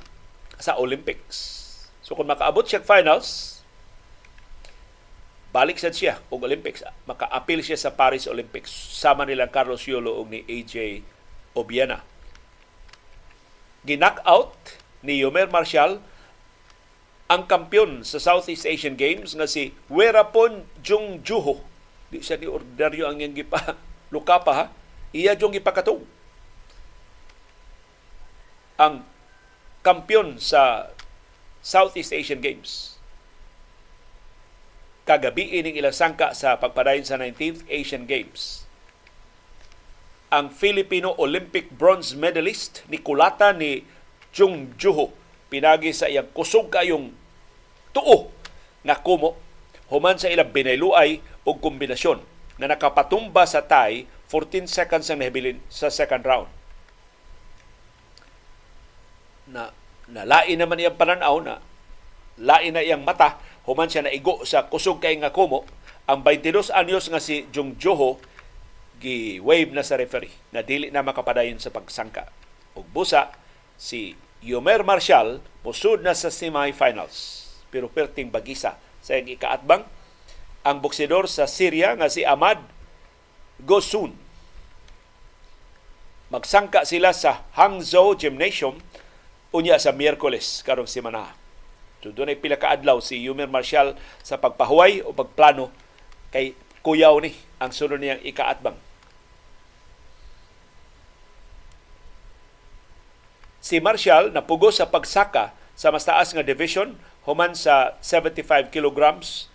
sa 0.61 0.77
Olympics. 0.77 1.65
So 2.05 2.13
kung 2.13 2.29
makaabot 2.29 2.69
siya 2.69 2.85
finals, 2.85 3.65
balik 5.49 5.81
sad 5.81 5.97
siya 5.97 6.21
og 6.29 6.45
Olympics. 6.45 6.85
Maka-appeal 7.09 7.65
siya 7.65 7.81
sa 7.81 7.97
Paris 7.97 8.29
Olympics. 8.29 8.69
Sama 8.93 9.25
nila 9.25 9.49
Carlos 9.49 9.89
Yolo 9.89 10.21
og 10.21 10.29
ni 10.29 10.45
AJ 10.45 11.01
Obiena. 11.57 12.05
Ginak 13.89 14.21
out 14.29 14.77
ni 15.01 15.25
Yumer 15.25 15.49
Marshall 15.49 16.05
ang 17.33 17.49
kampyon 17.49 18.05
sa 18.05 18.21
Southeast 18.21 18.69
Asian 18.69 19.01
Games 19.01 19.33
nga 19.33 19.49
si 19.49 19.73
Werapon 19.89 20.69
Jung 20.85 21.25
Juho. 21.25 21.65
Di 22.13 22.21
siya 22.21 22.37
ni 22.37 22.53
ordinaryo 22.53 23.09
ang 23.09 23.17
iyang 23.17 23.33
gipa 23.33 23.81
lukapa 24.13 24.53
ha. 24.53 24.67
Iya 25.17 25.33
jung 25.33 25.57
gipakatog. 25.57 26.18
Ang 28.79 29.03
kampyon 29.83 30.39
sa 30.39 30.95
Southeast 31.67 32.15
Asian 32.15 32.39
Games. 32.39 32.95
Kagabi 35.03 35.51
ining 35.51 35.75
ilang 35.75 35.91
sangka 35.91 36.31
sa 36.31 36.63
pagpadayon 36.63 37.03
sa 37.03 37.19
19th 37.19 37.67
Asian 37.67 38.07
Games. 38.07 38.71
Ang 40.31 40.55
Filipino 40.55 41.11
Olympic 41.19 41.75
bronze 41.75 42.15
medalist 42.15 42.87
ni 42.87 43.03
Kulata 43.03 43.51
ni 43.51 43.83
Jung 44.31 44.71
Juho 44.79 45.11
pinagi 45.51 45.91
sa 45.91 46.07
iyang 46.07 46.31
kusog 46.31 46.71
kayong 46.71 47.11
tuo 47.91 48.31
nga 48.87 48.95
kumo 49.03 49.35
human 49.91 50.23
sa 50.23 50.31
ilang 50.31 50.55
binayluay 50.55 51.19
o 51.43 51.59
kombinasyon 51.59 52.23
na 52.63 52.71
nakapatumba 52.71 53.43
sa 53.43 53.67
tie 53.67 54.07
14 54.31 54.71
seconds 54.71 55.11
ang 55.11 55.19
nahibilin 55.19 55.59
sa 55.67 55.91
second 55.91 56.23
round. 56.23 56.58
Na 59.49 59.73
nalain 60.09 60.57
naman 60.57 60.81
iyang 60.81 60.97
pananaw 60.97 61.37
na 61.45 61.61
lain 62.41 62.73
na 62.73 62.85
iyang 62.85 63.05
mata 63.05 63.37
human 63.69 63.91
siya 63.91 64.09
naigo 64.09 64.41
sa 64.49 64.65
kusog 64.65 65.05
kay 65.05 65.20
nga 65.20 65.29
kumo 65.29 65.69
ang 66.09 66.25
22 66.25 66.73
anyos 66.73 67.12
nga 67.12 67.20
si 67.20 67.45
Jung 67.53 67.77
Joho 67.77 68.16
gi-wave 68.99 69.70
na 69.77 69.85
sa 69.85 70.01
referee 70.01 70.33
na 70.51 70.65
dili 70.65 70.89
na 70.89 71.05
makapadayon 71.05 71.61
sa 71.61 71.69
pagsangka. 71.69 72.27
Ug 72.73 72.89
busa 72.89 73.31
si 73.77 74.16
Yomer 74.41 74.83
Marshall 74.83 75.45
musud 75.62 76.01
na 76.01 76.16
sa 76.16 76.33
semifinals 76.33 77.47
pero 77.69 77.93
perting 77.93 78.33
bagisa 78.33 78.81
sa 79.05 79.20
ikaatbang 79.20 79.85
ang 80.65 80.79
boksidor 80.81 81.29
sa 81.29 81.45
Syria 81.45 81.93
nga 81.95 82.09
si 82.09 82.25
Ahmad 82.25 82.59
Gosun. 83.62 84.16
Magsangka 86.29 86.85
sila 86.85 87.12
sa 87.16 87.45
Hangzhou 87.57 88.16
Gymnasium 88.16 88.81
unya 89.55 89.81
sa 89.81 89.95
Miyerkules 89.95 90.61
karong 90.66 90.89
semana. 90.91 91.33
So 92.05 92.15
doon 92.15 92.31
ay 92.31 92.39
pila 92.39 92.61
ka 92.61 92.75
adlaw 92.75 93.03
si 93.03 93.19
Yumer 93.19 93.51
Marshall 93.51 93.99
sa 94.23 94.39
pagpahuway 94.39 95.03
o 95.03 95.11
pagplano 95.11 95.73
kay 96.31 96.55
kuyaw 96.85 97.19
ni 97.19 97.35
ang 97.59 97.75
sunod 97.75 97.99
niyang 97.99 98.23
ikaatbang 98.23 98.79
Si 103.69 103.85
Marshall 103.85 104.33
napugo 104.33 104.73
sa 104.73 104.89
pagsaka 104.89 105.53
sa 105.77 105.93
mas 105.93 106.07
taas 106.09 106.33
nga 106.33 106.41
division 106.41 106.97
human 107.29 107.53
sa 107.53 108.01
75 108.01 108.73
kilograms. 108.73 109.53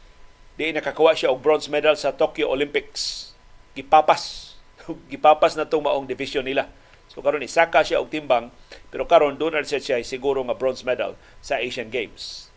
Di 0.53 0.69
nakakuha 0.69 1.17
siya 1.17 1.33
og 1.33 1.41
bronze 1.41 1.65
medal 1.65 1.97
sa 1.97 2.13
Tokyo 2.13 2.53
Olympics. 2.53 3.33
Gipapas. 3.73 4.53
Gipapas 5.11 5.57
na 5.57 5.65
itong 5.65 5.81
maong 5.81 6.05
division 6.05 6.45
nila. 6.45 6.69
So 7.09 7.25
karon 7.25 7.41
isaka 7.41 7.81
siya 7.81 8.05
og 8.05 8.13
timbang 8.13 8.53
pero 8.93 9.09
karon 9.09 9.41
doon 9.41 9.65
siya 9.65 9.81
siya 9.81 9.97
siguro 10.05 10.45
nga 10.45 10.53
bronze 10.53 10.85
medal 10.85 11.17
sa 11.41 11.57
Asian 11.57 11.89
Games. 11.89 12.53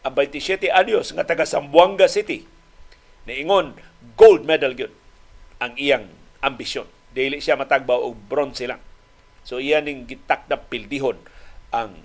Ang 0.00 0.16
27 0.16 0.72
anyos 0.72 1.12
nga 1.12 1.28
taga 1.28 1.44
Zamboanga 1.44 2.08
City 2.08 2.48
niingon 3.28 3.76
gold 4.16 4.48
medal 4.48 4.72
gyud 4.72 4.96
ang 5.60 5.76
iyang 5.76 6.08
ambisyon. 6.40 6.88
Dili 7.12 7.44
siya 7.44 7.60
matagbaw 7.60 8.08
og 8.08 8.16
bronze 8.24 8.64
lang. 8.64 8.80
So 9.44 9.60
iyan 9.60 9.84
ning 9.84 10.08
gitak 10.08 10.48
na 10.48 10.56
pildihon 10.56 11.20
ang 11.76 12.00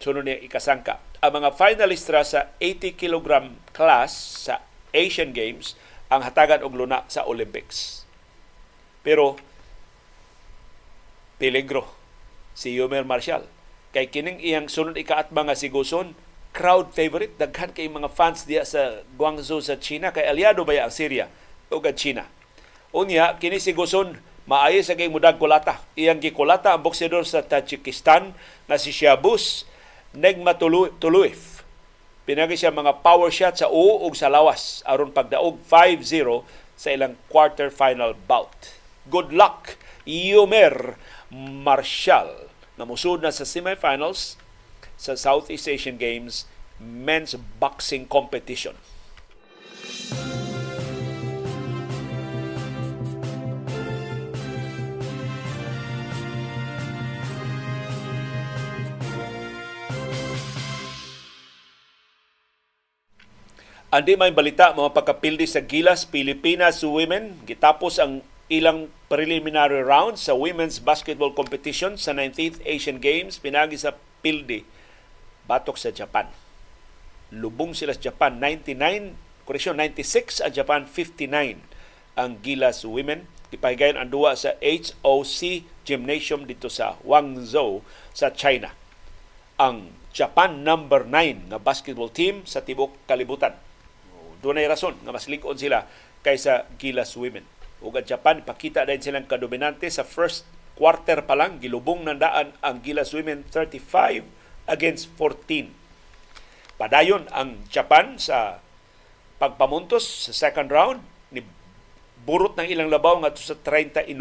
sunod 0.00 0.24
niya 0.24 0.40
ikasangka. 0.40 1.04
Ang 1.20 1.44
mga 1.44 1.60
finalistra 1.60 2.24
sa 2.24 2.48
80 2.64 2.96
kg 2.96 3.52
class 3.76 4.48
sa 4.48 4.64
Asian 4.96 5.36
Games 5.36 5.76
ang 6.08 6.24
hatagan 6.24 6.64
og 6.64 6.72
luna 6.72 7.04
sa 7.12 7.28
Olympics. 7.28 8.08
Pero 9.04 9.36
peligro 11.36 11.99
si 12.60 12.76
Yomer 12.76 13.08
Marshall 13.08 13.48
kay 13.96 14.12
kining 14.12 14.36
iyang 14.36 14.68
sunod 14.68 15.00
ikaatma 15.00 15.48
nga 15.48 15.56
si 15.56 15.72
Guson 15.72 16.12
crowd 16.52 16.92
favorite 16.92 17.40
daghan 17.40 17.72
kay 17.72 17.88
mga 17.88 18.12
fans 18.12 18.44
diya 18.44 18.68
sa 18.68 19.00
Guangzhou 19.16 19.64
sa 19.64 19.80
China 19.80 20.12
kay 20.12 20.28
aliado 20.28 20.68
ba 20.68 20.76
ang 20.76 20.92
Syria 20.92 21.32
ug 21.72 21.80
ang 21.88 21.96
China. 21.96 22.28
Unya 22.92 23.32
kini 23.40 23.56
si 23.56 23.72
Guson 23.72 24.20
maayo 24.44 24.82
sa 24.84 24.92
kay 24.92 25.08
mudag 25.08 25.40
kulata. 25.40 25.80
Iyang 25.96 26.20
gikulata 26.20 26.76
ang 26.76 26.84
boksidor 26.84 27.24
sa 27.24 27.40
Tajikistan 27.40 28.36
na 28.68 28.76
si 28.76 28.92
Shabus 28.92 29.64
Negmatuluev. 30.12 31.64
Pinagi 32.28 32.58
siya 32.58 32.74
mga 32.74 33.00
power 33.00 33.30
shot 33.32 33.56
sa 33.56 33.72
uo 33.72 34.04
ug 34.04 34.12
sa 34.12 34.28
lawas 34.28 34.84
aron 34.84 35.14
pagdaog 35.14 35.62
5-0 35.64 36.44
sa 36.76 36.92
ilang 36.92 37.14
quarter 37.30 37.72
final 37.72 38.12
bout. 38.26 38.74
Good 39.06 39.32
luck, 39.32 39.78
Yomer 40.04 40.98
Marshall 41.30 42.49
na 42.80 42.88
musud 42.88 43.20
na 43.20 43.28
sa 43.28 43.44
semifinals 43.44 44.40
sa 44.96 45.12
Southeast 45.12 45.68
Asian 45.68 46.00
Games 46.00 46.48
men's 46.80 47.36
boxing 47.60 48.08
competition. 48.08 48.72
Andi 63.90 64.14
may 64.14 64.32
balita 64.32 64.72
mga 64.72 64.94
pagkapildi 64.96 65.44
sa 65.44 65.60
Gilas 65.60 66.08
Pilipinas 66.08 66.80
Women 66.80 67.44
gitapos 67.44 68.00
ang 68.00 68.24
ilang 68.50 68.90
preliminary 69.06 69.80
round 69.86 70.18
sa 70.18 70.34
women's 70.34 70.82
basketball 70.82 71.30
competition 71.30 71.94
sa 71.94 72.10
19th 72.10 72.58
Asian 72.66 72.98
Games 72.98 73.38
pinagi 73.38 73.78
sa 73.78 73.94
pildi 74.20 74.66
batok 75.46 75.78
sa 75.78 75.94
Japan. 75.94 76.26
Lubong 77.30 77.78
sila 77.78 77.94
sa 77.94 78.10
Japan 78.10 78.42
99, 78.42 79.46
correction 79.46 79.78
96 79.78 80.42
ang 80.42 80.52
Japan 80.52 80.82
59 80.82 81.62
ang 82.18 82.30
Gilas 82.42 82.82
Women 82.82 83.30
ipahigayon 83.50 83.98
ang 83.98 84.10
duwa 84.10 84.38
sa 84.38 84.54
HOC 84.62 85.66
Gymnasium 85.82 86.46
dito 86.46 86.70
sa 86.70 86.94
Guangzhou 87.02 87.82
sa 88.14 88.30
China. 88.30 88.70
Ang 89.58 89.90
Japan 90.14 90.62
number 90.62 91.06
9 91.06 91.50
nga 91.50 91.58
basketball 91.58 92.10
team 92.10 92.46
sa 92.46 92.62
tibok 92.62 92.94
kalibutan. 93.06 93.54
Dunay 94.40 94.66
rason 94.70 94.96
nga 95.02 95.12
mas 95.12 95.26
lig 95.26 95.42
sila 95.58 95.86
kaysa 96.22 96.66
Gilas 96.78 97.14
Women. 97.18 97.59
Ug 97.80 97.96
Japan 98.04 98.44
pakita 98.44 98.84
din 98.84 99.00
silang 99.00 99.24
kadominante 99.24 99.88
sa 99.88 100.04
first 100.04 100.44
quarter 100.76 101.24
pa 101.24 101.36
lang 101.36 101.60
gilubong 101.60 102.04
nandaan 102.04 102.56
ang 102.60 102.80
Gilas 102.80 103.12
Women 103.12 103.44
35 103.48 104.24
against 104.68 105.12
14. 105.16 105.72
Padayon 106.80 107.28
ang 107.32 107.60
Japan 107.68 108.16
sa 108.16 108.64
pagpamuntos 109.36 110.28
sa 110.28 110.32
second 110.32 110.68
round 110.72 111.00
ni 111.32 111.44
burot 112.24 112.56
ng 112.56 112.68
ilang 112.68 112.92
labaw 112.92 113.20
nga 113.20 113.32
sa 113.36 113.56
39. 113.56 114.16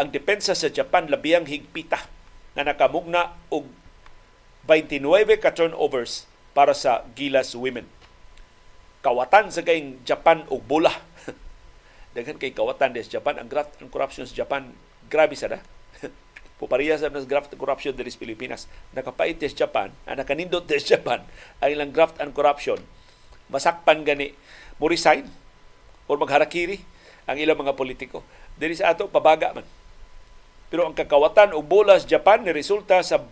Ang 0.00 0.08
depensa 0.08 0.56
sa 0.56 0.72
Japan 0.72 1.08
labiyang 1.08 1.44
higpita 1.44 2.08
na 2.56 2.64
nakamugna 2.64 3.36
og 3.52 3.68
29 4.68 5.40
ka 5.40 5.52
turnovers 5.52 6.28
para 6.52 6.76
sa 6.76 7.04
Gilas 7.16 7.56
Women. 7.56 7.88
Kawatan 9.00 9.48
sa 9.48 9.64
kayong 9.64 10.04
Japan 10.04 10.44
og 10.52 10.60
bola. 10.68 10.92
Daghan 12.10 12.42
kay 12.42 12.50
kawatan 12.50 12.90
des 12.90 13.06
Japan 13.06 13.38
ang 13.38 13.46
graft 13.46 13.78
and 13.78 13.86
corruption 13.90 14.26
sa 14.26 14.34
Japan 14.34 14.74
grabe 15.06 15.38
sa 15.38 15.46
da. 15.46 15.62
Pupariya 16.58 16.98
sa 16.98 17.08
nas 17.08 17.24
graft 17.24 17.54
and 17.54 17.60
corruption 17.62 17.94
sa 17.94 18.18
Pilipinas. 18.18 18.66
Nakapait 18.90 19.38
des 19.38 19.54
Japan, 19.54 19.94
ang 20.04 20.18
nakanindot 20.18 20.66
des 20.66 20.82
Japan 20.82 21.22
ang 21.62 21.70
ilang 21.70 21.94
graft 21.94 22.18
and 22.18 22.34
corruption. 22.34 22.82
Masakpan 23.46 24.02
gani 24.02 24.34
mo 24.82 24.90
resign 24.90 25.26
o 26.10 26.18
magharakiri 26.18 26.82
ang 27.30 27.38
ilang 27.38 27.62
mga 27.62 27.78
politiko. 27.78 28.26
Diri 28.58 28.74
sa 28.74 28.90
ato 28.90 29.06
pabaga 29.06 29.54
man. 29.54 29.66
Pero 30.70 30.86
ang 30.86 30.94
kakawatan 30.94 31.54
og 31.54 31.66
bola 31.66 31.98
sa 31.98 32.06
Japan 32.06 32.42
ni 32.42 32.50
resulta 32.50 33.02
sa 33.06 33.22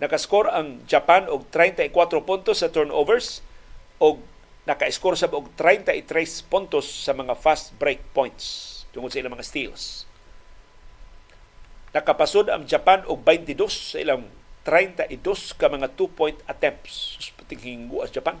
Nakascore 0.00 0.48
ang 0.48 0.80
Japan 0.88 1.28
og 1.28 1.44
34 1.52 1.92
puntos 2.24 2.64
sa 2.64 2.72
turnovers 2.72 3.44
og 4.00 4.24
naka-score 4.64 5.16
sa 5.16 5.28
og 5.28 5.52
33 5.60 6.48
puntos 6.48 6.88
sa 6.88 7.12
mga 7.12 7.36
fast 7.36 7.76
break 7.76 8.00
points 8.16 8.82
tungod 8.96 9.12
sa 9.12 9.20
ilang 9.20 9.36
mga 9.36 9.44
steals. 9.44 10.08
Nakapasod 11.92 12.48
ang 12.48 12.64
Japan 12.64 13.04
og 13.04 13.20
22 13.28 13.68
sa 13.68 13.98
ilang 14.00 14.24
32 14.64 15.20
ka 15.58 15.68
mga 15.68 15.92
two-point 15.92 16.38
attempts. 16.48 17.20
Pating 17.36 17.90
as 18.00 18.14
Japan. 18.14 18.40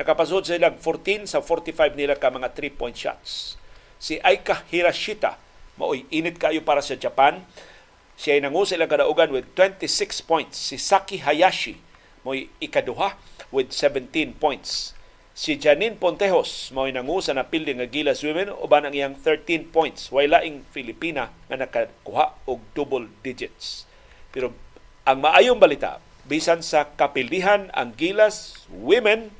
Nakapasod 0.00 0.48
sa 0.48 0.56
ilang 0.56 0.80
14 0.80 1.28
sa 1.28 1.44
45 1.44 1.98
nila 1.98 2.16
ka 2.16 2.32
mga 2.32 2.56
three-point 2.56 2.96
shots. 2.96 3.60
Si 4.00 4.16
Aika 4.24 4.64
Hirashita 4.72 5.36
maoy 5.80 6.04
init 6.12 6.36
kayo 6.36 6.60
para 6.60 6.84
sa 6.84 6.92
Japan. 6.92 7.40
Siya 8.20 8.36
ay 8.36 8.44
nangu 8.44 8.68
sila 8.68 8.84
kadaugan 8.84 9.32
with 9.32 9.48
26 9.56 9.88
points. 10.28 10.60
Si 10.60 10.76
Saki 10.76 11.24
Hayashi 11.24 11.80
mo'y 12.20 12.52
ikaduha 12.60 13.16
with 13.48 13.72
17 13.72 14.36
points. 14.36 14.92
Si 15.32 15.56
Janine 15.56 15.96
Pontejos 15.96 16.68
mo'y 16.76 16.92
nangu 16.92 17.24
sa 17.24 17.32
napildi 17.32 17.72
nga 17.80 17.88
Gilas 17.88 18.20
Women 18.20 18.52
uban 18.52 18.84
ang 18.84 18.92
iyang 18.92 19.16
13 19.16 19.72
points. 19.72 20.12
Way 20.12 20.28
laing 20.28 20.68
Filipina 20.68 21.32
nga 21.48 21.56
nakakuha 21.56 22.36
og 22.44 22.60
double 22.76 23.08
digits. 23.24 23.88
Pero 24.28 24.52
ang 25.08 25.24
maayong 25.24 25.56
balita, 25.56 25.96
bisan 26.28 26.60
sa 26.60 26.92
kapildihan 26.92 27.72
ang 27.72 27.96
Gilas 27.96 28.68
Women 28.68 29.32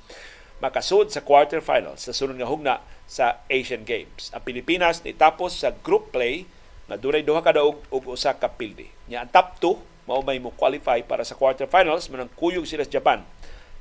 makasud 0.65 1.13
sa 1.13 1.21
quarterfinals 1.21 2.09
sa 2.09 2.17
sunod 2.17 2.41
nga 2.41 2.49
hugna 2.49 2.81
sa 3.05 3.45
Asian 3.53 3.85
Games. 3.85 4.33
Ang 4.33 4.41
Pilipinas 4.41 5.05
ni 5.05 5.13
tapos 5.13 5.61
sa 5.61 5.69
group 5.85 6.17
play 6.17 6.49
na 6.91 6.99
dunay 6.99 7.23
duha 7.23 7.39
ka 7.39 7.55
daog 7.55 7.79
ug 7.87 8.03
usa 8.11 8.35
ka 8.35 8.51
pildi. 8.51 8.91
Nya 9.07 9.23
ang 9.23 9.31
top 9.31 9.63
2 9.63 10.11
mao 10.11 10.27
may 10.27 10.43
mo 10.43 10.51
qualify 10.51 10.99
para 11.07 11.23
sa 11.23 11.39
quarterfinals 11.39 12.11
manang 12.11 12.27
kuyog 12.35 12.67
sila 12.67 12.83
sa 12.83 12.99
Japan. 12.99 13.23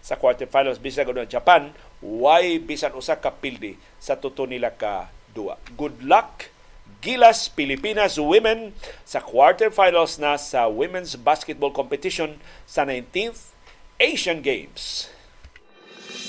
Sa 0.06 0.14
quarterfinals 0.14 0.78
bisan 0.78 1.10
gud 1.10 1.18
Japan, 1.26 1.74
why 2.06 2.62
bisan 2.62 2.94
usa 2.94 3.18
ka 3.18 3.34
pildi 3.34 3.82
sa 3.98 4.14
tuto 4.14 4.46
nila 4.46 4.70
ka 4.70 5.10
duwa. 5.34 5.58
Good 5.74 6.06
luck 6.06 6.54
Gilas 7.02 7.50
Pilipinas 7.50 8.22
Women 8.22 8.78
sa 9.02 9.26
quarterfinals 9.26 10.22
na 10.22 10.38
sa 10.38 10.70
women's 10.70 11.18
basketball 11.18 11.74
competition 11.74 12.38
sa 12.70 12.86
19th 12.86 13.58
Asian 13.98 14.46
Games. 14.46 15.10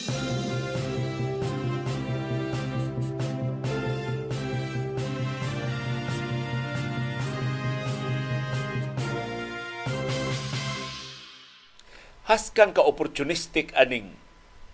haskan 0.01 0.60
ka 12.31 12.79
opportunistic 12.87 13.75
aning 13.75 14.15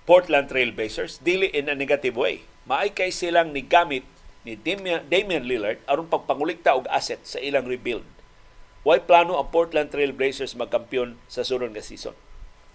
Portland 0.04 0.52
Trail 0.52 0.76
Blazers 0.76 1.16
dili 1.24 1.48
in 1.56 1.72
a 1.72 1.74
negative 1.74 2.12
way. 2.12 2.44
Maay 2.68 2.92
kay 2.92 3.08
silang 3.08 3.56
ni 3.56 3.64
gamit 3.64 4.04
ni 4.44 4.60
Damian, 4.60 5.48
Lillard 5.48 5.80
aron 5.88 6.04
pagpangulikta 6.04 6.76
og 6.76 6.84
asset 6.92 7.24
sa 7.24 7.40
ilang 7.40 7.64
rebuild. 7.64 8.04
Why 8.84 9.00
plano 9.00 9.40
ang 9.40 9.48
Portland 9.48 9.88
Trail 9.88 10.12
Blazers 10.12 10.52
magkampiyon 10.52 11.16
sa 11.32 11.48
sunod 11.48 11.72
nga 11.72 11.80
season 11.80 12.12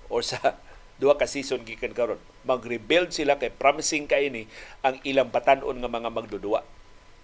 or 0.09 0.25
sa 0.25 0.57
duha 0.99 1.13
ka 1.13 1.29
season 1.29 1.61
gikan 1.61 1.93
karon. 1.93 2.17
Mag-rebuild 2.41 3.13
sila 3.13 3.37
kay 3.37 3.53
promising 3.53 4.09
kay 4.09 4.33
ni 4.33 4.49
ang 4.81 4.97
ilang 5.05 5.29
batanon 5.29 5.77
nga 5.77 5.93
mga 5.93 6.09
magdudua. 6.09 6.65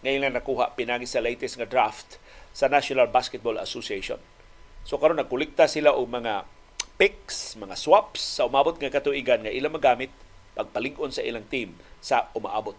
Ngayon 0.06 0.30
lang 0.30 0.38
nakuha 0.38 0.78
pinagi 0.78 1.10
sa 1.10 1.26
latest 1.26 1.58
nga 1.58 1.66
draft 1.66 2.22
sa 2.54 2.70
National 2.70 3.10
Basketball 3.10 3.58
Association. 3.58 4.22
So 4.86 5.02
karon 5.02 5.18
nagkulikta 5.18 5.66
sila 5.66 5.98
og 5.98 6.06
mga 6.06 6.46
picks, 6.98 7.54
mga 7.56 7.78
swaps 7.78 8.42
sa 8.42 8.50
umabot 8.50 8.74
nga 8.74 8.90
katuigan 8.90 9.46
nga 9.46 9.54
ilang 9.54 9.78
magamit 9.78 10.10
pagpalingon 10.58 11.14
sa 11.14 11.22
ilang 11.22 11.46
team 11.46 11.78
sa 12.02 12.34
umaabot. 12.34 12.74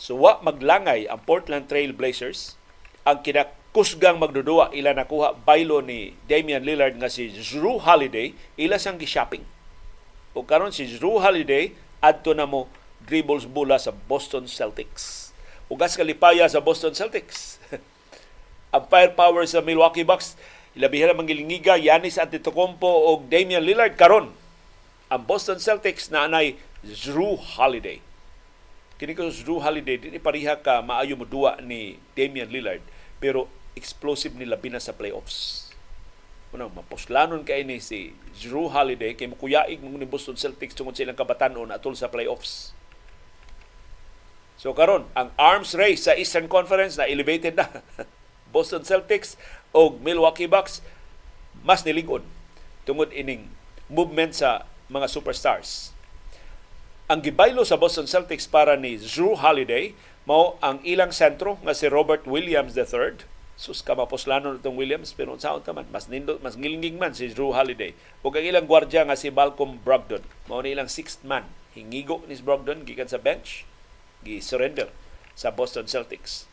So 0.00 0.16
wa 0.16 0.40
maglangay 0.40 1.06
ang 1.06 1.20
Portland 1.28 1.68
Trail 1.68 1.92
Blazers 1.92 2.56
ang 3.04 3.20
kinakusgang 3.20 4.16
magdudua 4.16 4.72
ila 4.72 4.96
nakuha 4.96 5.36
baylo 5.36 5.84
ni 5.84 6.16
Damian 6.24 6.64
Lillard 6.64 6.96
nga 6.96 7.12
si 7.12 7.28
Drew 7.28 7.76
Holiday 7.76 8.32
ila 8.56 8.80
sang 8.80 8.96
gi-shopping. 8.96 9.44
O 10.32 10.48
karon 10.48 10.72
si 10.72 10.88
Drew 10.88 11.20
Holiday 11.20 11.76
adto 12.00 12.32
na 12.32 12.48
mo 12.48 12.72
dribbles 13.04 13.44
bula 13.44 13.76
sa 13.76 13.92
Boston 13.92 14.48
Celtics. 14.48 15.36
Ugas 15.68 15.92
kalipaya 15.92 16.48
sa 16.48 16.64
Boston 16.64 16.96
Celtics. 16.96 17.60
ang 18.74 18.88
firepower 18.88 19.44
sa 19.44 19.60
Milwaukee 19.60 20.06
Bucks 20.06 20.34
Ilabihan 20.72 21.12
ang 21.12 21.20
mangilingiga 21.20 21.76
Yanis 21.76 22.16
Antetokounmpo 22.16 22.88
o 22.88 23.20
Damian 23.28 23.60
Lillard 23.60 23.92
karon 23.92 24.32
ang 25.12 25.22
Boston 25.28 25.60
Celtics 25.60 26.08
na 26.08 26.24
anay 26.24 26.56
Drew 26.80 27.36
Holiday. 27.36 28.00
Kini 28.96 29.12
ko 29.12 29.28
Drew 29.28 29.60
Holiday 29.60 30.00
di 30.00 30.16
pariha 30.16 30.56
ka 30.64 30.80
maayo 30.80 31.20
mo 31.20 31.28
duwa 31.28 31.60
ni 31.60 32.00
Damian 32.16 32.48
Lillard 32.48 32.80
pero 33.20 33.52
explosive 33.76 34.32
ni 34.32 34.48
labi 34.48 34.72
na 34.72 34.80
sa 34.80 34.96
playoffs. 34.96 35.68
Una, 36.52 36.68
maposlanon 36.68 37.44
kay 37.44 37.64
ni 37.68 37.76
si 37.76 38.16
Drew 38.40 38.72
Holiday 38.72 39.12
kay 39.12 39.28
mukuyaig 39.28 39.76
mo 39.84 39.92
ni 39.92 40.08
Boston 40.08 40.40
Celtics 40.40 40.72
tungod 40.72 40.96
sa 40.96 41.04
ilang 41.04 41.16
kabatanon 41.16 41.68
atol 41.68 41.92
sa 41.92 42.08
playoffs. 42.08 42.72
So 44.56 44.72
karon 44.72 45.04
ang 45.12 45.36
arms 45.36 45.76
race 45.76 46.08
sa 46.08 46.16
Eastern 46.16 46.48
Conference 46.48 46.96
na 46.96 47.04
elevated 47.04 47.60
na. 47.60 47.68
Boston 48.54 48.84
Celtics 48.84 49.40
o 49.72 49.96
Milwaukee 50.00 50.48
Bucks 50.48 50.84
mas 51.64 51.84
nilingon 51.84 52.24
tungod 52.84 53.12
ining 53.12 53.48
movement 53.88 54.36
sa 54.36 54.68
mga 54.88 55.08
superstars. 55.08 55.92
Ang 57.08 57.20
gibaylo 57.20 57.64
sa 57.64 57.76
Boston 57.76 58.08
Celtics 58.08 58.48
para 58.48 58.76
ni 58.76 58.96
Drew 58.96 59.36
Holiday 59.36 59.92
mao 60.24 60.56
ang 60.64 60.80
ilang 60.86 61.10
sentro 61.10 61.58
nga 61.60 61.74
si 61.76 61.88
Robert 61.90 62.24
Williams 62.24 62.72
III. 62.72 63.28
Sus 63.52 63.84
ka 63.84 63.92
maposlano 63.92 64.56
itong 64.56 64.80
Williams 64.80 65.12
pero 65.12 65.36
sa 65.36 65.60
man 65.76 65.86
mas 65.92 66.08
nindot 66.08 66.40
mas 66.40 66.56
ngilinging 66.56 66.96
man 66.96 67.12
si 67.12 67.28
Drew 67.30 67.52
Holiday. 67.52 67.92
Ug 68.24 68.32
ang 68.32 68.46
ilang 68.46 68.64
gwardiya 68.64 69.04
nga 69.04 69.18
si 69.18 69.28
Malcolm 69.28 69.76
Brogdon. 69.80 70.24
Mao 70.48 70.64
ni 70.64 70.72
ilang 70.72 70.88
sixth 70.88 71.20
man. 71.22 71.46
Hingigo 71.76 72.24
ni 72.28 72.36
Brogdon 72.40 72.84
gikan 72.84 73.08
sa 73.08 73.20
bench 73.20 73.64
gi-surrender 74.22 74.88
sa 75.34 75.50
Boston 75.50 75.88
Celtics 75.88 76.51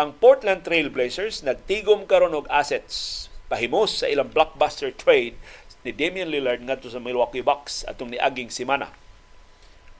ang 0.00 0.16
Portland 0.16 0.64
Trail 0.64 0.88
Blazers 0.88 1.44
nagtigom 1.44 2.08
karon 2.08 2.32
og 2.32 2.48
assets 2.48 3.28
pahimos 3.52 4.00
sa 4.00 4.08
ilang 4.08 4.32
blockbuster 4.32 4.88
trade 4.96 5.36
ni 5.84 5.92
Damian 5.92 6.32
Lillard 6.32 6.64
ngadto 6.64 6.88
sa 6.88 6.96
Milwaukee 6.96 7.44
Bucks 7.44 7.84
atong 7.84 8.08
niaging 8.08 8.48
semana. 8.48 8.88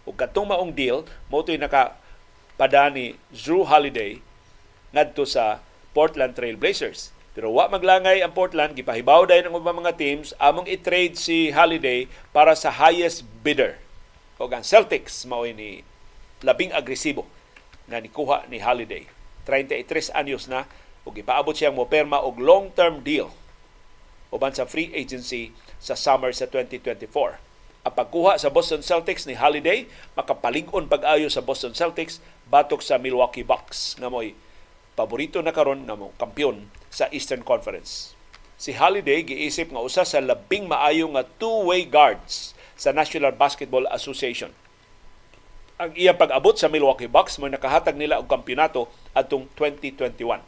Ug 0.09 0.17
katong 0.17 0.49
maong 0.49 0.73
deal 0.73 1.05
mo 1.29 1.45
naka 1.45 2.01
pada 2.57 2.89
ni 2.89 3.21
Drew 3.29 3.69
Holiday 3.69 4.25
ngadto 4.97 5.29
sa 5.29 5.61
Portland 5.93 6.33
Trail 6.33 6.57
Blazers. 6.57 7.13
Pero 7.37 7.53
wa 7.53 7.69
maglangay 7.69 8.25
ang 8.25 8.33
Portland, 8.33 8.73
gipahibaw 8.73 9.29
dayon 9.29 9.53
ang 9.53 9.61
ubang 9.61 9.85
mga 9.85 10.01
teams 10.01 10.33
among 10.41 10.65
i-trade 10.65 11.21
si 11.21 11.53
Holiday 11.53 12.09
para 12.33 12.57
sa 12.57 12.73
highest 12.73 13.29
bidder. 13.45 13.77
O 14.41 14.49
ang 14.49 14.65
Celtics 14.65 15.29
mao 15.29 15.45
ni 15.45 15.85
labing 16.41 16.73
agresibo 16.73 17.29
nga 17.85 18.01
nikuha 18.01 18.49
ni 18.49 18.65
Holiday 18.65 19.20
33 19.49 20.13
anyos 20.17 20.47
na 20.51 20.69
ug 21.05 21.17
ipaabot 21.17 21.57
siyang 21.57 21.77
moperma 21.77 22.21
og 22.21 22.41
long-term 22.41 23.01
deal 23.01 23.33
uban 24.31 24.55
sa 24.55 24.67
free 24.67 24.95
agency 24.95 25.51
sa 25.83 25.99
summer 25.99 26.31
sa 26.31 26.47
2024. 26.47 27.03
Ang 27.81 27.95
pagkuha 27.97 28.37
sa 28.37 28.53
Boston 28.53 28.85
Celtics 28.85 29.25
ni 29.25 29.35
Holiday 29.35 29.89
makapalig-on 30.15 30.87
pag-ayo 30.87 31.27
sa 31.33 31.43
Boston 31.43 31.73
Celtics 31.73 32.21
batok 32.47 32.85
sa 32.85 33.01
Milwaukee 33.01 33.47
Bucks 33.47 33.97
nga 33.99 34.13
mo'y 34.13 34.37
paborito 34.95 35.41
na 35.41 35.51
karon 35.51 35.89
nga 35.89 35.97
mo 35.97 36.13
kampiyon 36.21 36.69
sa 36.93 37.09
Eastern 37.09 37.41
Conference. 37.41 38.13
Si 38.61 38.77
Holiday 38.77 39.25
giisip 39.25 39.73
nga 39.73 39.81
usa 39.81 40.05
sa 40.05 40.21
labing 40.21 40.69
maayo 40.69 41.09
nga 41.17 41.25
two-way 41.41 41.89
guards 41.89 42.53
sa 42.77 42.93
National 42.93 43.33
Basketball 43.33 43.89
Association. 43.89 44.53
Ang 45.81 45.97
iyang 45.97 46.21
pag-abot 46.21 46.53
sa 46.53 46.69
Milwaukee 46.69 47.09
Bucks 47.09 47.41
mo 47.41 47.49
nakahatag 47.49 47.97
nila 47.97 48.21
og 48.21 48.29
kampiyonato 48.29 48.85
atong 49.17 49.49
2021. 49.57 50.45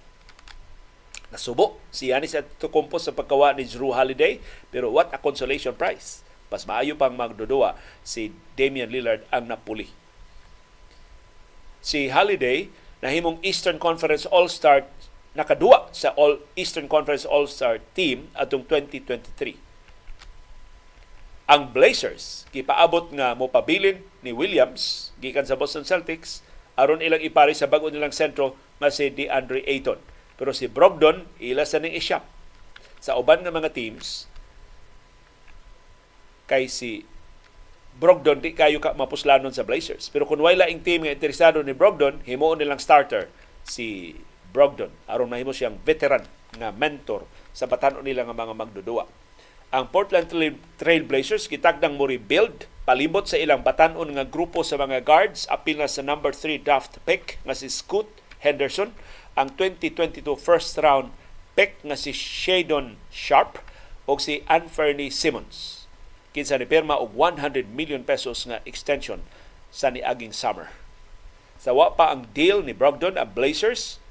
Nasubo 1.33 1.81
si 1.89 2.13
Giannis 2.13 2.37
Antetokounmpo 2.37 3.01
sa 3.01 3.17
pagkawa 3.17 3.57
ni 3.57 3.65
Drew 3.65 3.97
Holiday 3.97 4.37
pero 4.69 4.93
what 4.93 5.09
a 5.09 5.17
consolation 5.17 5.73
prize. 5.73 6.21
Mas 6.53 6.69
maayo 6.69 7.01
pang 7.01 7.17
magdudua 7.17 7.81
si 8.05 8.37
Damian 8.61 8.93
Lillard 8.93 9.25
ang 9.33 9.49
napuli. 9.49 9.89
Si 11.81 12.13
Holiday 12.13 12.69
nahimong 13.01 13.41
Eastern 13.41 13.81
Conference 13.81 14.29
All-Star 14.29 14.85
nakadua 15.33 15.89
sa 15.97 16.13
All 16.21 16.45
Eastern 16.61 16.93
Conference 16.93 17.25
All-Star 17.25 17.81
team 17.97 18.29
atong 18.37 18.69
2023. 18.69 19.57
Ang 21.49 21.73
Blazers 21.73 22.45
gipaabot 22.53 23.09
nga 23.17 23.33
mopabilin 23.33 24.12
ni 24.23 24.31
Williams 24.31 25.11
gikan 25.19 25.45
sa 25.45 25.59
Boston 25.59 25.87
Celtics 25.87 26.47
aron 26.79 27.05
ilang 27.05 27.21
ipari 27.21 27.53
sa 27.53 27.69
bag-o 27.69 27.91
nilang 27.93 28.15
sentro 28.15 28.57
nga 28.79 28.89
si 28.89 29.11
DeAndre 29.13 29.67
Ayton 29.69 30.01
pero 30.43 30.51
si 30.51 30.67
Brogdon, 30.67 31.23
ila 31.39 31.63
sa 31.63 31.79
ning 31.79 31.95
isyap. 31.95 32.27
Sa 32.99 33.15
uban 33.15 33.47
ng 33.47 33.55
mga 33.55 33.71
teams, 33.79 34.27
kay 36.51 36.67
si 36.67 37.07
Brogdon 37.95 38.43
di 38.43 38.51
kayo 38.51 38.83
ka 38.83 38.91
mapuslanon 38.99 39.55
sa 39.55 39.63
Blazers. 39.63 40.11
Pero 40.11 40.27
kung 40.27 40.43
wala 40.43 40.67
ing 40.67 40.83
team 40.83 41.07
nga 41.07 41.15
interesado 41.15 41.63
ni 41.63 41.71
Brogdon, 41.77 42.27
himuon 42.27 42.59
nilang 42.59 42.83
starter 42.83 43.31
si 43.63 44.19
Brogdon 44.51 44.91
aron 45.07 45.31
mahimo 45.31 45.55
siyang 45.55 45.79
veteran 45.87 46.27
nga 46.59 46.75
mentor 46.75 47.23
sa 47.55 47.71
batanon 47.71 48.03
nila 48.03 48.27
nga 48.27 48.35
mga 48.35 48.59
magdudua. 48.59 49.07
Ang 49.71 49.95
Portland 49.95 50.27
Trail 50.77 51.07
Blazers 51.07 51.47
kitagdang 51.47 51.95
mo 51.95 52.11
rebuild 52.11 52.67
palibot 52.83 53.31
sa 53.31 53.39
ilang 53.39 53.63
batanon 53.63 54.11
nga 54.19 54.27
grupo 54.27 54.67
sa 54.67 54.75
mga 54.75 55.07
guards 55.07 55.47
apil 55.47 55.79
na 55.79 55.87
sa 55.87 56.03
number 56.03 56.35
3 56.35 56.59
draft 56.67 56.99
pick 57.07 57.39
nga 57.47 57.55
si 57.55 57.71
Scoot 57.71 58.11
Henderson 58.43 58.91
ang 59.39 59.55
2022 59.55 60.27
first 60.35 60.75
round 60.83 61.15
pick 61.55 61.79
nga 61.87 61.95
si 61.95 62.11
Shadon 62.11 62.99
Sharp 63.15 63.63
o 64.11 64.19
si 64.19 64.43
Anferny 64.51 65.15
Simmons. 65.15 65.87
Kinsa 66.35 66.59
ni 66.59 66.67
perma 66.67 66.99
og 66.99 67.15
100 67.15 67.71
million 67.71 68.03
pesos 68.03 68.51
nga 68.51 68.59
extension 68.67 69.23
sa 69.71 69.95
niaging 69.95 70.35
summer. 70.35 70.75
Sa 71.63 71.71
wa 71.71 71.95
pa 71.95 72.11
ang 72.11 72.27
deal 72.35 72.67
ni 72.67 72.75
Brogdon 72.75 73.15
ang 73.15 73.31
Blazers, 73.31 74.03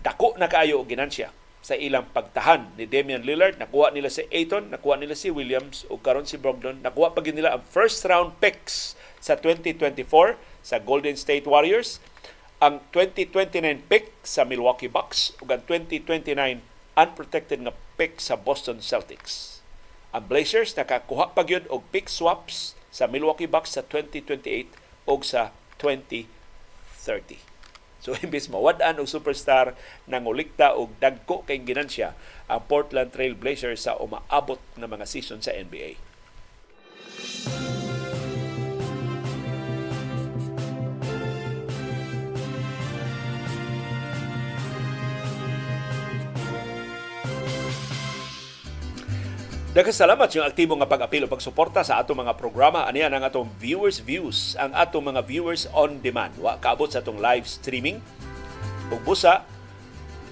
dako 0.00 0.32
na 0.40 0.48
kaayo 0.48 0.80
og 0.80 0.88
ginansya 0.88 1.28
sa 1.68 1.76
ilang 1.76 2.08
pagtahan 2.16 2.72
ni 2.80 2.88
Damian 2.88 3.20
Lillard. 3.20 3.60
Nakuha 3.60 3.92
nila 3.92 4.08
si 4.08 4.24
Ayton, 4.32 4.72
nakuha 4.72 4.96
nila 4.96 5.12
si 5.12 5.28
Williams, 5.28 5.84
o 5.92 6.00
karon 6.00 6.24
si 6.24 6.40
Brogdon. 6.40 6.80
Nakuha 6.80 7.12
pa 7.12 7.20
nila 7.20 7.60
ang 7.60 7.64
first 7.68 8.00
round 8.08 8.40
picks 8.40 8.96
sa 9.20 9.36
2024 9.36 10.40
sa 10.64 10.80
Golden 10.80 11.20
State 11.20 11.44
Warriors 11.44 12.00
ang 12.58 12.82
2029 12.90 13.86
pick 13.86 14.10
sa 14.26 14.42
Milwaukee 14.42 14.90
Bucks 14.90 15.30
ug 15.38 15.46
ang 15.54 15.62
2029 15.62 16.34
unprotected 16.98 17.62
nga 17.62 17.74
pick 17.94 18.18
sa 18.18 18.34
Boston 18.34 18.82
Celtics. 18.82 19.62
Ang 20.10 20.26
Blazers 20.26 20.74
nakakuha 20.74 21.38
pa 21.38 21.46
gyud 21.46 21.70
og 21.70 21.86
pick 21.94 22.10
swaps 22.10 22.74
sa 22.90 23.06
Milwaukee 23.06 23.46
Bucks 23.46 23.78
sa 23.78 23.86
2028 23.86 24.74
ug 25.06 25.20
sa 25.22 25.54
2030. 25.78 27.47
So 27.98 28.14
imbis 28.22 28.46
mawad-an 28.50 29.02
og 29.02 29.10
superstar 29.10 29.74
nang 30.06 30.26
ulikta 30.26 30.74
og 30.74 30.94
dagko 31.02 31.42
kay 31.44 31.62
ginansya 31.62 32.14
ang 32.46 32.64
Portland 32.70 33.12
Trail 33.12 33.34
Blazers 33.34 33.84
sa 33.84 33.98
umaabot 33.98 34.62
na 34.78 34.86
mga 34.86 35.04
season 35.04 35.42
sa 35.42 35.52
NBA. 35.52 35.98
Daghang 49.78 49.94
salamat 49.94 50.26
yung 50.34 50.42
aktibo 50.42 50.74
nga 50.74 50.90
pag-apil 50.90 51.22
o 51.22 51.30
pagsuporta 51.30 51.86
sa 51.86 52.02
atong 52.02 52.26
mga 52.26 52.34
programa. 52.34 52.90
Ani 52.90 53.06
ang 53.06 53.22
atong 53.22 53.46
viewers 53.62 54.02
views, 54.02 54.58
ang 54.58 54.74
atong 54.74 55.14
mga 55.14 55.22
viewers 55.22 55.70
on 55.70 56.02
demand. 56.02 56.34
Wa 56.34 56.58
kaabot 56.58 56.90
sa 56.90 56.98
atong 56.98 57.22
live 57.22 57.46
streaming. 57.46 58.02
Ug 58.90 58.98
busa, 59.06 59.46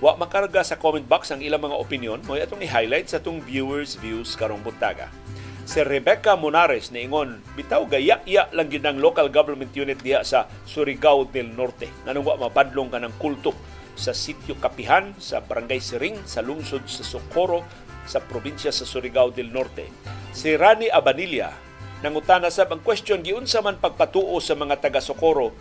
wa 0.03 0.19
makarga 0.19 0.67
sa 0.67 0.75
comment 0.75 1.07
box 1.07 1.31
ang 1.31 1.47
ilang 1.47 1.63
mga 1.63 1.79
opinion, 1.79 2.19
mo 2.27 2.35
atong 2.35 2.59
i-highlight 2.59 3.07
sa 3.07 3.23
atong 3.23 3.39
viewers 3.39 3.95
views 4.03 4.35
karong 4.35 4.67
buntaga. 4.67 5.15
Si 5.63 5.79
Rebecca 5.79 6.35
Monares 6.35 6.91
niingon, 6.91 7.39
bitaw 7.55 7.87
gaya-iya 7.87 8.51
lang 8.51 8.67
gid 8.67 8.83
ang 8.83 8.99
local 8.99 9.31
government 9.31 9.71
unit 9.79 10.03
diha 10.03 10.27
sa 10.27 10.51
Surigao 10.67 11.23
del 11.23 11.55
Norte. 11.55 11.87
Nganong 12.03 12.27
wa 12.27 12.51
mapadlong 12.51 12.91
ka 12.91 12.99
ng 12.99 13.15
kulto 13.15 13.55
sa 13.95 14.11
sitio 14.11 14.59
Kapihan, 14.59 15.15
sa 15.23 15.39
Barangay 15.39 15.79
Siring, 15.79 16.27
sa 16.27 16.43
lungsod 16.43 16.83
sa 16.91 17.07
Socorro, 17.07 17.86
sa 18.07 18.23
probinsya 18.23 18.71
sa 18.71 18.87
Surigao 18.87 19.35
del 19.35 19.51
Norte. 19.51 19.91
Si 20.33 20.55
Rani 20.55 20.89
Abanilla 20.89 21.53
nangutana 22.01 22.49
sab 22.55 22.71
ang 22.71 22.81
question 22.81 23.21
giunsa 23.21 23.61
man 23.61 23.83
pagpatuo 23.83 24.39
sa 24.39 24.55
mga 24.55 24.79
taga 24.79 25.03
Socorro 25.03 25.53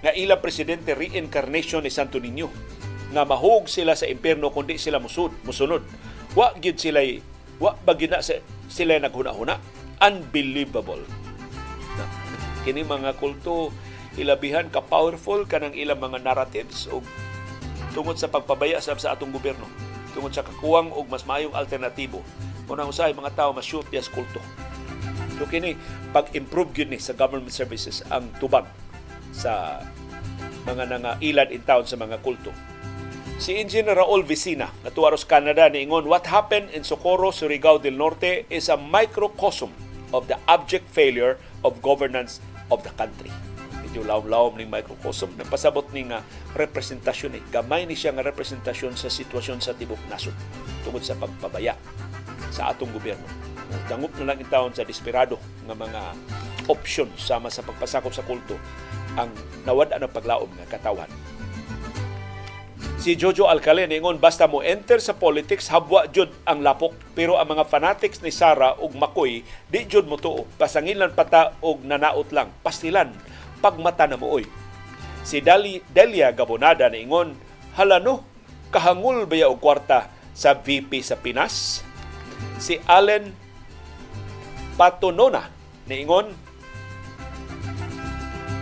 nga 0.00 0.10
ilang 0.16 0.40
presidente 0.40 0.96
reincarnation 0.96 1.84
ni 1.84 1.92
Santo 1.92 2.18
Niño 2.18 2.48
nga 3.10 3.26
mahug 3.26 3.66
sila 3.66 3.94
sa 3.94 4.08
impierno 4.08 4.50
kundi 4.54 4.78
sila 4.78 5.02
musud 5.02 5.34
musunod. 5.46 5.82
Wa 6.34 6.54
gyud 6.56 6.78
sila 6.78 7.02
wa 7.58 7.74
bagina 7.82 8.22
sa 8.22 8.38
sila 8.70 8.98
naghuna-huna? 9.02 9.58
Unbelievable. 10.00 11.02
Kini 12.64 12.86
mga 12.86 13.18
kulto 13.18 13.74
ilabihan 14.16 14.70
ka 14.72 14.80
powerful 14.80 15.44
kanang 15.44 15.76
ilang 15.76 16.00
mga 16.00 16.22
narratives 16.24 16.88
o 16.88 17.04
tungod 17.92 18.16
sa 18.16 18.30
pagpabaya 18.30 18.78
sa 18.78 18.94
atong 18.94 19.34
gobyerno 19.34 19.89
tungod 20.12 20.34
sa 20.34 20.46
kakuwang 20.46 20.90
og 20.94 21.06
mas 21.10 21.26
mayong 21.26 21.54
alternatibo. 21.54 22.22
Unang 22.70 22.90
usahay 22.90 23.14
mga 23.14 23.34
tao 23.34 23.50
mas 23.50 23.66
shoot 23.66 23.86
yes 23.90 24.06
kulto. 24.06 24.38
So 25.38 25.48
kini 25.48 25.74
pag-improve 26.12 26.70
gyud 26.76 26.90
ni 26.92 27.00
sa 27.00 27.16
government 27.16 27.54
services 27.54 28.04
ang 28.12 28.28
tubag 28.38 28.68
sa 29.32 29.82
mga 30.68 30.92
nanga 30.92 31.12
ilad 31.24 31.50
in 31.50 31.64
town 31.64 31.88
sa 31.88 31.96
mga 31.96 32.20
kulto. 32.20 32.52
Si 33.40 33.56
Engineer 33.56 33.96
Raul 33.96 34.20
Vicina, 34.20 34.68
na 34.84 34.92
tuwaros 34.92 35.24
Canada, 35.24 35.64
niingon, 35.72 36.04
What 36.04 36.28
happened 36.28 36.76
in 36.76 36.84
Socorro, 36.84 37.32
Surigao 37.32 37.80
del 37.80 37.96
Norte 37.96 38.44
is 38.52 38.68
a 38.68 38.76
microcosm 38.76 39.72
of 40.12 40.28
the 40.28 40.36
abject 40.44 40.84
failure 40.92 41.40
of 41.64 41.80
governance 41.80 42.44
of 42.68 42.84
the 42.84 42.92
country 43.00 43.32
medyo 43.90 44.06
lawom-lawom 44.06 44.54
ning 44.54 44.70
microcosm 44.70 45.34
nagpasabot 45.34 45.82
ni 45.90 46.06
nga 46.06 46.22
representasyon 46.54 47.34
ni 47.34 47.42
gamay 47.50 47.90
ni 47.90 47.98
siya 47.98 48.14
nga 48.14 48.22
representasyon 48.22 48.94
sa 48.94 49.10
sitwasyon 49.10 49.58
sa 49.58 49.74
tibok 49.74 49.98
nasod 50.06 50.30
tungod 50.86 51.02
sa 51.02 51.18
pagpabaya 51.18 51.74
sa 52.54 52.70
atong 52.70 52.94
gobyerno. 52.94 53.26
Dangop 53.90 54.14
na 54.22 54.30
lang 54.30 54.38
intawon 54.38 54.70
sa 54.70 54.86
desperado 54.86 55.42
nga 55.66 55.74
mga 55.74 56.14
option 56.70 57.10
sama 57.18 57.50
sa 57.50 57.66
pagpasakop 57.66 58.14
sa 58.14 58.22
kulto 58.22 58.54
ang 59.18 59.34
nawad 59.66 59.90
ang 59.90 60.06
paglaom 60.06 60.54
nga 60.54 60.78
katawan. 60.78 61.10
Si 63.00 63.16
Jojo 63.16 63.48
Alcalde 63.48 63.88
ningon 63.88 64.20
basta 64.20 64.44
mo 64.44 64.60
enter 64.60 65.00
sa 65.00 65.16
politics 65.16 65.72
habwa 65.72 66.04
jud 66.12 66.28
ang 66.44 66.60
lapok. 66.60 66.92
Pero 67.16 67.40
ang 67.40 67.48
mga 67.48 67.64
fanatics 67.64 68.20
ni 68.20 68.28
Sara 68.28 68.76
ug 68.76 68.92
Makoy 68.92 69.40
di 69.72 69.80
jud 69.88 70.04
mo 70.04 70.20
tuo. 70.20 70.44
Pasangilan 70.60 71.08
pata 71.16 71.56
og 71.64 71.80
nanaot 71.80 72.28
lang. 72.28 72.52
Pastilan 72.60 73.08
pagmata 73.60 74.08
na 74.08 74.16
mooy. 74.16 74.48
Si 75.20 75.44
Dali, 75.44 75.84
Delia 75.92 76.32
Gabonada 76.32 76.88
na 76.88 76.96
ingon, 76.96 77.36
halano, 77.76 78.24
kahangul 78.72 79.28
baya 79.28 79.52
og 79.52 79.60
kwarta 79.60 80.08
sa 80.32 80.56
VP 80.56 81.04
sa 81.04 81.20
Pinas? 81.20 81.84
Si 82.56 82.80
Allen 82.88 83.36
Patonona 84.80 85.52
na 85.84 85.94
ingon, 85.94 86.32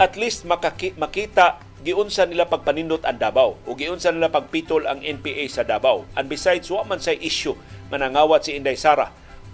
at 0.03 0.15
least 0.19 0.47
makaki, 0.47 0.95
makita 0.99 1.62
giunsa 1.83 2.27
nila 2.27 2.47
pagpanindot 2.47 3.07
ang 3.07 3.19
Davao 3.19 3.59
o 3.66 3.75
giunsa 3.79 4.11
nila 4.11 4.31
pagpitol 4.31 4.87
ang 4.87 4.99
NPA 5.03 5.47
sa 5.47 5.62
Davao. 5.62 6.07
And 6.19 6.27
besides, 6.27 6.66
wa 6.70 6.83
man 6.83 6.99
sa 6.99 7.15
issue 7.15 7.55
manangawat 7.91 8.47
si 8.47 8.59
Inday 8.59 8.75
Sara. 8.75 9.11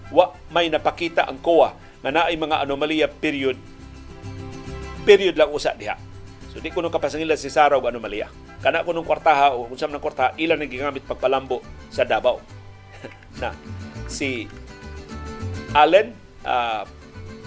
Wa 0.08 0.32
may 0.52 0.68
napakita 0.72 1.28
ang 1.28 1.40
COA 1.40 1.76
nga 2.04 2.10
naay 2.12 2.36
mga 2.36 2.64
anomalya 2.64 3.08
period 3.08 3.56
period 5.04 5.36
lang 5.36 5.52
usa 5.52 5.76
diha. 5.76 5.94
So 6.50 6.58
di 6.58 6.72
ko 6.72 6.80
nung 6.80 6.92
kapasangilan 6.92 7.36
si 7.36 7.52
Sara 7.52 7.76
og 7.76 7.86
anomalya. 7.86 8.32
kana 8.64 8.80
ko 8.80 8.96
nung 8.96 9.04
kwartaha 9.04 9.52
o 9.52 9.68
kung 9.68 9.76
ng 9.76 10.00
kwartaha 10.00 10.32
ilan 10.40 10.56
ang 10.56 10.72
gigamit 10.72 11.04
pagpalambo 11.04 11.60
sa 11.92 12.08
Davao 12.08 12.40
na 13.44 13.52
si 14.08 14.48
Allen 15.76 16.16
uh, 16.48 16.88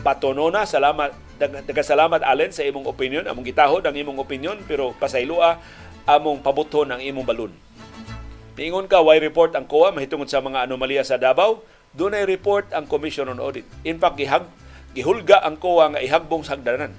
Patonona 0.06 0.70
salamat 0.70 1.18
salamat 1.82 2.22
Allen 2.22 2.54
sa 2.54 2.62
imong 2.62 2.86
opinion 2.86 3.26
among 3.26 3.50
gitahod 3.50 3.82
ang 3.82 3.98
imong 3.98 4.22
opinion 4.22 4.62
pero 4.70 4.94
pasaylua 4.94 5.58
among 6.06 6.46
pabuton 6.46 6.94
ang 6.94 7.02
imong 7.02 7.26
balon 7.26 7.54
Niingon 8.58 8.90
ka, 8.90 9.06
why 9.06 9.22
report 9.22 9.54
ang 9.54 9.70
COA 9.70 9.94
mahitungod 9.94 10.34
sa 10.34 10.42
mga 10.42 10.66
anomalya 10.66 11.06
sa 11.06 11.22
Davao? 11.22 11.62
Doon 11.94 12.18
ay 12.18 12.26
report 12.26 12.74
ang 12.74 12.90
Commission 12.90 13.30
on 13.30 13.38
Audit. 13.38 13.70
In 13.86 14.02
fact, 14.02 14.18
gihag, 14.18 14.50
gihulga 14.98 15.46
ang 15.46 15.62
COA 15.62 15.94
nga 15.94 16.02
ihagbong 16.02 16.42
sa 16.42 16.58
hagdanan 16.58 16.90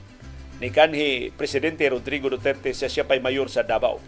ni 0.59 0.69
kanhi 0.75 1.31
Presidente 1.35 1.87
Rodrigo 1.87 2.27
Duterte 2.27 2.75
sa 2.75 2.91
siya 2.91 3.07
pay 3.07 3.23
mayor 3.23 3.47
sa 3.47 3.63
Davao. 3.63 4.03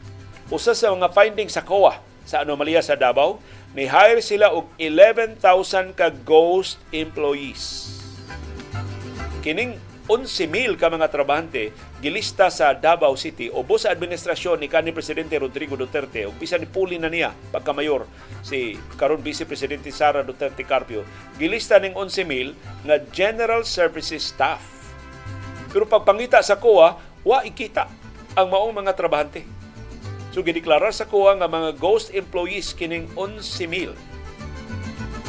Usa 0.51 0.75
sa 0.75 0.91
mga 0.91 1.15
findings 1.15 1.55
sa 1.55 1.63
COA 1.63 2.11
sa 2.31 2.47
anomalya 2.47 2.79
sa 2.79 2.95
Davao, 2.95 3.43
ni 3.75 3.91
hire 3.91 4.23
sila 4.23 4.55
og 4.55 4.71
11,000 4.79 5.99
ka 5.99 6.15
ghost 6.23 6.79
employees. 6.95 7.91
Kining 9.43 9.79
11,000 10.11 10.75
ka 10.75 10.91
mga 10.91 11.07
trabahante 11.07 11.71
gilista 12.03 12.51
sa 12.51 12.75
Davao 12.75 13.15
City 13.15 13.47
o 13.47 13.63
sa 13.79 13.95
administrasyon 13.95 14.59
ni 14.59 14.67
kanhi 14.67 14.91
Presidente 14.91 15.39
Rodrigo 15.39 15.79
Duterte 15.79 16.27
ug 16.27 16.35
bisan 16.35 16.67
puli 16.67 16.99
na 16.99 17.07
niya 17.07 17.31
pagka 17.55 17.71
mayor 17.71 18.11
si 18.43 18.75
karon 18.99 19.23
Vice 19.23 19.47
Presidente 19.47 19.95
Sara 19.95 20.27
Duterte 20.27 20.67
Carpio 20.67 21.07
gilista 21.39 21.79
ning 21.79 21.95
11,000 21.95 22.59
nga 22.91 22.99
general 23.15 23.63
services 23.63 24.35
staff 24.35 24.80
pero 25.71 25.87
pagpangita 25.87 26.43
sa 26.43 26.59
COA, 26.59 26.99
wa 27.23 27.39
ikita 27.47 27.87
ang 28.35 28.47
maong 28.51 28.75
mga 28.75 28.95
trabahante. 28.99 29.47
So 30.31 30.47
gideklarar 30.47 30.95
sa 30.95 31.07
COA 31.07 31.39
nga 31.39 31.51
mga 31.51 31.79
ghost 31.79 32.15
employees 32.15 32.75
kining 32.75 33.11
11,000. 33.19 33.95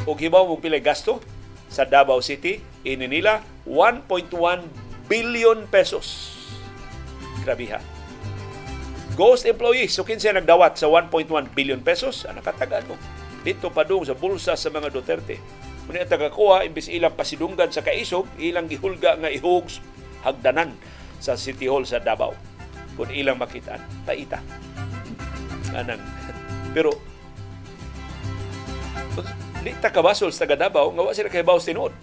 Og 0.05 0.17
hibaw 0.17 0.45
mo 0.45 0.57
pila 0.57 0.81
gasto 0.81 1.21
sa 1.69 1.85
Davao 1.85 2.21
City, 2.21 2.61
ini 2.85 3.05
nila 3.05 3.41
1.1 3.65 4.29
billion 5.09 5.57
pesos. 5.69 6.37
Grabe. 7.41 7.77
Ghost 9.17 9.45
employees, 9.45 9.93
so 9.93 10.05
kinsa 10.05 10.33
nagdawat 10.33 10.77
sa 10.77 10.89
1.1 10.89 11.29
billion 11.53 11.81
pesos, 11.81 12.25
ang 12.25 12.41
nakatagaan 12.41 12.85
mo. 12.89 12.95
Dito 13.41 13.73
pa 13.73 13.81
doon 13.81 14.05
sa 14.05 14.13
bulsa 14.13 14.53
sa 14.53 14.69
mga 14.69 14.93
Duterte. 14.93 15.41
Muna 15.89 16.05
taga 16.05 16.29
kuha, 16.29 16.63
imbis 16.63 16.87
ilang 16.87 17.17
pasidunggan 17.17 17.73
sa 17.73 17.81
kaisog, 17.81 18.29
ilang 18.37 18.69
gihulga 18.69 19.17
nga 19.17 19.33
ihugs 19.33 19.81
hagdanan 20.25 20.73
sa 21.21 21.37
City 21.37 21.69
Hall 21.69 21.85
sa 21.85 22.01
Davao. 22.01 22.33
Kung 22.97 23.13
ilang 23.13 23.37
makitaan, 23.37 23.81
taita. 24.03 24.41
Anang. 25.71 26.01
Pero, 26.75 26.91
di 29.61 29.71
ta 29.77 29.93
kabasol 29.93 30.33
sa 30.33 30.43
taga 30.43 30.67
Davao, 30.67 30.89
nga 30.91 31.13
sila 31.13 31.29
kay 31.29 31.45
Baos 31.45 31.69
tinuod. 31.69 31.93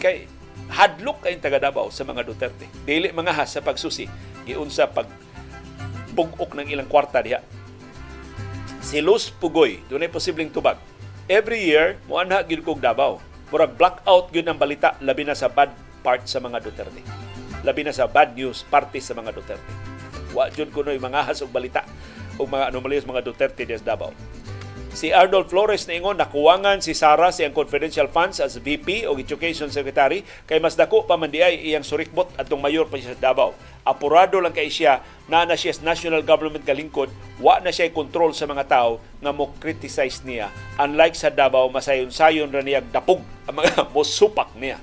Kay 0.00 0.26
hadlok 0.72 1.28
kay 1.28 1.36
taga 1.36 1.60
Davao 1.60 1.92
sa 1.92 2.02
mga 2.08 2.24
Duterte. 2.24 2.66
Dili 2.88 3.12
mga 3.12 3.36
has 3.36 3.54
sa 3.54 3.60
pagsusi, 3.60 4.08
giunsa 4.48 4.88
pag 4.88 5.06
pugok 6.16 6.56
ng 6.56 6.68
ilang 6.72 6.88
kwarta 6.88 7.20
diha. 7.20 7.40
Si 8.82 8.98
Luz 8.98 9.30
Pugoy, 9.30 9.80
dunay 9.86 10.10
posibleng 10.10 10.50
tubag. 10.50 10.76
Every 11.30 11.70
year, 11.70 12.02
mo 12.10 12.18
anha 12.18 12.42
gid 12.42 12.66
kog 12.66 12.82
Davao. 12.82 13.22
Murag 13.52 13.76
blackout 13.78 14.32
gyud 14.32 14.48
ang 14.48 14.58
balita 14.58 14.96
labi 15.04 15.22
na 15.22 15.36
sa 15.36 15.46
bad 15.46 15.70
part 16.02 16.26
sa 16.26 16.42
mga 16.42 16.58
Duterte. 16.64 17.21
Labi 17.62 17.86
na 17.86 17.94
sa 17.94 18.10
bad 18.10 18.34
news 18.34 18.66
parte 18.66 18.98
sa 18.98 19.14
mga 19.14 19.30
Duterte. 19.30 19.72
Wa 20.34 20.50
jud 20.50 20.74
kuno 20.74 20.90
mga 20.90 21.30
has 21.30 21.46
og 21.46 21.54
balita 21.54 21.86
og 22.36 22.50
mga 22.50 22.74
anomalya 22.74 23.06
sa 23.06 23.10
mga 23.14 23.22
Duterte 23.22 23.62
des 23.62 23.82
Davao. 23.82 24.10
Si 24.92 25.08
Arnold 25.08 25.48
Flores 25.48 25.88
na 25.88 25.96
ingon 25.96 26.20
nakuwangan 26.20 26.84
si 26.84 26.92
Sara 26.92 27.32
siyang 27.32 27.56
confidential 27.56 28.12
funds 28.12 28.44
as 28.44 28.60
VP 28.60 29.08
o 29.08 29.16
Education 29.16 29.72
Secretary 29.72 30.20
kay 30.44 30.60
mas 30.60 30.76
dako 30.76 31.08
pa 31.08 31.16
man 31.16 31.32
diay 31.32 31.64
iyang 31.64 31.80
surikbot 31.80 32.28
atong 32.36 32.60
mayor 32.60 32.84
pa 32.84 33.00
siya 33.00 33.16
sa 33.16 33.32
Davao. 33.32 33.56
Apurado 33.88 34.36
lang 34.36 34.52
kay 34.52 34.68
siya 34.68 35.00
na 35.32 35.48
na 35.48 35.56
siya 35.56 35.80
national 35.80 36.20
government 36.20 36.68
kalingkod, 36.68 37.08
wa 37.40 37.56
na 37.64 37.72
siya 37.72 37.88
control 37.88 38.36
sa 38.36 38.44
mga 38.44 38.68
tao 38.68 39.00
nga 39.24 39.32
mo 39.32 39.56
criticize 39.56 40.20
niya. 40.28 40.52
Unlike 40.76 41.16
sa 41.16 41.32
Davao, 41.32 41.72
masayon-sayon 41.72 42.52
ra 42.52 42.60
niya 42.60 42.84
dapog 42.84 43.24
ang 43.48 43.64
mga 43.64 43.88
mosupak 43.96 44.52
niya 44.60 44.76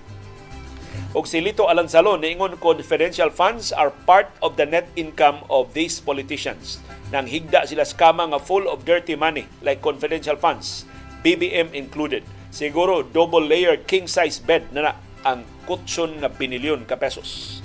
ug 1.17 1.25
si 1.25 1.41
Lito 1.41 1.65
Alansalon 1.65 2.21
niingon 2.21 2.61
confidential 2.61 3.33
funds 3.33 3.73
are 3.73 3.89
part 4.05 4.29
of 4.45 4.53
the 4.61 4.65
net 4.65 4.85
income 4.93 5.41
of 5.49 5.73
these 5.73 5.97
politicians. 5.97 6.77
Nang 7.09 7.25
higda 7.25 7.65
sila 7.65 7.81
skama 7.81 8.29
nga 8.29 8.37
full 8.37 8.69
of 8.69 8.85
dirty 8.85 9.17
money 9.17 9.49
like 9.65 9.81
confidential 9.81 10.37
funds, 10.37 10.85
BBM 11.25 11.73
included. 11.73 12.21
Siguro 12.53 13.01
double 13.01 13.41
layered 13.41 13.89
king 13.89 14.05
size 14.05 14.37
bed 14.37 14.69
na, 14.69 14.81
na 14.85 14.93
ang 15.25 15.41
kutson 15.65 16.21
nga 16.21 16.29
binilyon 16.29 16.85
ka 16.85 16.93
pesos. 16.97 17.61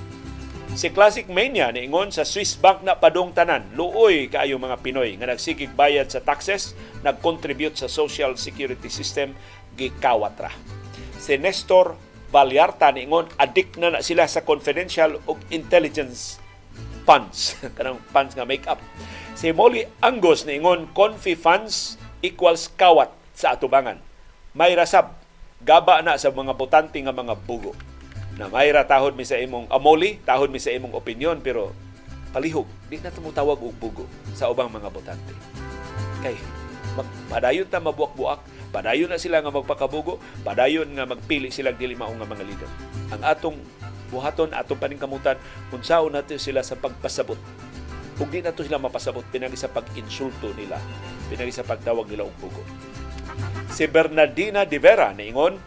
Si 0.74 0.90
Classic 0.90 1.28
Mania 1.30 1.70
niingon 1.70 2.10
sa 2.10 2.26
Swiss 2.26 2.58
Bank 2.58 2.82
na 2.82 2.98
padong 2.98 3.30
tanan, 3.30 3.62
luoy 3.78 4.26
kaayo 4.26 4.58
mga 4.58 4.82
Pinoy 4.82 5.14
nga 5.20 5.30
nagsigig 5.30 5.70
bayad 5.70 6.10
sa 6.10 6.18
taxes, 6.18 6.74
nag-contribute 7.06 7.78
sa 7.78 7.86
social 7.86 8.34
security 8.34 8.90
system, 8.90 9.38
gikawat 9.78 10.34
ra. 10.34 10.50
Si 11.14 11.38
Nestor 11.38 11.94
Valyarta 12.34 12.90
niingon 12.90 13.30
addict 13.38 13.78
na 13.78 13.94
na 13.94 14.02
sila 14.02 14.26
sa 14.26 14.42
confidential 14.42 15.22
ug 15.30 15.38
intelligence 15.54 16.42
funds. 17.06 17.54
Kanang 17.78 18.02
funds 18.10 18.34
nga 18.34 18.42
make 18.42 18.66
up 18.66 18.82
si 19.38 19.54
Molly 19.54 19.86
Angus 20.02 20.42
niingon 20.42 20.90
confi 20.90 21.38
funds 21.38 21.94
equals 22.26 22.74
kawat 22.74 23.14
sa 23.38 23.54
atubangan. 23.54 24.02
May 24.50 24.74
rasab 24.74 25.14
gaba 25.62 26.02
na 26.02 26.18
sa 26.18 26.34
mga 26.34 26.58
botante 26.58 26.98
nga 26.98 27.14
mga 27.14 27.38
bugo. 27.46 27.70
Na 28.34 28.50
may 28.50 28.74
tahod 28.74 29.14
mi 29.14 29.22
sa 29.22 29.38
imong 29.38 29.70
amoli 29.70 30.18
tahod 30.26 30.50
mi 30.50 30.58
sa 30.58 30.74
imong 30.74 30.90
opinion 30.90 31.38
pero 31.38 31.70
palihog 32.34 32.66
di 32.90 32.98
na 32.98 33.14
tumutawag 33.14 33.62
og 33.62 33.78
bugo 33.78 34.10
sa 34.34 34.50
ubang 34.50 34.66
mga 34.66 34.90
botante. 34.90 35.34
Kay 36.18 36.34
padayon 37.30 37.70
ta 37.70 37.78
mabuak-buak 37.78 38.42
Padayon 38.74 39.06
na 39.06 39.22
sila 39.22 39.38
nga 39.38 39.54
magpakabugo, 39.54 40.18
padayon 40.42 40.90
nga 40.98 41.06
magpili 41.06 41.54
sila 41.54 41.70
dili 41.70 41.94
mao 41.94 42.10
nga 42.10 42.26
mga 42.26 42.42
leader. 42.42 42.70
Ang 43.14 43.22
atong 43.22 43.58
buhaton, 44.10 44.50
atong 44.50 44.82
paningkamutan, 44.82 45.38
unsaon 45.70 46.10
natin 46.10 46.42
sila 46.42 46.58
sa 46.66 46.74
pagpasabot. 46.74 47.38
Kung 48.18 48.30
di 48.34 48.42
nato 48.42 48.66
sila 48.66 48.82
mapasabot, 48.82 49.22
pinagi 49.30 49.54
sa 49.54 49.70
pag-insulto 49.70 50.50
nila, 50.58 50.82
pinagi 51.30 51.54
sa 51.54 51.62
pagtawag 51.62 52.10
nila 52.10 52.26
og 52.26 52.34
bugo. 52.42 52.62
Si 53.70 53.86
Bernardina 53.86 54.66
de 54.66 54.78
Vera 54.82 55.10
niingon, 55.14 55.58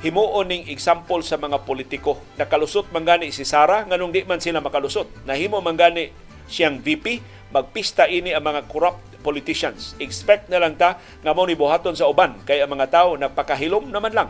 himuon 0.00 0.48
ning 0.48 0.64
example 0.72 1.20
sa 1.20 1.36
mga 1.36 1.64
politiko. 1.64 2.20
Nakalusot 2.36 2.88
man 2.92 3.04
gani 3.04 3.28
si 3.28 3.44
Sara, 3.44 3.84
nganong 3.84 4.12
di 4.12 4.24
man 4.24 4.40
sila 4.40 4.64
makalusot. 4.64 5.24
Nahimo 5.28 5.60
man 5.60 5.76
gani 5.76 6.08
siyang 6.48 6.80
VP, 6.80 7.20
magpista 7.52 8.08
ini 8.08 8.32
ang 8.32 8.44
mga 8.44 8.68
corrupt 8.72 9.11
politicians. 9.22 9.94
Expect 10.02 10.50
na 10.50 10.58
lang 10.58 10.74
ta 10.74 10.98
nga 11.22 11.32
mo 11.32 11.46
ni 11.46 11.54
buhaton 11.54 11.94
sa 11.94 12.10
uban 12.10 12.36
kay 12.42 12.60
ang 12.60 12.74
mga 12.74 12.90
tao 12.90 13.14
nagpakahilom 13.14 13.88
naman 13.88 14.12
lang. 14.12 14.28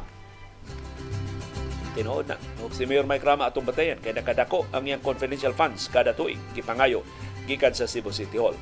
Tinuod 1.92 2.28
na. 2.28 2.36
O 2.60 2.72
si 2.72 2.88
Mayor 2.88 3.04
Mike 3.04 3.24
Rama 3.24 3.48
atong 3.48 3.68
batayan 3.68 4.00
kay 4.00 4.16
nakadako 4.16 4.68
ang 4.72 4.84
iyang 4.84 5.04
confidential 5.04 5.52
funds 5.52 5.88
kada 5.92 6.16
tuig 6.16 6.40
gipangayo 6.56 7.04
gikan 7.44 7.74
sa 7.74 7.90
Cebu 7.90 8.14
City 8.14 8.38
Hall. 8.38 8.54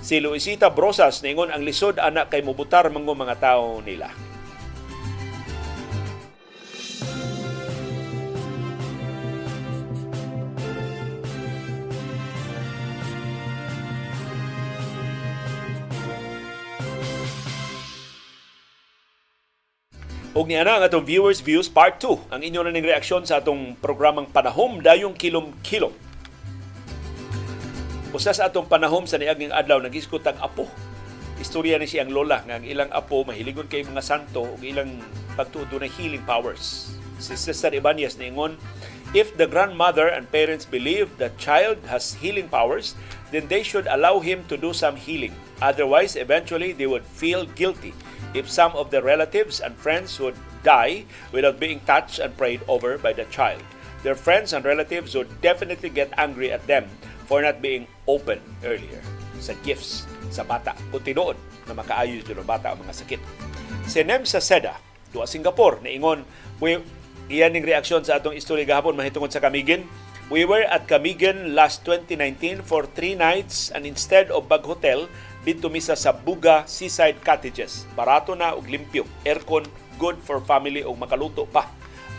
Si 0.00 0.22
Luisita 0.22 0.70
Brosas 0.70 1.20
ningon 1.20 1.52
ang 1.52 1.60
lisod 1.66 1.98
anak 1.98 2.32
kay 2.32 2.40
mubutar 2.40 2.88
mga 2.88 3.12
mga 3.16 3.36
tao 3.42 3.82
nila. 3.82 4.29
Og 20.30 20.46
ni 20.46 20.54
ana 20.54 20.78
ang 20.78 20.86
atong 20.86 21.02
viewers 21.02 21.42
views 21.42 21.66
part 21.66 21.98
2 21.98 22.30
ang 22.30 22.38
inyo 22.38 22.62
na 22.62 22.70
ning 22.70 22.86
reaksyon 22.86 23.26
sa 23.26 23.42
atong 23.42 23.74
programang 23.82 24.30
Panahom 24.30 24.78
dayong 24.78 25.18
kilom-kilom. 25.18 25.90
Usa 28.14 28.30
sa 28.30 28.46
atong 28.46 28.70
panahom 28.70 29.10
sa 29.10 29.18
niaging 29.18 29.50
adlaw 29.50 29.82
nagiskot 29.82 30.22
ang 30.30 30.38
apo. 30.38 30.70
Istorya 31.42 31.82
ni 31.82 31.90
siyang 31.90 32.14
lola 32.14 32.46
nga 32.46 32.62
ang 32.62 32.66
ilang 32.66 32.94
apo 32.94 33.26
mahiligon 33.26 33.66
kay 33.66 33.82
mga 33.82 34.06
santo 34.06 34.46
ug 34.46 34.62
ilang 34.62 35.02
pagtuo 35.34 35.66
na 35.66 35.90
healing 35.90 36.22
powers. 36.22 36.94
Si 37.18 37.34
Sister 37.34 37.74
Ibanez 37.74 38.14
niingon, 38.14 38.54
If 39.10 39.34
the 39.34 39.50
grandmother 39.50 40.06
and 40.06 40.30
parents 40.30 40.62
believe 40.62 41.10
the 41.18 41.34
child 41.42 41.82
has 41.90 42.14
healing 42.14 42.46
powers, 42.46 42.94
then 43.34 43.50
they 43.50 43.66
should 43.66 43.90
allow 43.90 44.22
him 44.22 44.46
to 44.46 44.54
do 44.54 44.70
some 44.70 44.94
healing. 44.94 45.34
Otherwise, 45.58 46.14
eventually 46.14 46.70
they 46.70 46.86
would 46.86 47.02
feel 47.02 47.42
guilty 47.58 47.90
if 48.34 48.50
some 48.50 48.72
of 48.76 48.90
the 48.90 49.02
relatives 49.02 49.60
and 49.60 49.74
friends 49.76 50.18
would 50.20 50.36
die 50.62 51.04
without 51.32 51.58
being 51.58 51.80
touched 51.86 52.18
and 52.18 52.36
prayed 52.36 52.60
over 52.68 52.98
by 52.98 53.12
the 53.12 53.24
child. 53.32 53.62
Their 54.02 54.16
friends 54.16 54.52
and 54.52 54.64
relatives 54.64 55.14
would 55.14 55.40
definitely 55.40 55.90
get 55.90 56.12
angry 56.16 56.52
at 56.52 56.66
them 56.66 56.88
for 57.26 57.42
not 57.42 57.60
being 57.60 57.86
open 58.08 58.40
earlier. 58.64 59.02
sa 59.40 59.56
gifts 59.64 60.04
sa 60.28 60.44
bata 60.44 60.76
kung 60.92 61.02
tinuod 61.02 61.34
na 61.66 61.72
makaayo 61.74 62.20
yun 62.20 62.44
bata 62.44 62.76
ang 62.76 62.78
mga 62.84 62.94
sakit. 62.94 63.20
Si 63.88 63.98
Nem 64.04 64.22
sa 64.28 64.38
Seda, 64.38 64.76
duwa 65.10 65.26
Singapore, 65.26 65.82
niingon, 65.82 66.22
we, 66.62 66.78
iyan 67.32 67.50
ning 67.56 67.66
reaksyon 67.66 68.04
sa 68.04 68.20
atong 68.20 68.36
istorya 68.36 68.68
gahapon 68.68 68.94
mahitungod 68.94 69.32
sa 69.32 69.42
Kamigin. 69.42 69.88
We 70.30 70.46
were 70.46 70.62
at 70.62 70.86
Kamigin 70.86 71.58
last 71.58 71.82
2019 71.82 72.62
for 72.62 72.86
three 72.86 73.18
nights 73.18 73.74
and 73.74 73.82
instead 73.82 74.30
of 74.30 74.46
bag 74.46 74.62
hotel, 74.62 75.10
dito 75.40 75.72
misa 75.72 75.96
sa 75.96 76.12
Buga 76.12 76.68
Seaside 76.68 77.20
Cottages. 77.24 77.88
Barato 77.96 78.36
na 78.36 78.52
ug 78.52 78.68
limpyo, 78.68 79.08
aircon, 79.24 79.64
good 79.96 80.20
for 80.20 80.40
family 80.44 80.84
ug 80.84 80.96
makaluto 81.00 81.48
pa. 81.48 81.68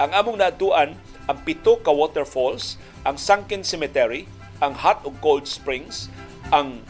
Ang 0.02 0.12
among 0.18 0.38
naatuan, 0.42 0.98
ang 1.30 1.38
pito 1.46 1.78
ka 1.86 1.94
waterfalls, 1.94 2.82
ang 3.06 3.18
Sunken 3.18 3.62
Cemetery, 3.62 4.26
ang 4.58 4.74
hot 4.74 5.06
ug 5.06 5.14
cold 5.22 5.46
springs, 5.46 6.10
ang 6.50 6.82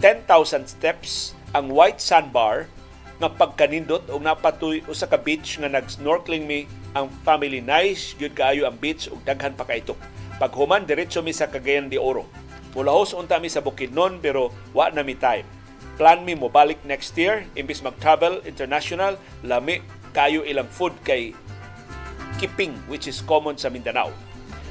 10,000 0.00 0.64
steps, 0.64 1.36
ang 1.52 1.68
White 1.68 2.00
Sandbar, 2.00 2.64
nga 3.20 3.28
pagkanindot 3.28 4.08
og 4.08 4.24
napatoy 4.24 4.80
usa 4.88 5.04
ka 5.04 5.20
beach 5.20 5.60
nga 5.60 5.68
nag-snorkeling 5.68 6.48
mi 6.48 6.64
ang 6.96 7.12
family 7.20 7.60
nice 7.60 8.16
gyud 8.16 8.32
kaayo 8.32 8.64
ang 8.64 8.80
beach 8.80 9.12
ug 9.12 9.20
daghan 9.28 9.52
pa 9.52 9.68
kaitok. 9.68 10.00
Paghuman 10.40 10.88
diretso 10.88 11.20
mi 11.20 11.36
sa 11.36 11.52
Cagayan 11.52 11.92
de 11.92 12.00
Oro. 12.00 12.24
Mulahos 12.72 13.16
unta 13.16 13.42
mi 13.42 13.50
sa 13.50 13.64
Bukidnon 13.64 14.22
pero 14.22 14.54
wa 14.70 14.90
na 14.94 15.02
mi 15.02 15.18
time. 15.18 15.46
Plan 15.98 16.22
mi 16.24 16.38
mo 16.38 16.48
balik 16.48 16.80
next 16.86 17.12
year 17.18 17.44
imbis 17.58 17.82
mag-travel 17.84 18.40
international 18.46 19.20
lami 19.44 19.84
kayo 20.14 20.46
ilang 20.46 20.70
food 20.70 20.94
kay 21.02 21.36
kiping 22.38 22.72
which 22.86 23.10
is 23.10 23.20
common 23.26 23.58
sa 23.58 23.68
Mindanao. 23.68 24.14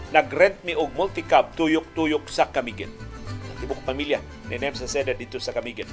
Nagrent 0.10 0.58
mi 0.66 0.74
og 0.74 0.90
multicab 0.98 1.54
tuyok-tuyok 1.54 2.26
sa 2.32 2.50
Camiguin. 2.50 2.90
Tibok 3.62 3.84
pamilya 3.86 4.24
ni 4.48 4.58
sa 4.74 4.88
Seda 4.88 5.14
dito 5.14 5.38
sa 5.38 5.54
Camiguin 5.54 5.88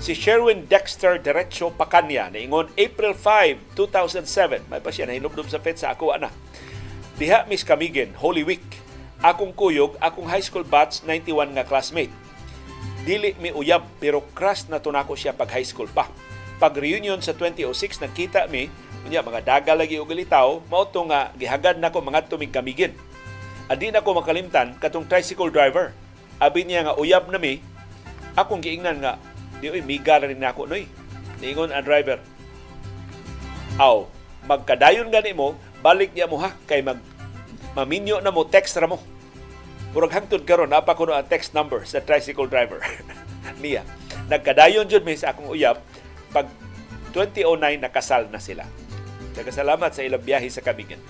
si 0.00 0.12
Sherwin 0.12 0.68
Dexter 0.68 1.16
Derecho 1.16 1.72
Pacanya 1.72 2.28
ingon 2.36 2.68
April 2.76 3.16
5, 3.16 3.76
2007. 3.76 4.68
May 4.68 4.80
pa 4.80 4.92
siya 4.92 5.08
nahilubdob 5.08 5.48
sa 5.48 5.60
FED 5.60 5.76
sa 5.80 5.88
ako 5.96 6.16
ana. 6.16 6.28
Diha 7.16 7.48
Miss 7.48 7.64
Kamigin, 7.64 8.12
Holy 8.20 8.44
Week. 8.44 8.64
Akong 9.26 9.50
kuyog, 9.50 9.98
akong 9.98 10.30
high 10.30 10.44
school 10.44 10.62
batch 10.62 11.02
91 11.02 11.58
nga 11.58 11.66
classmate. 11.66 12.14
Dili 13.02 13.34
mi 13.42 13.50
uyab 13.50 13.82
pero 13.98 14.22
crush 14.38 14.70
na 14.70 14.78
tunako 14.78 15.18
siya 15.18 15.34
pag 15.34 15.50
high 15.50 15.66
school 15.66 15.90
pa. 15.90 16.06
Pag 16.62 16.78
reunion 16.78 17.18
sa 17.18 17.34
2006 17.34 18.06
nakita 18.06 18.46
mi 18.46 18.70
unya 19.02 19.26
mga 19.26 19.42
daga 19.42 19.74
lagi 19.74 19.98
og 19.98 20.14
litaw 20.14 20.62
mao 20.70 20.86
nga 20.86 21.34
gihagad 21.34 21.82
nako 21.82 22.06
mga 22.06 22.30
tumig 22.30 22.54
kamigin. 22.54 22.94
Adi 23.66 23.90
na 23.90 23.98
ko 23.98 24.14
makalimtan 24.14 24.78
katong 24.78 25.10
tricycle 25.10 25.50
driver. 25.50 25.90
Abi 26.38 26.62
niya 26.62 26.86
nga 26.86 26.94
uyab 26.94 27.26
na 27.26 27.42
mi 27.42 27.58
akong 28.38 28.62
giingnan 28.62 29.02
nga 29.02 29.18
Di 29.58 29.72
oy 29.72 29.82
miga 29.82 30.20
rin 30.20 30.38
nako 30.38 30.70
noy. 30.70 30.84
Ningon 31.42 31.72
ang 31.72 31.82
driver. 31.82 32.20
Aw, 33.76 34.06
magkadayon 34.46 35.10
gani 35.10 35.34
mo, 35.34 35.56
balik 35.82 36.14
niya 36.14 36.28
mo 36.28 36.38
ha 36.40 36.52
kay 36.68 36.80
mag 36.80 37.00
maminyo 37.76 38.20
na 38.22 38.32
mo 38.32 38.44
text 38.46 38.76
ra 38.76 38.88
mo. 38.88 39.00
Murag 39.96 40.12
hangtod 40.12 40.44
karon 40.44 40.76
apa 40.76 40.92
kuno 40.92 41.16
ang 41.16 41.24
text 41.24 41.56
number 41.56 41.80
sa 41.88 42.04
tricycle 42.04 42.44
driver. 42.44 42.84
niya. 43.64 43.80
Nagkadayon 44.28 44.84
jud 44.92 45.08
mi 45.08 45.16
sa 45.16 45.32
akong 45.32 45.48
uyab 45.48 45.80
pag 46.36 46.52
2009 47.16 47.80
nakasal 47.80 48.28
na 48.28 48.36
sila. 48.36 48.68
Nagkasalamat 49.40 49.96
sa 49.96 50.04
ilang 50.04 50.20
biyahe 50.20 50.52
sa 50.52 50.60
Camigan. 50.60 51.00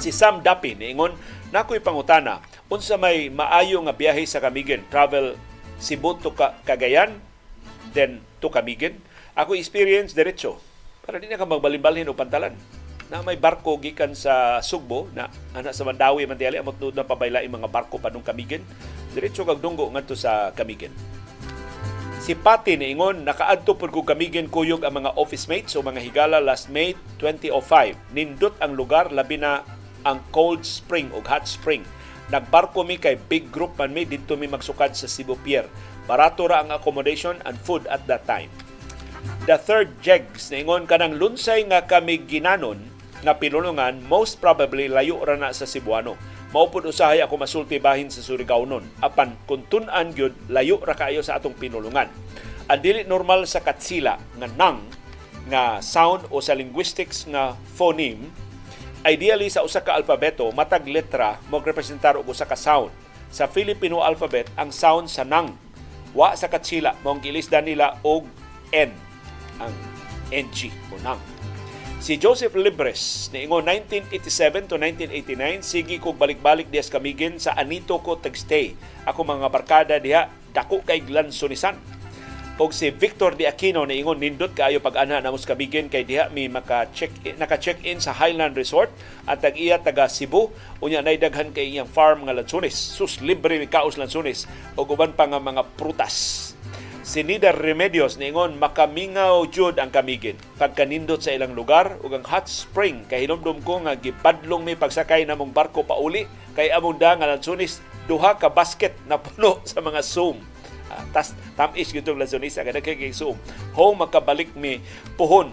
Si 0.00 0.08
Sam 0.16 0.40
Dapin 0.40 0.80
ingon 0.80 1.12
nakoy 1.52 1.76
pangutana 1.76 2.40
unsa 2.72 2.96
may 2.96 3.28
maayo 3.28 3.84
nga 3.84 3.92
biyahe 3.92 4.24
sa 4.24 4.40
Camigan 4.40 4.80
travel 4.88 5.36
Cebu 5.76 6.16
to 6.24 6.32
Cagayan, 6.64 7.20
then 7.92 8.24
to 8.40 8.48
Camiguin. 8.48 8.96
Ako 9.36 9.52
experience 9.52 10.16
diretso 10.16 10.56
para 11.04 11.20
di 11.20 11.28
na 11.28 11.36
ka 11.36 11.44
magbalimbalhin 11.44 12.08
o 12.08 12.16
pantalan 12.16 12.56
na 13.08 13.24
may 13.24 13.40
barko 13.40 13.80
gikan 13.80 14.12
sa 14.12 14.60
Sugbo 14.60 15.08
na 15.16 15.32
ana 15.56 15.72
sa 15.72 15.84
Mandawi 15.84 16.28
man 16.28 16.36
diali 16.36 16.60
amot 16.60 16.76
na 16.92 17.08
pabayla 17.08 17.44
mga 17.44 17.68
barko 17.72 17.96
pa 17.96 18.12
nung 18.12 18.24
Camiguin. 18.24 18.60
Diretso 19.16 19.48
kag 19.48 19.64
dunggo 19.64 19.88
ngadto 19.88 20.12
sa 20.12 20.52
Camiguin. 20.52 20.92
Si 22.20 22.36
Pati 22.36 22.76
niingon 22.76 23.24
nakaadto 23.24 23.80
pud 23.80 23.88
ko 23.88 24.04
Camiguin 24.04 24.52
kuyog 24.52 24.84
ang 24.84 25.00
mga 25.00 25.16
office 25.16 25.48
mates 25.48 25.72
o 25.76 25.80
mga 25.80 26.04
higala 26.04 26.38
last 26.44 26.68
May 26.68 26.92
2005. 27.16 28.12
Nindot 28.12 28.54
ang 28.60 28.76
lugar 28.76 29.08
labi 29.08 29.40
na 29.40 29.64
ang 30.04 30.20
cold 30.30 30.62
spring 30.62 31.08
o 31.16 31.24
hot 31.24 31.48
spring 31.48 31.82
Nagbarko 32.28 32.84
mi 32.84 33.00
kay 33.00 33.16
big 33.16 33.48
group 33.48 33.80
man 33.80 33.96
mi 33.96 34.04
dito 34.04 34.36
mi 34.36 34.44
magsukad 34.44 34.92
sa 34.92 35.08
Cebu 35.08 35.40
Pier. 35.40 35.64
Barato 36.04 36.44
ra 36.44 36.60
ang 36.60 36.68
accommodation 36.72 37.40
and 37.48 37.56
food 37.56 37.88
at 37.88 38.04
that 38.04 38.28
time. 38.28 38.52
The 39.48 39.56
third 39.56 39.96
jegs 40.04 40.52
ningon 40.52 40.84
kanang 40.84 41.16
lunsay 41.16 41.64
nga 41.64 41.88
kami 41.88 42.28
ginanon 42.28 42.84
nga 43.22 43.34
pinulungan 43.36 44.02
most 44.06 44.38
probably 44.38 44.86
layo 44.86 45.18
ra 45.22 45.34
na 45.34 45.54
sa 45.54 45.66
Cebuano. 45.66 46.14
Maupod 46.54 46.88
usahay 46.88 47.20
ako 47.20 47.34
masulti 47.36 47.76
bahin 47.76 48.08
sa 48.08 48.24
Surigao 48.24 48.64
nun. 48.64 48.86
Apan 49.04 49.36
kung 49.44 49.66
tunan 49.68 50.14
gyud 50.16 50.34
layo 50.48 50.80
ra 50.80 50.96
kaayo 50.96 51.20
sa 51.20 51.36
atong 51.36 51.56
pinulungan. 51.58 52.08
Ang 52.68 52.80
dili 52.80 53.04
normal 53.04 53.44
sa 53.44 53.60
katsila 53.60 54.16
nga 54.38 54.48
nang 54.56 54.80
nga 55.48 55.80
sound 55.80 56.28
o 56.28 56.40
sa 56.44 56.52
linguistics 56.52 57.24
nga 57.28 57.56
phoneme 57.76 58.28
Ideally 59.06 59.46
sa 59.46 59.62
usa 59.62 59.78
ka 59.78 59.94
alpabeto 59.94 60.50
matag 60.50 60.82
letra 60.90 61.38
mo 61.46 61.62
representar 61.62 62.18
og 62.18 62.26
usa 62.26 62.42
ka 62.42 62.58
sound. 62.58 62.90
Sa 63.30 63.46
Filipino 63.46 64.02
alphabet 64.02 64.50
ang 64.58 64.74
sound 64.74 65.06
sa 65.06 65.22
nang 65.22 65.54
wa 66.12 66.34
sa 66.34 66.50
katsila 66.50 66.98
mong 67.06 67.22
gilisdan 67.22 67.70
nila 67.70 67.94
og 68.02 68.26
N 68.74 68.90
ang 69.62 69.74
NG 70.34 70.74
o 70.90 70.98
nang. 71.00 71.37
Si 71.98 72.14
Joseph 72.14 72.54
Libres 72.54 73.26
niingon 73.34 73.66
1987 73.66 74.70
to 74.70 74.78
1989 74.78 75.66
sige 75.66 75.98
kog 75.98 76.14
balik-balik 76.14 76.70
dias 76.70 76.94
kamigin 76.94 77.42
sa 77.42 77.58
Anito 77.58 77.98
ko 77.98 78.14
tagstay. 78.14 78.78
Ako 79.02 79.26
mga 79.26 79.50
barkada 79.50 79.98
diha 79.98 80.30
dako 80.54 80.86
kay 80.86 81.02
glansonisan 81.02 81.74
og 82.58 82.70
si 82.70 82.94
Victor 82.94 83.34
Di 83.34 83.50
Aquino 83.50 83.82
na 83.82 83.98
ingon 83.98 84.18
nindot 84.18 84.54
kaayo 84.54 84.78
pag-ana 84.78 85.18
na 85.18 85.34
kabigin 85.34 85.90
kay 85.90 86.06
diha 86.06 86.30
mi 86.30 86.46
maka 86.46 86.86
check 86.94 87.10
naka-check 87.34 87.82
in 87.82 87.98
sa 87.98 88.14
Highland 88.14 88.54
Resort 88.54 88.94
at 89.26 89.42
tag 89.42 89.58
iya 89.58 89.82
taga 89.82 90.06
Cebu. 90.06 90.54
Unya 90.78 91.02
nay 91.02 91.18
daghan 91.18 91.50
kay 91.50 91.66
iyang 91.66 91.90
farm 91.90 92.30
nga 92.30 92.34
lansunis 92.34 92.78
sus 92.78 93.18
libre 93.18 93.58
mi 93.58 93.66
kaos 93.66 93.98
lansunis 93.98 94.46
og 94.78 94.86
uban 94.86 95.18
pa 95.18 95.26
nga 95.26 95.42
mga 95.42 95.66
prutas 95.74 96.54
si 97.08 97.24
Nida 97.24 97.56
Remedios 97.56 98.20
niingon 98.20 98.60
makamingaw 98.60 99.48
jud 99.48 99.80
ang 99.80 99.88
kamigin. 99.88 100.36
Pagkanindot 100.60 101.24
sa 101.24 101.32
ilang 101.32 101.56
lugar 101.56 101.96
ug 102.04 102.12
ang 102.12 102.20
hot 102.20 102.44
spring 102.44 103.08
kay 103.08 103.24
hinumdum 103.24 103.64
ko 103.64 103.80
nga 103.80 103.96
gipadlong 103.96 104.60
mi 104.60 104.76
pagsakay 104.76 105.24
namong 105.24 105.56
barko 105.56 105.88
pauli 105.88 106.28
kay 106.52 106.68
among 106.68 107.00
da 107.00 107.16
nga 107.16 107.32
lansunis 107.32 107.80
duha 108.04 108.36
ka 108.36 108.52
basket 108.52 108.92
na 109.08 109.16
puno 109.16 109.56
sa 109.72 109.80
mga 109.80 110.04
zoom. 110.04 110.36
Uh, 110.92 111.04
tas 111.16 111.32
tamis 111.56 111.88
gyud 111.96 112.04
tong 112.04 112.20
lasonisa 112.20 112.60
kada 112.60 112.84
kay 112.84 113.08
zoom. 113.08 113.40
Home 113.72 114.04
makabalik 114.04 114.52
mi 114.52 114.84
puhon 115.16 115.48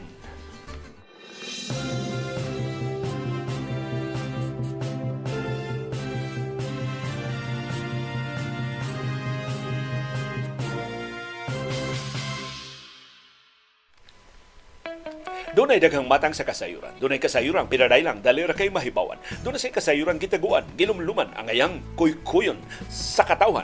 Doon 15.56 15.72
ay 15.72 15.80
daghang 15.80 16.04
matang 16.04 16.36
sa 16.36 16.44
kasayuran. 16.44 16.92
Doon 17.00 17.16
ay 17.16 17.22
kasayuran, 17.24 17.72
pinaday 17.72 18.04
lang, 18.04 18.20
dali 18.20 18.44
ra 18.44 18.52
kay 18.52 18.68
mahibawan. 18.68 19.16
Doon 19.40 19.56
ay 19.56 19.72
kasayuran 19.72 20.20
gitaguan, 20.20 20.68
gilumluman, 20.76 21.32
ang 21.32 21.48
ayang 21.48 21.80
kuy-kuyon 21.96 22.60
sa 22.92 23.24
katawan 23.24 23.64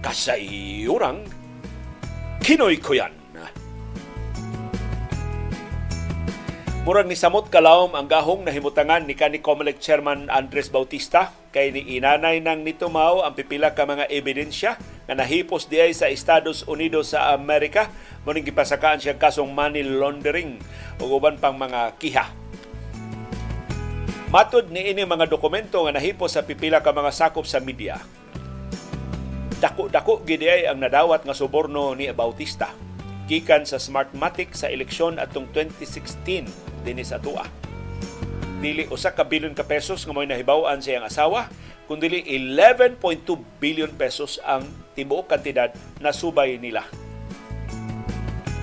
kasayurang 0.00 1.26
Kinoy 2.38 2.80
Kuyan. 2.80 3.12
Murag 6.86 7.10
ni 7.10 7.18
samot 7.18 7.50
kalawom 7.50 7.98
ang 7.98 8.06
gahong 8.06 8.46
na 8.46 8.54
himutangan 8.54 9.02
ni 9.02 9.18
kani 9.18 9.42
Comelec 9.42 9.82
Chairman 9.82 10.30
Andres 10.30 10.70
Bautista. 10.70 11.34
Kay 11.50 11.74
ni 11.74 11.98
inanay 11.98 12.38
nang 12.38 12.62
nitumaw 12.62 13.26
ang 13.26 13.34
pipila 13.34 13.74
ka 13.74 13.82
mga 13.82 14.06
ebidensya 14.06 14.78
nga 15.10 15.14
nahipos 15.18 15.66
diay 15.66 15.90
sa 15.90 16.06
Estados 16.06 16.62
Unidos 16.70 17.18
sa 17.18 17.34
Amerika. 17.34 17.90
Muning 18.22 18.46
gipasakaan 18.46 19.02
siya 19.02 19.18
kasong 19.18 19.50
money 19.50 19.82
laundering 19.82 20.62
ug 21.02 21.10
uban 21.10 21.34
pang 21.42 21.58
mga 21.58 21.98
kiha. 21.98 22.30
Matod 24.30 24.70
ni 24.70 24.86
ini 24.86 25.02
mga 25.02 25.26
dokumento 25.26 25.82
nga 25.82 25.98
nahipos 25.98 26.38
sa 26.38 26.46
pipila 26.46 26.78
ka 26.78 26.94
mga 26.94 27.10
sakop 27.10 27.42
sa 27.42 27.58
media. 27.58 27.98
Dako-dako 29.58 30.22
gid 30.22 30.46
ang 30.46 30.78
nadawat 30.78 31.26
nga 31.26 31.34
suborno 31.34 31.90
ni 31.98 32.06
Bautista 32.14 32.87
gikan 33.28 33.68
sa 33.68 33.76
Smartmatic 33.76 34.56
sa 34.56 34.72
eleksyon 34.72 35.20
atong 35.20 35.46
2016 35.52 36.48
dinhi 36.82 37.04
sa 37.04 37.20
tuwa. 37.20 37.44
Dili 38.58 38.88
usa 38.88 39.12
ka 39.12 39.22
bilyon 39.22 39.54
ka 39.54 39.62
pesos 39.62 40.02
nga 40.02 40.16
mo'y 40.16 40.26
nahibaw-an 40.26 40.80
sa 40.82 40.96
iyang 40.96 41.06
asawa 41.06 41.46
kundi 41.86 42.24
11.2 42.24 43.00
billion 43.60 43.88
pesos 43.94 44.40
ang 44.44 44.64
tibuok 44.92 45.30
kantidad 45.30 45.72
na 46.00 46.10
subay 46.10 46.60
nila. 46.60 46.84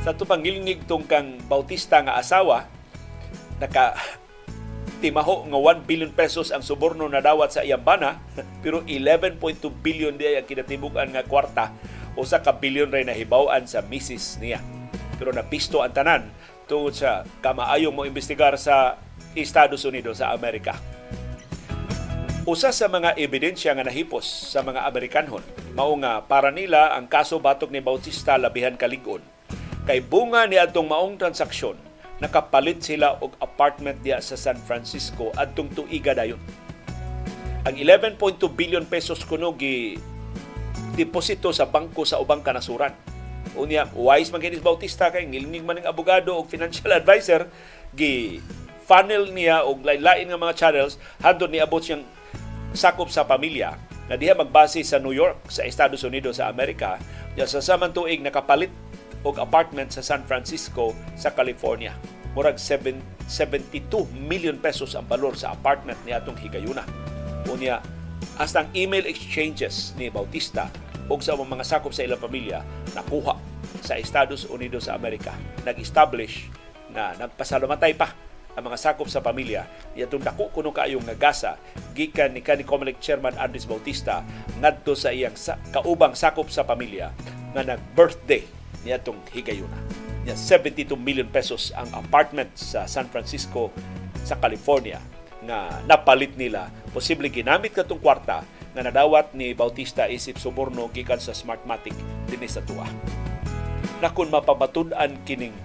Sa 0.05 0.13
ito 0.13 0.29
pangilingig 0.29 0.85
tong 0.85 1.05
kang 1.09 1.41
Bautista 1.49 2.01
nga 2.05 2.21
asawa, 2.21 2.69
naka 3.57 3.97
timaho 5.01 5.41
nga 5.49 5.59
1 5.81 5.89
billion 5.89 6.13
pesos 6.13 6.53
ang 6.53 6.61
suborno 6.61 7.09
na 7.09 7.21
dawat 7.21 7.49
sa 7.49 7.65
iyang 7.65 7.81
bana, 7.81 8.21
pero 8.65 8.85
11.2 8.85 9.41
billion 9.81 10.13
diya 10.13 10.41
ang 10.41 10.45
kinatibukan 10.45 11.09
nga 11.09 11.25
kwarta 11.25 11.73
o 12.15 12.23
sa 12.23 12.39
ka 12.39 12.55
billion 12.55 12.89
ray 12.89 13.03
nahibawan 13.03 13.67
sa 13.67 13.83
misis 13.85 14.39
niya. 14.39 14.63
Pero 15.19 15.31
napisto 15.31 15.83
ang 15.83 15.93
tanan 15.95 16.23
tungod 16.65 16.95
sa 16.95 17.23
kamaayo 17.39 17.91
mo 17.91 18.03
imbestigar 18.07 18.55
sa 18.55 18.99
Estados 19.35 19.83
Unidos 19.83 20.19
sa 20.23 20.31
Amerika. 20.31 20.75
Usa 22.45 22.69
sa 22.71 22.87
mga 22.89 23.17
ebidensya 23.17 23.73
nga 23.73 23.85
nahipos 23.85 24.25
sa 24.25 24.61
mga 24.61 24.85
Amerikanhon 24.85 25.41
mao 25.73 25.93
nga 25.97 26.21
para 26.23 26.53
nila 26.53 26.93
ang 26.93 27.09
kaso 27.09 27.41
batok 27.41 27.73
ni 27.73 27.81
Bautista 27.81 28.37
labihan 28.37 28.77
kalig-on 28.77 29.35
Kay 29.85 30.01
bunga 30.01 30.49
ni 30.49 30.57
atong 30.57 30.89
maong 30.89 31.13
transaksyon, 31.21 31.77
nakapalit 32.17 32.81
sila 32.81 33.21
og 33.21 33.37
apartment 33.37 34.01
diya 34.01 34.17
sa 34.17 34.33
San 34.33 34.57
Francisco 34.57 35.29
adtong 35.37 35.69
tuiga 35.77 36.17
dayon. 36.17 36.41
Ang 37.69 37.77
11.2 37.77 38.17
billion 38.49 38.81
pesos 38.89 39.21
kuno 39.21 39.53
gi 39.53 39.93
deposito 40.95 41.51
sa 41.51 41.67
bangko 41.67 42.07
sa 42.07 42.17
ubang 42.23 42.41
kanasuran. 42.41 42.95
Unya, 43.53 43.87
wise 43.93 44.33
man 44.33 44.41
kinis 44.41 44.63
Bautista 44.63 45.11
kay 45.13 45.27
ngilingig 45.27 45.63
man 45.63 45.79
ng 45.79 45.87
abogado 45.87 46.33
o 46.33 46.43
financial 46.47 46.91
advisor 46.91 47.47
gi 47.93 48.43
funnel 48.83 49.31
niya 49.31 49.63
og 49.63 49.85
lain-lain 49.85 50.29
nga 50.29 50.39
mga 50.39 50.57
channels 50.57 50.99
handon 51.23 51.49
ni 51.49 51.59
abot 51.63 51.81
siyang 51.81 52.03
sakop 52.75 53.07
sa 53.09 53.23
pamilya 53.23 53.79
na 54.05 54.19
diha 54.19 54.37
magbase 54.37 54.83
sa 54.85 55.01
New 55.01 55.15
York 55.15 55.49
sa 55.49 55.65
Estados 55.65 56.03
Unidos 56.03 56.37
sa 56.37 56.51
Amerika. 56.51 56.99
Ya 57.33 57.47
sa 57.49 57.63
samang 57.63 57.95
tuig 57.95 58.21
nakapalit 58.21 58.71
og 59.25 59.41
apartment 59.41 59.89
sa 59.89 60.05
San 60.05 60.21
Francisco 60.27 60.93
sa 61.17 61.33
California. 61.33 61.95
Murag 62.35 62.59
7, 62.59 62.99
72 63.31 64.11
million 64.11 64.59
pesos 64.59 64.93
ang 64.93 65.07
balor 65.07 65.33
sa 65.39 65.55
apartment 65.55 65.97
ni 66.03 66.11
atong 66.11 66.35
higayuna. 66.35 66.83
Unya, 67.47 67.79
hasta 68.35 68.67
ang 68.67 68.69
email 68.75 69.07
exchanges 69.07 69.95
ni 69.95 70.11
Bautista 70.11 70.67
o 71.05 71.17
sa 71.21 71.37
mga 71.37 71.65
sakop 71.65 71.93
sa 71.93 72.05
ilang 72.05 72.21
pamilya 72.21 72.65
nakuha 72.97 73.37
sa 73.85 73.97
Estados 73.99 74.49
Unidos 74.49 74.89
sa 74.89 74.97
Amerika. 74.97 75.33
Nag-establish 75.61 76.49
na 76.89 77.13
nagpasalamatay 77.19 77.93
pa 77.93 78.13
ang 78.55 78.71
mga 78.71 78.79
sakop 78.79 79.11
sa 79.11 79.19
pamilya 79.19 79.67
yatong 79.99 80.23
dako 80.23 80.47
kuno 80.47 80.71
kaayong 80.71 81.03
nga 81.03 81.17
gasa 81.19 81.51
gikan 81.91 82.31
ni 82.31 82.39
kanhi 82.39 82.63
Comelec 82.63 83.03
chairman 83.03 83.35
Andres 83.35 83.67
Bautista 83.67 84.23
ngadto 84.63 84.95
sa 84.95 85.11
iyang 85.11 85.35
sa, 85.35 85.59
kaubang 85.75 86.15
sakop 86.15 86.47
sa 86.47 86.63
pamilya 86.63 87.11
nga 87.51 87.61
nag-birthday 87.75 88.47
niadtong 88.87 89.19
higayuna. 89.35 89.75
Ya 90.23 90.33
72 90.33 90.95
million 90.97 91.27
pesos 91.27 91.75
ang 91.75 91.91
apartment 91.93 92.49
sa 92.55 92.87
San 92.87 93.11
Francisco 93.11 93.69
sa 94.23 94.39
California 94.39 94.97
nga 95.45 95.83
napalit 95.85 96.33
nila 96.39 96.71
posible 96.89 97.29
ginamit 97.29 97.75
katong 97.75 98.01
kwarta 98.01 98.41
nga 98.75 98.83
nadawat 98.83 99.31
ni 99.31 99.55
Bautista 99.55 100.05
isip 100.11 100.35
suborno 100.35 100.91
gikan 100.91 101.17
sa 101.17 101.31
Smartmatic 101.31 101.95
dinhi 102.27 102.51
sa 102.51 102.59
tuwa. 102.59 102.83
Na 104.03 104.11
kung 104.11 104.27
mapabatud-an 104.27 105.15
kining 105.23 105.55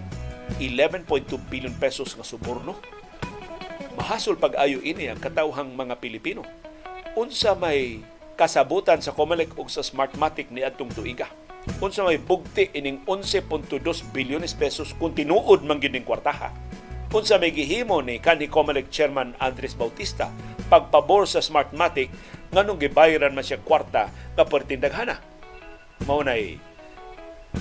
11.2 0.63 1.11
billion 1.51 1.75
pesos 1.75 2.15
nga 2.15 2.23
suborno, 2.23 2.79
mahasol 3.99 4.39
pag-ayo 4.39 4.79
ini 4.87 5.11
ang 5.11 5.19
katawhang 5.19 5.75
mga 5.75 5.99
Pilipino. 5.99 6.47
Unsa 7.19 7.59
may 7.59 7.99
kasabutan 8.39 9.03
sa 9.03 9.11
Comelec 9.11 9.59
ug 9.59 9.67
sa 9.67 9.83
Smartmatic 9.83 10.49
ni 10.55 10.63
atong 10.63 10.95
tuiga 10.95 11.29
unsa 11.81 12.05
may 12.05 12.17
bugti 12.17 12.73
ining 12.73 13.05
11.2 13.05 13.85
bilyones 14.17 14.57
pesos 14.57 14.97
kung 14.97 15.13
tinuod 15.13 15.61
man 15.61 15.81
kwartaha. 15.81 16.53
Unsa 17.11 17.43
may 17.43 17.51
gihimo 17.51 18.01
ni 18.01 18.23
kanhi 18.23 18.47
Comelec 18.47 18.89
chairman 18.89 19.35
Andres 19.43 19.75
Bautista 19.75 20.31
pagpabor 20.71 21.27
sa 21.27 21.43
Smartmatic 21.43 22.09
nganong 22.51 22.83
gibayaran 22.83 23.31
man 23.35 23.47
siya 23.47 23.63
kwarta 23.63 24.11
nga 24.11 24.45
pertindaghana. 24.45 25.23
Mao 26.07 26.23
nay 26.27 26.59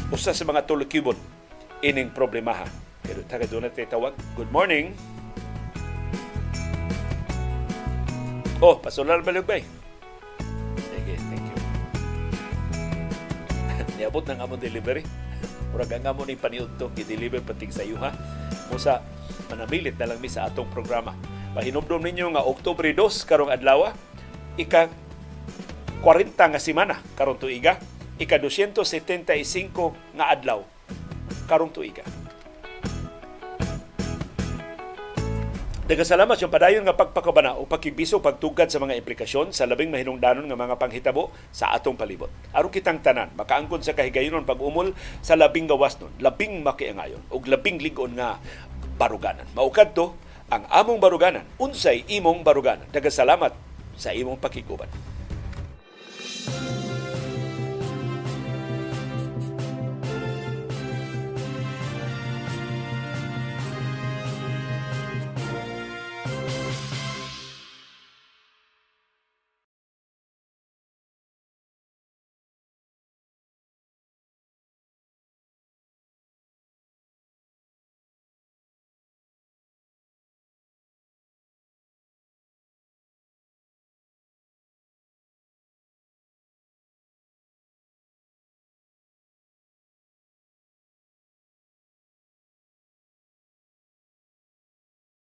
usa 0.10 0.34
sa 0.34 0.46
mga 0.46 0.66
tulokibon 0.66 1.18
ining 1.86 2.10
problemaha. 2.14 2.66
Pero 3.06 3.22
taga 3.26 3.46
doon 3.50 3.66
natin 3.70 3.90
tawag. 3.90 4.14
Good 4.34 4.52
morning. 4.54 4.94
Oh, 8.60 8.76
pasular 8.76 9.24
balog 9.24 9.48
ba 9.48 9.56
niabot 14.00 14.24
ng 14.24 14.40
among 14.40 14.60
delivery. 14.64 15.04
Murag 15.72 15.92
ang 15.96 16.16
amon 16.16 16.32
ni 16.32 16.36
paniud 16.40 16.72
to 16.80 16.88
i-deliver 16.96 17.44
pating 17.44 17.72
sa 17.72 17.84
iyo 17.84 18.00
ha. 18.00 18.16
Musa 18.72 19.04
manamilit 19.52 20.00
na 20.00 20.12
lang 20.12 20.20
mi 20.24 20.32
sa 20.32 20.48
atong 20.48 20.72
programa. 20.72 21.12
Pahinomdom 21.52 22.00
ninyo 22.00 22.32
nga 22.36 22.48
Oktubre 22.48 22.92
2 22.96 23.28
karong 23.28 23.52
adlaw 23.52 23.92
ika 24.60 24.92
40 26.04 26.36
nga 26.36 26.60
semana 26.60 27.00
karong 27.16 27.40
tuiga, 27.40 27.80
ika 28.20 28.36
275 28.36 30.20
nga 30.20 30.26
adlaw 30.36 30.68
karong 31.48 31.72
tuiga. 31.72 32.04
Daghang 35.90 36.38
yung 36.38 36.54
padayon 36.54 36.86
nga 36.86 36.94
pagpakabana 36.94 37.58
o 37.58 37.66
pagkibiso 37.66 38.22
pagtugad 38.22 38.70
sa 38.70 38.78
mga 38.78 38.94
implikasyon 39.02 39.50
sa 39.50 39.66
labing 39.66 39.90
mahinungdanon 39.90 40.46
nga 40.46 40.54
mga 40.54 40.78
panghitabo 40.78 41.34
sa 41.50 41.74
atong 41.74 41.98
palibot. 41.98 42.30
Aron 42.54 42.70
kitang 42.70 43.02
tanan, 43.02 43.34
makaangkon 43.34 43.82
sa 43.82 43.98
kahigayonon 43.98 44.46
pag-umol 44.46 44.94
sa 45.26 45.34
labing 45.34 45.66
gawas 45.66 45.98
nun, 45.98 46.14
labing 46.22 46.62
makiangayon 46.62 47.26
ug 47.34 47.42
labing 47.50 47.82
ligon 47.82 48.14
nga 48.14 48.38
baruganan. 49.02 49.50
Maukad 49.58 49.98
to 49.98 50.14
ang 50.54 50.70
among 50.70 51.02
baruganan, 51.02 51.50
unsay 51.58 52.06
imong 52.06 52.46
baruganan. 52.46 52.86
Daghang 52.94 53.26
salamat 53.26 53.69
sa 54.00 54.16
imong 54.16 54.40
pakiguban. 54.40 54.88